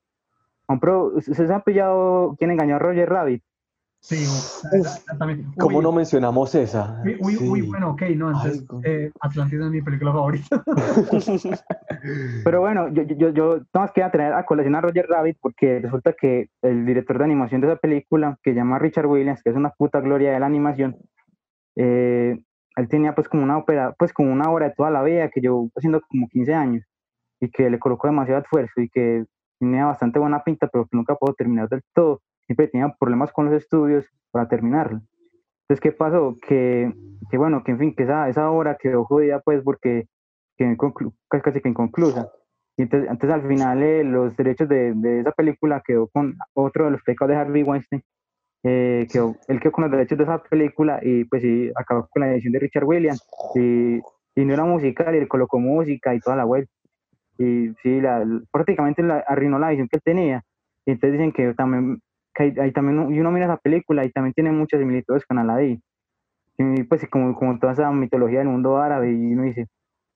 Por 0.67 0.75
ejemplo, 0.75 1.11
¿ustedes 1.15 1.49
han 1.49 1.63
pillado 1.63 2.35
quién 2.37 2.51
engañó 2.51 2.75
a 2.75 2.79
Roger 2.79 3.09
Rabbit? 3.09 3.43
Sí, 4.01 4.25
también. 5.17 5.45
¿Cómo 5.57 5.81
no 5.81 5.91
mencionamos 5.91 6.53
esa? 6.55 7.01
Uy, 7.05 7.17
uy, 7.19 7.37
uy, 7.37 7.61
Sí. 7.61 7.67
bueno, 7.67 7.91
ok, 7.91 8.01
no, 8.15 8.27
entonces 8.31 8.65
Ay, 8.69 8.81
eh, 8.83 9.11
Atlantis 9.21 9.59
es 9.59 9.69
mi 9.69 9.81
película 9.81 10.11
favorita. 10.11 10.63
Pero 12.43 12.61
bueno, 12.61 12.87
yo, 12.89 13.03
yo, 13.03 13.15
yo, 13.15 13.29
yo 13.29 13.55
nada 13.73 13.85
más 13.85 13.91
quería 13.91 14.11
traer 14.11 14.33
a 14.33 14.45
colación 14.45 14.75
a 14.75 14.81
Roger 14.81 15.07
Rabbit 15.07 15.37
porque 15.39 15.79
resulta 15.79 16.13
que 16.13 16.49
el 16.61 16.85
director 16.85 17.17
de 17.17 17.25
animación 17.25 17.61
de 17.61 17.67
esa 17.67 17.77
película, 17.77 18.37
que 18.43 18.51
se 18.51 18.55
llama 18.57 18.79
Richard 18.79 19.05
Williams, 19.05 19.41
que 19.43 19.51
es 19.51 19.55
una 19.55 19.69
puta 19.69 20.01
gloria 20.01 20.31
de 20.33 20.39
la 20.39 20.47
animación, 20.47 20.97
eh, 21.75 22.39
él 22.75 22.87
tenía 22.87 23.13
pues 23.13 23.29
como 23.29 23.43
una 23.43 23.57
ópera, 23.57 23.93
pues 23.97 24.13
como 24.13 24.31
una 24.31 24.49
obra 24.49 24.69
de 24.69 24.75
toda 24.75 24.89
la 24.89 25.03
vida 25.03 25.29
que 25.29 25.41
llevó 25.41 25.69
haciendo 25.75 26.01
como 26.01 26.27
15 26.27 26.53
años 26.53 26.85
y 27.39 27.49
que 27.49 27.69
le 27.69 27.79
colocó 27.79 28.07
demasiado 28.07 28.41
esfuerzo 28.41 28.81
y 28.81 28.89
que 28.89 29.25
tenía 29.59 29.85
bastante 29.85 30.19
buena 30.19 30.43
pinta, 30.43 30.67
pero 30.67 30.85
que 30.85 30.97
nunca 30.97 31.15
pudo 31.15 31.33
terminar 31.33 31.69
del 31.69 31.81
todo. 31.93 32.21
Siempre 32.51 32.67
tenía 32.67 32.93
problemas 32.99 33.31
con 33.31 33.45
los 33.45 33.55
estudios 33.55 34.05
para 34.29 34.49
terminarlo. 34.49 34.99
Entonces, 35.63 35.81
¿qué 35.81 35.93
pasó? 35.93 36.35
Que, 36.45 36.91
que 37.29 37.37
bueno, 37.37 37.63
que 37.63 37.71
en 37.71 37.79
fin, 37.79 37.95
que 37.95 38.03
esa, 38.03 38.27
esa 38.27 38.51
obra 38.51 38.77
quedó 38.77 39.05
jodida 39.05 39.39
pues 39.39 39.63
porque 39.63 40.07
que 40.57 40.75
casi 41.29 41.41
casi 41.41 41.61
que 41.61 41.69
inconclusa. 41.69 42.27
Y 42.77 42.83
entonces, 42.83 43.09
entonces 43.09 43.41
al 43.41 43.47
final 43.47 43.81
eh, 43.81 44.03
los 44.03 44.35
derechos 44.35 44.67
de, 44.67 44.93
de 44.93 45.21
esa 45.21 45.31
película 45.31 45.81
quedó 45.85 46.09
con 46.09 46.35
otro 46.53 46.85
de 46.85 46.91
los 46.91 47.01
pecados 47.03 47.29
de 47.31 47.37
Harvey 47.37 47.63
Weinstein. 47.63 48.03
eh, 48.63 49.07
quedó, 49.09 49.35
él 49.47 49.59
quedó 49.61 49.71
con 49.71 49.83
los 49.83 49.91
derechos 49.91 50.17
de 50.17 50.25
esa 50.25 50.43
película 50.43 50.99
y 51.01 51.23
pues 51.25 51.41
sí, 51.41 51.71
acabó 51.75 52.07
con 52.09 52.21
la 52.21 52.33
edición 52.33 52.53
de 52.53 52.59
Richard 52.59 52.83
Williams. 52.83 53.25
Y, 53.55 54.01
y 54.35 54.45
no 54.45 54.53
era 54.53 54.65
musical, 54.65 55.15
y 55.15 55.21
le 55.21 55.27
colocó 55.27 55.57
música 55.59 56.13
y 56.13 56.19
toda 56.19 56.35
la 56.35 56.45
web. 56.45 56.67
Y 57.37 57.69
sí, 57.81 58.01
la, 58.01 58.25
prácticamente 58.51 59.01
la, 59.03 59.23
arruinó 59.27 59.57
la 59.57 59.69
edición 59.69 59.87
que 59.87 59.97
él 59.97 60.03
tenía. 60.03 60.43
Y 60.85 60.91
entonces 60.91 61.13
dicen 61.13 61.31
que 61.31 61.53
también, 61.53 62.01
que 62.49 62.59
hay, 62.59 62.65
hay 62.65 62.71
también, 62.71 63.13
y 63.13 63.19
uno 63.19 63.31
mira 63.31 63.45
esa 63.45 63.57
película 63.57 64.05
y 64.05 64.11
también 64.11 64.33
tiene 64.33 64.51
muchas 64.51 64.79
similitudes 64.79 65.25
con 65.25 65.39
Aladdin. 65.39 65.81
Y 66.57 66.83
pues 66.83 67.07
como, 67.09 67.35
como 67.35 67.57
toda 67.59 67.73
esa 67.73 67.91
mitología 67.91 68.39
del 68.39 68.49
mundo 68.49 68.77
árabe, 68.77 69.11
y 69.11 69.33
uno 69.33 69.43
dice, 69.43 69.67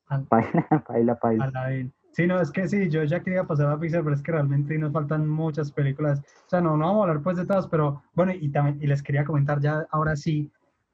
Al- 0.07 0.25
paila, 0.29 0.83
paila, 0.85 1.15
paila. 1.15 1.91
Sí, 2.11 2.25
no, 2.27 2.39
es 2.39 2.49
que 2.49 2.65
sí, 2.69 2.87
yo 2.89 3.03
ya 3.03 3.21
quería 3.21 3.43
pasar 3.43 3.67
a 3.67 3.77
Pixar, 3.77 4.01
pero 4.01 4.15
es 4.15 4.23
que 4.23 4.31
realmente 4.31 4.77
nos 4.77 4.93
faltan 4.93 5.27
muchas 5.27 5.69
películas. 5.69 6.21
O 6.45 6.49
sea, 6.49 6.61
no, 6.61 6.77
no 6.77 6.85
vamos 6.85 7.01
a 7.01 7.09
hablar 7.09 7.23
pues 7.23 7.35
de 7.35 7.45
todas, 7.45 7.67
pero 7.67 8.03
bueno, 8.13 8.31
y 8.31 8.49
también, 8.49 8.81
y 8.81 8.87
les 8.87 9.03
quería 9.03 9.25
comentar 9.25 9.59
ya 9.59 9.85
ahora 9.91 10.15
sí 10.15 10.49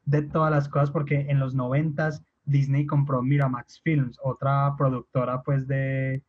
de 0.06 0.24
todas 0.24 0.50
las 0.50 0.68
cosas, 0.68 0.90
porque 0.90 1.28
en 1.30 1.40
los 1.40 1.54
noventas 1.54 2.24
Disney 2.46 2.88
compró 2.88 3.22
Miramax 3.22 3.82
Films, 3.84 4.18
otra 4.24 4.74
productora 4.76 5.44
pues 5.44 5.68
de, 5.68 6.24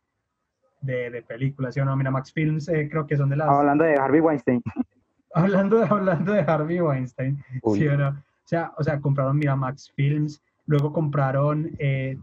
de, 0.83 1.09
de 1.09 1.21
películas, 1.23 1.73
¿sí 1.73 1.79
o 1.79 1.85
no? 1.85 1.95
Miramax 1.95 2.31
Films 2.31 2.67
eh, 2.69 2.87
creo 2.89 3.07
que 3.07 3.17
son 3.17 3.29
de 3.29 3.37
las... 3.37 3.49
Hablando 3.49 3.83
de 3.83 3.95
Harvey 3.95 4.21
Weinstein. 4.21 4.61
Hablando 5.35 5.79
de, 5.79 5.87
hablando 5.87 6.31
de 6.31 6.41
Harvey 6.41 6.79
Weinstein, 6.79 7.43
Uy. 7.63 7.79
¿sí 7.79 7.87
o 7.87 7.97
no? 7.97 8.09
O 8.09 8.15
sea, 8.45 8.71
o 8.77 8.83
sea, 8.83 9.01
compraron 9.01 9.39
Miramax 9.39 9.91
Films, 9.95 10.43
luego 10.67 10.93
compraron 10.93 11.71
eh, 11.79 12.19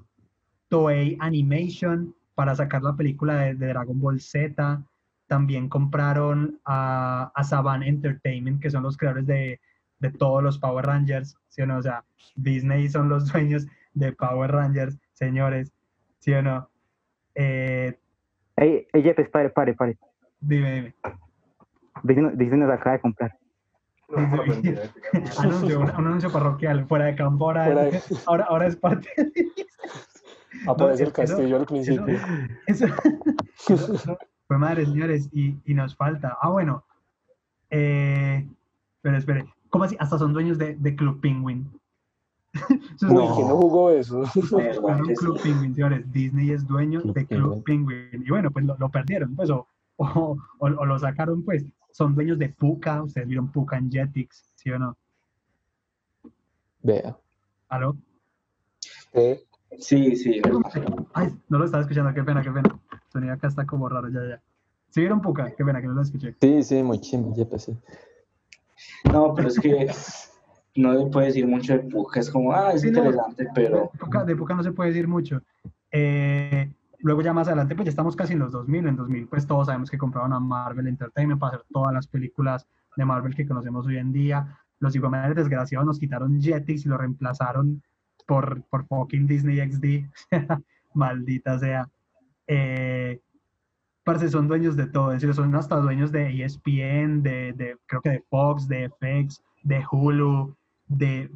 Toei 0.68 1.16
Animation 1.18 2.14
para 2.36 2.54
sacar 2.54 2.82
la 2.84 2.94
película 2.94 3.34
de, 3.34 3.54
de 3.56 3.66
Dragon 3.66 4.00
Ball 4.00 4.20
Z, 4.20 4.80
también 5.26 5.68
compraron 5.68 6.60
a, 6.64 7.32
a 7.34 7.44
Saban 7.44 7.82
Entertainment, 7.82 8.60
que 8.62 8.70
son 8.70 8.84
los 8.84 8.96
creadores 8.96 9.26
de, 9.26 9.60
de 10.00 10.10
todos 10.10 10.42
los 10.42 10.58
Power 10.58 10.86
Rangers, 10.86 11.36
¿sí 11.48 11.62
o 11.62 11.66
no? 11.66 11.78
O 11.78 11.82
sea, 11.82 12.04
Disney 12.34 12.88
son 12.88 13.08
los 13.08 13.26
dueños 13.32 13.66
de 13.94 14.12
Power 14.12 14.50
Rangers, 14.50 14.98
señores, 15.12 15.72
¿sí 16.18 16.32
o 16.32 16.42
no? 16.42 16.68
Eh, 17.34 17.99
Ey, 18.60 18.86
ey, 18.92 19.02
Jeffes, 19.02 19.28
pare, 19.30 19.48
pare, 19.50 19.74
pare. 19.74 19.96
dime, 20.40 20.72
dime. 20.74 20.94
Disney, 22.02 22.30
Disney 22.36 22.60
nos 22.60 22.70
acaba 22.70 22.96
de 22.96 23.00
comprar. 23.00 23.36
no, 24.08 24.42
anuncio, 25.38 25.80
un, 25.80 25.90
un 25.90 26.06
anuncio 26.06 26.30
parroquial, 26.32 26.86
fuera 26.86 27.06
de 27.06 27.14
campo, 27.16 27.46
ahora, 27.46 27.64
Fuera 27.64 27.82
de- 27.84 27.96
es, 27.96 28.28
ahora, 28.28 28.44
ahora 28.44 28.66
es 28.66 28.76
parte 28.76 29.08
de 29.16 29.32
Aparece 30.66 31.02
No, 31.04 31.08
el 31.08 31.12
castillo 31.14 31.56
al 31.56 31.66
principio. 31.66 32.04
eso, 32.66 32.86
eso- 33.68 33.94
eso 33.94 34.18
fue 34.46 34.58
madre, 34.58 34.84
señores, 34.84 35.28
y, 35.32 35.56
y 35.64 35.74
nos 35.74 35.96
falta. 35.96 36.36
Ah, 36.42 36.50
bueno. 36.50 36.84
Eh, 37.70 38.46
espere, 38.96 39.16
espere. 39.18 39.44
¿Cómo 39.70 39.84
así? 39.84 39.96
Hasta 40.00 40.18
son 40.18 40.32
dueños 40.34 40.58
de, 40.58 40.74
de 40.76 40.96
Club 40.96 41.20
Penguin. 41.20 41.70
Eso 42.96 43.06
es 43.06 43.12
Uy, 43.12 43.24
muy- 43.26 43.34
¿quién 43.36 43.48
no 43.48 43.56
jugó 43.56 43.90
eso? 43.90 44.20
¿Verdad 44.52 44.74
Son 44.74 45.06
que 45.06 45.14
Club 45.14 45.38
sí? 45.38 45.42
Penguin, 45.48 45.74
señores. 45.74 46.12
Disney 46.12 46.50
es 46.50 46.66
dueño 46.66 47.00
Club 47.02 47.14
de 47.14 47.26
Club 47.26 47.64
Penguin. 47.64 48.24
Y 48.26 48.28
bueno, 48.30 48.50
pues 48.50 48.64
lo, 48.64 48.76
lo 48.76 48.88
perdieron, 48.88 49.36
pues, 49.36 49.50
o, 49.50 49.66
o, 49.96 50.06
o- 50.58 50.66
o 50.66 50.86
lo 50.86 50.98
sacaron, 50.98 51.42
pues. 51.44 51.64
Son 51.92 52.14
dueños 52.14 52.38
de 52.38 52.48
Puka. 52.48 53.02
Ustedes 53.02 53.26
vieron 53.26 53.48
Puka 53.50 53.76
en 53.76 53.90
Jetix, 53.90 54.52
¿sí 54.54 54.70
o 54.70 54.78
no? 54.78 54.96
Vea. 56.82 57.16
¿Aló? 57.68 57.96
Eh, 59.12 59.44
Sí, 59.78 60.16
sí. 60.16 60.42
Ay, 61.14 61.32
no 61.48 61.58
lo 61.58 61.64
estaba 61.64 61.82
escuchando, 61.82 62.12
qué 62.12 62.24
pena, 62.24 62.42
qué 62.42 62.50
pena. 62.50 62.76
Sonido 63.12 63.32
acá 63.34 63.46
está 63.46 63.64
como 63.64 63.88
raro, 63.88 64.08
ya, 64.08 64.20
ya. 64.28 64.42
¿Sí 64.90 65.00
vieron 65.00 65.20
Puka? 65.20 65.52
Qué 65.56 65.64
pena 65.64 65.80
que 65.80 65.86
no 65.86 65.92
lo 65.94 66.02
escuché. 66.02 66.34
Sí, 66.40 66.62
sí, 66.64 66.82
muy 66.82 67.00
chimba, 67.00 67.32
ya 67.36 67.44
pensé. 67.48 67.76
No, 69.12 69.32
pero 69.32 69.46
es 69.46 69.60
que 69.60 69.86
no 70.80 70.98
se 70.98 71.10
puede 71.10 71.26
decir 71.26 71.46
mucho 71.46 71.74
de 71.74 71.80
Puka, 71.80 72.20
es 72.20 72.30
como, 72.30 72.52
ah, 72.52 72.72
es 72.72 72.82
Sí, 72.82 72.90
no, 72.90 72.98
interesante, 72.98 73.46
pero 73.54 73.90
De 73.92 73.98
Puka, 73.98 74.24
de 74.24 74.36
Puka 74.36 74.54
no 74.54 74.62
se 74.62 74.72
puede 74.72 74.90
decir 74.90 75.06
mucho. 75.08 75.42
Eh, 75.92 76.70
luego 77.00 77.22
ya 77.22 77.32
más 77.32 77.48
adelante, 77.48 77.74
pues 77.74 77.86
ya 77.86 77.90
estamos 77.90 78.16
casi 78.16 78.34
en 78.34 78.40
los 78.40 78.52
2000. 78.52 78.86
En 78.86 78.96
2000, 78.96 79.28
pues 79.28 79.46
todos 79.46 79.66
sabemos 79.66 79.90
que 79.90 79.98
compraron 79.98 80.32
a 80.32 80.40
Marvel 80.40 80.86
Entertainment 80.86 81.40
para 81.40 81.56
hacer 81.56 81.66
todas 81.70 81.92
las 81.92 82.06
películas 82.06 82.66
de 82.96 83.04
Marvel 83.04 83.34
que 83.34 83.46
conocemos 83.46 83.86
hoy 83.86 83.98
en 83.98 84.12
día. 84.12 84.58
Los 84.78 84.94
iguales 84.94 85.34
desgraciados 85.36 85.86
nos 85.86 85.98
quitaron 85.98 86.40
Jetix 86.40 86.86
y 86.86 86.88
lo 86.88 86.98
reemplazaron 86.98 87.82
por, 88.26 88.62
por 88.70 88.86
fucking 88.86 89.26
Disney 89.26 89.58
XD. 89.58 90.08
Maldita 90.94 91.58
sea. 91.58 91.88
Eh, 92.46 93.20
parce, 94.04 94.28
son 94.28 94.48
dueños 94.48 94.76
de 94.76 94.86
todo, 94.86 95.12
es 95.12 95.20
decir, 95.20 95.34
son 95.34 95.54
hasta 95.54 95.76
dueños 95.76 96.10
de 96.10 96.42
ESPN, 96.42 97.22
de, 97.22 97.52
de, 97.52 97.76
creo 97.86 98.00
que 98.00 98.10
de 98.10 98.24
Fox, 98.28 98.66
de 98.66 98.88
FX, 98.88 99.40
de 99.62 99.84
Hulu, 99.90 100.56
de... 100.90 101.30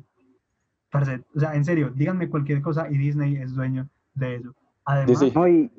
Parce, 0.90 1.22
o 1.34 1.40
sea, 1.40 1.54
en 1.54 1.64
serio, 1.64 1.90
díganme 1.94 2.28
cualquier 2.28 2.60
cosa 2.62 2.88
y 2.90 2.98
Disney 2.98 3.36
es 3.36 3.54
dueño 3.54 3.88
de 4.14 4.36
eso. 4.36 4.54
Además, 4.84 5.18
Sí, 5.18 5.30
sí. 5.30 5.70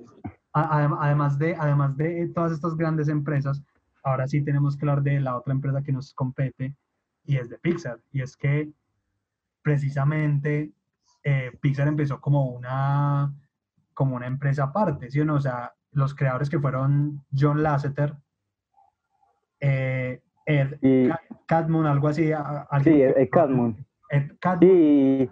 A- 0.53 0.79
adem- 0.79 0.97
además, 0.99 1.37
de, 1.37 1.55
además 1.55 1.95
de 1.97 2.27
todas 2.33 2.51
estas 2.53 2.75
grandes 2.75 3.07
empresas, 3.07 3.61
ahora 4.03 4.27
sí 4.27 4.41
tenemos 4.41 4.75
que 4.75 4.85
hablar 4.85 5.03
de 5.03 5.19
la 5.19 5.37
otra 5.37 5.53
empresa 5.53 5.81
que 5.83 5.91
nos 5.91 6.13
compete 6.13 6.75
y 7.25 7.37
es 7.37 7.49
de 7.49 7.57
Pixar. 7.59 7.99
Y 8.11 8.21
es 8.21 8.35
que 8.35 8.71
precisamente 9.61 10.71
eh, 11.23 11.51
Pixar 11.61 11.87
empezó 11.87 12.19
como 12.21 12.45
una, 12.47 13.33
como 13.93 14.15
una 14.15 14.27
empresa 14.27 14.63
aparte, 14.65 15.09
¿sí 15.11 15.19
o 15.21 15.25
no? 15.25 15.35
O 15.35 15.41
sea, 15.41 15.73
los 15.91 16.13
creadores 16.13 16.49
que 16.49 16.59
fueron 16.59 17.23
John 17.37 17.63
Lasseter, 17.63 18.15
eh, 19.59 20.21
Ed 20.45 20.75
y 20.81 21.07
Ca- 21.09 21.21
Catmull, 21.47 21.87
algo 21.87 22.07
así. 22.07 22.31
sí, 22.83 22.83
que- 22.83 23.05
el 23.07 23.29
Cadmon. 23.29 23.75
Ed 24.09 24.31
Catmull, 24.39 24.69
Sí, 24.69 25.29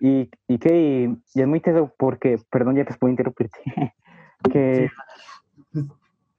y, 0.00 0.30
y 0.48 0.58
que 0.58 0.78
y, 0.78 1.18
y 1.34 1.40
es 1.40 1.46
muy 1.46 1.60
teso 1.60 1.92
porque, 1.98 2.38
perdón, 2.50 2.76
ya 2.76 2.84
te 2.84 2.94
puedo 2.94 3.10
interrumpirte, 3.10 3.58
que 4.52 4.88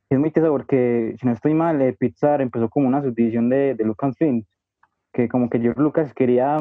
es 0.09 0.19
muy 0.19 0.31
teso 0.31 0.49
porque, 0.49 1.15
si 1.19 1.25
no 1.25 1.33
estoy 1.33 1.53
mal, 1.53 1.81
eh, 1.81 1.93
Pixar 1.97 2.41
empezó 2.41 2.69
como 2.69 2.87
una 2.87 3.01
subdivisión 3.01 3.49
de, 3.49 3.75
de 3.75 3.83
Lucasfilm, 3.83 4.43
que 5.13 5.27
como 5.27 5.49
que 5.49 5.59
George 5.59 5.81
Lucas 5.81 6.13
quería 6.13 6.57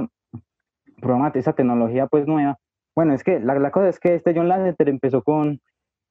probar 1.00 1.36
esa 1.36 1.52
tecnología 1.52 2.06
pues 2.06 2.26
nueva. 2.26 2.58
Bueno, 2.94 3.12
es 3.12 3.22
que 3.22 3.38
la, 3.40 3.54
la 3.58 3.70
cosa 3.70 3.88
es 3.88 4.00
que 4.00 4.14
este 4.14 4.32
John 4.34 4.48
Lasseter 4.48 4.88
empezó 4.88 5.22
con, 5.22 5.60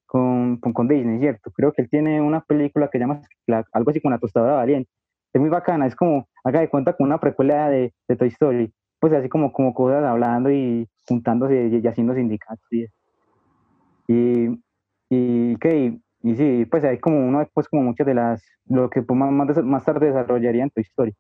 con, 0.06 0.58
con, 0.58 0.74
con 0.74 0.88
Disney, 0.88 1.20
¿cierto? 1.20 1.52
Creo 1.52 1.74
que 1.74 1.82
él 1.82 1.90
tiene 1.90 2.22
una 2.22 2.42
película 2.42 2.90
que 2.90 3.00
llama 3.00 3.22
la- 3.48 3.66
algo 3.74 3.90
así 3.92 4.00
como 4.02 4.12
La 4.14 4.20
Tostadora 4.20 4.54
Valiente. 4.56 4.90
Es 5.36 5.42
muy 5.42 5.50
bacana, 5.50 5.86
es 5.86 5.98
como, 5.98 6.30
haga 6.46 6.62
de 6.62 6.70
cuenta 6.70 6.94
con 6.94 7.08
una 7.08 7.20
precuela 7.20 7.70
de, 7.70 7.94
de 8.08 8.16
Toy 8.16 8.30
Story. 8.30 8.74
Pues 9.02 9.12
así 9.12 9.28
como, 9.28 9.52
como 9.52 9.74
cosas 9.74 10.06
hablando 10.06 10.50
y 10.50 10.88
juntándose 11.06 11.68
y, 11.68 11.76
y 11.84 11.88
haciendo 11.88 12.16
sindicatos 12.16 12.66
y 12.72 12.86
y 14.08 14.64
y 15.10 15.58
qué 15.58 16.00
y, 16.24 16.36
sí 16.36 16.66
pues 16.72 16.86
hay 16.86 17.00
como 17.00 17.28
uno 17.28 17.46
pues 17.54 17.68
como 17.68 17.84
muchas 17.84 18.08
de 18.08 18.14
las 18.14 18.44
lo 18.66 18.90
que 18.90 19.02
pues, 19.02 19.20
más, 19.20 19.64
más 19.64 19.84
tarde 19.84 20.08
desarrollaría 20.08 20.64
en 20.64 20.70
Toy 20.70 20.84
Story. 20.84 21.14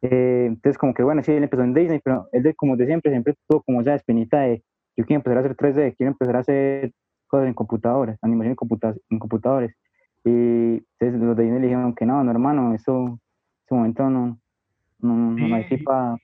Eh, 0.00 0.46
entonces 0.48 0.78
como 0.78 0.94
que 0.94 1.02
bueno 1.02 1.22
sí 1.22 1.30
él 1.32 1.42
empezó 1.42 1.62
en 1.62 1.74
Disney 1.74 2.00
pero 2.02 2.28
él 2.32 2.42
de, 2.42 2.54
como 2.54 2.78
de 2.78 2.86
siempre 2.86 3.12
siempre 3.12 3.34
tuvo 3.46 3.62
como 3.62 3.82
esa 3.82 3.94
espinita 3.94 4.40
de 4.40 4.64
yo 4.96 5.04
quiero 5.04 5.18
empezar 5.18 5.36
a 5.36 5.40
hacer 5.40 5.56
3D 5.56 5.94
quiero 5.98 6.12
empezar 6.12 6.36
a 6.36 6.38
hacer 6.40 6.92
cosas 7.26 7.46
en 7.46 7.52
computadoras 7.52 8.18
animación 8.22 8.52
en, 8.52 8.56
computa 8.56 8.94
en 9.10 9.18
computadores. 9.18 9.74
Y 10.24 10.82
entonces 10.98 11.20
los 11.20 11.36
de 11.36 11.42
Disney 11.44 11.60
le 11.60 11.66
dijeron 11.66 11.94
que 11.94 12.06
no 12.06 12.24
no 12.24 12.30
hermano 12.30 12.74
eso 12.74 13.20
en 13.70 13.90
ese 13.90 14.00
momento 14.00 14.10
no 14.10 14.38
no, 15.00 15.14
no, 15.14 15.48
no 15.48 15.54
hay 15.54 15.78
para 15.78 16.16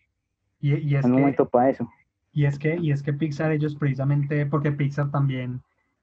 y, 0.61 0.75
y 0.75 0.95
es 0.97 1.05
un 1.05 1.13
que- 1.13 1.19
momento 1.19 1.49
para 1.49 1.71
eso 1.71 1.89
Y 2.33 2.45
es 2.45 2.59
que, 2.59 2.77
y 2.77 2.91
es 2.93 3.03
que 3.03 3.15
Pixar, 3.15 3.51
ellos 3.53 3.75
precisamente, 3.77 4.45
porque 4.45 4.71
Pixar 4.73 5.11
también, 5.11 5.63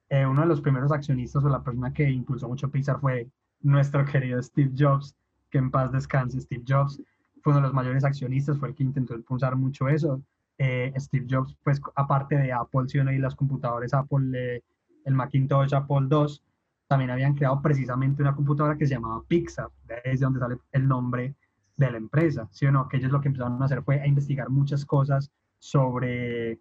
eh, 0.10 0.26
uno 0.26 0.42
de 0.42 0.48
los 0.48 0.62
primeros 0.62 0.92
accionistas 0.92 1.44
o 1.44 1.50
la 1.50 1.62
persona 1.64 1.94
que 1.94 2.10
impulsó 2.10 2.48
mucho 2.48 2.72
Pixar 2.72 3.00
fue 3.00 3.28
nuestro 3.62 4.04
querido 4.12 4.42
Steve 4.42 4.72
Jobs, 4.76 5.16
que 5.52 5.60
en 5.60 5.70
paz 5.70 5.92
descanse 5.92 6.42
Steve 6.42 6.64
Jobs, 6.68 7.00
fue 7.44 7.52
uno 7.54 7.58
de 7.62 7.68
los 7.68 7.74
mayores 7.74 8.04
accionistas, 8.04 8.58
fue 8.58 8.70
el 8.70 8.76
que 8.76 8.84
intentó 8.84 9.14
impulsar 9.16 9.56
mucho 9.56 9.88
eso. 9.90 10.22
Eh, 10.58 10.92
Steve 10.98 11.28
Jobs, 11.30 11.56
pues 11.64 11.80
aparte 11.96 12.36
de 12.38 12.52
Apple, 12.52 12.88
¿sí 12.88 12.98
o 13.00 13.04
no? 13.04 13.12
y 13.12 13.20
los 13.20 13.36
computadores 13.36 13.94
Apple, 13.94 14.32
eh, 14.34 14.62
el 15.06 15.14
Macintosh, 15.14 15.74
Apple 15.76 16.08
II, 16.10 16.42
también 16.94 17.10
habían 17.10 17.34
creado 17.34 17.60
precisamente 17.60 18.22
una 18.22 18.36
computadora 18.36 18.78
que 18.78 18.86
se 18.86 18.94
llamaba 18.94 19.24
Pixar, 19.28 19.68
es 20.04 20.20
de 20.20 20.26
donde 20.26 20.40
sale 20.40 20.58
el 20.74 20.88
nombre 20.88 21.34
de 21.76 21.90
la 21.90 21.98
empresa, 21.98 22.48
¿sí 22.52 22.68
o 22.68 22.72
no? 22.72 22.88
Que 22.88 22.98
ellos 22.98 23.12
lo 23.12 23.20
que 23.20 23.30
empezaron 23.30 23.60
a 23.60 23.66
hacer 23.66 23.82
fue 23.82 24.00
a 24.00 24.06
investigar 24.06 24.52
muchas 24.52 24.86
cosas 24.86 25.32
sobre, 25.58 26.60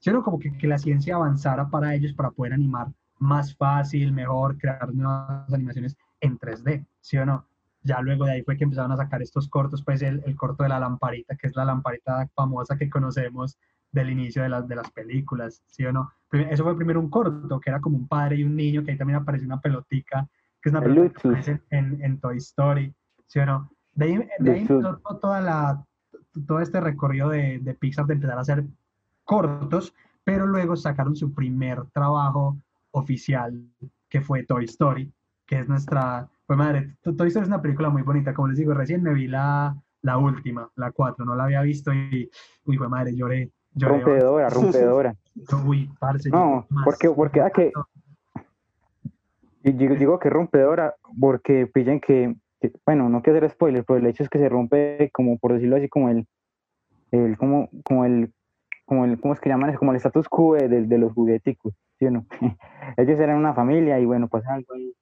¿sí 0.00 0.10
o 0.10 0.14
no? 0.14 0.24
Como 0.24 0.40
que, 0.40 0.50
que 0.58 0.66
la 0.66 0.78
ciencia 0.78 1.14
avanzara 1.14 1.70
para 1.70 1.94
ellos 1.94 2.12
para 2.12 2.32
poder 2.32 2.54
animar 2.54 2.88
más 3.20 3.54
fácil, 3.54 4.12
mejor, 4.12 4.58
crear 4.58 4.92
nuevas 4.92 5.52
animaciones 5.54 5.96
en 6.20 6.36
3D, 6.40 6.84
¿sí 7.00 7.16
o 7.18 7.24
no? 7.24 7.46
Ya 7.84 8.00
luego 8.00 8.24
de 8.24 8.32
ahí 8.32 8.42
fue 8.42 8.56
que 8.56 8.64
empezaron 8.64 8.90
a 8.90 8.96
sacar 8.96 9.22
estos 9.22 9.48
cortos, 9.48 9.84
pues 9.84 10.02
el, 10.02 10.24
el 10.26 10.34
corto 10.34 10.64
de 10.64 10.70
la 10.70 10.80
lamparita, 10.80 11.36
que 11.36 11.46
es 11.46 11.54
la 11.54 11.64
lamparita 11.64 12.28
famosa 12.34 12.76
que 12.76 12.90
conocemos 12.90 13.56
del 13.92 14.10
inicio 14.10 14.42
de 14.42 14.48
las, 14.50 14.68
de 14.68 14.76
las 14.76 14.90
películas, 14.90 15.62
¿sí 15.66 15.84
o 15.84 15.92
no? 15.92 16.12
Eso 16.32 16.64
fue 16.64 16.76
primero 16.76 17.00
un 17.00 17.10
corto, 17.10 17.60
que 17.60 17.70
era 17.70 17.80
como 17.80 17.96
un 17.96 18.08
padre 18.08 18.36
y 18.36 18.44
un 18.44 18.54
niño, 18.56 18.84
que 18.84 18.92
ahí 18.92 18.98
también 18.98 19.18
aparece 19.20 19.46
una 19.46 19.60
pelotica, 19.60 20.28
que 20.60 20.68
es 20.68 20.72
una 20.74 20.80
El 20.80 20.94
pelota 20.94 21.20
que 21.20 21.28
aparece 21.28 21.62
en, 21.70 22.02
en 22.02 22.20
Toy 22.20 22.36
Story, 22.38 22.94
¿sí 23.26 23.38
o 23.38 23.46
no? 23.46 23.70
De 23.94 24.04
ahí, 24.06 24.28
de 24.38 24.50
ahí 24.52 24.66
toda 25.20 25.40
la, 25.40 25.84
todo 26.46 26.60
este 26.60 26.80
recorrido 26.80 27.30
de, 27.30 27.58
de 27.60 27.74
Pixar 27.74 28.06
de 28.06 28.14
empezar 28.14 28.38
a 28.38 28.42
hacer 28.42 28.64
cortos, 29.24 29.94
pero 30.24 30.46
luego 30.46 30.76
sacaron 30.76 31.16
su 31.16 31.32
primer 31.34 31.84
trabajo 31.92 32.58
oficial, 32.92 33.62
que 34.08 34.20
fue 34.20 34.44
Toy 34.44 34.64
Story, 34.64 35.12
que 35.46 35.60
es 35.60 35.68
nuestra, 35.68 36.28
pues 36.46 36.58
madre, 36.58 36.96
To- 37.02 37.14
Toy 37.16 37.28
Story 37.28 37.42
es 37.44 37.48
una 37.48 37.62
película 37.62 37.90
muy 37.90 38.02
bonita, 38.02 38.34
como 38.34 38.48
les 38.48 38.58
digo, 38.58 38.74
recién 38.74 39.02
me 39.02 39.14
vi 39.14 39.26
la, 39.28 39.76
la 40.02 40.18
última, 40.18 40.70
la 40.76 40.92
4, 40.92 41.24
no 41.24 41.34
la 41.34 41.44
había 41.44 41.62
visto 41.62 41.92
y, 41.92 42.30
uy, 42.64 42.76
fue 42.76 42.88
madre, 42.88 43.14
lloré, 43.14 43.52
lloré, 43.74 43.94
rompedora 43.98 44.50
rompedora 44.50 45.14
uy, 45.66 45.90
parce, 45.98 46.30
No, 46.30 46.66
porque- 46.84 47.10
porque, 47.10 47.40
ah, 47.40 47.50
que- 47.50 47.72
Y 49.62 49.72
digo, 49.72 49.94
digo 49.96 50.18
que 50.18 50.30
rompedora 50.30 50.94
porque 51.20 51.66
pillan 51.66 52.00
que, 52.00 52.34
que- 52.60 52.72
bueno, 52.86 53.08
no 53.08 53.22
quiero 53.22 53.38
hacer 53.38 53.50
spoiler, 53.50 53.84
pero 53.84 53.98
el 53.98 54.06
hecho 54.06 54.22
es 54.22 54.28
que 54.28 54.38
se 54.38 54.48
rompe 54.48 55.10
como, 55.12 55.36
por 55.38 55.52
decirlo 55.52 55.76
así, 55.76 55.88
como 55.88 56.08
el, 56.08 56.26
el 57.10 57.36
como, 57.36 57.68
como 57.84 58.04
el, 58.04 58.32
como 58.86 59.04
el, 59.04 59.20
¿cómo 59.20 59.34
es 59.34 59.40
que 59.40 59.48
llaman 59.48 59.70
eso? 59.70 59.78
Como 59.80 59.90
el 59.92 59.96
status 59.98 60.28
quo 60.28 60.54
de, 60.54 60.68
de- 60.68 60.86
de 60.86 60.98
los 60.98 61.12
jugueticos, 61.12 61.74
¿sí 61.98 62.06
o 62.06 62.10
no? 62.10 62.26
Ellos 62.96 63.18
eran 63.20 63.36
una 63.36 63.52
familia 63.52 63.98
y 63.98 64.06
bueno, 64.06 64.28
pasa 64.28 64.54
algo 64.54 64.72
ahí 64.74 64.92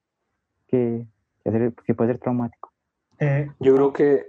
que, 0.69 1.07
que, 1.45 1.51
hacer- 1.51 1.75
que 1.85 1.95
puede 1.95 2.13
ser 2.13 2.19
traumático. 2.21 2.73
Eh, 3.19 3.51
Yo 3.61 3.75
creo 3.75 3.93
que 3.93 4.27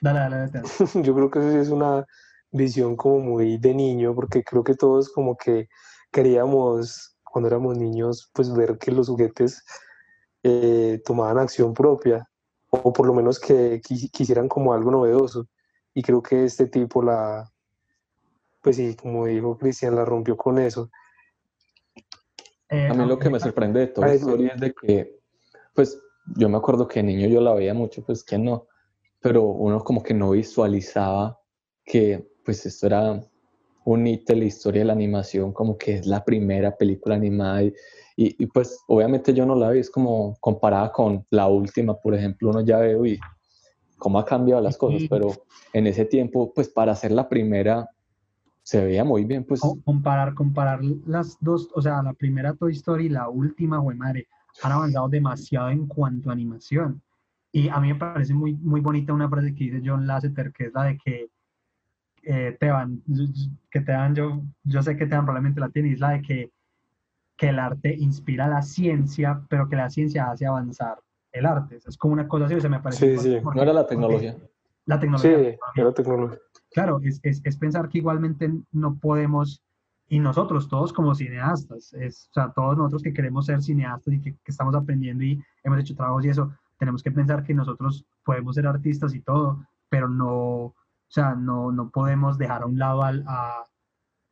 dale, 0.00 0.18
dale, 0.20 0.36
dale, 0.48 0.62
yo 1.04 1.14
creo 1.14 1.30
que 1.30 1.38
eso 1.38 1.50
sí 1.52 1.58
es 1.58 1.68
una 1.68 2.04
visión 2.52 2.96
como 2.96 3.20
muy 3.20 3.58
de 3.58 3.74
niño, 3.74 4.14
porque 4.14 4.42
creo 4.42 4.64
que 4.64 4.74
todos 4.74 5.10
como 5.10 5.36
que 5.36 5.68
queríamos, 6.10 7.16
cuando 7.22 7.48
éramos 7.48 7.76
niños, 7.78 8.30
pues 8.34 8.52
ver 8.52 8.78
que 8.78 8.90
los 8.90 9.08
juguetes 9.08 9.62
eh, 10.42 11.00
tomaban 11.04 11.38
acción 11.38 11.74
propia, 11.74 12.28
o 12.70 12.92
por 12.92 13.06
lo 13.06 13.14
menos 13.14 13.38
que 13.38 13.80
quis- 13.82 14.10
quisieran 14.10 14.48
como 14.48 14.72
algo 14.72 14.90
novedoso. 14.90 15.46
Y 15.94 16.02
creo 16.02 16.22
que 16.22 16.44
este 16.44 16.66
tipo 16.66 17.02
la, 17.02 17.50
pues 18.62 18.76
sí, 18.76 18.94
como 18.96 19.26
dijo 19.26 19.56
Cristian, 19.58 19.94
la 19.96 20.04
rompió 20.04 20.36
con 20.36 20.58
eso. 20.58 20.90
A 22.88 22.94
mí 22.94 23.04
lo 23.06 23.18
que 23.18 23.30
me 23.30 23.40
sorprende 23.40 23.80
de 23.80 23.86
Toy 23.88 24.04
Ay, 24.10 24.16
Story 24.16 24.46
es 24.54 24.60
de 24.60 24.72
que, 24.72 25.20
pues, 25.74 26.00
yo 26.36 26.48
me 26.48 26.56
acuerdo 26.56 26.86
que 26.86 27.00
de 27.00 27.04
niño 27.04 27.26
yo 27.28 27.40
la 27.40 27.54
veía 27.54 27.74
mucho, 27.74 28.04
pues, 28.04 28.22
¿quién 28.22 28.44
no? 28.44 28.66
Pero 29.20 29.42
uno 29.42 29.82
como 29.82 30.02
que 30.02 30.14
no 30.14 30.30
visualizaba 30.30 31.38
que, 31.84 32.29
pues, 32.50 32.66
esto 32.66 32.88
era 32.88 33.20
un 33.84 34.06
hito 34.08 34.32
de 34.32 34.40
la 34.40 34.44
historia 34.46 34.80
de 34.80 34.86
la 34.86 34.92
animación, 34.92 35.52
como 35.52 35.78
que 35.78 35.94
es 35.98 36.06
la 36.08 36.24
primera 36.24 36.76
película 36.76 37.14
animada 37.14 37.62
y, 37.62 37.72
y, 38.16 38.42
y, 38.42 38.46
pues, 38.46 38.76
obviamente 38.88 39.32
yo 39.32 39.46
no 39.46 39.54
la 39.54 39.70
vi, 39.70 39.78
es 39.78 39.88
como 39.88 40.36
comparada 40.40 40.90
con 40.90 41.24
la 41.30 41.46
última, 41.46 41.94
por 41.94 42.12
ejemplo, 42.12 42.50
uno 42.50 42.60
ya 42.62 42.78
ve, 42.78 42.96
uy, 42.96 43.20
cómo 43.98 44.18
ha 44.18 44.24
cambiado 44.24 44.60
las 44.60 44.76
cosas, 44.76 45.04
pero 45.08 45.28
en 45.72 45.86
ese 45.86 46.04
tiempo, 46.06 46.52
pues, 46.52 46.68
para 46.68 46.90
hacer 46.90 47.12
la 47.12 47.28
primera, 47.28 47.88
se 48.64 48.84
veía 48.84 49.04
muy 49.04 49.24
bien, 49.24 49.44
pues, 49.44 49.60
co- 49.60 49.78
comparar, 49.84 50.34
comparar 50.34 50.80
las 51.06 51.36
dos, 51.40 51.68
o 51.72 51.80
sea, 51.80 52.02
la 52.02 52.14
primera 52.14 52.52
Toy 52.54 52.72
Story 52.72 53.06
y 53.06 53.10
la 53.10 53.28
última, 53.28 53.78
güey 53.78 53.96
madre, 53.96 54.26
han 54.64 54.72
avanzado 54.72 55.08
demasiado 55.08 55.70
en 55.70 55.86
cuanto 55.86 56.30
a 56.30 56.32
animación. 56.32 57.00
Y 57.52 57.68
a 57.68 57.78
mí 57.78 57.92
me 57.92 57.94
parece 57.94 58.34
muy, 58.34 58.54
muy 58.54 58.80
bonita 58.80 59.12
una 59.12 59.28
frase 59.28 59.54
que 59.54 59.64
dice 59.66 59.82
John 59.84 60.04
Lasseter, 60.08 60.52
que 60.52 60.64
es 60.64 60.72
la 60.74 60.82
de 60.86 60.98
que 60.98 61.30
eh, 62.22 62.56
Teban, 62.60 63.02
que 63.70 63.80
Teban, 63.80 64.14
yo, 64.14 64.42
yo 64.64 64.82
sé 64.82 64.96
que 64.96 65.06
Teban 65.06 65.24
probablemente 65.24 65.60
la 65.60 65.68
tiene, 65.70 65.92
es 65.92 66.00
la 66.00 66.10
de 66.10 66.22
que, 66.22 66.50
que 67.36 67.48
el 67.48 67.58
arte 67.58 67.94
inspira 67.96 68.46
la 68.48 68.62
ciencia, 68.62 69.40
pero 69.48 69.68
que 69.68 69.76
la 69.76 69.90
ciencia 69.90 70.30
hace 70.30 70.46
avanzar 70.46 70.98
el 71.32 71.46
arte. 71.46 71.78
Es 71.86 71.96
como 71.96 72.12
una 72.14 72.28
cosa 72.28 72.46
así, 72.46 72.54
o 72.54 72.60
sea, 72.60 72.70
me 72.70 72.80
parece 72.80 73.16
Sí, 73.18 73.22
sí. 73.38 73.40
no 73.54 73.62
era 73.62 73.72
la 73.72 73.86
tecnología. 73.86 74.36
La 74.86 74.96
Sí, 74.96 75.00
tecnología. 75.02 75.56
era 75.76 75.92
tecnología. 75.94 76.38
claro, 76.72 77.00
es, 77.02 77.20
es, 77.22 77.40
es 77.44 77.56
pensar 77.56 77.88
que 77.88 77.98
igualmente 77.98 78.50
no 78.72 78.96
podemos, 78.98 79.62
y 80.08 80.18
nosotros 80.18 80.68
todos 80.68 80.92
como 80.92 81.14
cineastas, 81.14 81.92
es, 81.94 82.28
o 82.30 82.32
sea, 82.34 82.52
todos 82.52 82.76
nosotros 82.76 83.02
que 83.02 83.12
queremos 83.12 83.46
ser 83.46 83.62
cineastas 83.62 84.12
y 84.14 84.20
que, 84.20 84.32
que 84.32 84.50
estamos 84.50 84.74
aprendiendo 84.74 85.22
y 85.24 85.40
hemos 85.62 85.78
hecho 85.78 85.94
trabajos 85.94 86.24
y 86.24 86.30
eso, 86.30 86.50
tenemos 86.78 87.02
que 87.02 87.12
pensar 87.12 87.44
que 87.44 87.54
nosotros 87.54 88.04
podemos 88.24 88.54
ser 88.56 88.66
artistas 88.66 89.14
y 89.14 89.20
todo, 89.20 89.64
pero 89.88 90.08
no, 90.08 90.74
o 91.10 91.12
sea, 91.12 91.34
no, 91.34 91.72
no 91.72 91.90
podemos 91.90 92.38
dejar 92.38 92.62
a 92.62 92.66
un 92.66 92.78
lado 92.78 93.02
al, 93.02 93.24
a, 93.26 93.64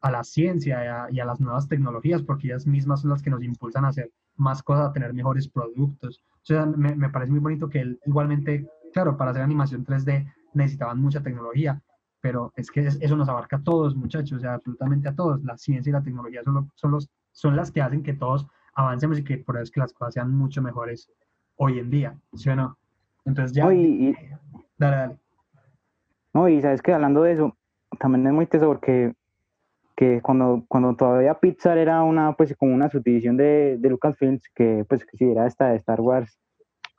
a 0.00 0.10
la 0.12 0.22
ciencia 0.22 0.84
y 0.84 0.86
a, 0.86 1.06
y 1.10 1.18
a, 1.20 1.24
las 1.24 1.40
nuevas 1.40 1.66
tecnologías, 1.66 2.22
porque 2.22 2.46
ellas 2.46 2.68
mismas 2.68 3.00
son 3.00 3.10
las 3.10 3.20
que 3.20 3.30
nos 3.30 3.42
impulsan 3.42 3.84
a 3.84 3.88
hacer 3.88 4.12
más 4.36 4.62
cosas, 4.62 4.88
a 4.88 4.92
tener 4.92 5.12
mejores 5.12 5.48
productos. 5.48 6.22
O 6.36 6.46
sea, 6.46 6.66
me, 6.66 6.94
me 6.94 7.10
parece 7.10 7.32
muy 7.32 7.40
bonito 7.40 7.68
que 7.68 7.80
él, 7.80 8.00
igualmente, 8.06 8.70
claro, 8.94 9.16
para 9.16 9.32
hacer 9.32 9.42
animación 9.42 9.84
3D 9.84 10.32
necesitaban 10.54 11.00
mucha 11.00 11.20
tecnología, 11.20 11.82
pero 12.20 12.52
es 12.54 12.70
que 12.70 12.86
eso 12.86 13.16
nos 13.16 13.28
abarca 13.28 13.56
a 13.56 13.62
todos, 13.62 13.96
muchachos, 13.96 14.38
o 14.38 14.40
sea, 14.40 14.54
absolutamente 14.54 15.08
a 15.08 15.16
todos. 15.16 15.42
La 15.42 15.56
ciencia 15.56 15.90
y 15.90 15.92
la 15.92 16.02
tecnología 16.02 16.44
son, 16.44 16.54
lo, 16.54 16.68
son, 16.76 16.92
los, 16.92 17.10
son 17.32 17.56
las 17.56 17.72
que 17.72 17.82
hacen 17.82 18.04
que 18.04 18.14
todos 18.14 18.46
avancemos 18.74 19.18
y 19.18 19.24
que 19.24 19.38
por 19.38 19.56
eso 19.56 19.64
es 19.64 19.70
que 19.72 19.80
las 19.80 19.92
cosas 19.92 20.14
sean 20.14 20.32
mucho 20.32 20.62
mejores 20.62 21.10
hoy 21.56 21.80
en 21.80 21.90
día, 21.90 22.16
¿sí 22.34 22.48
o 22.50 22.54
no? 22.54 22.78
Entonces 23.24 23.52
ya... 23.52 23.66
Dale, 24.78 24.96
dale. 24.96 25.18
No, 26.34 26.48
y 26.48 26.60
sabes 26.60 26.82
que 26.82 26.92
hablando 26.92 27.22
de 27.22 27.32
eso, 27.32 27.56
también 27.98 28.26
es 28.26 28.32
muy 28.32 28.46
teso 28.46 28.66
porque 28.66 29.12
que 29.98 30.20
cuando, 30.22 30.64
cuando 30.68 30.94
todavía 30.94 31.34
Pixar 31.34 31.76
era 31.76 32.04
una, 32.04 32.32
pues 32.34 32.54
como 32.56 32.72
una 32.72 32.88
subdivisión 32.88 33.36
de, 33.36 33.78
de 33.78 33.90
Lucasfilms, 33.90 34.42
que 34.54 34.84
pues 34.88 35.04
que 35.04 35.32
era 35.32 35.44
esta 35.46 35.70
de 35.70 35.76
Star 35.76 36.00
Wars, 36.00 36.38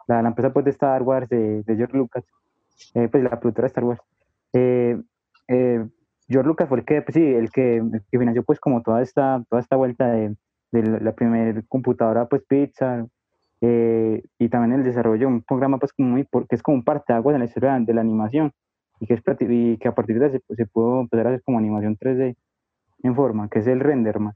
la, 0.05 0.21
la 0.21 0.27
empresa 0.27 0.51
pues 0.51 0.65
de 0.65 0.71
Star 0.71 1.01
Wars 1.03 1.29
de, 1.29 1.63
de 1.63 1.75
George 1.77 1.95
Lucas, 1.95 2.25
eh, 2.95 3.07
pues 3.07 3.23
la 3.23 3.39
productora 3.39 3.67
de 3.67 3.67
Star 3.67 3.85
Wars. 3.85 4.01
Eh, 4.51 5.01
eh, 5.47 5.87
George 6.27 6.47
Lucas 6.47 6.67
fue 6.67 6.79
el 6.79 6.85
que, 6.85 7.01
pues 7.01 7.15
sí, 7.15 7.23
el 7.23 7.49
que, 7.51 7.77
el 7.77 8.03
que 8.11 8.19
financió 8.19 8.43
pues 8.43 8.59
como 8.59 8.81
toda 8.81 9.01
esta, 9.01 9.45
toda 9.49 9.61
esta 9.61 9.77
vuelta 9.77 10.11
de, 10.11 10.35
de 10.73 10.99
la 10.99 11.13
primera 11.13 11.61
computadora 11.69 12.27
pues 12.27 12.43
Pixar, 12.49 13.05
eh, 13.61 14.23
y 14.37 14.49
también 14.49 14.77
el 14.77 14.83
desarrollo 14.83 15.21
de 15.21 15.33
un 15.33 15.41
programa 15.41 15.77
pues 15.77 15.93
como 15.93 16.09
muy, 16.09 16.25
que 16.25 16.55
es 16.55 16.61
como 16.61 16.75
un 16.75 16.83
parteaguas 16.83 17.35
en 17.35 17.39
la 17.39 17.45
historia 17.45 17.79
de 17.79 17.93
la 17.93 18.01
animación 18.01 18.51
y 18.99 19.07
que, 19.07 19.13
es, 19.13 19.21
y 19.39 19.77
que 19.77 19.87
a 19.87 19.95
partir 19.95 20.19
de 20.19 20.25
ahí 20.25 20.31
se, 20.31 20.55
se 20.55 20.65
pudo 20.65 21.01
empezar 21.01 21.27
a 21.27 21.29
hacer 21.31 21.43
como 21.43 21.57
animación 21.57 21.97
3D 21.97 22.35
en 23.03 23.15
forma, 23.15 23.49
que 23.49 23.59
es 23.59 23.67
el 23.67 23.79
Renderman, 23.79 24.33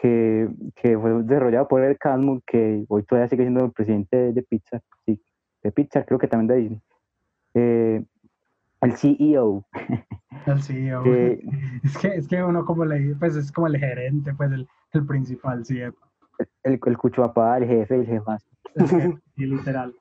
que, 0.00 0.48
que 0.76 0.98
fue 0.98 1.22
desarrollado 1.24 1.68
por 1.68 1.82
el 1.82 1.98
Cadmus, 1.98 2.42
que 2.46 2.84
hoy 2.88 3.02
todavía 3.02 3.28
sigue 3.28 3.44
siendo 3.44 3.64
el 3.64 3.72
presidente 3.72 4.16
de, 4.16 4.32
de 4.32 4.42
Pixar, 4.42 4.82
sí, 5.04 5.20
de 5.62 5.72
Pixar, 5.72 6.06
creo 6.06 6.18
que 6.18 6.28
también 6.28 6.48
de 6.48 6.56
Disney. 6.56 6.82
Eh, 7.54 8.04
el 8.80 8.92
CEO. 8.92 9.64
El 10.46 10.62
CEO. 10.62 11.04
es, 11.82 11.98
que, 11.98 12.08
es 12.08 12.28
que 12.28 12.42
uno 12.42 12.64
como 12.64 12.84
le 12.84 13.16
pues 13.16 13.34
es 13.34 13.50
como 13.50 13.66
el 13.66 13.78
gerente, 13.78 14.32
pues 14.34 14.52
el, 14.52 14.68
el 14.92 15.06
principal, 15.06 15.64
sí. 15.64 15.80
El, 15.80 15.94
el, 16.62 16.80
el 16.84 16.98
cucho 16.98 17.22
papá, 17.22 17.58
el 17.58 17.66
jefe, 17.66 17.96
el 17.96 18.06
jefazo. 18.06 18.46
Sí, 19.36 19.46
literal. 19.46 19.94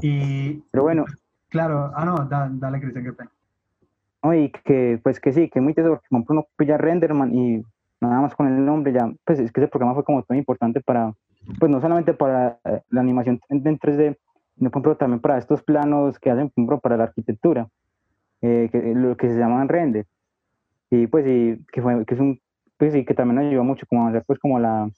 Y, 0.00 0.54
Pero 0.70 0.84
bueno. 0.84 1.04
Claro, 1.48 1.92
ah, 1.94 2.04
no, 2.04 2.16
da, 2.24 2.48
dale, 2.50 2.80
Cristian, 2.80 3.04
qué 3.04 3.12
pena. 3.12 3.30
Y 4.32 4.50
que, 4.50 4.98
pues 5.02 5.20
que 5.20 5.32
sí, 5.32 5.50
que 5.50 5.60
muy 5.60 5.74
teso, 5.74 5.88
porque 5.90 6.06
compró 6.08 6.32
uno 6.34 6.46
pilla 6.56 6.78
Renderman 6.78 7.34
y 7.34 7.62
nada 8.00 8.20
más 8.20 8.34
con 8.34 8.46
el 8.46 8.64
nombre 8.64 8.92
ya, 8.92 9.12
pues 9.24 9.38
es 9.38 9.52
que 9.52 9.60
ese 9.60 9.68
programa 9.68 9.94
fue 9.94 10.04
como 10.04 10.24
muy 10.28 10.38
importante 10.38 10.80
para, 10.80 11.12
pues 11.58 11.70
no 11.70 11.80
solamente 11.80 12.14
para 12.14 12.58
la 12.90 13.00
animación 13.00 13.40
en, 13.50 13.66
en 13.66 13.78
3D, 13.78 14.16
sino 14.56 14.70
por 14.70 14.96
también 14.96 15.20
para 15.20 15.38
estos 15.38 15.62
planos 15.62 16.18
que 16.18 16.30
hacen, 16.30 16.50
por 16.50 16.80
para 16.80 16.96
la 16.96 17.04
arquitectura, 17.04 17.68
eh, 18.40 18.68
que, 18.70 18.94
lo 18.94 19.16
que 19.16 19.28
se 19.28 19.38
llaman 19.38 19.68
render. 19.68 20.06
Y 20.90 21.06
pues 21.06 21.24
sí, 21.24 21.58
que, 21.72 21.82
fue, 21.82 22.04
que 22.06 22.14
es 22.14 22.20
un, 22.20 22.40
pues 22.76 22.92
sí, 22.92 23.04
que 23.04 23.14
también 23.14 23.38
ayudó 23.38 23.64
mucho 23.64 23.86
como 23.86 24.06
a 24.06 24.10
hacer 24.10 24.22
pues 24.26 24.38
como 24.38 24.58
la, 24.58 24.88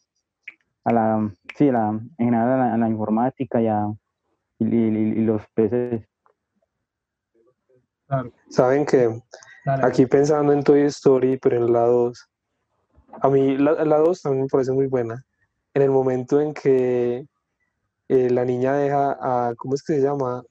a 0.85 0.93
la, 0.93 1.31
sí, 1.55 1.71
la, 1.71 1.89
en 2.19 2.27
general 2.27 2.61
a 2.61 2.77
la, 2.77 2.89
informática 2.89 3.61
y, 3.61 3.67
a, 3.67 3.87
y, 4.59 4.67
y, 4.67 4.99
y 5.19 5.25
los 5.25 5.43
PCs. 5.55 6.07
Claro. 8.09 8.31
Saben 8.51 8.87
que 8.87 9.21
aquí 9.83 10.07
pensando 10.07 10.53
en 10.53 10.63
Toy 10.63 10.83
Story, 10.83 11.39
pero 11.39 11.57
en 11.57 11.73
la 11.73 11.81
2, 11.87 12.29
a 13.23 13.29
mí 13.29 13.57
la, 13.57 13.73
la 13.85 13.99
2 13.99 14.23
también 14.23 14.43
me 14.45 14.49
parece 14.49 14.73
muy 14.73 14.87
buena. 14.87 15.25
En 15.75 15.83
el 15.83 15.91
momento 15.91 16.41
en 16.41 16.55
que 16.55 17.27
eh, 18.09 18.31
la 18.31 18.45
niña 18.45 18.75
deja 18.75 19.17
a, 19.21 19.55
¿cómo 19.57 19.75
es 19.75 19.83
que 19.83 19.95
se 19.95 20.01
llama? 20.03 20.43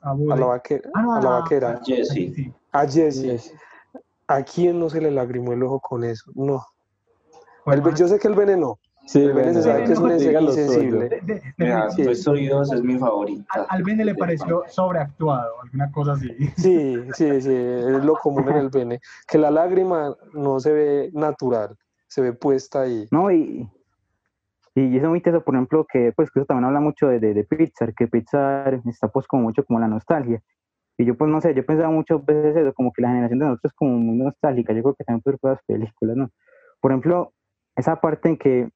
a, 0.00 0.10
A 0.10 0.36
la 0.36 0.46
vaquera. 0.46 0.90
Ah, 0.94 1.02
no, 1.02 1.14
a 1.14 1.20
la 1.22 1.28
a- 1.36 1.40
vaquera. 1.40 1.80
Jesse. 1.84 2.08
Sí. 2.12 2.52
A 2.72 2.86
Jessie. 2.86 3.40
¿A 4.28 4.42
quién 4.42 4.78
no 4.80 4.90
se 4.90 5.00
le 5.00 5.10
lagrimó 5.12 5.52
el 5.52 5.62
ojo 5.62 5.78
con 5.80 6.02
eso? 6.04 6.30
No. 6.34 6.64
El 7.66 7.82
yo 7.94 8.06
sé 8.08 8.18
que 8.18 8.28
el 8.28 8.34
veneno. 8.34 8.78
Sí, 9.06 9.20
se 9.20 9.62
sabe 9.62 9.84
que 9.84 9.92
es 9.92 9.98
un 10.00 10.18
diga 10.18 10.40
lo 10.40 10.50
suyo. 10.50 10.62
insensible. 10.64 11.08
de- 11.08 11.20
de- 11.20 11.42
Mira, 11.58 11.86
de- 11.96 12.04
Toy 12.04 12.12
Story 12.12 12.46
2 12.48 12.72
es 12.72 12.82
mi 12.82 12.98
favorita. 12.98 13.44
al 13.68 13.82
Bene 13.84 14.04
le 14.04 14.14
pareció 14.16 14.64
sobreactuado, 14.68 15.62
alguna 15.62 15.90
cosa 15.92 16.12
así. 16.12 16.28
Sí, 16.56 17.00
sí, 17.14 17.40
sí, 17.40 17.54
es 17.54 18.04
lo 18.04 18.14
común 18.14 18.48
en 18.48 18.56
el 18.56 18.70
pene. 18.70 19.00
Que 19.28 19.38
la 19.38 19.50
lágrima 19.52 20.14
no 20.34 20.58
se 20.58 20.72
ve 20.72 21.10
natural, 21.14 21.76
se 22.08 22.20
ve 22.20 22.32
puesta 22.32 22.80
ahí. 22.82 23.06
No, 23.12 23.30
y, 23.30 23.70
y 24.74 24.96
eso 24.96 25.06
es 25.06 25.10
muy 25.10 25.20
teso, 25.20 25.40
por 25.42 25.54
ejemplo, 25.54 25.86
que 25.90 26.12
pues 26.14 26.30
que 26.32 26.40
eso 26.40 26.46
también 26.46 26.64
habla 26.64 26.80
mucho 26.80 27.06
de, 27.06 27.20
de, 27.20 27.32
de 27.32 27.44
Pixar, 27.44 27.94
que 27.94 28.08
Pixar 28.08 28.80
está 28.86 29.06
pues 29.08 29.26
como 29.28 29.44
mucho 29.44 29.64
como 29.64 29.78
la 29.78 29.88
nostalgia. 29.88 30.42
Y 30.98 31.04
yo 31.04 31.16
pues 31.16 31.30
no 31.30 31.40
sé, 31.40 31.54
yo 31.54 31.64
pensaba 31.64 31.90
muchas 31.90 32.24
veces 32.24 32.56
eso, 32.56 32.72
como 32.74 32.90
que 32.92 33.02
la 33.02 33.08
generación 33.08 33.38
de 33.38 33.44
nosotros 33.46 33.70
es 33.70 33.76
como 33.76 33.92
muy 33.98 34.16
nostálgica, 34.16 34.72
yo 34.72 34.82
creo 34.82 34.94
que 34.94 35.04
también 35.04 35.22
por 35.22 35.38
las 35.52 35.60
películas, 35.64 36.16
¿no? 36.16 36.30
Por 36.80 36.90
ejemplo, 36.90 37.32
esa 37.76 38.00
parte 38.00 38.30
en 38.30 38.36
que, 38.38 38.70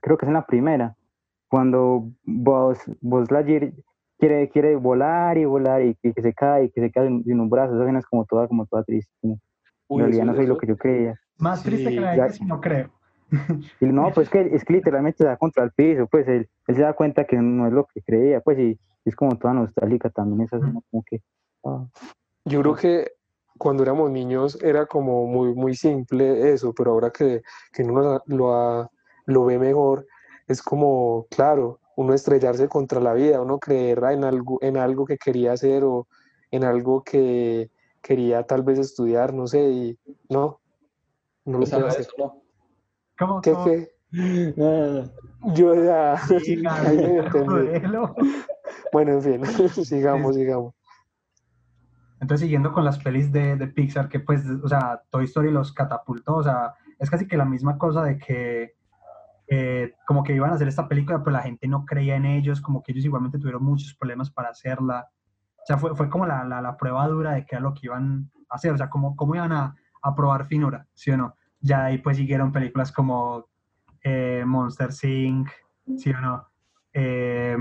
creo 0.00 0.16
que 0.16 0.26
es 0.26 0.28
en 0.28 0.34
la 0.34 0.46
primera, 0.46 0.96
cuando 1.48 2.10
vos, 2.24 2.78
vos 3.00 3.30
Lightyear 3.30 3.72
quiere, 4.18 4.48
quiere 4.48 4.76
volar 4.76 5.38
y 5.38 5.44
volar 5.44 5.82
y 5.82 5.94
que, 5.96 6.12
que 6.12 6.22
se 6.22 6.34
cae 6.34 6.64
y 6.64 6.70
que 6.70 6.80
se 6.80 6.90
cae 6.90 7.06
sin, 7.08 7.24
sin 7.24 7.40
un 7.40 7.48
brazo, 7.48 7.74
esa 7.74 7.82
escena 7.84 7.98
es 8.00 8.06
como 8.06 8.24
toda, 8.26 8.46
como 8.48 8.66
toda 8.66 8.82
triste. 8.84 9.12
Uy, 9.22 9.38
en 9.90 9.98
realidad 10.00 10.24
no 10.24 10.34
soy 10.34 10.46
lo 10.46 10.58
que 10.58 10.66
yo 10.66 10.76
creía. 10.76 11.14
Más 11.38 11.62
triste 11.62 11.88
Sí, 11.88 11.94
que 11.94 12.00
la 12.00 12.12
de 12.12 12.22
Jesse, 12.22 12.42
no 12.42 12.60
creo. 12.60 12.90
Y 13.80 13.86
no, 13.86 14.10
pues 14.12 14.28
que 14.28 14.40
es 14.54 14.64
que 14.64 14.72
literalmente 14.72 15.18
se 15.18 15.24
da 15.24 15.36
contra 15.36 15.62
el 15.64 15.70
piso, 15.72 16.06
pues 16.06 16.26
él, 16.28 16.48
él 16.66 16.74
se 16.76 16.82
da 16.82 16.92
cuenta 16.94 17.24
que 17.24 17.36
no 17.36 17.66
es 17.66 17.72
lo 17.72 17.86
que 17.86 18.02
creía, 18.02 18.40
pues 18.40 18.58
y 18.58 18.78
es 19.04 19.14
como 19.16 19.36
toda 19.38 19.54
nostálgica 19.54 20.10
también 20.10 20.42
esa 20.42 20.56
escena, 20.56 20.80
como 20.90 21.02
que 21.04 21.20
ah, 21.64 21.86
Yo 22.44 22.60
creo 22.62 22.74
que 22.74 23.12
cuando 23.56 23.82
éramos 23.82 24.10
niños 24.10 24.58
era 24.62 24.86
como 24.86 25.26
muy, 25.26 25.54
muy 25.54 25.74
simple 25.74 26.52
eso, 26.52 26.72
pero 26.74 26.92
ahora 26.92 27.10
que, 27.10 27.42
que 27.72 27.82
uno 27.82 28.00
la- 28.02 28.22
lo, 28.26 28.54
ha- 28.54 28.90
lo 29.28 29.44
ve 29.44 29.58
mejor, 29.58 30.06
es 30.46 30.62
como, 30.62 31.26
claro, 31.30 31.80
uno 31.96 32.14
estrellarse 32.14 32.66
contra 32.68 32.98
la 32.98 33.12
vida, 33.12 33.42
uno 33.42 33.58
creer 33.58 34.02
en 34.10 34.24
algo, 34.24 34.58
en 34.62 34.78
algo 34.78 35.04
que 35.04 35.18
quería 35.18 35.52
hacer 35.52 35.84
o 35.84 36.08
en 36.50 36.64
algo 36.64 37.04
que 37.04 37.70
quería 38.00 38.42
tal 38.44 38.62
vez 38.62 38.78
estudiar, 38.78 39.34
no 39.34 39.46
sé, 39.46 39.60
y 39.68 39.98
no, 40.30 40.60
no 41.44 41.58
lo 41.58 41.64
a 41.64 41.88
hacer. 41.88 42.00
eso 42.00 42.12
no. 42.16 42.42
¿Cómo? 43.18 43.40
¿Qué, 43.42 43.52
cómo? 43.52 43.64
qué? 43.66 43.92
Yo 45.52 45.74
ya, 45.74 46.18
modelo. 47.46 48.14
Bueno, 48.92 49.12
en 49.12 49.22
fin, 49.22 49.44
sigamos, 49.84 50.36
sigamos. 50.36 50.74
Entonces, 52.18 52.46
siguiendo 52.46 52.72
con 52.72 52.86
las 52.86 52.98
pelis 52.98 53.30
de, 53.30 53.56
de 53.56 53.66
Pixar, 53.66 54.08
que 54.08 54.20
pues, 54.20 54.42
o 54.64 54.68
sea, 54.68 55.02
Toy 55.10 55.26
Story 55.26 55.50
los 55.50 55.72
catapultó, 55.72 56.36
o 56.36 56.42
sea, 56.42 56.76
es 56.98 57.10
casi 57.10 57.28
que 57.28 57.36
la 57.36 57.44
misma 57.44 57.76
cosa 57.76 58.02
de 58.02 58.16
que 58.16 58.77
eh, 59.50 59.94
como 60.06 60.22
que 60.22 60.34
iban 60.34 60.50
a 60.50 60.54
hacer 60.54 60.68
esta 60.68 60.88
película, 60.88 61.22
pero 61.22 61.32
la 61.36 61.42
gente 61.42 61.66
no 61.68 61.84
creía 61.86 62.16
en 62.16 62.26
ellos, 62.26 62.60
como 62.60 62.82
que 62.82 62.92
ellos 62.92 63.04
igualmente 63.04 63.38
tuvieron 63.38 63.64
muchos 63.64 63.94
problemas 63.94 64.30
para 64.30 64.50
hacerla. 64.50 65.08
O 65.56 65.66
sea, 65.66 65.78
fue, 65.78 65.96
fue 65.96 66.10
como 66.10 66.26
la, 66.26 66.44
la, 66.44 66.60
la 66.60 66.76
prueba 66.76 67.06
dura 67.08 67.32
de 67.32 67.46
qué 67.46 67.56
era 67.56 67.62
lo 67.62 67.72
que 67.72 67.80
iban 67.86 68.30
a 68.50 68.56
hacer, 68.56 68.72
o 68.72 68.76
sea, 68.76 68.90
cómo, 68.90 69.16
cómo 69.16 69.34
iban 69.34 69.52
a, 69.52 69.74
a 70.02 70.14
probar 70.14 70.46
finura, 70.46 70.86
¿sí 70.94 71.10
o 71.10 71.16
no? 71.16 71.34
Ya 71.60 71.86
ahí 71.86 71.98
pues 71.98 72.16
siguieron 72.16 72.52
películas 72.52 72.92
como 72.92 73.46
eh, 74.02 74.44
Monster 74.46 74.90
Inc., 75.02 75.48
¿sí 75.96 76.10
o 76.10 76.20
no? 76.20 76.46
Eh, 76.92 77.56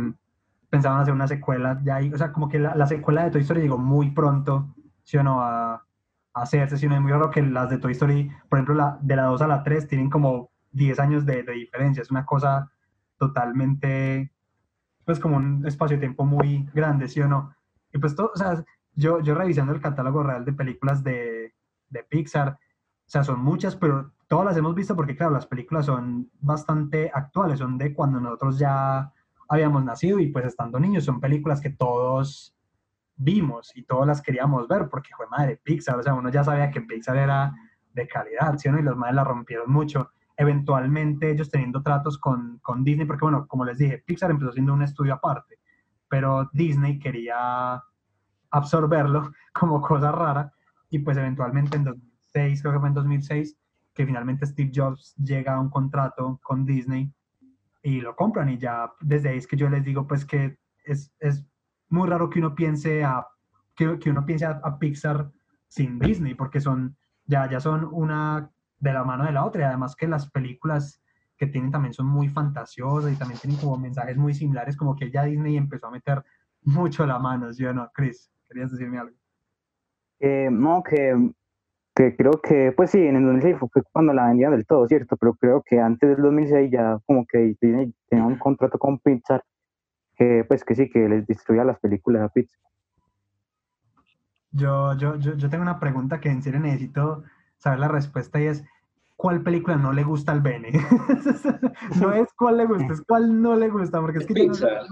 pensaban 0.70 1.00
hacer 1.00 1.14
una 1.14 1.28
secuela, 1.28 1.80
ya 1.84 1.96
ahí, 1.96 2.14
o 2.14 2.18
sea, 2.18 2.34
como 2.34 2.50
que 2.50 2.60
la, 2.60 2.76
la 2.76 2.86
secuela 2.86 3.24
de 3.24 3.32
Toy 3.32 3.42
Story 3.42 3.62
llegó 3.62 3.78
muy 3.78 4.12
pronto, 4.12 4.76
¿sí 5.04 5.18
o 5.18 5.24
no? 5.24 5.42
A, 5.42 5.74
a 5.76 6.42
hacerse, 6.42 6.78
¿sí 6.78 6.86
o 6.86 6.90
no? 6.90 6.96
Es 6.96 7.02
muy 7.02 7.12
raro 7.12 7.32
que 7.32 7.42
las 7.42 7.70
de 7.70 7.78
Toy 7.78 7.94
Story, 7.94 8.30
por 8.50 8.60
ejemplo, 8.60 8.76
la, 8.76 8.98
de 9.02 9.16
la 9.16 9.24
2 9.24 9.42
a 9.42 9.48
la 9.48 9.64
3 9.64 9.88
tienen 9.88 10.10
como 10.10 10.52
10 10.72 11.00
años 11.00 11.26
de, 11.26 11.44
de 11.44 11.54
diferencia, 11.54 12.02
es 12.02 12.12
una 12.12 12.26
cosa 12.26 12.72
totalmente, 13.18 14.32
pues 15.06 15.20
como 15.20 15.38
un 15.38 15.66
espacio-tiempo 15.66 16.26
muy 16.26 16.70
grande, 16.74 17.08
¿sí 17.08 17.22
o 17.22 17.28
no? 17.28 17.56
Y 17.94 17.98
pues 17.98 18.16
todo, 18.16 18.32
o 18.34 18.38
sea, 18.38 18.64
yo, 18.94 19.22
yo 19.22 19.36
revisando 19.36 19.74
el 19.74 19.82
catálogo 19.82 20.24
real 20.24 20.46
de 20.46 20.54
películas 20.54 21.04
de, 21.04 21.54
de 21.90 22.04
Pixar, 22.04 22.50
o 22.50 23.10
sea, 23.10 23.24
son 23.24 23.40
muchas, 23.40 23.76
pero 23.76 24.12
todas 24.28 24.46
las 24.46 24.58
hemos 24.58 24.76
visto 24.76 24.96
porque, 24.96 25.16
claro, 25.16 25.32
las 25.32 25.48
películas 25.48 25.86
son 25.86 26.30
bastante 26.40 27.10
actuales, 27.14 27.60
son 27.60 27.78
de 27.78 27.94
cuando 27.94 28.20
nosotros 28.20 28.60
ya 28.60 29.14
habíamos 29.48 29.84
nacido 29.86 30.20
y 30.20 30.28
pues 30.28 30.46
estando 30.46 30.80
niños, 30.80 31.06
son 31.06 31.22
películas 31.22 31.62
que 31.62 31.70
todos 31.70 32.54
vimos 33.16 33.76
y 33.76 33.84
todas 33.84 34.08
las 34.08 34.22
queríamos 34.22 34.68
ver 34.68 34.90
porque 34.90 35.12
fue 35.16 35.28
madre 35.28 35.60
Pixar, 35.64 35.98
o 35.98 36.04
sea, 36.04 36.14
uno 36.14 36.30
ya 36.30 36.44
sabía 36.44 36.70
que 36.70 36.82
Pixar 36.82 37.18
era 37.18 37.54
de 37.94 38.08
calidad, 38.08 38.58
¿sí 38.58 38.70
o 38.70 38.72
no? 38.72 38.80
Y 38.80 38.84
los 38.84 38.96
madres 38.96 39.16
la 39.16 39.24
rompieron 39.24 39.72
mucho. 39.72 40.12
Eventualmente 40.38 41.32
ellos 41.32 41.50
teniendo 41.50 41.82
tratos 41.82 42.18
con, 42.18 42.60
con 42.60 42.84
Disney, 42.84 43.06
porque 43.06 43.26
bueno, 43.26 43.48
como 43.48 43.66
les 43.66 43.80
dije, 43.80 44.04
Pixar 44.06 44.32
empezó 44.32 44.52
siendo 44.52 44.74
un 44.74 44.84
estudio 44.84 45.16
aparte, 45.16 45.60
pero 46.08 46.50
Disney 46.54 47.00
quería 47.00 47.84
absorberlo 48.52 49.32
como 49.54 49.82
cosa 49.82 50.12
rara 50.12 50.54
y 50.90 51.00
pues 51.00 51.18
eventualmente 51.18 51.78
en 51.78 51.84
2006, 51.84 52.62
creo 52.62 52.74
que 52.74 52.80
fue 52.80 52.88
en 52.88 52.94
2006, 52.94 53.58
que 53.94 54.06
finalmente 54.06 54.46
Steve 54.46 54.72
Jobs 54.74 55.16
llega 55.16 55.56
a 55.56 55.60
un 55.60 55.70
contrato 55.70 56.40
con 56.44 56.66
Disney 56.66 57.12
y 57.82 58.02
lo 58.02 58.16
compran 58.16 58.50
y 58.50 58.58
ya 58.58 58.92
desde 59.02 59.30
ahí 59.30 59.38
es 59.38 59.48
que 59.48 59.58
yo 59.58 59.70
les 59.70 59.84
digo 59.84 60.08
pues 60.08 60.26
que 60.26 60.60
es, 60.84 61.12
es 61.20 61.44
muy 61.90 62.08
raro 62.08 62.30
que 62.30 62.40
uno 62.40 62.54
piense 62.54 63.04
a 63.04 63.26
que, 63.76 63.98
que 64.00 64.10
uno 64.10 64.26
piense 64.26 64.46
a, 64.46 64.60
a, 64.64 64.78
Pixar 64.78 65.32
sin 65.68 65.98
Disney 66.00 66.36
porque 66.36 66.60
son 66.60 66.96
ya 67.26 67.50
ya 67.50 67.60
son 67.60 67.88
una 67.92 68.52
de 68.80 68.94
la 68.94 69.04
mano 69.04 69.26
de 69.26 69.32
la 69.32 69.46
otra 69.46 69.62
y 69.62 69.66
además 69.66 69.96
que 69.96 70.08
las 70.08 70.30
películas 70.30 71.02
que 71.38 71.48
tienen 71.48 71.72
también 71.72 71.94
son 71.94 72.08
muy 72.08 72.30
fantasiosas 72.30 73.12
y 73.12 73.16
también 73.16 73.40
tienen 73.40 73.60
como 73.60 73.78
mensajes 73.78 74.18
muy 74.18 74.34
similares 74.34 74.76
como 74.76 74.96
que 74.96 75.12
ya 75.12 75.24
Disney 75.24 75.56
empezó 75.56 75.88
a 75.88 75.92
meter 75.92 76.24
mucho 76.64 77.06
la 77.06 77.20
mano, 77.20 77.54
¿sí 77.54 77.64
o 77.66 77.74
no? 77.74 77.90
Chris, 77.94 78.32
¿querías 78.48 78.72
decirme 78.72 78.98
algo? 78.98 79.16
Eh, 80.20 80.50
no, 80.52 80.82
que, 80.84 81.32
que, 81.96 82.16
creo 82.16 82.42
que, 82.42 82.74
pues 82.76 82.90
sí, 82.92 83.00
en 83.00 83.18
el 83.18 83.24
2006 83.24 83.58
fue 83.60 83.84
cuando 83.92 84.14
la 84.14 84.28
vendían 84.28 84.52
del 84.52 84.66
todo, 84.66 84.88
¿cierto? 84.88 85.16
Pero 85.16 85.36
creo 85.36 85.64
que 85.64 85.80
antes 85.80 86.10
del 86.10 86.22
2006 86.24 86.72
ya 86.72 87.00
como 87.06 87.26
que 87.26 87.56
Disney 87.62 87.94
tenía 88.10 88.26
un 88.26 88.38
contrato 88.38 88.80
con 88.80 89.00
Pixar 89.00 89.44
que, 90.16 90.44
pues 90.48 90.64
que 90.64 90.74
sí, 90.74 90.90
que 90.90 91.08
les 91.08 91.28
destruía 91.28 91.64
las 91.64 91.80
películas 91.80 92.24
a 92.24 92.30
Pixar. 92.30 92.60
Yo, 94.52 94.98
yo, 94.98 95.18
yo, 95.18 95.36
yo 95.36 95.50
tengo 95.50 95.62
una 95.62 95.80
pregunta 95.80 96.20
que 96.20 96.30
en 96.30 96.42
serio 96.42 96.60
necesito 96.60 97.24
saber 97.58 97.80
la 97.80 97.88
respuesta 97.88 98.40
y 98.40 98.46
es, 98.46 98.64
¿cuál 99.16 99.42
película 99.42 99.76
no 99.76 99.92
le 99.92 100.04
gusta 100.04 100.32
al 100.32 100.42
Bene? 100.42 100.70
no 102.00 102.14
es 102.14 102.32
cuál 102.34 102.58
le 102.58 102.66
gusta, 102.66 102.94
es 102.94 103.02
cuál 103.02 103.42
no 103.42 103.56
le 103.56 103.70
gusta, 103.70 104.00
porque 104.00 104.20
es 104.20 104.26
que 104.26 104.34
Pixar, 104.34 104.84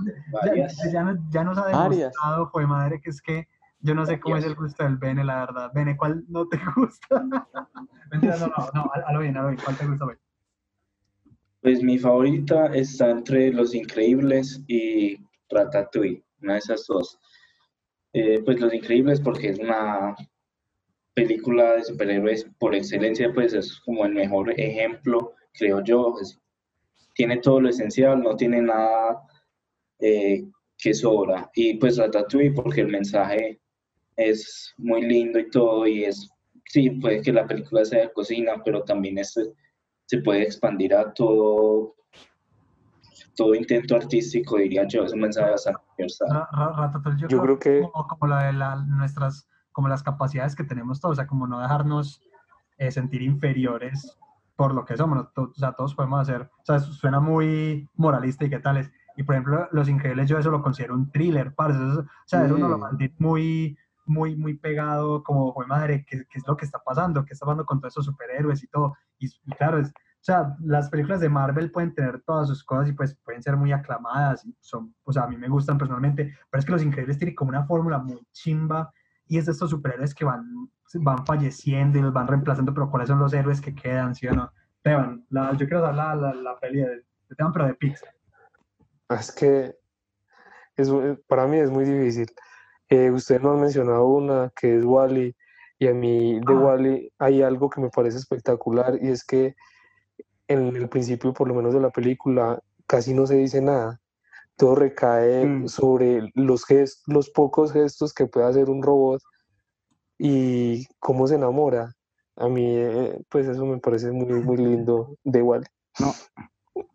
ya, 0.46 0.68
ya, 0.68 0.92
ya, 0.92 1.04
no, 1.04 1.18
ya 1.30 1.44
nos 1.44 1.58
ha 1.58 1.68
demostrado, 1.68 2.50
fue 2.50 2.66
madre, 2.68 3.00
que 3.00 3.10
es 3.10 3.22
que 3.22 3.48
yo 3.80 3.94
no 3.94 4.06
sé 4.06 4.20
cómo 4.20 4.36
es 4.38 4.46
el 4.46 4.56
gusto 4.56 4.84
del 4.84 4.98
Bene, 4.98 5.24
la 5.24 5.46
verdad. 5.46 5.72
Bene, 5.74 5.96
¿cuál 5.96 6.24
no 6.28 6.48
te 6.48 6.58
gusta? 6.76 7.24
Mentira, 8.12 8.38
no, 8.38 8.48
no, 8.48 8.70
no, 8.74 8.92
a 8.94 9.14
lo 9.14 9.20
bien, 9.20 9.38
a 9.38 9.44
lo 9.44 9.50
bien, 9.50 9.62
¿cuál 9.64 9.78
te 9.78 9.86
gusta, 9.86 10.06
Bene? 10.06 10.20
Pues 11.62 11.84
mi 11.84 11.98
favorita 11.98 12.68
está 12.68 13.10
entre 13.10 13.52
Los 13.52 13.74
Increíbles 13.74 14.64
y 14.68 15.18
Ratatouille, 15.50 16.24
una 16.42 16.54
de 16.54 16.60
esas 16.60 16.86
dos. 16.88 17.20
Eh, 18.14 18.42
pues 18.44 18.60
Los 18.60 18.74
Increíbles 18.74 19.20
porque 19.20 19.50
es 19.50 19.60
una 19.60 20.16
película 21.16 21.74
de 21.74 21.86
superhéroes 21.86 22.48
por 22.60 22.76
excelencia, 22.76 23.32
pues 23.34 23.54
es 23.54 23.80
como 23.80 24.06
el 24.06 24.14
mejor 24.14 24.52
ejemplo, 24.60 25.34
creo 25.54 25.84
yo. 25.84 26.16
Es, 26.22 26.40
tiene 27.16 27.38
todo 27.38 27.62
lo 27.62 27.70
esencial, 27.70 28.22
no 28.22 28.36
tiene 28.36 28.62
nada 28.62 29.22
eh, 30.00 30.46
que 30.78 30.94
sobra. 30.94 31.50
Y 31.56 31.76
pues 31.76 31.98
Ratatouille 31.98 32.52
porque 32.52 32.82
el 32.82 32.90
mensaje 32.90 33.60
es 34.18 34.74
muy 34.78 35.02
lindo 35.02 35.40
y 35.40 35.50
todo, 35.50 35.88
y 35.88 36.04
es, 36.04 36.30
sí, 36.66 36.90
puede 36.92 37.22
que 37.22 37.34
la 37.34 37.48
película 37.48 37.84
sea 37.84 38.02
de 38.02 38.14
cocina, 38.14 38.62
pero 38.64 38.84
también 38.84 39.18
es 39.18 39.36
se 40.06 40.20
puede 40.20 40.44
expandir 40.44 40.94
a 40.94 41.12
todo, 41.14 41.96
todo 43.36 43.56
intento 43.56 43.96
artístico, 43.96 44.58
diría 44.58 44.88
yo, 44.88 45.04
es 45.04 45.14
un 45.14 45.22
mensaje 45.22 45.52
bastante 45.52 45.82
universal. 45.98 46.48
Yo, 47.18 47.28
yo 47.28 47.42
creo 47.42 47.60
que... 47.60 47.82
Como, 47.82 48.08
como 48.08 48.28
la 48.28 48.48
de 48.48 48.54
la, 48.54 48.76
nuestras, 48.76 49.48
como 49.76 49.90
las 49.90 50.04
capacidades 50.04 50.56
que 50.56 50.64
tenemos 50.64 51.02
todos, 51.02 51.14
o 51.14 51.16
sea, 51.18 51.28
como 51.28 51.48
no 51.48 51.60
dejarnos 51.60 52.22
eh, 52.78 52.92
sentir 52.92 53.22
inferiores 53.22 54.18
por 54.56 54.74
lo 54.74 54.86
que 54.86 54.96
somos, 54.96 55.28
o 55.36 55.54
sea, 55.54 55.74
todos 55.74 55.94
podemos 55.94 56.22
hacer, 56.22 56.44
o 56.44 56.66
sea, 56.66 56.80
suena 56.80 57.20
muy 57.20 57.90
moralista 57.94 58.46
y 58.46 58.50
qué 58.50 58.60
tal 58.60 58.78
es, 58.78 58.90
y 59.18 59.24
por 59.24 59.36
ejemplo, 59.36 59.68
Los 59.74 59.90
Increíbles 59.90 60.30
yo 60.30 60.40
eso 60.40 60.50
lo 60.50 60.64
considero 60.64 60.94
un 60.94 61.12
thriller, 61.12 61.54
parce, 61.54 61.78
eso, 61.78 62.00
o 62.00 62.06
sea, 62.26 62.46
eso 62.46 62.58
no 62.58 62.70
lo 62.70 62.78
mantiene 62.78 63.14
muy, 63.20 63.78
muy, 64.06 64.38
muy 64.38 64.54
pegado, 64.54 65.22
como, 65.26 65.54
fue 65.54 65.68
madre, 65.68 66.06
¿qué, 66.08 66.26
¿qué, 66.30 66.40
es 66.40 66.48
lo 66.48 66.56
que 66.56 66.64
está 66.64 66.80
pasando? 66.80 67.26
¿Qué 67.26 67.34
está 67.34 67.46
pasando 67.46 67.66
con 67.66 67.82
todos 67.82 67.96
esos 67.96 68.06
superhéroes 68.06 68.64
y 68.64 68.68
todo? 68.68 68.96
Y, 69.20 69.28
y, 69.28 69.52
claro, 69.58 69.80
es, 69.80 69.90
o 69.90 69.92
sea, 70.22 70.56
las 70.62 70.90
películas 70.90 71.20
de 71.20 71.28
Marvel 71.28 71.70
pueden 71.70 71.94
tener 71.94 72.22
todas 72.22 72.48
sus 72.48 72.64
cosas 72.64 72.88
y 72.88 72.94
pues 72.94 73.14
pueden 73.26 73.44
ser 73.44 73.58
muy 73.58 73.74
aclamadas, 73.74 74.46
y 74.46 74.56
son, 74.62 74.96
o 75.04 75.12
sea, 75.12 75.24
a 75.24 75.28
mí 75.28 75.36
me 75.36 75.50
gustan 75.50 75.78
personalmente, 75.78 76.34
pero 76.50 76.60
es 76.60 76.66
que 76.66 76.72
Los 76.72 76.84
Increíbles 76.84 77.18
tienen 77.18 77.36
como 77.36 77.50
una 77.50 77.66
fórmula 77.66 77.98
muy 77.98 78.26
chimba 78.32 78.90
y 79.28 79.38
es 79.38 79.46
de 79.46 79.52
estos 79.52 79.70
superhéroes 79.70 80.14
que 80.14 80.26
van, 80.26 80.70
van 80.96 81.26
falleciendo 81.26 81.98
y 81.98 82.02
los 82.02 82.14
van 82.14 82.28
reemplazando, 82.28 82.74
pero 82.74 82.90
¿cuáles 82.90 83.10
son 83.10 83.20
los 83.20 83.34
héroes 83.34 83.62
que 83.62 83.74
quedan, 83.74 84.16
sí 84.16 84.28
o 84.28 84.34
no? 84.34 84.52
Teban, 84.82 85.26
la, 85.30 85.52
yo 85.54 85.66
quiero 85.66 85.82
dar 85.82 85.96
la, 85.96 86.16
la, 86.16 86.34
la 86.34 86.60
peli 86.60 86.80
de, 86.80 86.90
de 86.90 87.36
Teban, 87.36 87.52
pero 87.52 87.66
de 87.66 87.74
Pixar. 87.74 88.10
Es 89.10 89.32
que 89.32 89.76
es, 90.76 90.92
para 91.28 91.48
mí 91.48 91.58
es 91.58 91.70
muy 91.70 91.86
difícil. 91.86 92.28
Eh, 92.90 93.10
ustedes 93.10 93.42
no 93.42 93.54
han 93.54 93.62
mencionado 93.62 94.06
una 94.06 94.52
que 94.56 94.78
es 94.78 94.86
Wally, 94.86 95.36
y 95.80 95.88
a 95.88 95.94
mí 95.94 96.40
de 96.40 96.54
ah. 96.54 96.60
Wally 96.60 97.14
hay 97.20 97.42
algo 97.42 97.70
que 97.70 97.82
me 97.82 97.90
parece 97.90 98.18
espectacular 98.18 98.98
y 99.02 99.10
es 99.10 99.24
que 99.24 99.56
en 100.48 100.76
el 100.76 100.90
principio, 100.90 101.34
por 101.34 101.48
lo 101.48 101.56
menos 101.56 101.74
de 101.74 101.80
la 101.80 101.90
película, 101.90 102.62
casi 102.88 103.14
no 103.14 103.26
se 103.26 103.36
dice 103.36 103.62
nada. 103.62 104.00
Todo 104.58 104.76
recae 104.76 105.46
mm. 105.46 105.68
sobre 105.68 106.32
los, 106.34 106.66
gestos, 106.66 107.04
los 107.08 107.30
pocos 107.30 107.74
gestos 107.74 108.14
que 108.14 108.26
puede 108.26 108.48
hacer 108.48 108.70
un 108.70 108.82
robot 108.82 109.22
y 110.18 110.86
cómo 111.00 111.28
se 111.28 111.36
enamora. 111.36 111.94
A 112.38 112.48
mí, 112.48 112.66
eh, 112.68 113.22
pues 113.30 113.48
eso 113.48 113.66
me 113.66 113.78
parece 113.80 114.12
muy, 114.12 114.42
muy 114.42 114.58
lindo 114.58 115.18
de 115.24 115.42
Wally. 115.42 115.66
No, 116.00 116.12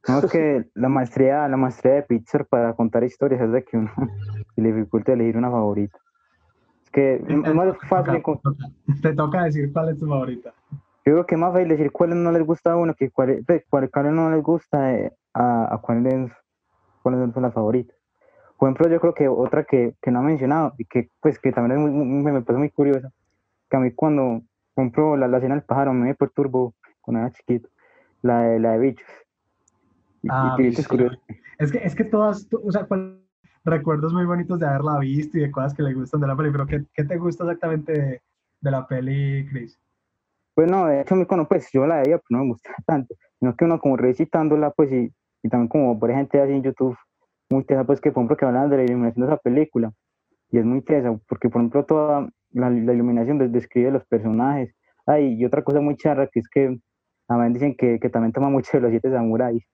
no, 0.08 0.18
es 0.18 0.30
que 0.30 0.70
la 0.74 0.88
maestría, 0.88 1.48
la 1.48 1.56
maestría 1.56 1.94
de 1.94 2.02
Pixar 2.02 2.46
para 2.46 2.74
contar 2.74 3.04
historias 3.04 3.40
es 3.40 3.52
de 3.52 3.64
que 3.64 3.78
uno 3.78 3.90
le 4.56 4.72
dificulta 4.72 5.12
elegir 5.12 5.36
una 5.36 5.50
favorita. 5.50 5.98
Es 6.84 6.90
que 6.90 7.14
es 7.16 7.54
más 7.54 7.76
fácil. 7.88 8.22
Te 9.00 9.14
toca 9.14 9.44
decir 9.44 9.72
cuál 9.72 9.90
es 9.90 9.98
tu 9.98 10.06
favorita. 10.06 10.52
Yo 11.06 11.14
creo 11.14 11.26
que 11.26 11.34
es 11.34 11.40
más 11.40 11.52
fácil 11.52 11.68
decir 11.68 11.92
cuáles 11.92 12.16
no 12.16 12.30
les 12.32 12.44
gusta 12.44 12.72
a 12.72 12.76
uno 12.76 12.94
que 12.94 13.10
cuáles 13.10 13.44
cuál, 13.70 13.90
cuál 13.90 14.14
no 14.14 14.30
les 14.30 14.42
gusta 14.42 14.94
eh, 14.94 15.12
a, 15.32 15.74
a 15.74 15.78
cuáles, 15.78 16.30
cuáles 17.02 17.32
son 17.32 17.42
las 17.42 17.54
favoritas. 17.54 17.96
Por 18.58 18.68
ejemplo, 18.68 18.88
yo 18.88 19.00
creo 19.00 19.14
que 19.14 19.28
otra 19.28 19.64
que, 19.64 19.94
que 20.02 20.10
no 20.10 20.20
ha 20.20 20.22
mencionado 20.22 20.74
y 20.78 20.84
que 20.84 21.10
pues 21.20 21.38
que 21.38 21.52
también 21.52 21.80
es 21.80 21.90
muy, 21.90 22.04
me 22.04 22.42
parece 22.42 22.58
muy 22.58 22.70
curiosa, 22.70 23.10
que 23.70 23.76
a 23.76 23.80
mí 23.80 23.90
cuando 23.92 24.42
compro 24.74 25.16
la, 25.16 25.28
la 25.28 25.40
cena 25.40 25.54
del 25.54 25.64
pájaro 25.64 25.92
me 25.94 26.14
perturbo 26.14 26.74
cuando 27.00 27.20
era 27.20 27.30
chiquito, 27.30 27.68
la 28.22 28.42
de, 28.42 28.60
la 28.60 28.72
de 28.72 28.78
bichos 28.78 29.06
Ah, 30.28 30.56
y, 30.58 30.66
es, 30.66 30.78
es, 30.78 31.72
que, 31.72 31.78
es 31.78 31.94
que 31.94 32.04
todas, 32.04 32.46
o 32.52 32.70
sea, 32.70 32.86
recuerdos 33.64 34.12
muy 34.12 34.26
bonitos 34.26 34.58
de 34.58 34.66
haberla 34.66 34.98
visto 34.98 35.38
y 35.38 35.42
de 35.42 35.50
cosas 35.50 35.74
que 35.74 35.82
le 35.82 35.94
gustan 35.94 36.20
de 36.20 36.26
la 36.26 36.36
peli, 36.36 36.50
pero 36.50 36.66
¿qué, 36.66 36.84
qué 36.92 37.04
te 37.04 37.16
gusta 37.16 37.44
exactamente 37.44 37.92
de, 37.92 38.22
de, 38.60 38.70
la 38.70 38.86
peli, 38.86 39.46
Chris? 39.48 39.80
Pues 40.54 40.70
no, 40.70 40.86
de 40.86 41.00
hecho, 41.00 41.16
cuando, 41.26 41.48
pues 41.48 41.70
yo 41.72 41.86
la 41.86 42.02
veía, 42.02 42.18
pues 42.18 42.26
no 42.30 42.38
me 42.38 42.48
gusta 42.48 42.74
tanto, 42.86 43.14
sino 43.38 43.56
que 43.56 43.64
uno 43.64 43.80
como 43.80 43.96
recitándola, 43.96 44.72
pues 44.72 44.92
y, 44.92 45.12
y 45.42 45.48
también 45.48 45.68
como 45.68 45.98
por 45.98 46.10
ejemplo 46.10 46.42
así 46.42 46.52
en 46.52 46.62
YouTube, 46.62 46.96
muy 47.50 47.64
tesa, 47.64 47.84
pues 47.84 48.00
que 48.00 48.12
por 48.12 48.20
ejemplo 48.22 48.36
que 48.36 48.44
hablan 48.44 48.70
de 48.70 48.76
la 48.78 48.84
iluminación 48.84 49.26
de 49.26 49.32
esa 49.32 49.40
película, 49.42 49.92
y 50.50 50.58
es 50.58 50.64
muy 50.64 50.82
tesa, 50.82 51.18
porque 51.28 51.48
por 51.48 51.60
ejemplo 51.60 51.84
toda 51.84 52.28
la, 52.52 52.70
la 52.70 52.92
iluminación 52.92 53.52
describe 53.52 53.90
los 53.90 54.04
personajes, 54.06 54.74
ay, 55.06 55.34
y 55.34 55.44
otra 55.44 55.62
cosa 55.62 55.80
muy 55.80 55.96
charra, 55.96 56.28
que 56.28 56.40
es 56.40 56.48
que 56.48 56.78
también 57.26 57.52
dicen 57.52 57.76
que, 57.76 57.98
que 58.00 58.08
también 58.08 58.32
toma 58.32 58.50
mucho 58.50 58.70
de 58.74 58.80
los 58.80 58.90
siete 58.90 59.10
samuráis, 59.10 59.64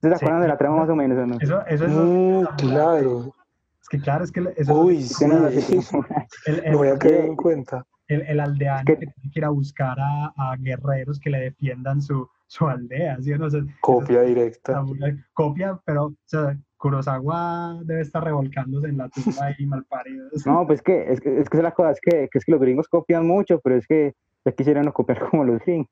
¿Se 0.00 0.08
acuerdan 0.08 0.38
sí, 0.38 0.42
de 0.42 0.48
la 0.48 0.56
trama 0.56 0.76
más 0.76 0.88
o 0.88 0.96
menos? 0.96 1.18
¿o 1.18 1.26
no? 1.26 1.36
Eso, 1.40 1.66
eso 1.66 1.84
es. 1.84 1.92
Mm, 1.92 2.44
claro. 2.56 3.34
Es 3.80 3.88
que 3.88 4.00
claro, 4.00 4.24
es 4.24 4.32
que. 4.32 4.42
Eso 4.56 4.80
Uy, 4.80 4.98
es, 4.98 5.16
sí. 5.16 5.24
El, 6.46 6.64
el, 6.64 6.76
voy 6.76 6.88
a 6.88 6.98
caer 6.98 7.26
en 7.26 7.36
cuenta. 7.36 7.84
El, 8.08 8.22
el 8.22 8.40
aldeano 8.40 8.84
que 8.86 8.96
tiene 8.96 9.14
que 9.32 9.38
ir 9.38 9.44
a 9.44 9.50
buscar 9.50 9.98
a, 10.00 10.32
a, 10.36 10.56
guerreros 10.56 11.20
que 11.20 11.30
le 11.30 11.38
defiendan 11.38 12.00
su, 12.00 12.28
su 12.50 12.66
aldea. 12.66 13.16
¿sí? 13.22 13.30
No 13.30 13.48
sé, 13.48 13.62
copia 13.80 14.22
directa. 14.22 14.84
Copia, 15.32 15.80
pero 15.84 16.06
o 16.06 16.14
sea, 16.24 16.58
Kurosawa 16.76 17.80
debe 17.84 18.00
estar 18.00 18.24
revolcándose 18.24 18.88
en 18.88 18.98
la 18.98 19.08
tumba 19.08 19.54
y 19.56 19.66
malparido. 19.66 20.28
No, 20.46 20.66
pues 20.66 20.82
que, 20.82 21.12
es 21.12 21.20
que 21.20 21.40
es 21.40 21.48
que 21.48 21.62
la 21.62 21.72
cosa 21.72 21.92
es 21.92 22.00
que, 22.00 22.28
que, 22.30 22.38
es 22.38 22.44
que 22.44 22.52
los 22.52 22.60
gringos 22.60 22.88
copian 22.88 23.26
mucho, 23.26 23.60
pero 23.60 23.76
es 23.76 23.86
que 23.86 24.14
ya 24.44 24.52
quisieran 24.52 24.84
no 24.84 24.92
copiar 24.92 25.20
como 25.30 25.44
los 25.44 25.60
gringos. 25.60 25.90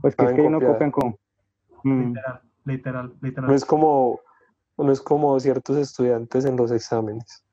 Pues 0.00 0.16
que 0.16 0.24
es 0.24 0.32
que 0.32 0.40
ellos 0.40 0.52
no 0.52 0.60
copian 0.60 0.90
como. 0.90 1.16
Mm. 1.84 2.08
Literal 2.08 2.40
literal, 2.64 3.14
literal. 3.20 3.50
No 3.50 3.54
es 3.54 3.64
como, 3.64 4.20
no 4.76 4.92
es 4.92 5.00
como 5.00 5.38
ciertos 5.40 5.76
estudiantes 5.76 6.44
en 6.44 6.56
los 6.56 6.70
exámenes. 6.70 7.43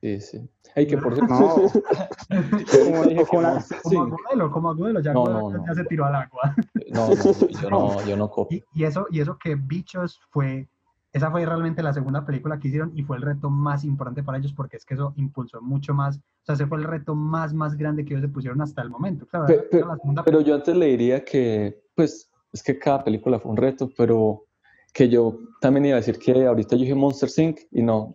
Sí, 0.00 0.20
sí. 0.20 0.50
Hay 0.76 0.86
que 0.86 0.96
por 0.96 1.14
cierto. 1.14 1.34
No. 2.30 2.42
como, 2.84 3.04
dije 3.04 3.26
como, 3.26 3.42
no, 3.42 3.60
sí. 3.60 3.74
como 3.82 4.02
Agudelo, 4.02 4.50
como 4.50 4.70
Agudelo, 4.70 5.00
ya, 5.00 5.12
no, 5.12 5.24
no, 5.24 5.50
no. 5.50 5.66
ya 5.66 5.74
se 5.74 5.84
tiró 5.84 6.06
al 6.06 6.14
agua. 6.14 6.54
No, 6.92 7.08
no, 7.08 7.48
yo 7.60 7.70
no, 7.70 8.06
yo 8.06 8.16
no 8.16 8.30
copio. 8.30 8.64
Y, 8.72 8.82
y, 8.82 8.84
eso, 8.84 9.06
y 9.10 9.20
eso 9.20 9.38
que 9.38 9.54
Bichos 9.54 10.20
fue 10.30 10.68
esa 11.12 11.30
fue 11.30 11.44
realmente 11.44 11.82
la 11.82 11.92
segunda 11.92 12.24
película 12.24 12.58
que 12.58 12.68
hicieron 12.68 12.92
y 12.94 13.02
fue 13.02 13.16
el 13.16 13.22
reto 13.22 13.50
más 13.50 13.84
importante 13.84 14.22
para 14.22 14.38
ellos 14.38 14.52
porque 14.52 14.76
es 14.76 14.84
que 14.84 14.94
eso 14.94 15.12
impulsó 15.16 15.60
mucho 15.60 15.92
más, 15.92 16.18
o 16.18 16.44
sea, 16.44 16.54
ese 16.54 16.66
fue 16.66 16.78
el 16.78 16.84
reto 16.84 17.14
más, 17.14 17.52
más 17.52 17.76
grande 17.76 18.04
que 18.04 18.14
ellos 18.14 18.22
se 18.22 18.28
pusieron 18.28 18.60
hasta 18.62 18.82
el 18.82 18.90
momento. 18.90 19.26
Claro, 19.26 19.46
la 19.72 20.22
Pero 20.24 20.40
yo 20.40 20.54
antes 20.54 20.76
le 20.76 20.86
diría 20.86 21.24
que, 21.24 21.82
pues, 21.96 22.30
es 22.52 22.62
que 22.62 22.78
cada 22.78 23.02
película 23.02 23.40
fue 23.40 23.50
un 23.50 23.56
reto, 23.56 23.90
pero 23.96 24.44
que 24.92 25.08
yo 25.08 25.38
también 25.60 25.86
iba 25.86 25.96
a 25.96 26.00
decir 26.00 26.18
que 26.18 26.46
ahorita 26.46 26.76
yo 26.76 26.82
dije 26.82 26.94
Monster 26.94 27.30
Inc. 27.36 27.60
y 27.70 27.82
no, 27.82 28.14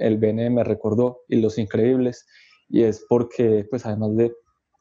el 0.00 0.18
BN 0.18 0.50
me 0.50 0.64
recordó 0.64 1.22
y 1.28 1.36
Los 1.36 1.58
Increíbles, 1.58 2.26
y 2.68 2.82
es 2.82 3.04
porque, 3.08 3.66
pues, 3.68 3.84
además 3.86 4.16
de 4.16 4.34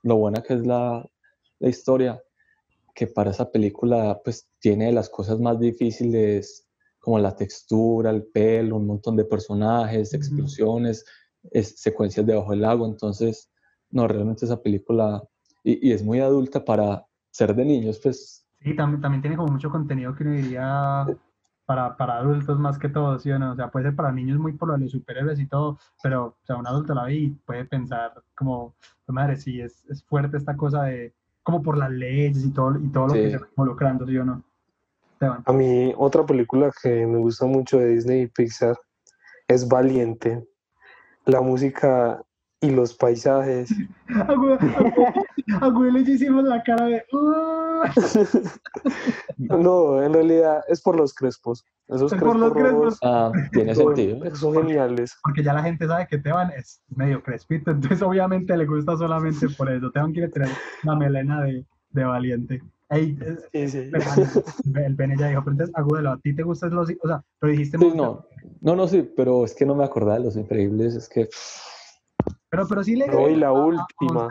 lo 0.03 0.17
buena 0.17 0.41
que 0.43 0.53
es 0.55 0.65
la, 0.65 1.07
la 1.59 1.69
historia, 1.69 2.21
que 2.95 3.07
para 3.07 3.31
esa 3.31 3.51
película, 3.51 4.21
pues, 4.23 4.47
tiene 4.59 4.91
las 4.91 5.09
cosas 5.09 5.39
más 5.39 5.59
difíciles, 5.59 6.67
como 6.99 7.19
la 7.19 7.35
textura, 7.35 8.11
el 8.11 8.23
pelo, 8.27 8.77
un 8.77 8.87
montón 8.87 9.15
de 9.15 9.25
personajes, 9.25 10.13
explosiones, 10.13 11.03
es- 11.51 11.79
secuencias 11.79 12.25
debajo 12.25 12.51
del 12.51 12.61
lago, 12.61 12.85
entonces, 12.85 13.49
no, 13.89 14.07
realmente 14.07 14.45
esa 14.45 14.61
película, 14.61 15.23
y, 15.63 15.89
y 15.89 15.91
es 15.93 16.03
muy 16.03 16.19
adulta 16.19 16.63
para 16.63 17.05
ser 17.31 17.55
de 17.55 17.65
niños, 17.65 17.99
pues, 18.01 18.42
Sí, 18.63 18.75
también, 18.75 19.01
también 19.01 19.21
tiene 19.21 19.35
como 19.37 19.51
mucho 19.51 19.69
contenido 19.69 20.15
que 20.15 20.23
uno 20.23 20.33
diría 20.33 21.05
para, 21.65 21.95
para 21.97 22.17
adultos 22.17 22.57
más 22.59 22.77
que 22.79 22.89
todo, 22.89 23.19
¿sí 23.19 23.31
o 23.31 23.39
no? 23.39 23.51
O 23.51 23.55
sea, 23.55 23.69
puede 23.69 23.85
ser 23.87 23.95
para 23.95 24.11
niños 24.11 24.39
muy 24.39 24.53
por 24.53 24.69
lo 24.69 24.73
de 24.75 24.81
los 24.81 24.91
superhéroes 24.91 25.39
y 25.39 25.47
todo, 25.47 25.77
pero 26.01 26.25
o 26.25 26.45
sea, 26.45 26.55
un 26.55 26.67
adulto 26.67 26.93
la 26.93 27.03
ve 27.05 27.15
y 27.15 27.29
puede 27.29 27.65
pensar 27.65 28.13
como, 28.35 28.73
"Pues, 29.05 29.13
madre, 29.13 29.35
sí, 29.37 29.59
es, 29.61 29.83
es 29.89 30.03
fuerte 30.03 30.37
esta 30.37 30.55
cosa 30.55 30.83
de, 30.83 31.13
como 31.43 31.61
por 31.61 31.77
las 31.77 31.91
leyes 31.91 32.43
y 32.45 32.51
todo, 32.51 32.77
y 32.79 32.87
todo 32.89 33.07
lo 33.07 33.13
que 33.13 33.25
Sí. 33.25 33.31
se 33.31 33.37
va 33.37 33.47
involucrando, 33.49 34.05
¿sí 34.07 34.17
o 34.17 34.25
no? 34.25 34.43
Esteban. 35.13 35.43
A 35.45 35.53
mí 35.53 35.93
otra 35.97 36.25
película 36.25 36.71
que 36.81 37.05
me 37.05 37.17
gusta 37.17 37.45
mucho 37.45 37.77
de 37.79 37.87
Disney 37.89 38.21
y 38.23 38.27
Pixar 38.27 38.77
es 39.47 39.67
Valiente. 39.67 40.47
La 41.25 41.41
música 41.41 42.21
y 42.63 42.71
los 42.71 42.93
paisajes. 42.95 43.69
A 44.15 44.27
Gü- 44.33 45.25
a 45.61 45.67
Gü- 45.69 45.91
le 45.91 45.99
hicimos 46.11 46.43
la 46.45 46.63
cara 46.63 46.85
de... 46.85 47.03
"Uh". 47.11 47.83
No, 49.37 50.01
en 50.01 50.13
realidad 50.13 50.61
es 50.67 50.81
por 50.81 50.95
los 50.95 51.13
crespos. 51.13 51.65
Esos 51.89 52.13
Es 52.13 52.19
por 52.21 52.35
los 52.37 52.53
crespos 52.53 52.97
ah, 53.03 53.31
tiene 53.51 53.75
son, 53.75 53.95
sentido. 53.95 54.35
son 54.35 54.53
geniales. 54.53 55.17
Porque 55.23 55.43
ya 55.43 55.53
la 55.53 55.61
gente 55.63 55.85
sabe 55.85 56.07
que 56.07 56.17
Teban 56.17 56.51
es 56.51 56.81
medio 56.95 57.21
crespito, 57.21 57.71
entonces 57.71 58.01
obviamente 58.01 58.55
le 58.55 58.65
gusta 58.65 58.95
solamente 58.97 59.47
por 59.57 59.69
eso. 59.71 59.91
Teban 59.91 60.13
quiere 60.13 60.29
tener 60.29 60.49
una 60.83 60.95
melena 60.95 61.43
de, 61.43 61.65
de 61.91 62.03
valiente. 62.03 62.63
Ey, 62.89 63.17
eh, 63.21 63.37
Sí, 63.51 63.67
sí. 63.69 63.91
pero 64.71 64.85
el 64.87 64.95
Bene 64.95 65.15
ya 65.17 65.27
dijo, 65.27 65.41
pero 65.43 65.51
entonces, 65.53 65.75
Agudelo, 65.75 66.11
¿a 66.11 66.17
ti 66.19 66.33
te 66.35 66.43
gustan 66.43 66.73
los... 66.75 66.89
O 67.03 67.07
sea, 67.07 67.23
pero 67.39 67.51
dijiste... 67.51 67.77
Sí, 67.77 67.91
no, 67.95 68.25
no, 68.61 68.87
sí, 68.87 69.09
pero 69.15 69.43
es 69.45 69.53
que 69.55 69.65
no 69.65 69.75
me 69.75 69.83
acordaba 69.83 70.17
de 70.19 70.23
Los 70.25 70.37
Increíbles, 70.37 70.95
es 70.95 71.09
que, 71.09 71.27
Pero, 72.53 72.67
pero 72.67 72.83
sí 72.83 72.95
le... 72.95 73.07
No, 73.07 73.27
y 73.27 73.35
la 73.35 73.47
a- 73.47 73.51
última. 73.53 74.27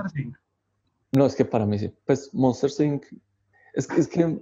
No, 1.11 1.27
es 1.27 1.35
que 1.35 1.45
para 1.45 1.67
mí 1.67 1.77
sí, 1.77 1.93
pues 2.07 2.33
Monster 2.33 2.71
Inc., 2.87 3.05
es, 3.75 3.87
que- 3.89 4.01
es 4.01 4.07
que 4.07 4.41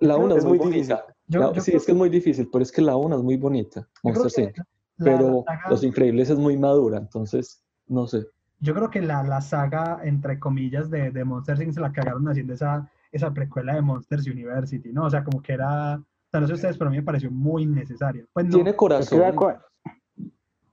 la 0.00 0.16
una 0.16 0.32
es, 0.34 0.38
Es 0.38 0.44
muy 0.46 0.58
muy 0.58 0.68
difícil. 0.68 0.94
bonita, 0.96 1.14
Yo- 1.26 1.40
La- 1.40 1.52
yo 1.52 1.60
sí, 1.60 1.72
es 1.76 1.84
que 1.84 1.92
es 1.92 1.98
muy 1.98 2.08
difícil, 2.08 2.48
pero 2.50 2.62
es 2.62 2.72
que 2.72 2.80
la 2.80 2.96
una 2.96 3.16
es 3.16 3.22
muy 3.22 3.36
bonita, 3.36 3.86
Monster 4.02 4.44
Inc., 4.44 4.56
pero 4.96 5.44
saga- 5.46 5.68
Los 5.68 5.84
Increíbles 5.84 6.30
es 6.30 6.38
muy 6.38 6.56
madura, 6.56 6.96
entonces, 6.96 7.62
no 7.86 8.06
sé. 8.06 8.26
Yo 8.60 8.74
creo 8.74 8.88
que 8.90 9.02
la, 9.02 9.22
la 9.22 9.42
saga, 9.42 10.00
entre 10.02 10.38
comillas, 10.40 10.88
de, 10.90 11.10
de 11.10 11.24
Monster 11.24 11.60
Inc. 11.62 11.74
se 11.74 11.80
la 11.80 11.92
cagaron 11.92 12.26
haciendo 12.28 12.54
esa, 12.54 12.90
esa 13.12 13.30
precuela 13.34 13.74
de 13.74 13.82
Monsters 13.82 14.26
University, 14.26 14.90
¿no? 14.90 15.04
O 15.04 15.10
sea, 15.10 15.22
como 15.22 15.42
que 15.42 15.52
era... 15.52 15.96
O 15.96 16.30
sea, 16.30 16.40
no 16.40 16.46
sé 16.46 16.54
ustedes, 16.54 16.76
pero 16.78 16.88
a 16.88 16.90
mí 16.90 16.96
me 16.96 17.02
pareció 17.04 17.30
muy 17.30 17.62
innecesario. 17.62 18.26
Pues 18.32 18.46
no, 18.46 18.56
Tiene 18.56 18.74
corazón, 18.74 19.20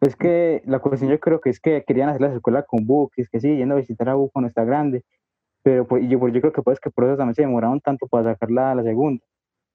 es 0.06 0.16
que 0.16 0.62
la 0.66 0.80
cuestión 0.80 1.10
yo 1.12 1.20
creo 1.20 1.40
que 1.42 1.50
es 1.50 1.60
que 1.60 1.84
querían 1.86 2.10
hacer 2.10 2.22
la 2.22 2.34
secuela 2.34 2.64
con 2.64 2.86
Book, 2.86 3.12
es 3.18 3.30
que 3.30 3.40
sí, 3.40 3.56
yendo 3.58 3.76
a 3.76 3.80
visitar 3.80 4.10
a 4.10 4.16
Book 4.16 4.32
cuando 4.34 4.48
está 4.48 4.64
grande, 4.64 5.04
pero 5.64 5.88
por- 5.88 6.00
yo, 6.02 6.28
yo 6.28 6.42
creo 6.42 6.54
que 6.54 6.62
pues 6.62 6.80
que 6.80 6.90
por 6.92 7.06
eso 7.06 7.18
también 7.18 7.36
se 7.36 7.42
demoraron 7.44 7.80
tanto 7.82 8.08
para 8.08 8.34
sacar 8.34 8.52
la, 8.52 8.76
la 8.76 8.84
segunda, 8.84 9.24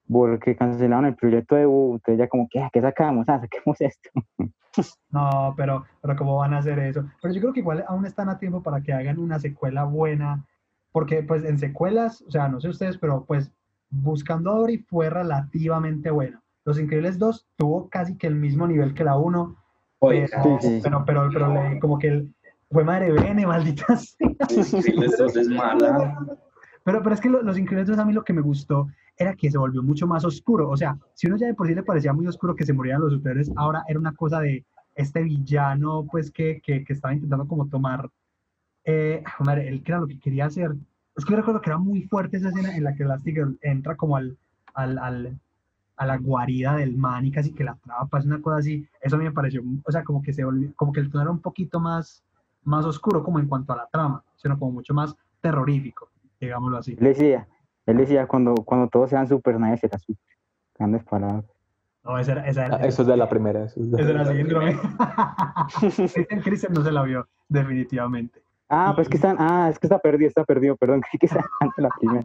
porque 0.08 0.56
cancelaron 0.56 1.06
el 1.06 1.16
proyecto 1.16 1.54
de 1.56 1.66
Book, 1.66 1.94
entonces 1.96 2.18
ya 2.18 2.28
como 2.28 2.48
que, 2.50 2.60
ah, 2.60 2.70
¿qué 2.72 2.80
sacamos? 2.80 3.28
Ah, 3.28 3.40
saquemos 3.40 3.80
esto. 3.80 4.10
No, 5.10 5.52
pero, 5.56 5.84
pero 6.00 6.14
¿cómo 6.14 6.36
van 6.36 6.54
a 6.54 6.58
hacer 6.58 6.78
eso? 6.78 7.04
Pero 7.20 7.34
yo 7.34 7.40
creo 7.40 7.52
que 7.52 7.58
igual 7.58 7.84
aún 7.88 8.06
están 8.06 8.28
a 8.28 8.38
tiempo 8.38 8.62
para 8.62 8.80
que 8.80 8.92
hagan 8.92 9.18
una 9.18 9.40
secuela 9.40 9.82
buena, 9.82 10.46
porque 10.92 11.24
pues 11.24 11.44
en 11.44 11.58
secuelas, 11.58 12.22
o 12.22 12.30
sea, 12.30 12.48
no 12.48 12.60
sé 12.60 12.68
ustedes, 12.68 12.96
pero 12.96 13.24
pues 13.24 13.50
Buscando 13.92 14.52
a 14.52 14.54
Dory 14.54 14.78
fue 14.88 15.10
relativamente 15.10 16.12
buena. 16.12 16.40
Los 16.64 16.78
Increíbles 16.78 17.18
2 17.18 17.48
tuvo 17.56 17.88
casi 17.88 18.16
que 18.16 18.28
el 18.28 18.36
mismo 18.36 18.68
nivel 18.68 18.94
que 18.94 19.02
la 19.02 19.18
1, 19.18 19.56
Oye, 20.00 20.26
pero, 20.30 20.58
Sí, 20.60 20.68
sí. 20.68 20.80
pero, 20.82 21.04
pero, 21.04 21.28
pero 21.32 21.52
le- 21.54 21.78
como 21.78 21.98
que 21.98 22.08
el, 22.08 22.34
fue 22.70 22.84
madre 22.84 23.12
bene, 23.12 23.46
maldita 23.46 23.96
sea. 23.96 24.28
Increíbles 24.50 25.16
2 25.18 25.36
es 25.36 25.48
mala. 25.48 26.18
Pero, 26.84 27.02
pero 27.02 27.14
es 27.14 27.20
que 27.20 27.28
lo- 27.28 27.42
Los 27.42 27.58
Increíbles 27.58 27.88
2 27.88 27.98
a 27.98 28.04
mí 28.04 28.12
lo 28.12 28.24
que 28.24 28.32
me 28.32 28.40
gustó 28.40 28.88
era 29.16 29.34
que 29.34 29.50
se 29.50 29.58
volvió 29.58 29.82
mucho 29.82 30.06
más 30.06 30.24
oscuro. 30.24 30.68
O 30.70 30.76
sea, 30.76 30.96
si 31.14 31.26
uno 31.26 31.36
ya 31.36 31.46
de 31.46 31.54
por 31.54 31.66
sí 31.66 31.74
le 31.74 31.82
parecía 31.82 32.12
muy 32.12 32.26
oscuro 32.26 32.56
que 32.56 32.64
se 32.64 32.72
morían 32.72 33.00
los 33.02 33.12
superhéroes, 33.12 33.50
ahora 33.56 33.84
era 33.86 33.98
una 33.98 34.14
cosa 34.14 34.40
de 34.40 34.64
este 34.94 35.22
villano, 35.22 36.06
pues, 36.10 36.30
que, 36.30 36.60
que, 36.64 36.84
que 36.84 36.92
estaba 36.94 37.12
intentando 37.14 37.46
como 37.46 37.66
tomar... 37.68 38.08
Eh, 38.84 39.22
ah, 39.26 39.44
madre, 39.44 39.68
él 39.68 39.82
que 39.82 39.92
era 39.92 40.00
lo 40.00 40.06
que 40.06 40.18
quería 40.18 40.46
hacer. 40.46 40.72
Es 41.14 41.24
que 41.26 41.32
yo 41.32 41.36
recuerdo 41.36 41.60
que 41.60 41.68
era 41.68 41.78
muy 41.78 42.02
fuerte 42.04 42.38
esa 42.38 42.48
escena 42.48 42.74
en 42.74 42.84
la 42.84 42.94
que 42.94 43.02
Elastigirl 43.02 43.58
entra 43.60 43.94
como 43.96 44.16
al, 44.16 44.38
al, 44.72 44.96
al- 44.98 45.38
a 46.00 46.06
la 46.06 46.16
guarida 46.16 46.76
del 46.76 46.96
man 46.96 47.26
y 47.26 47.30
casi 47.30 47.52
que 47.52 47.62
la 47.62 47.72
atrapa, 47.72 48.18
es 48.18 48.24
una 48.24 48.40
cosa 48.40 48.56
así. 48.56 48.86
Eso 49.02 49.16
a 49.16 49.18
mí 49.18 49.24
me 49.26 49.32
pareció, 49.32 49.62
o 49.84 49.92
sea, 49.92 50.02
como 50.02 50.22
que 50.22 50.32
se 50.32 50.42
volvió, 50.42 50.72
como 50.74 50.92
que 50.92 51.00
el 51.00 51.10
tono 51.10 51.24
era 51.24 51.30
un 51.30 51.40
poquito 51.40 51.78
más, 51.78 52.24
más 52.64 52.86
oscuro 52.86 53.22
como 53.22 53.38
en 53.38 53.46
cuanto 53.46 53.74
a 53.74 53.76
la 53.76 53.86
trama, 53.92 54.24
sino 54.36 54.58
como 54.58 54.72
mucho 54.72 54.94
más 54.94 55.14
terrorífico, 55.42 56.08
digámoslo 56.40 56.78
así. 56.78 56.96
Él 56.98 57.04
decía, 57.04 57.46
él 57.84 57.98
decía, 57.98 58.26
cuando, 58.26 58.54
cuando 58.54 58.88
todos 58.88 59.10
sean 59.10 59.28
super, 59.28 59.60
nadie 59.60 59.76
será 59.76 59.98
super. 59.98 60.24
Grandes 60.78 61.04
palabras. 61.04 61.44
No, 62.02 62.18
esa 62.18 62.32
era, 62.32 62.48
esa 62.48 62.64
era, 62.64 62.76
Ah, 62.76 62.86
Eso 62.86 63.02
es 63.02 63.08
de 63.08 63.16
la 63.18 63.28
primera. 63.28 63.64
Eso 63.64 63.78
es 63.78 63.90
de 63.90 64.00
esa 64.02 64.12
la 64.14 64.24
síndrome. 64.24 64.78
Christian 66.44 66.72
no 66.72 66.82
se 66.82 66.92
la 66.92 67.02
vio, 67.02 67.28
definitivamente. 67.46 68.40
Ah, 68.70 68.92
pues 68.94 69.06
que 69.06 69.16
están, 69.16 69.36
ah, 69.38 69.68
es 69.68 69.78
que 69.78 69.86
está 69.86 69.98
perdido, 69.98 70.28
está 70.28 70.44
perdido, 70.44 70.76
perdón, 70.76 71.02
creí 71.02 71.18
que 71.20 71.26
está 71.26 71.44
antes 71.60 71.76
de 71.76 71.82
la 71.82 71.90
primera. 71.90 72.24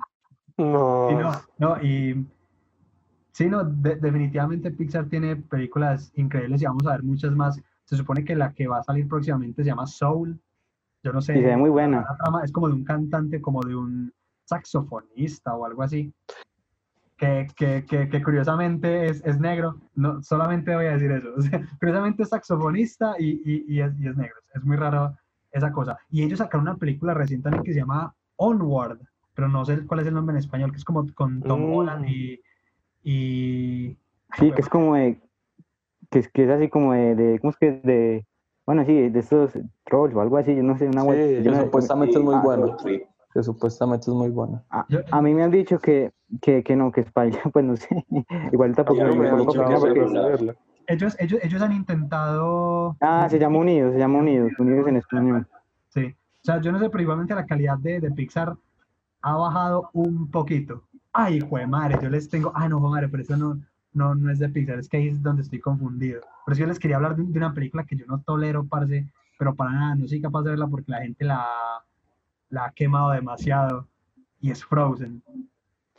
No, 0.57 1.11
Y 1.11 1.15
no, 1.15 1.31
no, 1.57 1.81
y 1.83 2.25
sí, 3.35 3.49
no, 3.49 3.63
de- 3.65 3.97
definitivamente 3.97 4.71
Pixar 4.71 5.05
tiene 5.09 5.35
películas 5.35 6.11
increíbles 6.15 6.61
y 6.61 6.65
vamos 6.65 6.87
a 6.87 6.91
ver 6.91 7.03
muchas 7.03 7.33
más. 7.35 7.61
Se 7.83 7.97
supone 7.97 8.23
que 8.23 8.35
la 8.35 8.53
que 8.53 8.67
va 8.67 8.79
a 8.79 8.83
salir 8.83 9.07
próximamente 9.07 9.61
se 9.61 9.67
llama 9.69 9.85
Soul. 9.85 10.39
Yo 11.03 11.11
no 11.13 11.21
sé. 11.21 11.33
Sí, 11.33 11.39
se 11.41 11.45
ve 11.47 11.57
muy 11.57 11.69
buena. 11.69 12.01
la 12.09 12.17
trama 12.17 12.43
es 12.43 12.51
como 12.51 12.67
de 12.69 12.73
un 12.75 12.83
cantante, 12.85 13.41
como 13.41 13.61
de 13.61 13.75
un 13.75 14.11
saxofonista 14.45 15.53
o 15.53 15.65
algo 15.65 15.83
así. 15.83 16.13
Que, 17.17 17.47
que, 17.55 17.85
que, 17.85 18.09
que 18.09 18.23
curiosamente 18.23 19.05
es, 19.05 19.23
es 19.25 19.39
negro. 19.39 19.79
No, 19.95 20.21
solamente 20.21 20.75
voy 20.75 20.85
a 20.85 20.93
decir 20.93 21.11
eso. 21.11 21.29
O 21.37 21.41
sea, 21.41 21.61
curiosamente 21.79 22.23
es 22.23 22.29
saxofonista 22.29 23.15
y, 23.19 23.41
y, 23.45 23.65
y 23.75 23.81
es, 23.81 23.93
y 23.99 24.07
es 24.07 24.17
negro. 24.17 24.35
Es 24.53 24.63
muy 24.63 24.77
raro 24.77 25.15
esa 25.51 25.71
cosa. 25.71 25.97
Y 26.09 26.23
ellos 26.23 26.39
sacaron 26.39 26.67
una 26.67 26.77
película 26.77 27.13
recientemente 27.13 27.63
que 27.65 27.73
se 27.73 27.79
llama 27.79 28.13
Onward, 28.37 28.99
pero 29.33 29.47
no 29.47 29.63
sé 29.63 29.85
cuál 29.85 30.01
es 30.01 30.07
el 30.07 30.13
nombre 30.13 30.33
en 30.33 30.39
español, 30.39 30.71
que 30.71 30.77
es 30.77 30.83
como 30.85 31.05
con 31.13 31.41
Tom 31.41 31.61
Mm. 31.61 31.73
Holland 31.73 32.09
y, 32.09 32.41
y 33.05 33.97
Sí, 34.37 34.51
que 34.51 34.61
es 34.61 34.67
como 34.67 34.95
de, 34.95 35.21
que 36.11 36.19
es, 36.19 36.27
que 36.29 36.43
es 36.43 36.49
así 36.49 36.67
como 36.67 36.91
de, 36.93 37.15
de, 37.15 37.39
¿cómo 37.39 37.51
es 37.51 37.57
que? 37.57 37.71
De, 37.83 38.25
bueno, 38.65 38.83
sí, 38.83 39.09
de 39.09 39.19
estos 39.19 39.51
trolls 39.85 40.13
o 40.15 40.19
algo 40.21 40.37
así, 40.37 40.53
yo 40.55 40.63
no 40.63 40.77
sé, 40.77 40.87
una 40.87 41.01
Sí, 41.01 41.07
vuelta- 41.07 41.31
yo 41.37 41.43
Que 41.43 41.57
no- 41.57 41.63
supuestamente 41.63 42.17
es 42.17 42.23
muy 42.23 42.35
ah, 42.35 42.41
bueno. 42.43 42.77
Sí. 42.79 43.03
Que 43.33 43.43
supuestamente 43.43 44.09
es 44.09 44.15
muy 44.15 44.29
bueno. 44.29 44.63
A, 44.69 44.85
Yo- 44.89 44.99
a 45.11 45.21
mí 45.21 45.33
me 45.33 45.43
han 45.43 45.51
dicho 45.51 45.77
que, 45.79 46.11
que, 46.41 46.63
que 46.63 46.75
no, 46.75 46.91
que 46.91 47.01
Spider, 47.01 47.39
pues 47.53 47.63
no 47.63 47.75
sé, 47.77 48.05
igual 48.51 48.75
tampoco 48.75 49.01
me 49.03 49.15
me 49.15 49.29
han 49.29 49.37
dicho 49.37 49.65
que 49.65 49.75
porque, 49.75 50.03
es 50.03 50.55
ellos, 50.87 51.15
ellos, 51.19 51.39
ellos 51.43 51.61
han 51.61 51.71
intentado... 51.71 52.95
ah, 53.01 53.27
se 53.29 53.39
llama 53.39 53.57
Unidos, 53.59 53.93
se 53.93 53.99
llama 53.99 54.19
Unidos, 54.19 54.51
Unidos 54.59 54.87
en 54.87 54.95
español. 54.97 55.47
Sí. 55.89 56.05
O 56.41 56.43
sea, 56.45 56.61
yo 56.61 56.71
no 56.71 56.79
sé, 56.79 56.89
pero 56.89 57.01
igualmente 57.01 57.33
la 57.33 57.45
calidad 57.45 57.77
de, 57.79 57.99
de 57.99 58.11
Pixar 58.11 58.53
ha 59.21 59.35
bajado 59.35 59.89
un 59.93 60.29
poquito. 60.29 60.83
Ay, 61.17 61.37
hijo 61.37 61.57
de 61.57 61.65
madre, 61.65 61.97
yo 62.01 62.09
les 62.09 62.29
tengo. 62.29 62.51
Ah, 62.53 62.67
no, 62.67 62.77
hijo 62.77 62.89
madre, 62.89 63.07
pero 63.09 63.23
eso 63.23 63.37
no, 63.37 63.59
no, 63.93 64.15
no 64.15 64.31
es 64.31 64.39
de 64.39 64.49
Pixar, 64.49 64.79
es 64.79 64.89
que 64.89 64.97
ahí 64.97 65.07
es 65.07 65.21
donde 65.21 65.43
estoy 65.43 65.59
confundido. 65.59 66.21
Pero 66.45 66.55
sí 66.55 66.61
yo 66.61 66.67
les 66.67 66.77
quería 66.79 66.97
hablar 66.97 67.15
de, 67.15 67.23
de 67.23 67.37
una 67.39 67.53
película 67.53 67.85
que 67.85 67.95
yo 67.95 68.05
no 68.05 68.21
tolero, 68.21 68.65
parce, 68.67 69.07
pero 69.39 69.55
para 69.55 69.71
nada, 69.71 69.95
no 69.95 70.07
soy 70.07 70.21
capaz 70.21 70.43
de 70.43 70.49
verla 70.51 70.67
porque 70.67 70.91
la 70.91 71.01
gente 71.01 71.23
la, 71.25 71.47
la 72.49 72.65
ha 72.65 72.71
quemado 72.71 73.11
demasiado. 73.11 73.87
Y 74.41 74.51
es 74.51 74.63
Frozen. 74.65 75.23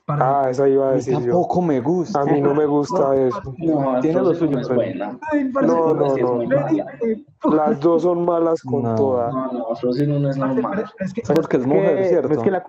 Ah, 0.08 0.46
esa 0.50 0.68
iba 0.68 0.90
a 0.90 0.92
decir 0.92 1.14
yo. 1.14 1.20
tampoco 1.20 1.62
me 1.62 1.80
gusta. 1.80 2.20
A 2.20 2.24
mí 2.26 2.40
no 2.40 2.54
me 2.54 2.64
gusta 2.64 3.16
eso. 3.16 3.42
No, 3.58 4.00
Tiene 4.00 4.20
lo 4.20 4.34
suyo, 4.34 4.52
no 4.52 4.60
es 4.60 4.68
pero- 4.68 4.80
buena. 4.80 5.18
ay, 5.32 5.44
parce, 5.52 5.66
No, 5.66 5.94
no, 5.94 6.16
no. 6.16 7.54
Las 7.56 7.80
dos 7.80 8.02
son 8.02 8.24
malas 8.24 8.62
con 8.62 8.82
No. 8.84 8.94
todas. 8.94 9.34
No, 9.34 9.52
no, 9.52 9.74
Frozen 9.74 10.12
1 10.12 10.30
es 10.30 10.36
normal. 10.36 10.84
es 11.00 11.12
que, 11.12 11.22
Porque 11.34 11.56
es 11.56 11.66
mujer, 11.66 11.96
que, 11.98 12.08
¿cierto? 12.08 12.28
pues 12.28 12.40
que 12.40 12.50
la, 12.52 12.64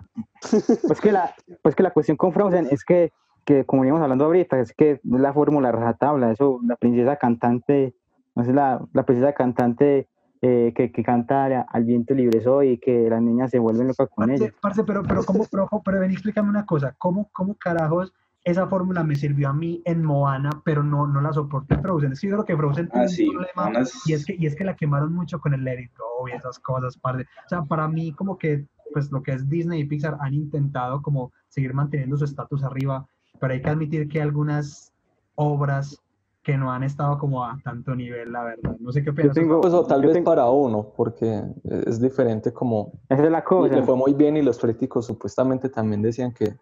pues 0.88 1.02
que 1.02 1.12
la, 1.12 1.36
pues 1.62 1.76
que 1.76 1.84
la 1.84 1.92
cuestión 1.92 2.18
con 2.18 2.34
Frozen 2.34 2.68
es 2.72 2.84
que 2.84 3.12
que 3.46 3.66
como 3.66 3.86
íbamos 3.86 4.02
hablando 4.04 4.26
ahorita, 4.26 4.60
es 4.60 4.74
que 4.74 4.92
es 4.92 5.00
la 5.06 5.32
fórmula 5.32 5.72
rajatabla, 5.72 6.32
eso, 6.34 6.60
la 6.68 6.76
princesa 6.76 7.16
cantante, 7.16 7.96
no 8.36 8.44
sé, 8.44 8.52
la, 8.52 8.82
la 8.92 9.04
princesa 9.04 9.32
cantante 9.32 10.10
eh, 10.42 10.74
que, 10.76 10.92
que 10.92 11.04
canta 11.04 11.46
al 11.62 11.84
viento 11.84 12.14
libre 12.14 12.42
soy 12.42 12.70
y 12.70 12.78
que 12.78 13.10
las 13.10 13.22
niñas 13.22 13.52
se 13.52 13.60
vuelven 13.60 13.88
locas 13.88 14.08
con 14.10 14.28
Parce, 14.28 14.44
ella. 14.46 14.54
parce, 14.62 14.84
pero, 14.84 15.04
pero, 15.04 15.24
¿cómo, 15.24 15.46
pero, 15.52 15.68
pero 15.84 16.00
ven, 16.00 16.12
explícame 16.12 16.50
una 16.50 16.66
cosa, 16.66 16.94
¿cómo, 16.98 17.30
cómo 17.32 17.56
carajos 17.56 18.14
esa 18.44 18.68
fórmula 18.68 19.04
me 19.04 19.16
sirvió 19.16 19.50
a 19.50 19.54
mí 19.54 19.82
en 19.84 20.04
Moana, 20.06 20.50
pero 20.64 20.82
no, 20.84 21.06
no 21.08 21.20
la 21.22 21.34
soporté 21.34 21.74
en 21.74 21.82
Frozen? 21.82 22.12
Es 22.14 22.22
que 22.22 22.28
yo 22.28 22.34
creo 22.36 22.46
que 22.46 22.56
Frozen 22.58 22.88
tuvo 22.90 23.02
Ah, 23.02 23.06
un 23.06 23.10
sí, 23.10 23.28
problema, 23.30 23.52
Moana 23.56 23.80
es- 23.82 24.08
y 24.08 24.14
es, 24.14 24.26
que, 24.26 24.36
y 24.38 24.46
es 24.46 24.56
que 24.56 24.64
la 24.64 24.76
quemaron 24.76 25.14
mucho 25.14 25.40
con 25.40 25.54
el 25.54 25.64
Let 25.64 25.82
It 25.82 25.92
Go 25.98 26.28
y 26.30 26.32
esas 26.32 26.60
cosas, 26.60 26.98
parce. 26.98 27.24
O 27.24 27.50
sea, 27.50 27.64
para 27.64 27.88
mí 27.88 28.14
como 28.14 28.38
que, 28.38 28.66
pues 28.94 29.12
lo 29.12 29.22
que 29.22 29.32
es 29.34 29.50
Disney 29.50 29.82
y 29.82 29.86
Pixar 29.86 30.18
han 30.22 30.34
intentado 30.34 31.02
como 31.02 31.32
seguir 31.50 31.74
manteniendo 31.74 32.16
su 32.16 32.24
estatus 32.26 32.64
arriba, 32.64 33.06
pero 33.40 33.54
hay 33.54 33.62
que 33.62 33.70
admitir 33.70 34.08
que 34.08 34.22
algunas 34.22 34.94
obras 35.36 36.02
que 36.48 36.58
no 36.58 36.72
han 36.72 36.82
estado 36.84 37.18
como 37.18 37.44
a 37.44 37.60
tanto 37.62 37.94
nivel, 37.94 38.32
la 38.32 38.42
verdad. 38.42 38.78
No 38.80 38.94
sé 38.94 39.04
qué 39.04 39.10
opinas. 39.10 39.36
tengo- 39.36 39.60
Pues, 39.60 39.74
o 39.74 39.86
tal 39.86 40.02
Yo 40.02 40.08
vez 40.08 40.14
tengo- 40.14 40.32
para 40.32 40.50
uno, 40.50 40.94
porque 40.96 41.44
es 41.66 42.00
diferente 42.00 42.54
como 42.54 42.94
Esa 43.10 43.26
es 43.26 43.30
la 43.32 43.44
cosa. 43.44 43.76
le 43.76 43.84
fue 43.84 43.98
muy 43.98 44.14
bien 44.14 44.38
y 44.38 44.42
los 44.42 44.58
críticos 44.58 45.06
supuestamente 45.06 45.68
también 45.68 46.02
decían 46.02 46.32
que 46.34 46.56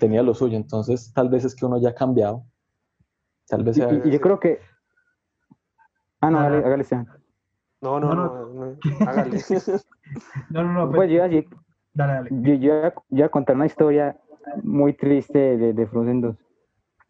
tenía 0.00 0.24
lo 0.24 0.34
suyo, 0.34 0.56
entonces 0.56 1.12
tal 1.14 1.28
vez 1.28 1.44
es 1.44 1.54
que 1.54 1.64
uno 1.64 1.78
ya 1.78 1.90
ha 1.90 1.94
cambiado. 1.94 2.42
Tal 3.46 3.62
vez 3.62 3.76
Y, 3.76 3.80
sea- 3.82 4.02
y- 4.04 4.10
yo 4.10 4.20
creo 4.20 4.40
que... 4.40 4.58
Ah, 6.20 6.30
no, 6.32 6.38
Ajá. 6.38 6.48
hágale, 6.48 6.66
hágale, 6.66 6.82
Esteban. 6.82 7.06
No, 7.82 8.00
no, 8.00 8.08
No, 8.12 8.14
no, 8.16 8.46
no, 8.52 8.76
hágale. 9.06 9.30
No, 10.50 10.64
no, 10.64 10.72
no, 10.72 10.86
Pues 10.88 10.96
pues, 10.96 11.08
yo, 11.10 11.14
iba 11.14 11.24
a 11.24 11.28
decir- 11.28 11.48
dale, 11.94 12.12
dale. 12.14 12.28
yo, 12.32 12.54
yo 12.54 12.82
yo 12.82 12.92
iba 13.10 13.26
a 13.26 13.30
contar 13.30 13.54
una 13.54 13.66
historia 13.66 14.18
muy 14.64 14.92
triste 14.94 15.56
de, 15.56 15.72
de 15.72 15.86
Frozen 15.86 16.20
2 16.20 16.36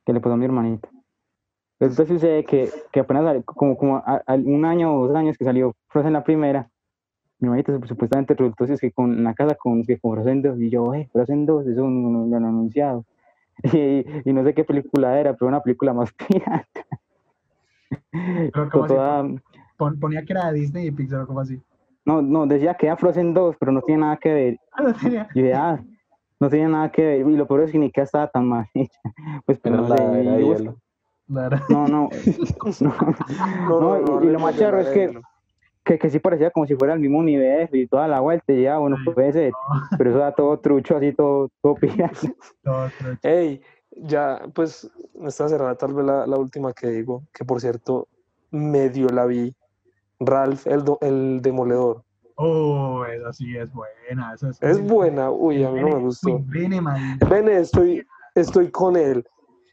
que 0.04 0.12
le 0.12 0.20
pasó 0.20 0.34
a 0.34 0.36
mi 0.36 0.44
hermanita. 0.44 0.86
Resulta 1.80 2.06
sucede 2.06 2.44
que, 2.44 2.68
que 2.92 3.00
apenas 3.00 3.42
como, 3.44 3.76
como 3.76 3.96
a- 3.96 4.22
a- 4.26 4.34
un 4.34 4.64
año 4.66 4.94
o 4.94 5.06
dos 5.08 5.16
años 5.16 5.36
que 5.38 5.44
salió 5.44 5.74
Frozen 5.88 6.12
la 6.12 6.22
primera, 6.22 6.68
mi 7.38 7.48
sup- 7.62 7.86
supuestamente 7.86 8.34
resultó 8.34 8.66
si 8.66 8.74
es 8.74 8.80
que 8.80 8.92
con 8.92 9.12
en 9.14 9.24
la 9.24 9.32
casa 9.34 9.54
con, 9.54 9.82
que 9.82 9.98
con 9.98 10.12
Frozen 10.14 10.42
2 10.42 10.60
y 10.60 10.68
yo, 10.68 10.92
eh, 10.94 11.08
Frozen 11.10 11.46
2, 11.46 11.66
eso 11.66 11.88
no, 11.88 12.10
no 12.10 12.26
lo 12.26 12.36
han 12.36 12.44
anunciado. 12.44 13.04
Y, 13.74 14.04
y 14.24 14.32
no 14.32 14.42
sé 14.44 14.54
qué 14.54 14.64
película 14.64 15.18
era, 15.20 15.34
pero 15.34 15.48
una 15.48 15.62
película 15.62 15.92
más 15.92 16.12
pirata. 16.28 16.64
Ponía 19.98 20.24
que 20.24 20.32
era 20.32 20.52
de 20.52 20.60
Disney 20.60 20.86
y 20.86 20.90
Pixar, 20.90 21.26
como 21.26 21.40
así? 21.40 21.60
no, 22.04 22.20
no, 22.22 22.46
decía 22.46 22.74
que 22.74 22.86
era 22.86 22.96
Frozen 22.96 23.32
2, 23.34 23.56
pero 23.58 23.72
no 23.72 23.80
tiene 23.82 24.02
nada 24.02 24.16
que 24.16 24.32
ver. 24.32 24.58
Ah, 24.72 24.82
no 24.82 24.94
tenía. 24.94 25.28
Dije, 25.34 25.54
ah, 25.54 25.78
no 26.40 26.48
tenía 26.48 26.68
nada 26.68 26.90
que 26.90 27.04
ver. 27.04 27.20
Y 27.26 27.36
lo 27.36 27.46
peor 27.46 27.62
es 27.62 27.72
que 27.72 27.78
ni 27.78 27.90
que 27.90 28.00
estaba 28.00 28.28
tan 28.28 28.46
mal 28.46 28.66
hecha. 28.74 29.00
Pues, 29.44 29.58
pero 29.58 29.76
no 29.76 29.88
sé, 29.88 30.20
era 30.20 30.40
y. 30.40 30.70
Claro. 31.30 31.58
No, 31.68 31.86
no, 31.88 32.10
no, 33.68 33.80
no, 33.80 34.22
y, 34.22 34.26
y 34.26 34.30
lo 34.30 34.40
más 34.40 34.56
charro 34.56 34.80
es 34.80 34.88
que, 34.88 35.20
que, 35.84 35.98
que 35.98 36.10
sí 36.10 36.18
parecía 36.18 36.50
como 36.50 36.66
si 36.66 36.74
fuera 36.74 36.94
el 36.94 37.00
mismo 37.00 37.18
universo 37.18 37.76
y 37.76 37.86
toda 37.86 38.08
la 38.08 38.20
vuelta, 38.20 38.52
y 38.52 38.62
ya, 38.62 38.78
bueno, 38.78 38.96
puede 39.14 39.32
ser, 39.32 39.52
pero 39.98 40.10
eso 40.10 40.18
era 40.18 40.32
todo 40.32 40.58
trucho, 40.58 40.96
así 40.96 41.12
todo, 41.12 41.48
todo 41.62 41.76
trucho. 41.76 42.34
Ey, 43.22 43.60
ya, 43.92 44.42
pues, 44.54 44.90
está 45.24 45.48
cerrada 45.48 45.74
tal 45.76 45.94
vez 45.94 46.04
la, 46.06 46.26
la 46.26 46.36
última 46.36 46.72
que 46.72 46.88
digo, 46.88 47.22
que 47.32 47.44
por 47.44 47.60
cierto, 47.60 48.08
medio 48.50 49.08
la 49.08 49.26
vi. 49.26 49.54
Ralph, 50.22 50.66
el, 50.66 50.84
do- 50.84 50.98
el 51.00 51.40
demoledor. 51.40 52.02
Oh, 52.36 53.04
esa 53.06 53.32
sí 53.32 53.56
es 53.56 53.72
buena. 53.72 54.34
Esa 54.34 54.50
es, 54.50 54.62
Es 54.62 54.80
buena, 54.86 55.30
uy, 55.30 55.64
a 55.64 55.70
mí 55.70 55.80
no 55.80 55.88
me 55.88 55.98
gustó. 55.98 56.38
Bene, 56.44 56.78
man. 56.80 57.18
Bene, 57.28 57.56
estoy, 57.58 58.06
estoy 58.34 58.70
con 58.70 58.96
él. 58.96 59.26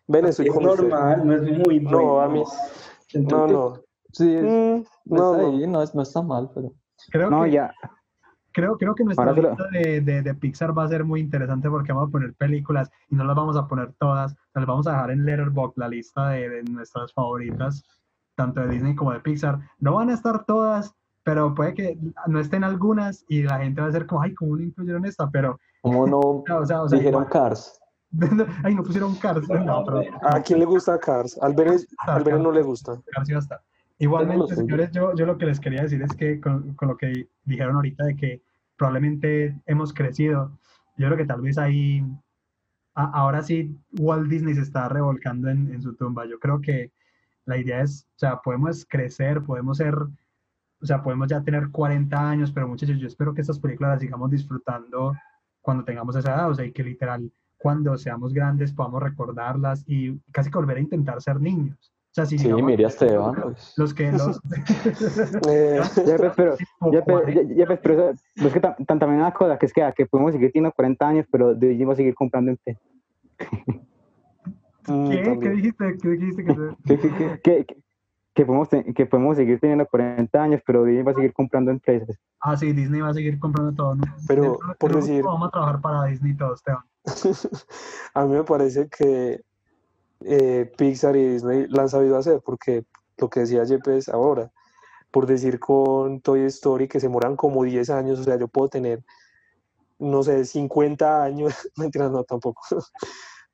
Es 0.07 0.39
normal, 0.39 1.27
no 1.27 1.34
es 1.34 1.41
muy 1.41 1.79
bueno. 1.79 1.91
No, 1.99 2.21
a 2.21 2.27
mí- 2.29 2.43
No, 3.13 3.47
no. 3.47 3.73
Sí, 4.11 4.34
es- 4.35 4.43
Mm, 4.43 4.84
no, 5.05 5.17
no, 5.17 5.31
está 5.34 5.41
no. 5.43 5.47
ahí, 5.49 5.67
no, 5.67 5.81
es- 5.81 5.95
no 5.95 6.01
está 6.01 6.21
mal, 6.21 6.49
pero 6.53 6.71
Creo 7.11 7.29
No, 7.29 7.43
que, 7.43 7.51
ya, 7.51 7.73
creo, 8.51 8.75
creo 8.77 8.95
que 8.95 9.03
nuestra 9.03 9.25
Ahora 9.29 9.49
lista 9.49 9.63
de, 9.71 10.01
de, 10.01 10.21
de 10.23 10.34
Pixar 10.34 10.75
va 10.75 10.85
a 10.85 10.88
ser 10.88 11.03
muy 11.05 11.19
interesante 11.19 11.69
porque 11.69 11.91
vamos 11.93 12.09
a 12.09 12.11
poner 12.11 12.34
películas 12.34 12.89
y 13.09 13.15
no 13.15 13.23
las 13.23 13.35
vamos 13.35 13.55
a 13.55 13.67
poner 13.67 13.93
todas. 13.99 14.35
Las 14.55 14.65
vamos 14.65 14.88
a 14.88 14.91
dejar 14.93 15.11
en 15.11 15.25
Letterboxd, 15.25 15.77
la 15.77 15.88
lista 15.89 16.29
de, 16.29 16.49
de 16.49 16.63
nuestras 16.63 17.13
favoritas, 17.13 17.84
tanto 18.35 18.61
de 18.61 18.67
Disney 18.69 18.95
como 18.95 19.11
de 19.13 19.19
Pixar. 19.19 19.59
No 19.79 19.93
van 19.93 20.09
a 20.09 20.13
estar 20.15 20.43
todas, 20.45 20.95
pero 21.23 21.53
puede 21.53 21.75
que 21.75 21.99
no 22.27 22.39
estén 22.39 22.63
algunas 22.63 23.23
y 23.29 23.43
la 23.43 23.59
gente 23.59 23.81
va 23.81 23.88
a 23.88 23.91
ser 23.91 24.07
como, 24.07 24.21
ay, 24.23 24.34
¿cómo 24.34 24.55
no 24.55 24.63
incluyeron 24.63 25.05
esta? 25.05 25.29
Pero, 25.29 25.59
como 25.81 26.07
no 26.07 26.19
o 26.19 26.43
sea, 26.47 26.59
o 26.59 26.65
sea, 26.65 26.81
o 26.81 26.89
sea, 26.89 26.97
dijeron 26.97 27.23
igual- 27.23 27.31
Cars. 27.49 27.79
Ay, 28.64 28.76
no 28.76 28.84
pusieron 28.84 29.15
Cars. 29.15 29.48
No, 29.49 29.84
pero 29.85 30.02
¿A 30.23 30.41
quién 30.41 30.60
le 30.60 30.65
gusta 30.65 30.99
Cars? 30.99 31.38
Al 31.41 31.53
Bene, 31.53 31.77
al 31.99 32.23
Bene 32.23 32.39
no 32.39 32.52
le 32.52 32.61
gusta. 32.61 32.99
Cars 33.11 33.30
iba 33.30 33.39
a 33.39 33.41
estar. 33.41 33.60
Tengo 33.60 34.22
Igualmente, 34.22 34.56
señores, 34.56 34.91
yo, 34.91 35.15
yo 35.15 35.26
lo 35.26 35.38
que 35.38 35.45
les 35.48 35.60
quería 35.60 35.81
decir 35.81 36.02
es 36.03 36.14
que 36.14 36.39
con, 36.39 36.73
con 36.76 36.88
lo 36.89 36.98
que 36.98 37.27
dijeron 37.45 37.76
ahorita 37.76 38.06
de 38.06 38.15
que 38.15 38.41
probablemente 38.77 39.60
hemos 39.65 39.91
crecido, 39.94 40.52
yo 40.98 41.07
creo 41.07 41.18
que 41.18 41.26
tal 41.26 41.41
vez 41.41 41.57
ahí, 41.57 42.03
a- 42.94 43.10
ahora 43.11 43.41
sí, 43.41 43.76
Walt 43.98 44.30
Disney 44.30 44.53
se 44.53 44.61
está 44.61 44.88
revolcando 44.88 45.49
en, 45.49 45.73
en 45.73 45.81
su 45.81 45.95
tumba. 45.95 46.26
Yo 46.27 46.39
creo 46.39 46.61
que 46.61 46.91
la 47.45 47.57
idea 47.57 47.81
es, 47.81 48.07
o 48.15 48.19
sea, 48.19 48.38
podemos 48.41 48.85
crecer, 48.88 49.41
podemos 49.41 49.77
ser, 49.77 49.95
o 49.95 50.85
sea, 50.85 51.02
podemos 51.02 51.27
ya 51.27 51.41
tener 51.41 51.69
40 51.72 52.30
años, 52.30 52.52
pero 52.52 52.68
muchachos, 52.68 52.99
yo 52.99 53.07
espero 53.07 53.34
que 53.34 53.41
estas 53.41 53.57
películas 53.60 53.94
las 53.94 54.02
sigamos 54.02 54.30
disfrutando 54.30 55.15
cuando 55.61 55.84
tengamos 55.84 56.15
esa 56.15 56.35
edad, 56.35 56.49
o 56.52 56.53
sea, 56.53 56.65
y 56.65 56.72
que 56.72 56.84
literal, 56.84 57.31
cuando 57.68 57.98
seamos 57.98 58.34
grandes 58.34 58.72
podamos 58.72 59.03
recordarlas 59.03 59.84
y 59.88 60.18
casi 60.31 60.49
que 60.49 60.57
volver 60.57 60.77
a 60.77 60.80
intentar 60.80 61.22
ser 61.22 61.41
niños. 61.41 61.91
O 62.11 62.14
sea, 62.14 62.26
si 62.26 62.38
Sí, 62.38 62.45
digamos, 62.45 62.65
Miriam 62.65 62.88
Esteban, 62.88 63.35
pues. 63.44 63.73
los 63.76 63.94
que 63.94 64.10
los 64.10 64.39
Eh, 65.49 65.81
ya, 66.07 66.15
pues, 66.18 66.31
pero, 66.38 66.56
ya, 66.94 67.02
40, 67.02 67.31
ya, 67.34 67.56
ya, 67.57 67.65
pues, 67.65 67.80
pero 67.84 67.94
eso- 68.11 68.22
es 68.35 68.53
que 68.53 68.61
tam- 68.61 68.77
tam- 68.85 68.99
también 68.99 69.19
una 69.19 69.34
cosa, 69.34 69.57
que 69.60 69.65
es 69.65 69.73
que, 69.73 69.84
ah, 69.84 69.91
que 69.91 70.06
podemos 70.06 70.31
seguir 70.31 70.49
teniendo 70.53 70.72
40 70.72 71.10
años, 71.10 71.26
pero 71.30 71.53
debemos 71.53 71.98
seguir 71.98 72.15
comprando 72.15 72.52
en 72.52 72.57
P. 72.64 72.77
mm, 74.88 75.10
¿Qué? 75.10 75.18
¿Qué 75.18 75.30
también. 75.30 75.56
dijiste? 75.57 75.98
¿Qué 76.02 76.10
dijiste? 76.10 76.44
¿Qué, 76.85 76.98
qué, 77.44 77.65
qué? 77.65 77.77
Que, 78.38 78.45
podemos, 78.45 78.69
que 78.69 79.05
podemos 79.07 79.35
seguir 79.35 79.59
teniendo 79.59 79.88
40 79.88 80.43
años, 80.43 80.61
pero 80.64 80.84
Disney 80.84 81.01
va 81.03 81.11
a 81.11 81.15
seguir 81.15 81.34
comprando 81.34 81.72
empresas. 81.72 82.19
Ah, 82.39 82.55
sí, 82.55 82.72
Disney 82.72 83.01
va 83.01 83.09
a 83.09 83.14
seguir 83.15 83.39
comprando 83.39 83.73
todo, 83.73 83.95
¿no? 83.95 84.03
Pero, 84.27 84.59
por 84.77 84.91
de 84.91 84.97
decir- 84.97 85.23
Vamos 85.23 85.47
a 85.47 85.51
trabajar 85.51 85.81
para 85.81 86.03
Disney 86.03 86.38
todos, 86.38 86.59
Esteban. 86.59 86.84
A 88.14 88.26
mí 88.26 88.35
me 88.35 88.43
parece 88.43 88.89
que 88.89 89.41
eh, 90.19 90.72
Pixar 90.77 91.15
y 91.15 91.30
Disney 91.30 91.65
la 91.68 91.81
han 91.81 91.89
sabido 91.89 92.15
hacer, 92.15 92.39
porque 92.45 92.85
lo 93.18 93.27
que 93.27 93.39
decía 93.39 93.64
Yepes 93.64 94.07
ahora, 94.07 94.51
por 95.09 95.26
decir 95.26 95.59
con 95.59 96.22
Toy 96.22 96.41
Story 96.41 96.88
que 96.88 96.99
se 96.99 97.09
moran 97.09 97.35
como 97.35 97.64
10 97.64 97.89
años, 97.89 98.19
o 98.19 98.23
sea, 98.23 98.38
yo 98.38 98.47
puedo 98.47 98.69
tener, 98.69 99.03
no 99.97 100.22
sé, 100.22 100.45
50 100.45 101.23
años, 101.23 101.55
mentira, 101.76 102.07
no, 102.07 102.23
tampoco, 102.23 102.61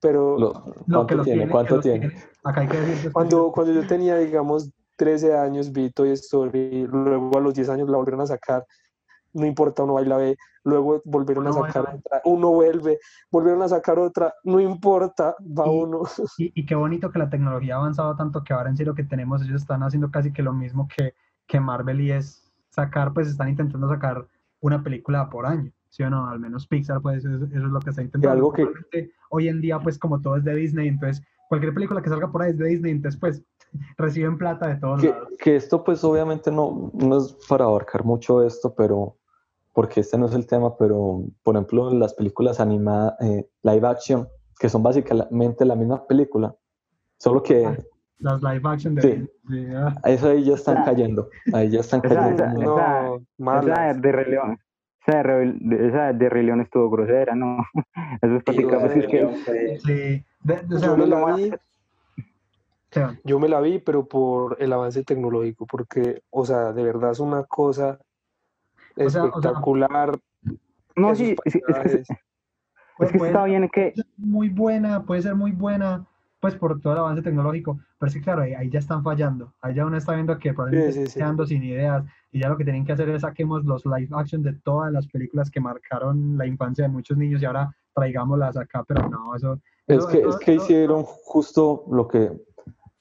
pero 0.03 0.37
Lo- 0.37 0.53
¿Cuánto 0.85 1.23
tiene? 1.23 1.23
tiene, 1.23 1.49
¿Cuánto 1.51 1.79
tiene? 1.79 1.99
tiene. 2.09 2.23
Acá 2.43 2.61
hay 2.61 2.67
que 2.67 2.77
decir 2.81 3.11
cuando, 3.13 3.51
cuando 3.51 3.73
yo 3.73 3.87
tenía, 3.87 4.17
digamos, 4.17 4.69
13 4.97 5.35
años, 5.35 5.71
vi 5.71 5.89
Toy 5.89 6.11
Story, 6.11 6.85
luego 6.91 7.35
a 7.37 7.41
los 7.41 7.53
10 7.55 7.69
años 7.69 7.89
la 7.89 7.97
volvieron 7.97 8.21
a 8.21 8.27
sacar, 8.27 8.65
no 9.33 9.45
importa, 9.45 9.83
uno 9.83 9.93
va 9.93 10.01
y 10.01 10.05
la 10.05 10.17
ve, 10.17 10.37
luego 10.65 11.01
volvieron 11.05 11.47
a 11.47 11.51
Uno 11.51 11.65
sacar 11.65 11.95
otra, 11.95 12.21
uno 12.25 12.49
vuelve, 12.51 12.99
volvieron 13.31 13.61
a 13.63 13.67
sacar 13.69 13.97
otra, 13.97 14.33
no 14.43 14.59
importa, 14.59 15.35
va 15.39 15.65
Y- 15.71 15.81
uno. 15.83 16.01
Y, 16.37 16.51
y 16.53 16.65
qué 16.65 16.75
bonito 16.75 17.09
que 17.09 17.19
la 17.19 17.29
tecnología 17.29 17.75
ha 17.75 17.79
avanzado 17.79 18.15
tanto 18.15 18.43
que 18.43 18.53
ahora 18.53 18.69
en 18.69 18.77
sí 18.77 18.83
lo 18.85 18.93
que 18.93 19.03
tenemos, 19.05 19.41
ellos 19.41 19.61
están 19.61 19.81
haciendo 19.83 20.11
casi 20.11 20.31
que 20.33 20.43
lo 20.43 20.53
mismo 20.53 20.87
que, 20.95 21.13
que 21.47 21.59
Marvel 21.59 22.01
y 22.01 22.11
es 22.11 22.51
sacar, 22.69 23.13
pues 23.13 23.27
están 23.29 23.49
intentando 23.49 23.87
sacar 23.87 24.27
una 24.59 24.83
película 24.83 25.29
por 25.29 25.45
año, 25.45 25.71
¿sí 25.93 26.01
o 26.01 26.09
no? 26.09 26.27
Al 26.27 26.39
menos 26.39 26.65
Pixar, 26.67 26.99
pues 27.01 27.23
eso, 27.23 27.35
eso 27.45 27.45
es 27.45 27.61
lo 27.71 27.79
que 27.79 27.91
está 27.91 28.01
intentando. 28.01 28.31
algo 28.35 28.51
que- 28.51 29.11
Hoy 29.29 29.47
en 29.47 29.61
día, 29.61 29.79
pues 29.79 29.99
como 29.99 30.19
todo 30.19 30.37
es 30.37 30.43
de 30.43 30.55
Disney, 30.55 30.87
entonces 30.87 31.23
cualquier 31.49 31.71
película 31.73 32.01
que 32.01 32.09
salga 32.09 32.31
por 32.31 32.41
ahí 32.41 32.49
es 32.51 32.57
de 32.57 32.65
Disney, 32.65 32.91
entonces 32.93 33.19
pues 33.19 33.43
reciben 33.97 34.37
plata 34.39 34.67
de 34.69 34.75
todos 34.77 35.01
Que, 35.01 35.09
lados. 35.09 35.27
que 35.37 35.55
esto 35.55 35.83
pues 35.83 36.03
obviamente 36.03 36.49
no, 36.51 36.91
no 36.95 37.17
es 37.19 37.37
para 37.47 37.65
abarcar 37.65 38.03
mucho 38.03 38.41
esto, 38.43 38.73
pero 38.75 39.17
porque 39.71 39.99
este 40.01 40.17
no 40.17 40.25
es 40.25 40.33
el 40.33 40.47
tema, 40.47 40.75
pero 40.77 41.25
por 41.43 41.55
ejemplo 41.55 41.91
las 41.93 42.15
películas 42.15 42.59
animadas, 42.59 43.13
eh, 43.21 43.47
live 43.61 43.87
action, 43.87 44.27
que 44.59 44.69
son 44.69 44.81
básicamente 44.81 45.63
la 45.63 45.75
misma 45.75 46.05
película, 46.07 46.55
solo 47.19 47.43
que 47.43 47.65
Ah. 47.67 47.77
Las 48.19 48.41
live 48.41 48.61
action 48.63 48.95
de 48.95 49.01
Sí. 49.01 49.27
Disney, 49.47 49.75
ah. 49.75 49.93
eso 50.05 50.29
ahí 50.29 50.43
ya 50.45 50.53
están 50.55 50.83
cayendo, 50.85 51.29
ahí 51.53 51.69
ya 51.69 51.81
están 51.81 51.99
cayendo. 52.01 52.43
esa- 52.43 52.53
muy- 52.53 52.63
No, 52.65 52.77
Esa- 52.77 53.15
Esa 53.15 53.21
malas. 53.37 54.01
de 54.01 54.11
Rey 54.11 54.37
León. 55.07 55.07
Esa 55.07 55.17
de, 55.17 55.23
Rey- 55.23 55.87
esa 55.87 56.13
de 56.13 56.29
Rey 56.29 56.45
León 56.45 56.61
estuvo 56.61 56.89
grosera, 56.89 57.35
¿no? 57.35 57.57
Eso 58.21 58.35
es 58.37 58.43
prácticamente 58.43 58.99
es 58.99 59.07
que, 59.07 59.27
Fue- 59.45 59.79
Sí, 59.79 60.25
de- 60.43 60.61
de- 60.63 60.75
o 60.75 60.79
sea, 60.79 60.89
Yo 60.89 60.97
me 60.97 61.07
la 61.07 61.35
vi, 61.35 61.51
yo 63.23 63.39
me 63.39 63.49
la 63.49 63.59
vi, 63.59 63.79
pero 63.79 64.05
por 64.05 64.57
el 64.59 64.71
avance 64.71 65.03
tecnológico, 65.03 65.65
porque, 65.65 66.21
o 66.29 66.45
sea, 66.45 66.73
de 66.73 66.83
verdad 66.83 67.11
es 67.11 67.19
una 67.19 67.43
cosa 67.43 67.97
O 68.95 68.95
sea, 68.95 69.05
o 69.05 69.09
sea, 69.09 69.25
espectacular. 69.25 70.17
No, 70.95 71.15
sí, 71.15 71.35
sí, 71.47 71.59
es 71.65 71.83
que, 71.85 71.93
es 72.01 72.07
que 73.11 73.17
puede 73.17 73.31
está 73.31 73.45
bien 73.45 73.67
que... 73.69 73.93
muy 74.17 74.49
buena, 74.49 75.03
puede 75.03 75.23
ser 75.23 75.33
muy 75.33 75.51
buena, 75.51 76.05
pues 76.43 76.55
por 76.55 76.81
todo 76.81 76.91
el 76.91 76.99
avance 76.99 77.21
tecnológico, 77.21 77.79
pero 77.97 78.11
sí, 78.11 78.19
claro, 78.19 78.41
ahí, 78.41 78.53
ahí 78.53 78.69
ya 78.69 78.79
están 78.79 79.01
fallando. 79.01 79.53
Ahí 79.61 79.75
ya 79.75 79.85
uno 79.85 79.95
está 79.95 80.11
viendo 80.13 80.37
que 80.37 80.53
probablemente 80.53 80.91
Sí, 80.91 80.97
sí, 80.99 81.03
están 81.03 81.13
sí. 81.13 81.19
quedando 81.19 81.45
sin 81.45 81.63
ideas 81.63 82.03
y 82.33 82.41
ya 82.41 82.49
lo 82.49 82.57
que 82.57 82.65
tienen 82.65 82.83
que 82.85 82.91
hacer 82.91 83.07
es 83.11 83.21
saquemos 83.21 83.63
los 83.63 83.85
live 83.85 84.09
action 84.11 84.43
de 84.43 84.51
todas 84.51 84.91
las 84.91 85.07
películas 85.07 85.49
que 85.49 85.61
marcaron 85.61 86.37
la 86.37 86.45
infancia 86.45 86.83
de 86.83 86.89
muchos 86.89 87.17
niños 87.17 87.41
y 87.41 87.45
ahora 87.45 87.73
traigámoslas 87.95 88.57
acá, 88.57 88.83
pero 88.85 89.07
no, 89.07 89.33
eso... 89.33 89.57
Es 89.87 89.99
eso- 89.99 90.07
que, 90.09 90.19
eso- 90.19 90.29
es 90.31 90.35
que 90.35 90.53
eso- 90.55 90.63
hicieron 90.65 91.03
justo 91.03 91.85
lo 91.89 92.09
que, 92.09 92.31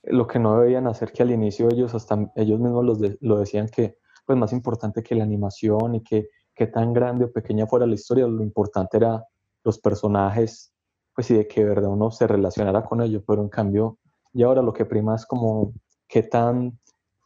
lo 0.04 0.26
que 0.28 0.38
no 0.38 0.60
debían 0.60 0.86
hacer, 0.86 1.10
que 1.10 1.24
al 1.24 1.32
inicio 1.32 1.68
ellos 1.68 1.96
hasta 1.96 2.30
ellos 2.36 2.60
mismos 2.60 2.84
los 2.84 3.00
de- 3.00 3.18
lo 3.22 3.40
decían 3.40 3.66
que 3.68 3.96
pues 4.24 4.38
más 4.38 4.52
importante 4.52 5.02
que 5.02 5.16
la 5.16 5.24
animación 5.24 5.96
y 5.96 6.04
que, 6.04 6.28
que 6.54 6.68
tan 6.68 6.92
grande 6.92 7.24
o 7.24 7.32
pequeña 7.32 7.66
fuera 7.66 7.86
la 7.86 7.94
historia, 7.96 8.24
lo 8.28 8.44
importante 8.44 8.98
era 8.98 9.24
los 9.64 9.80
personajes, 9.80 10.71
pues 11.14 11.30
y 11.30 11.34
de 11.34 11.46
que 11.46 11.62
de 11.62 11.68
verdad 11.68 11.90
uno 11.90 12.10
se 12.10 12.26
relacionara 12.26 12.82
con 12.84 13.02
ellos, 13.02 13.22
pero 13.26 13.42
en 13.42 13.48
cambio, 13.48 13.98
y 14.32 14.42
ahora 14.42 14.62
lo 14.62 14.72
que 14.72 14.84
prima 14.84 15.14
es 15.14 15.26
como 15.26 15.72
qué 16.08 16.22
tan, 16.22 16.78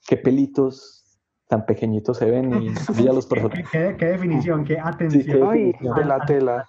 qué 0.07 0.17
pelitos 0.17 1.03
tan 1.49 1.65
pequeñitos 1.65 2.17
se 2.19 2.31
ven 2.31 2.53
y 2.53 2.69
ya 3.11 3.13
los 3.13 3.27
¿Qué, 3.27 3.35
personajes. 3.35 3.69
qué- 3.71 3.97
qué 3.99 4.07
definición, 4.07 4.65
qué 4.65 4.75
qué 4.75 4.81
atención. 4.81 5.49
Ay, 5.49 5.67
definición. 5.67 5.95
De 5.97 6.05
la 6.05 6.27
tela. 6.27 6.65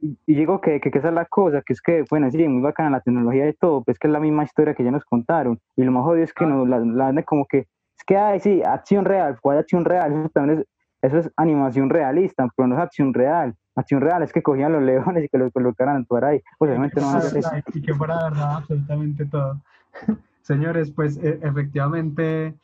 Y 0.00 0.18
y 0.26 0.34
digo 0.34 0.60
que, 0.60 0.78
que, 0.80 0.90
que 0.90 0.98
esa 0.98 1.08
es 1.08 1.14
la 1.14 1.24
cosa, 1.24 1.62
que 1.64 1.72
es 1.72 1.80
que, 1.80 2.04
bueno, 2.10 2.30
sí, 2.30 2.46
muy 2.48 2.60
bacana 2.62 2.90
la 2.90 3.00
tecnología 3.00 3.48
y 3.48 3.54
todo, 3.54 3.82
pero 3.82 3.94
es 3.94 3.98
que 3.98 4.08
es 4.08 4.12
la 4.12 4.20
misma 4.20 4.44
historia 4.44 4.74
que 4.74 4.84
ya 4.84 4.90
nos 4.90 5.04
contaron. 5.04 5.58
Y 5.76 5.84
lo 5.84 5.92
más 5.92 6.04
jodido 6.04 6.24
es 6.24 6.34
que 6.34 6.44
nos 6.44 6.68
la, 6.68 6.80
la 6.80 7.22
como 7.22 7.46
que, 7.46 7.60
es 7.60 8.04
que, 8.06 8.16
ay, 8.16 8.40
sí, 8.40 8.62
acción 8.62 9.04
real, 9.06 9.38
¿cuál 9.40 9.58
acción 9.58 9.84
real? 9.86 10.12
Eso 10.12 10.28
también 10.30 10.58
es, 10.60 10.66
eso 11.00 11.18
es 11.18 11.30
animación 11.36 11.88
realista, 11.88 12.46
pero 12.56 12.66
no 12.68 12.74
es 12.76 12.82
acción 12.82 13.14
real. 13.14 13.54
Acción 13.76 14.00
real 14.00 14.22
es 14.22 14.32
que 14.32 14.42
cogían 14.42 14.72
los 14.72 14.82
leones 14.82 15.24
y 15.24 15.28
que 15.28 15.38
los 15.38 15.52
colocaran 15.52 15.96
a 15.96 15.98
actuar 16.00 16.24
ahí. 16.24 16.42
Pues 16.58 16.70
obviamente 16.70 17.00
no 17.00 17.08
van 17.08 17.16
a 17.16 17.18
hacer 17.18 17.38
eso. 17.38 17.50
y 17.74 17.82
que 17.82 17.94
fuera 17.94 18.24
verdad 18.24 18.56
absolutamente 18.56 19.26
todo. 19.26 19.60
Señores, 20.42 20.90
pues 20.90 21.18
e- 21.18 21.38
efectivamente 21.42 22.54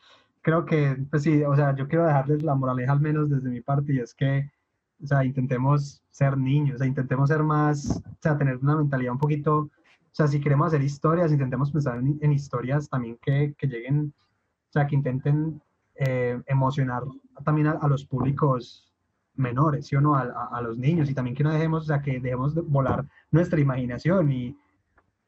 creo 0.41 0.65
que, 0.65 0.97
pues 1.09 1.23
sí, 1.23 1.43
o 1.43 1.55
sea, 1.55 1.75
yo 1.75 1.87
quiero 1.87 2.05
dejarles 2.05 2.43
la 2.43 2.55
moraleja 2.55 2.91
al 2.91 2.99
menos 2.99 3.29
desde 3.29 3.49
mi 3.49 3.61
parte 3.61 3.93
y 3.93 3.99
es 3.99 4.13
que, 4.13 4.49
o 5.01 5.07
sea, 5.07 5.23
intentemos 5.23 6.01
ser 6.09 6.37
niños, 6.37 6.75
o 6.75 6.77
sea, 6.79 6.87
intentemos 6.87 7.29
ser 7.29 7.43
más, 7.43 8.03
o 8.05 8.17
sea, 8.21 8.37
tener 8.37 8.57
una 8.57 8.75
mentalidad 8.75 9.13
un 9.13 9.19
poquito, 9.19 9.57
o 9.57 9.69
sea, 10.11 10.27
si 10.27 10.39
queremos 10.39 10.67
hacer 10.67 10.81
historias, 10.81 11.31
intentemos 11.31 11.71
pensar 11.71 11.97
en, 11.97 12.17
en 12.21 12.31
historias 12.33 12.89
también 12.89 13.17
que, 13.21 13.53
que 13.57 13.67
lleguen, 13.67 14.13
o 14.69 14.71
sea, 14.71 14.85
que 14.87 14.95
intenten 14.95 15.61
eh, 15.95 16.41
emocionar 16.47 17.03
también 17.45 17.67
a, 17.67 17.71
a 17.71 17.87
los 17.87 18.05
públicos 18.05 18.92
menores, 19.35 19.87
¿sí 19.87 19.95
o 19.95 20.01
no? 20.01 20.15
A, 20.15 20.21
a- 20.23 20.49
a 20.57 20.61
los 20.61 20.77
niños. 20.77 21.09
Y 21.09 21.13
también 21.13 21.35
que 21.35 21.43
no 21.43 21.51
dejemos, 21.51 21.83
o 21.83 21.85
sea, 21.87 22.01
que 22.01 22.19
dejemos 22.19 22.53
de 22.55 22.61
volar 22.61 23.05
nuestra 23.31 23.59
imaginación. 23.59 24.31
Y, 24.31 24.57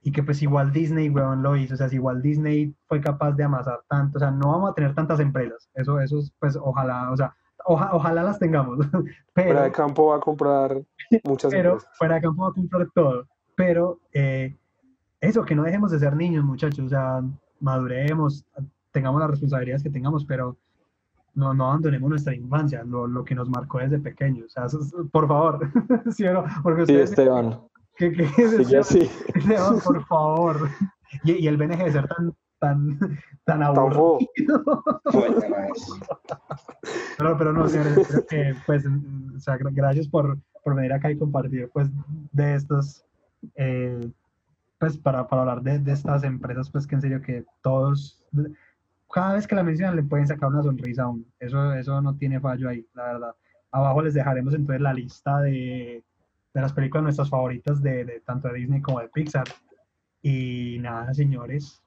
y 0.01 0.11
que 0.11 0.21
pues 0.21 0.41
igual 0.43 0.71
Disney, 0.71 1.09
weón, 1.09 1.41
lo 1.41 1.55
hizo, 1.57 1.73
o 1.73 1.77
sea, 1.77 1.89
si 1.89 1.95
igual 1.95 2.21
Disney 2.21 2.75
fue 2.87 3.01
capaz 3.01 3.31
de 3.31 3.43
amasar 3.43 3.79
tanto, 3.89 4.17
o 4.17 4.19
sea, 4.19 4.29
no 4.29 4.49
vamos 4.51 4.69
a 4.69 4.73
tener 4.75 4.93
tantas 4.93 5.19
empresas, 5.19 5.67
eso, 5.73 5.99
eso 5.99 6.19
es, 6.19 6.31
pues 6.39 6.55
ojalá, 6.61 7.09
o 7.11 7.17
sea, 7.17 7.33
oja- 7.65 7.89
ojalá 7.91 8.21
las 8.21 8.37
tengamos, 8.37 8.77
Fuera 8.91 9.11
pero, 9.33 9.61
de 9.63 9.71
campo 9.71 10.07
va 10.09 10.17
a 10.17 10.19
comprar 10.19 10.79
muchas 11.23 11.51
pero 11.51 11.71
empresas. 11.71 11.97
fuera 11.97 12.15
de 12.15 12.21
campo 12.21 12.43
va 12.43 12.49
a 12.49 12.53
comprar 12.53 12.87
todo, 12.93 13.25
pero 13.55 13.99
eh, 14.13 14.55
eso, 15.21 15.43
que 15.43 15.55
no 15.55 15.63
dejemos 15.63 15.89
de 15.89 15.97
ser 15.97 16.15
niños, 16.15 16.43
muchachos, 16.43 16.85
o 16.85 16.89
sea, 16.89 17.23
maduremos, 17.59 18.45
tengamos 18.91 19.19
las 19.19 19.31
responsabilidades 19.31 19.81
que 19.81 19.89
tengamos, 19.89 20.23
pero 20.23 20.55
no, 21.35 21.53
no 21.53 21.65
abandonemos 21.67 22.09
nuestra 22.09 22.33
infancia, 22.33 22.83
lo, 22.83 23.05
lo 23.07 23.23
que 23.23 23.35
nos 23.35 23.49
marcó 23.49 23.79
desde 23.79 23.99
pequeños, 23.99 24.45
o 24.47 24.49
sea, 24.49 24.65
eso 24.65 24.79
es- 24.79 24.93
por 25.11 25.27
favor, 25.27 25.59
¿sí 26.15 26.25
o 26.25 26.33
no? 26.33 26.43
Porque 26.63 26.85
Sí, 26.85 26.95
Esteban, 26.95 27.59
¿qué, 27.97 28.11
qué- 28.11 28.27
sigue 28.49 28.77
así. 28.77 29.09
Esteban, 29.33 29.79
por 29.81 30.03
favor. 30.05 30.69
Y, 31.23 31.33
y 31.33 31.47
el 31.47 31.57
BNG 31.57 31.83
de 31.85 31.91
ser 31.91 32.07
tan, 32.07 32.33
tan, 32.59 32.99
tan 33.45 33.63
aburrido. 33.63 34.17
Pero, 37.17 37.37
pero 37.37 37.53
no, 37.53 37.67
señores, 37.67 38.07
creo 38.07 38.25
que, 38.27 38.55
pues, 38.65 38.85
o 38.85 39.39
sea, 39.39 39.57
gra- 39.57 39.73
gracias 39.73 40.07
por, 40.07 40.37
por 40.63 40.75
venir 40.75 40.93
acá 40.93 41.11
y 41.11 41.17
compartir, 41.17 41.69
pues, 41.73 41.89
de 42.31 42.55
estos, 42.55 43.03
eh, 43.55 44.11
pues, 44.79 44.97
para, 44.97 45.27
para 45.27 45.41
hablar 45.43 45.61
de, 45.61 45.79
de 45.79 45.91
estas 45.93 46.23
empresas, 46.23 46.69
pues, 46.69 46.85
que 46.85 46.95
en 46.95 47.01
serio 47.01 47.21
que 47.21 47.45
todos, 47.61 48.21
cada 49.11 49.33
vez 49.33 49.47
que 49.47 49.55
la 49.55 49.63
mencionan 49.63 49.95
le 49.95 50.03
pueden 50.03 50.27
sacar 50.27 50.49
una 50.49 50.63
sonrisa 50.63 51.03
a 51.03 51.09
uno. 51.09 51.25
Eso, 51.39 51.73
eso 51.73 52.01
no 52.01 52.15
tiene 52.15 52.39
fallo 52.39 52.69
ahí, 52.69 52.87
la 52.93 53.03
verdad. 53.03 53.35
Abajo 53.71 54.01
les 54.01 54.13
dejaremos 54.13 54.53
entonces 54.53 54.81
la 54.81 54.93
lista 54.93 55.41
de, 55.41 56.03
de 56.53 56.61
las 56.61 56.73
películas 56.73 57.03
nuestras 57.03 57.29
favoritas 57.29 57.81
de, 57.81 58.05
de 58.05 58.19
tanto 58.21 58.47
de 58.47 58.55
Disney 58.55 58.81
como 58.81 58.99
de 58.99 59.09
Pixar. 59.09 59.47
Y 60.21 60.77
nada, 60.79 61.13
señores, 61.13 61.81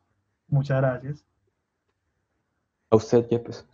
muchas 0.49 0.81
gracias. 0.81 1.25
A 2.91 2.97
usted, 2.97 3.27
Yepes. 3.29 3.67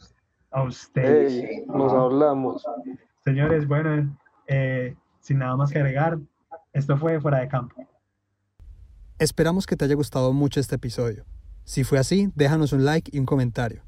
A 0.50 0.62
ustedes. 0.62 1.32
Ey, 1.32 1.64
nos 1.66 1.92
hablamos. 1.92 2.64
Señores, 3.24 3.66
bueno, 3.66 4.16
eh, 4.46 4.96
sin 5.20 5.38
nada 5.38 5.56
más 5.56 5.70
que 5.70 5.78
agregar, 5.78 6.18
esto 6.72 6.96
fue 6.96 7.20
Fuera 7.20 7.40
de 7.40 7.48
Campo. 7.48 7.76
Esperamos 9.18 9.66
que 9.66 9.76
te 9.76 9.84
haya 9.84 9.94
gustado 9.94 10.32
mucho 10.32 10.60
este 10.60 10.74
episodio. 10.76 11.24
Si 11.64 11.82
fue 11.82 11.98
así, 11.98 12.30
déjanos 12.34 12.72
un 12.72 12.84
like 12.84 13.10
y 13.14 13.18
un 13.18 13.26
comentario. 13.26 13.82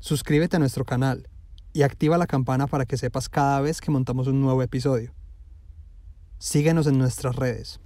Suscríbete 0.00 0.56
a 0.56 0.58
nuestro 0.58 0.84
canal 0.84 1.28
y 1.72 1.82
activa 1.82 2.18
la 2.18 2.26
campana 2.26 2.66
para 2.66 2.84
que 2.84 2.96
sepas 2.96 3.28
cada 3.28 3.60
vez 3.60 3.80
que 3.80 3.90
montamos 3.90 4.26
un 4.26 4.40
nuevo 4.40 4.62
episodio. 4.62 5.14
Síguenos 6.38 6.86
en 6.86 6.98
nuestras 6.98 7.36
redes. 7.36 7.80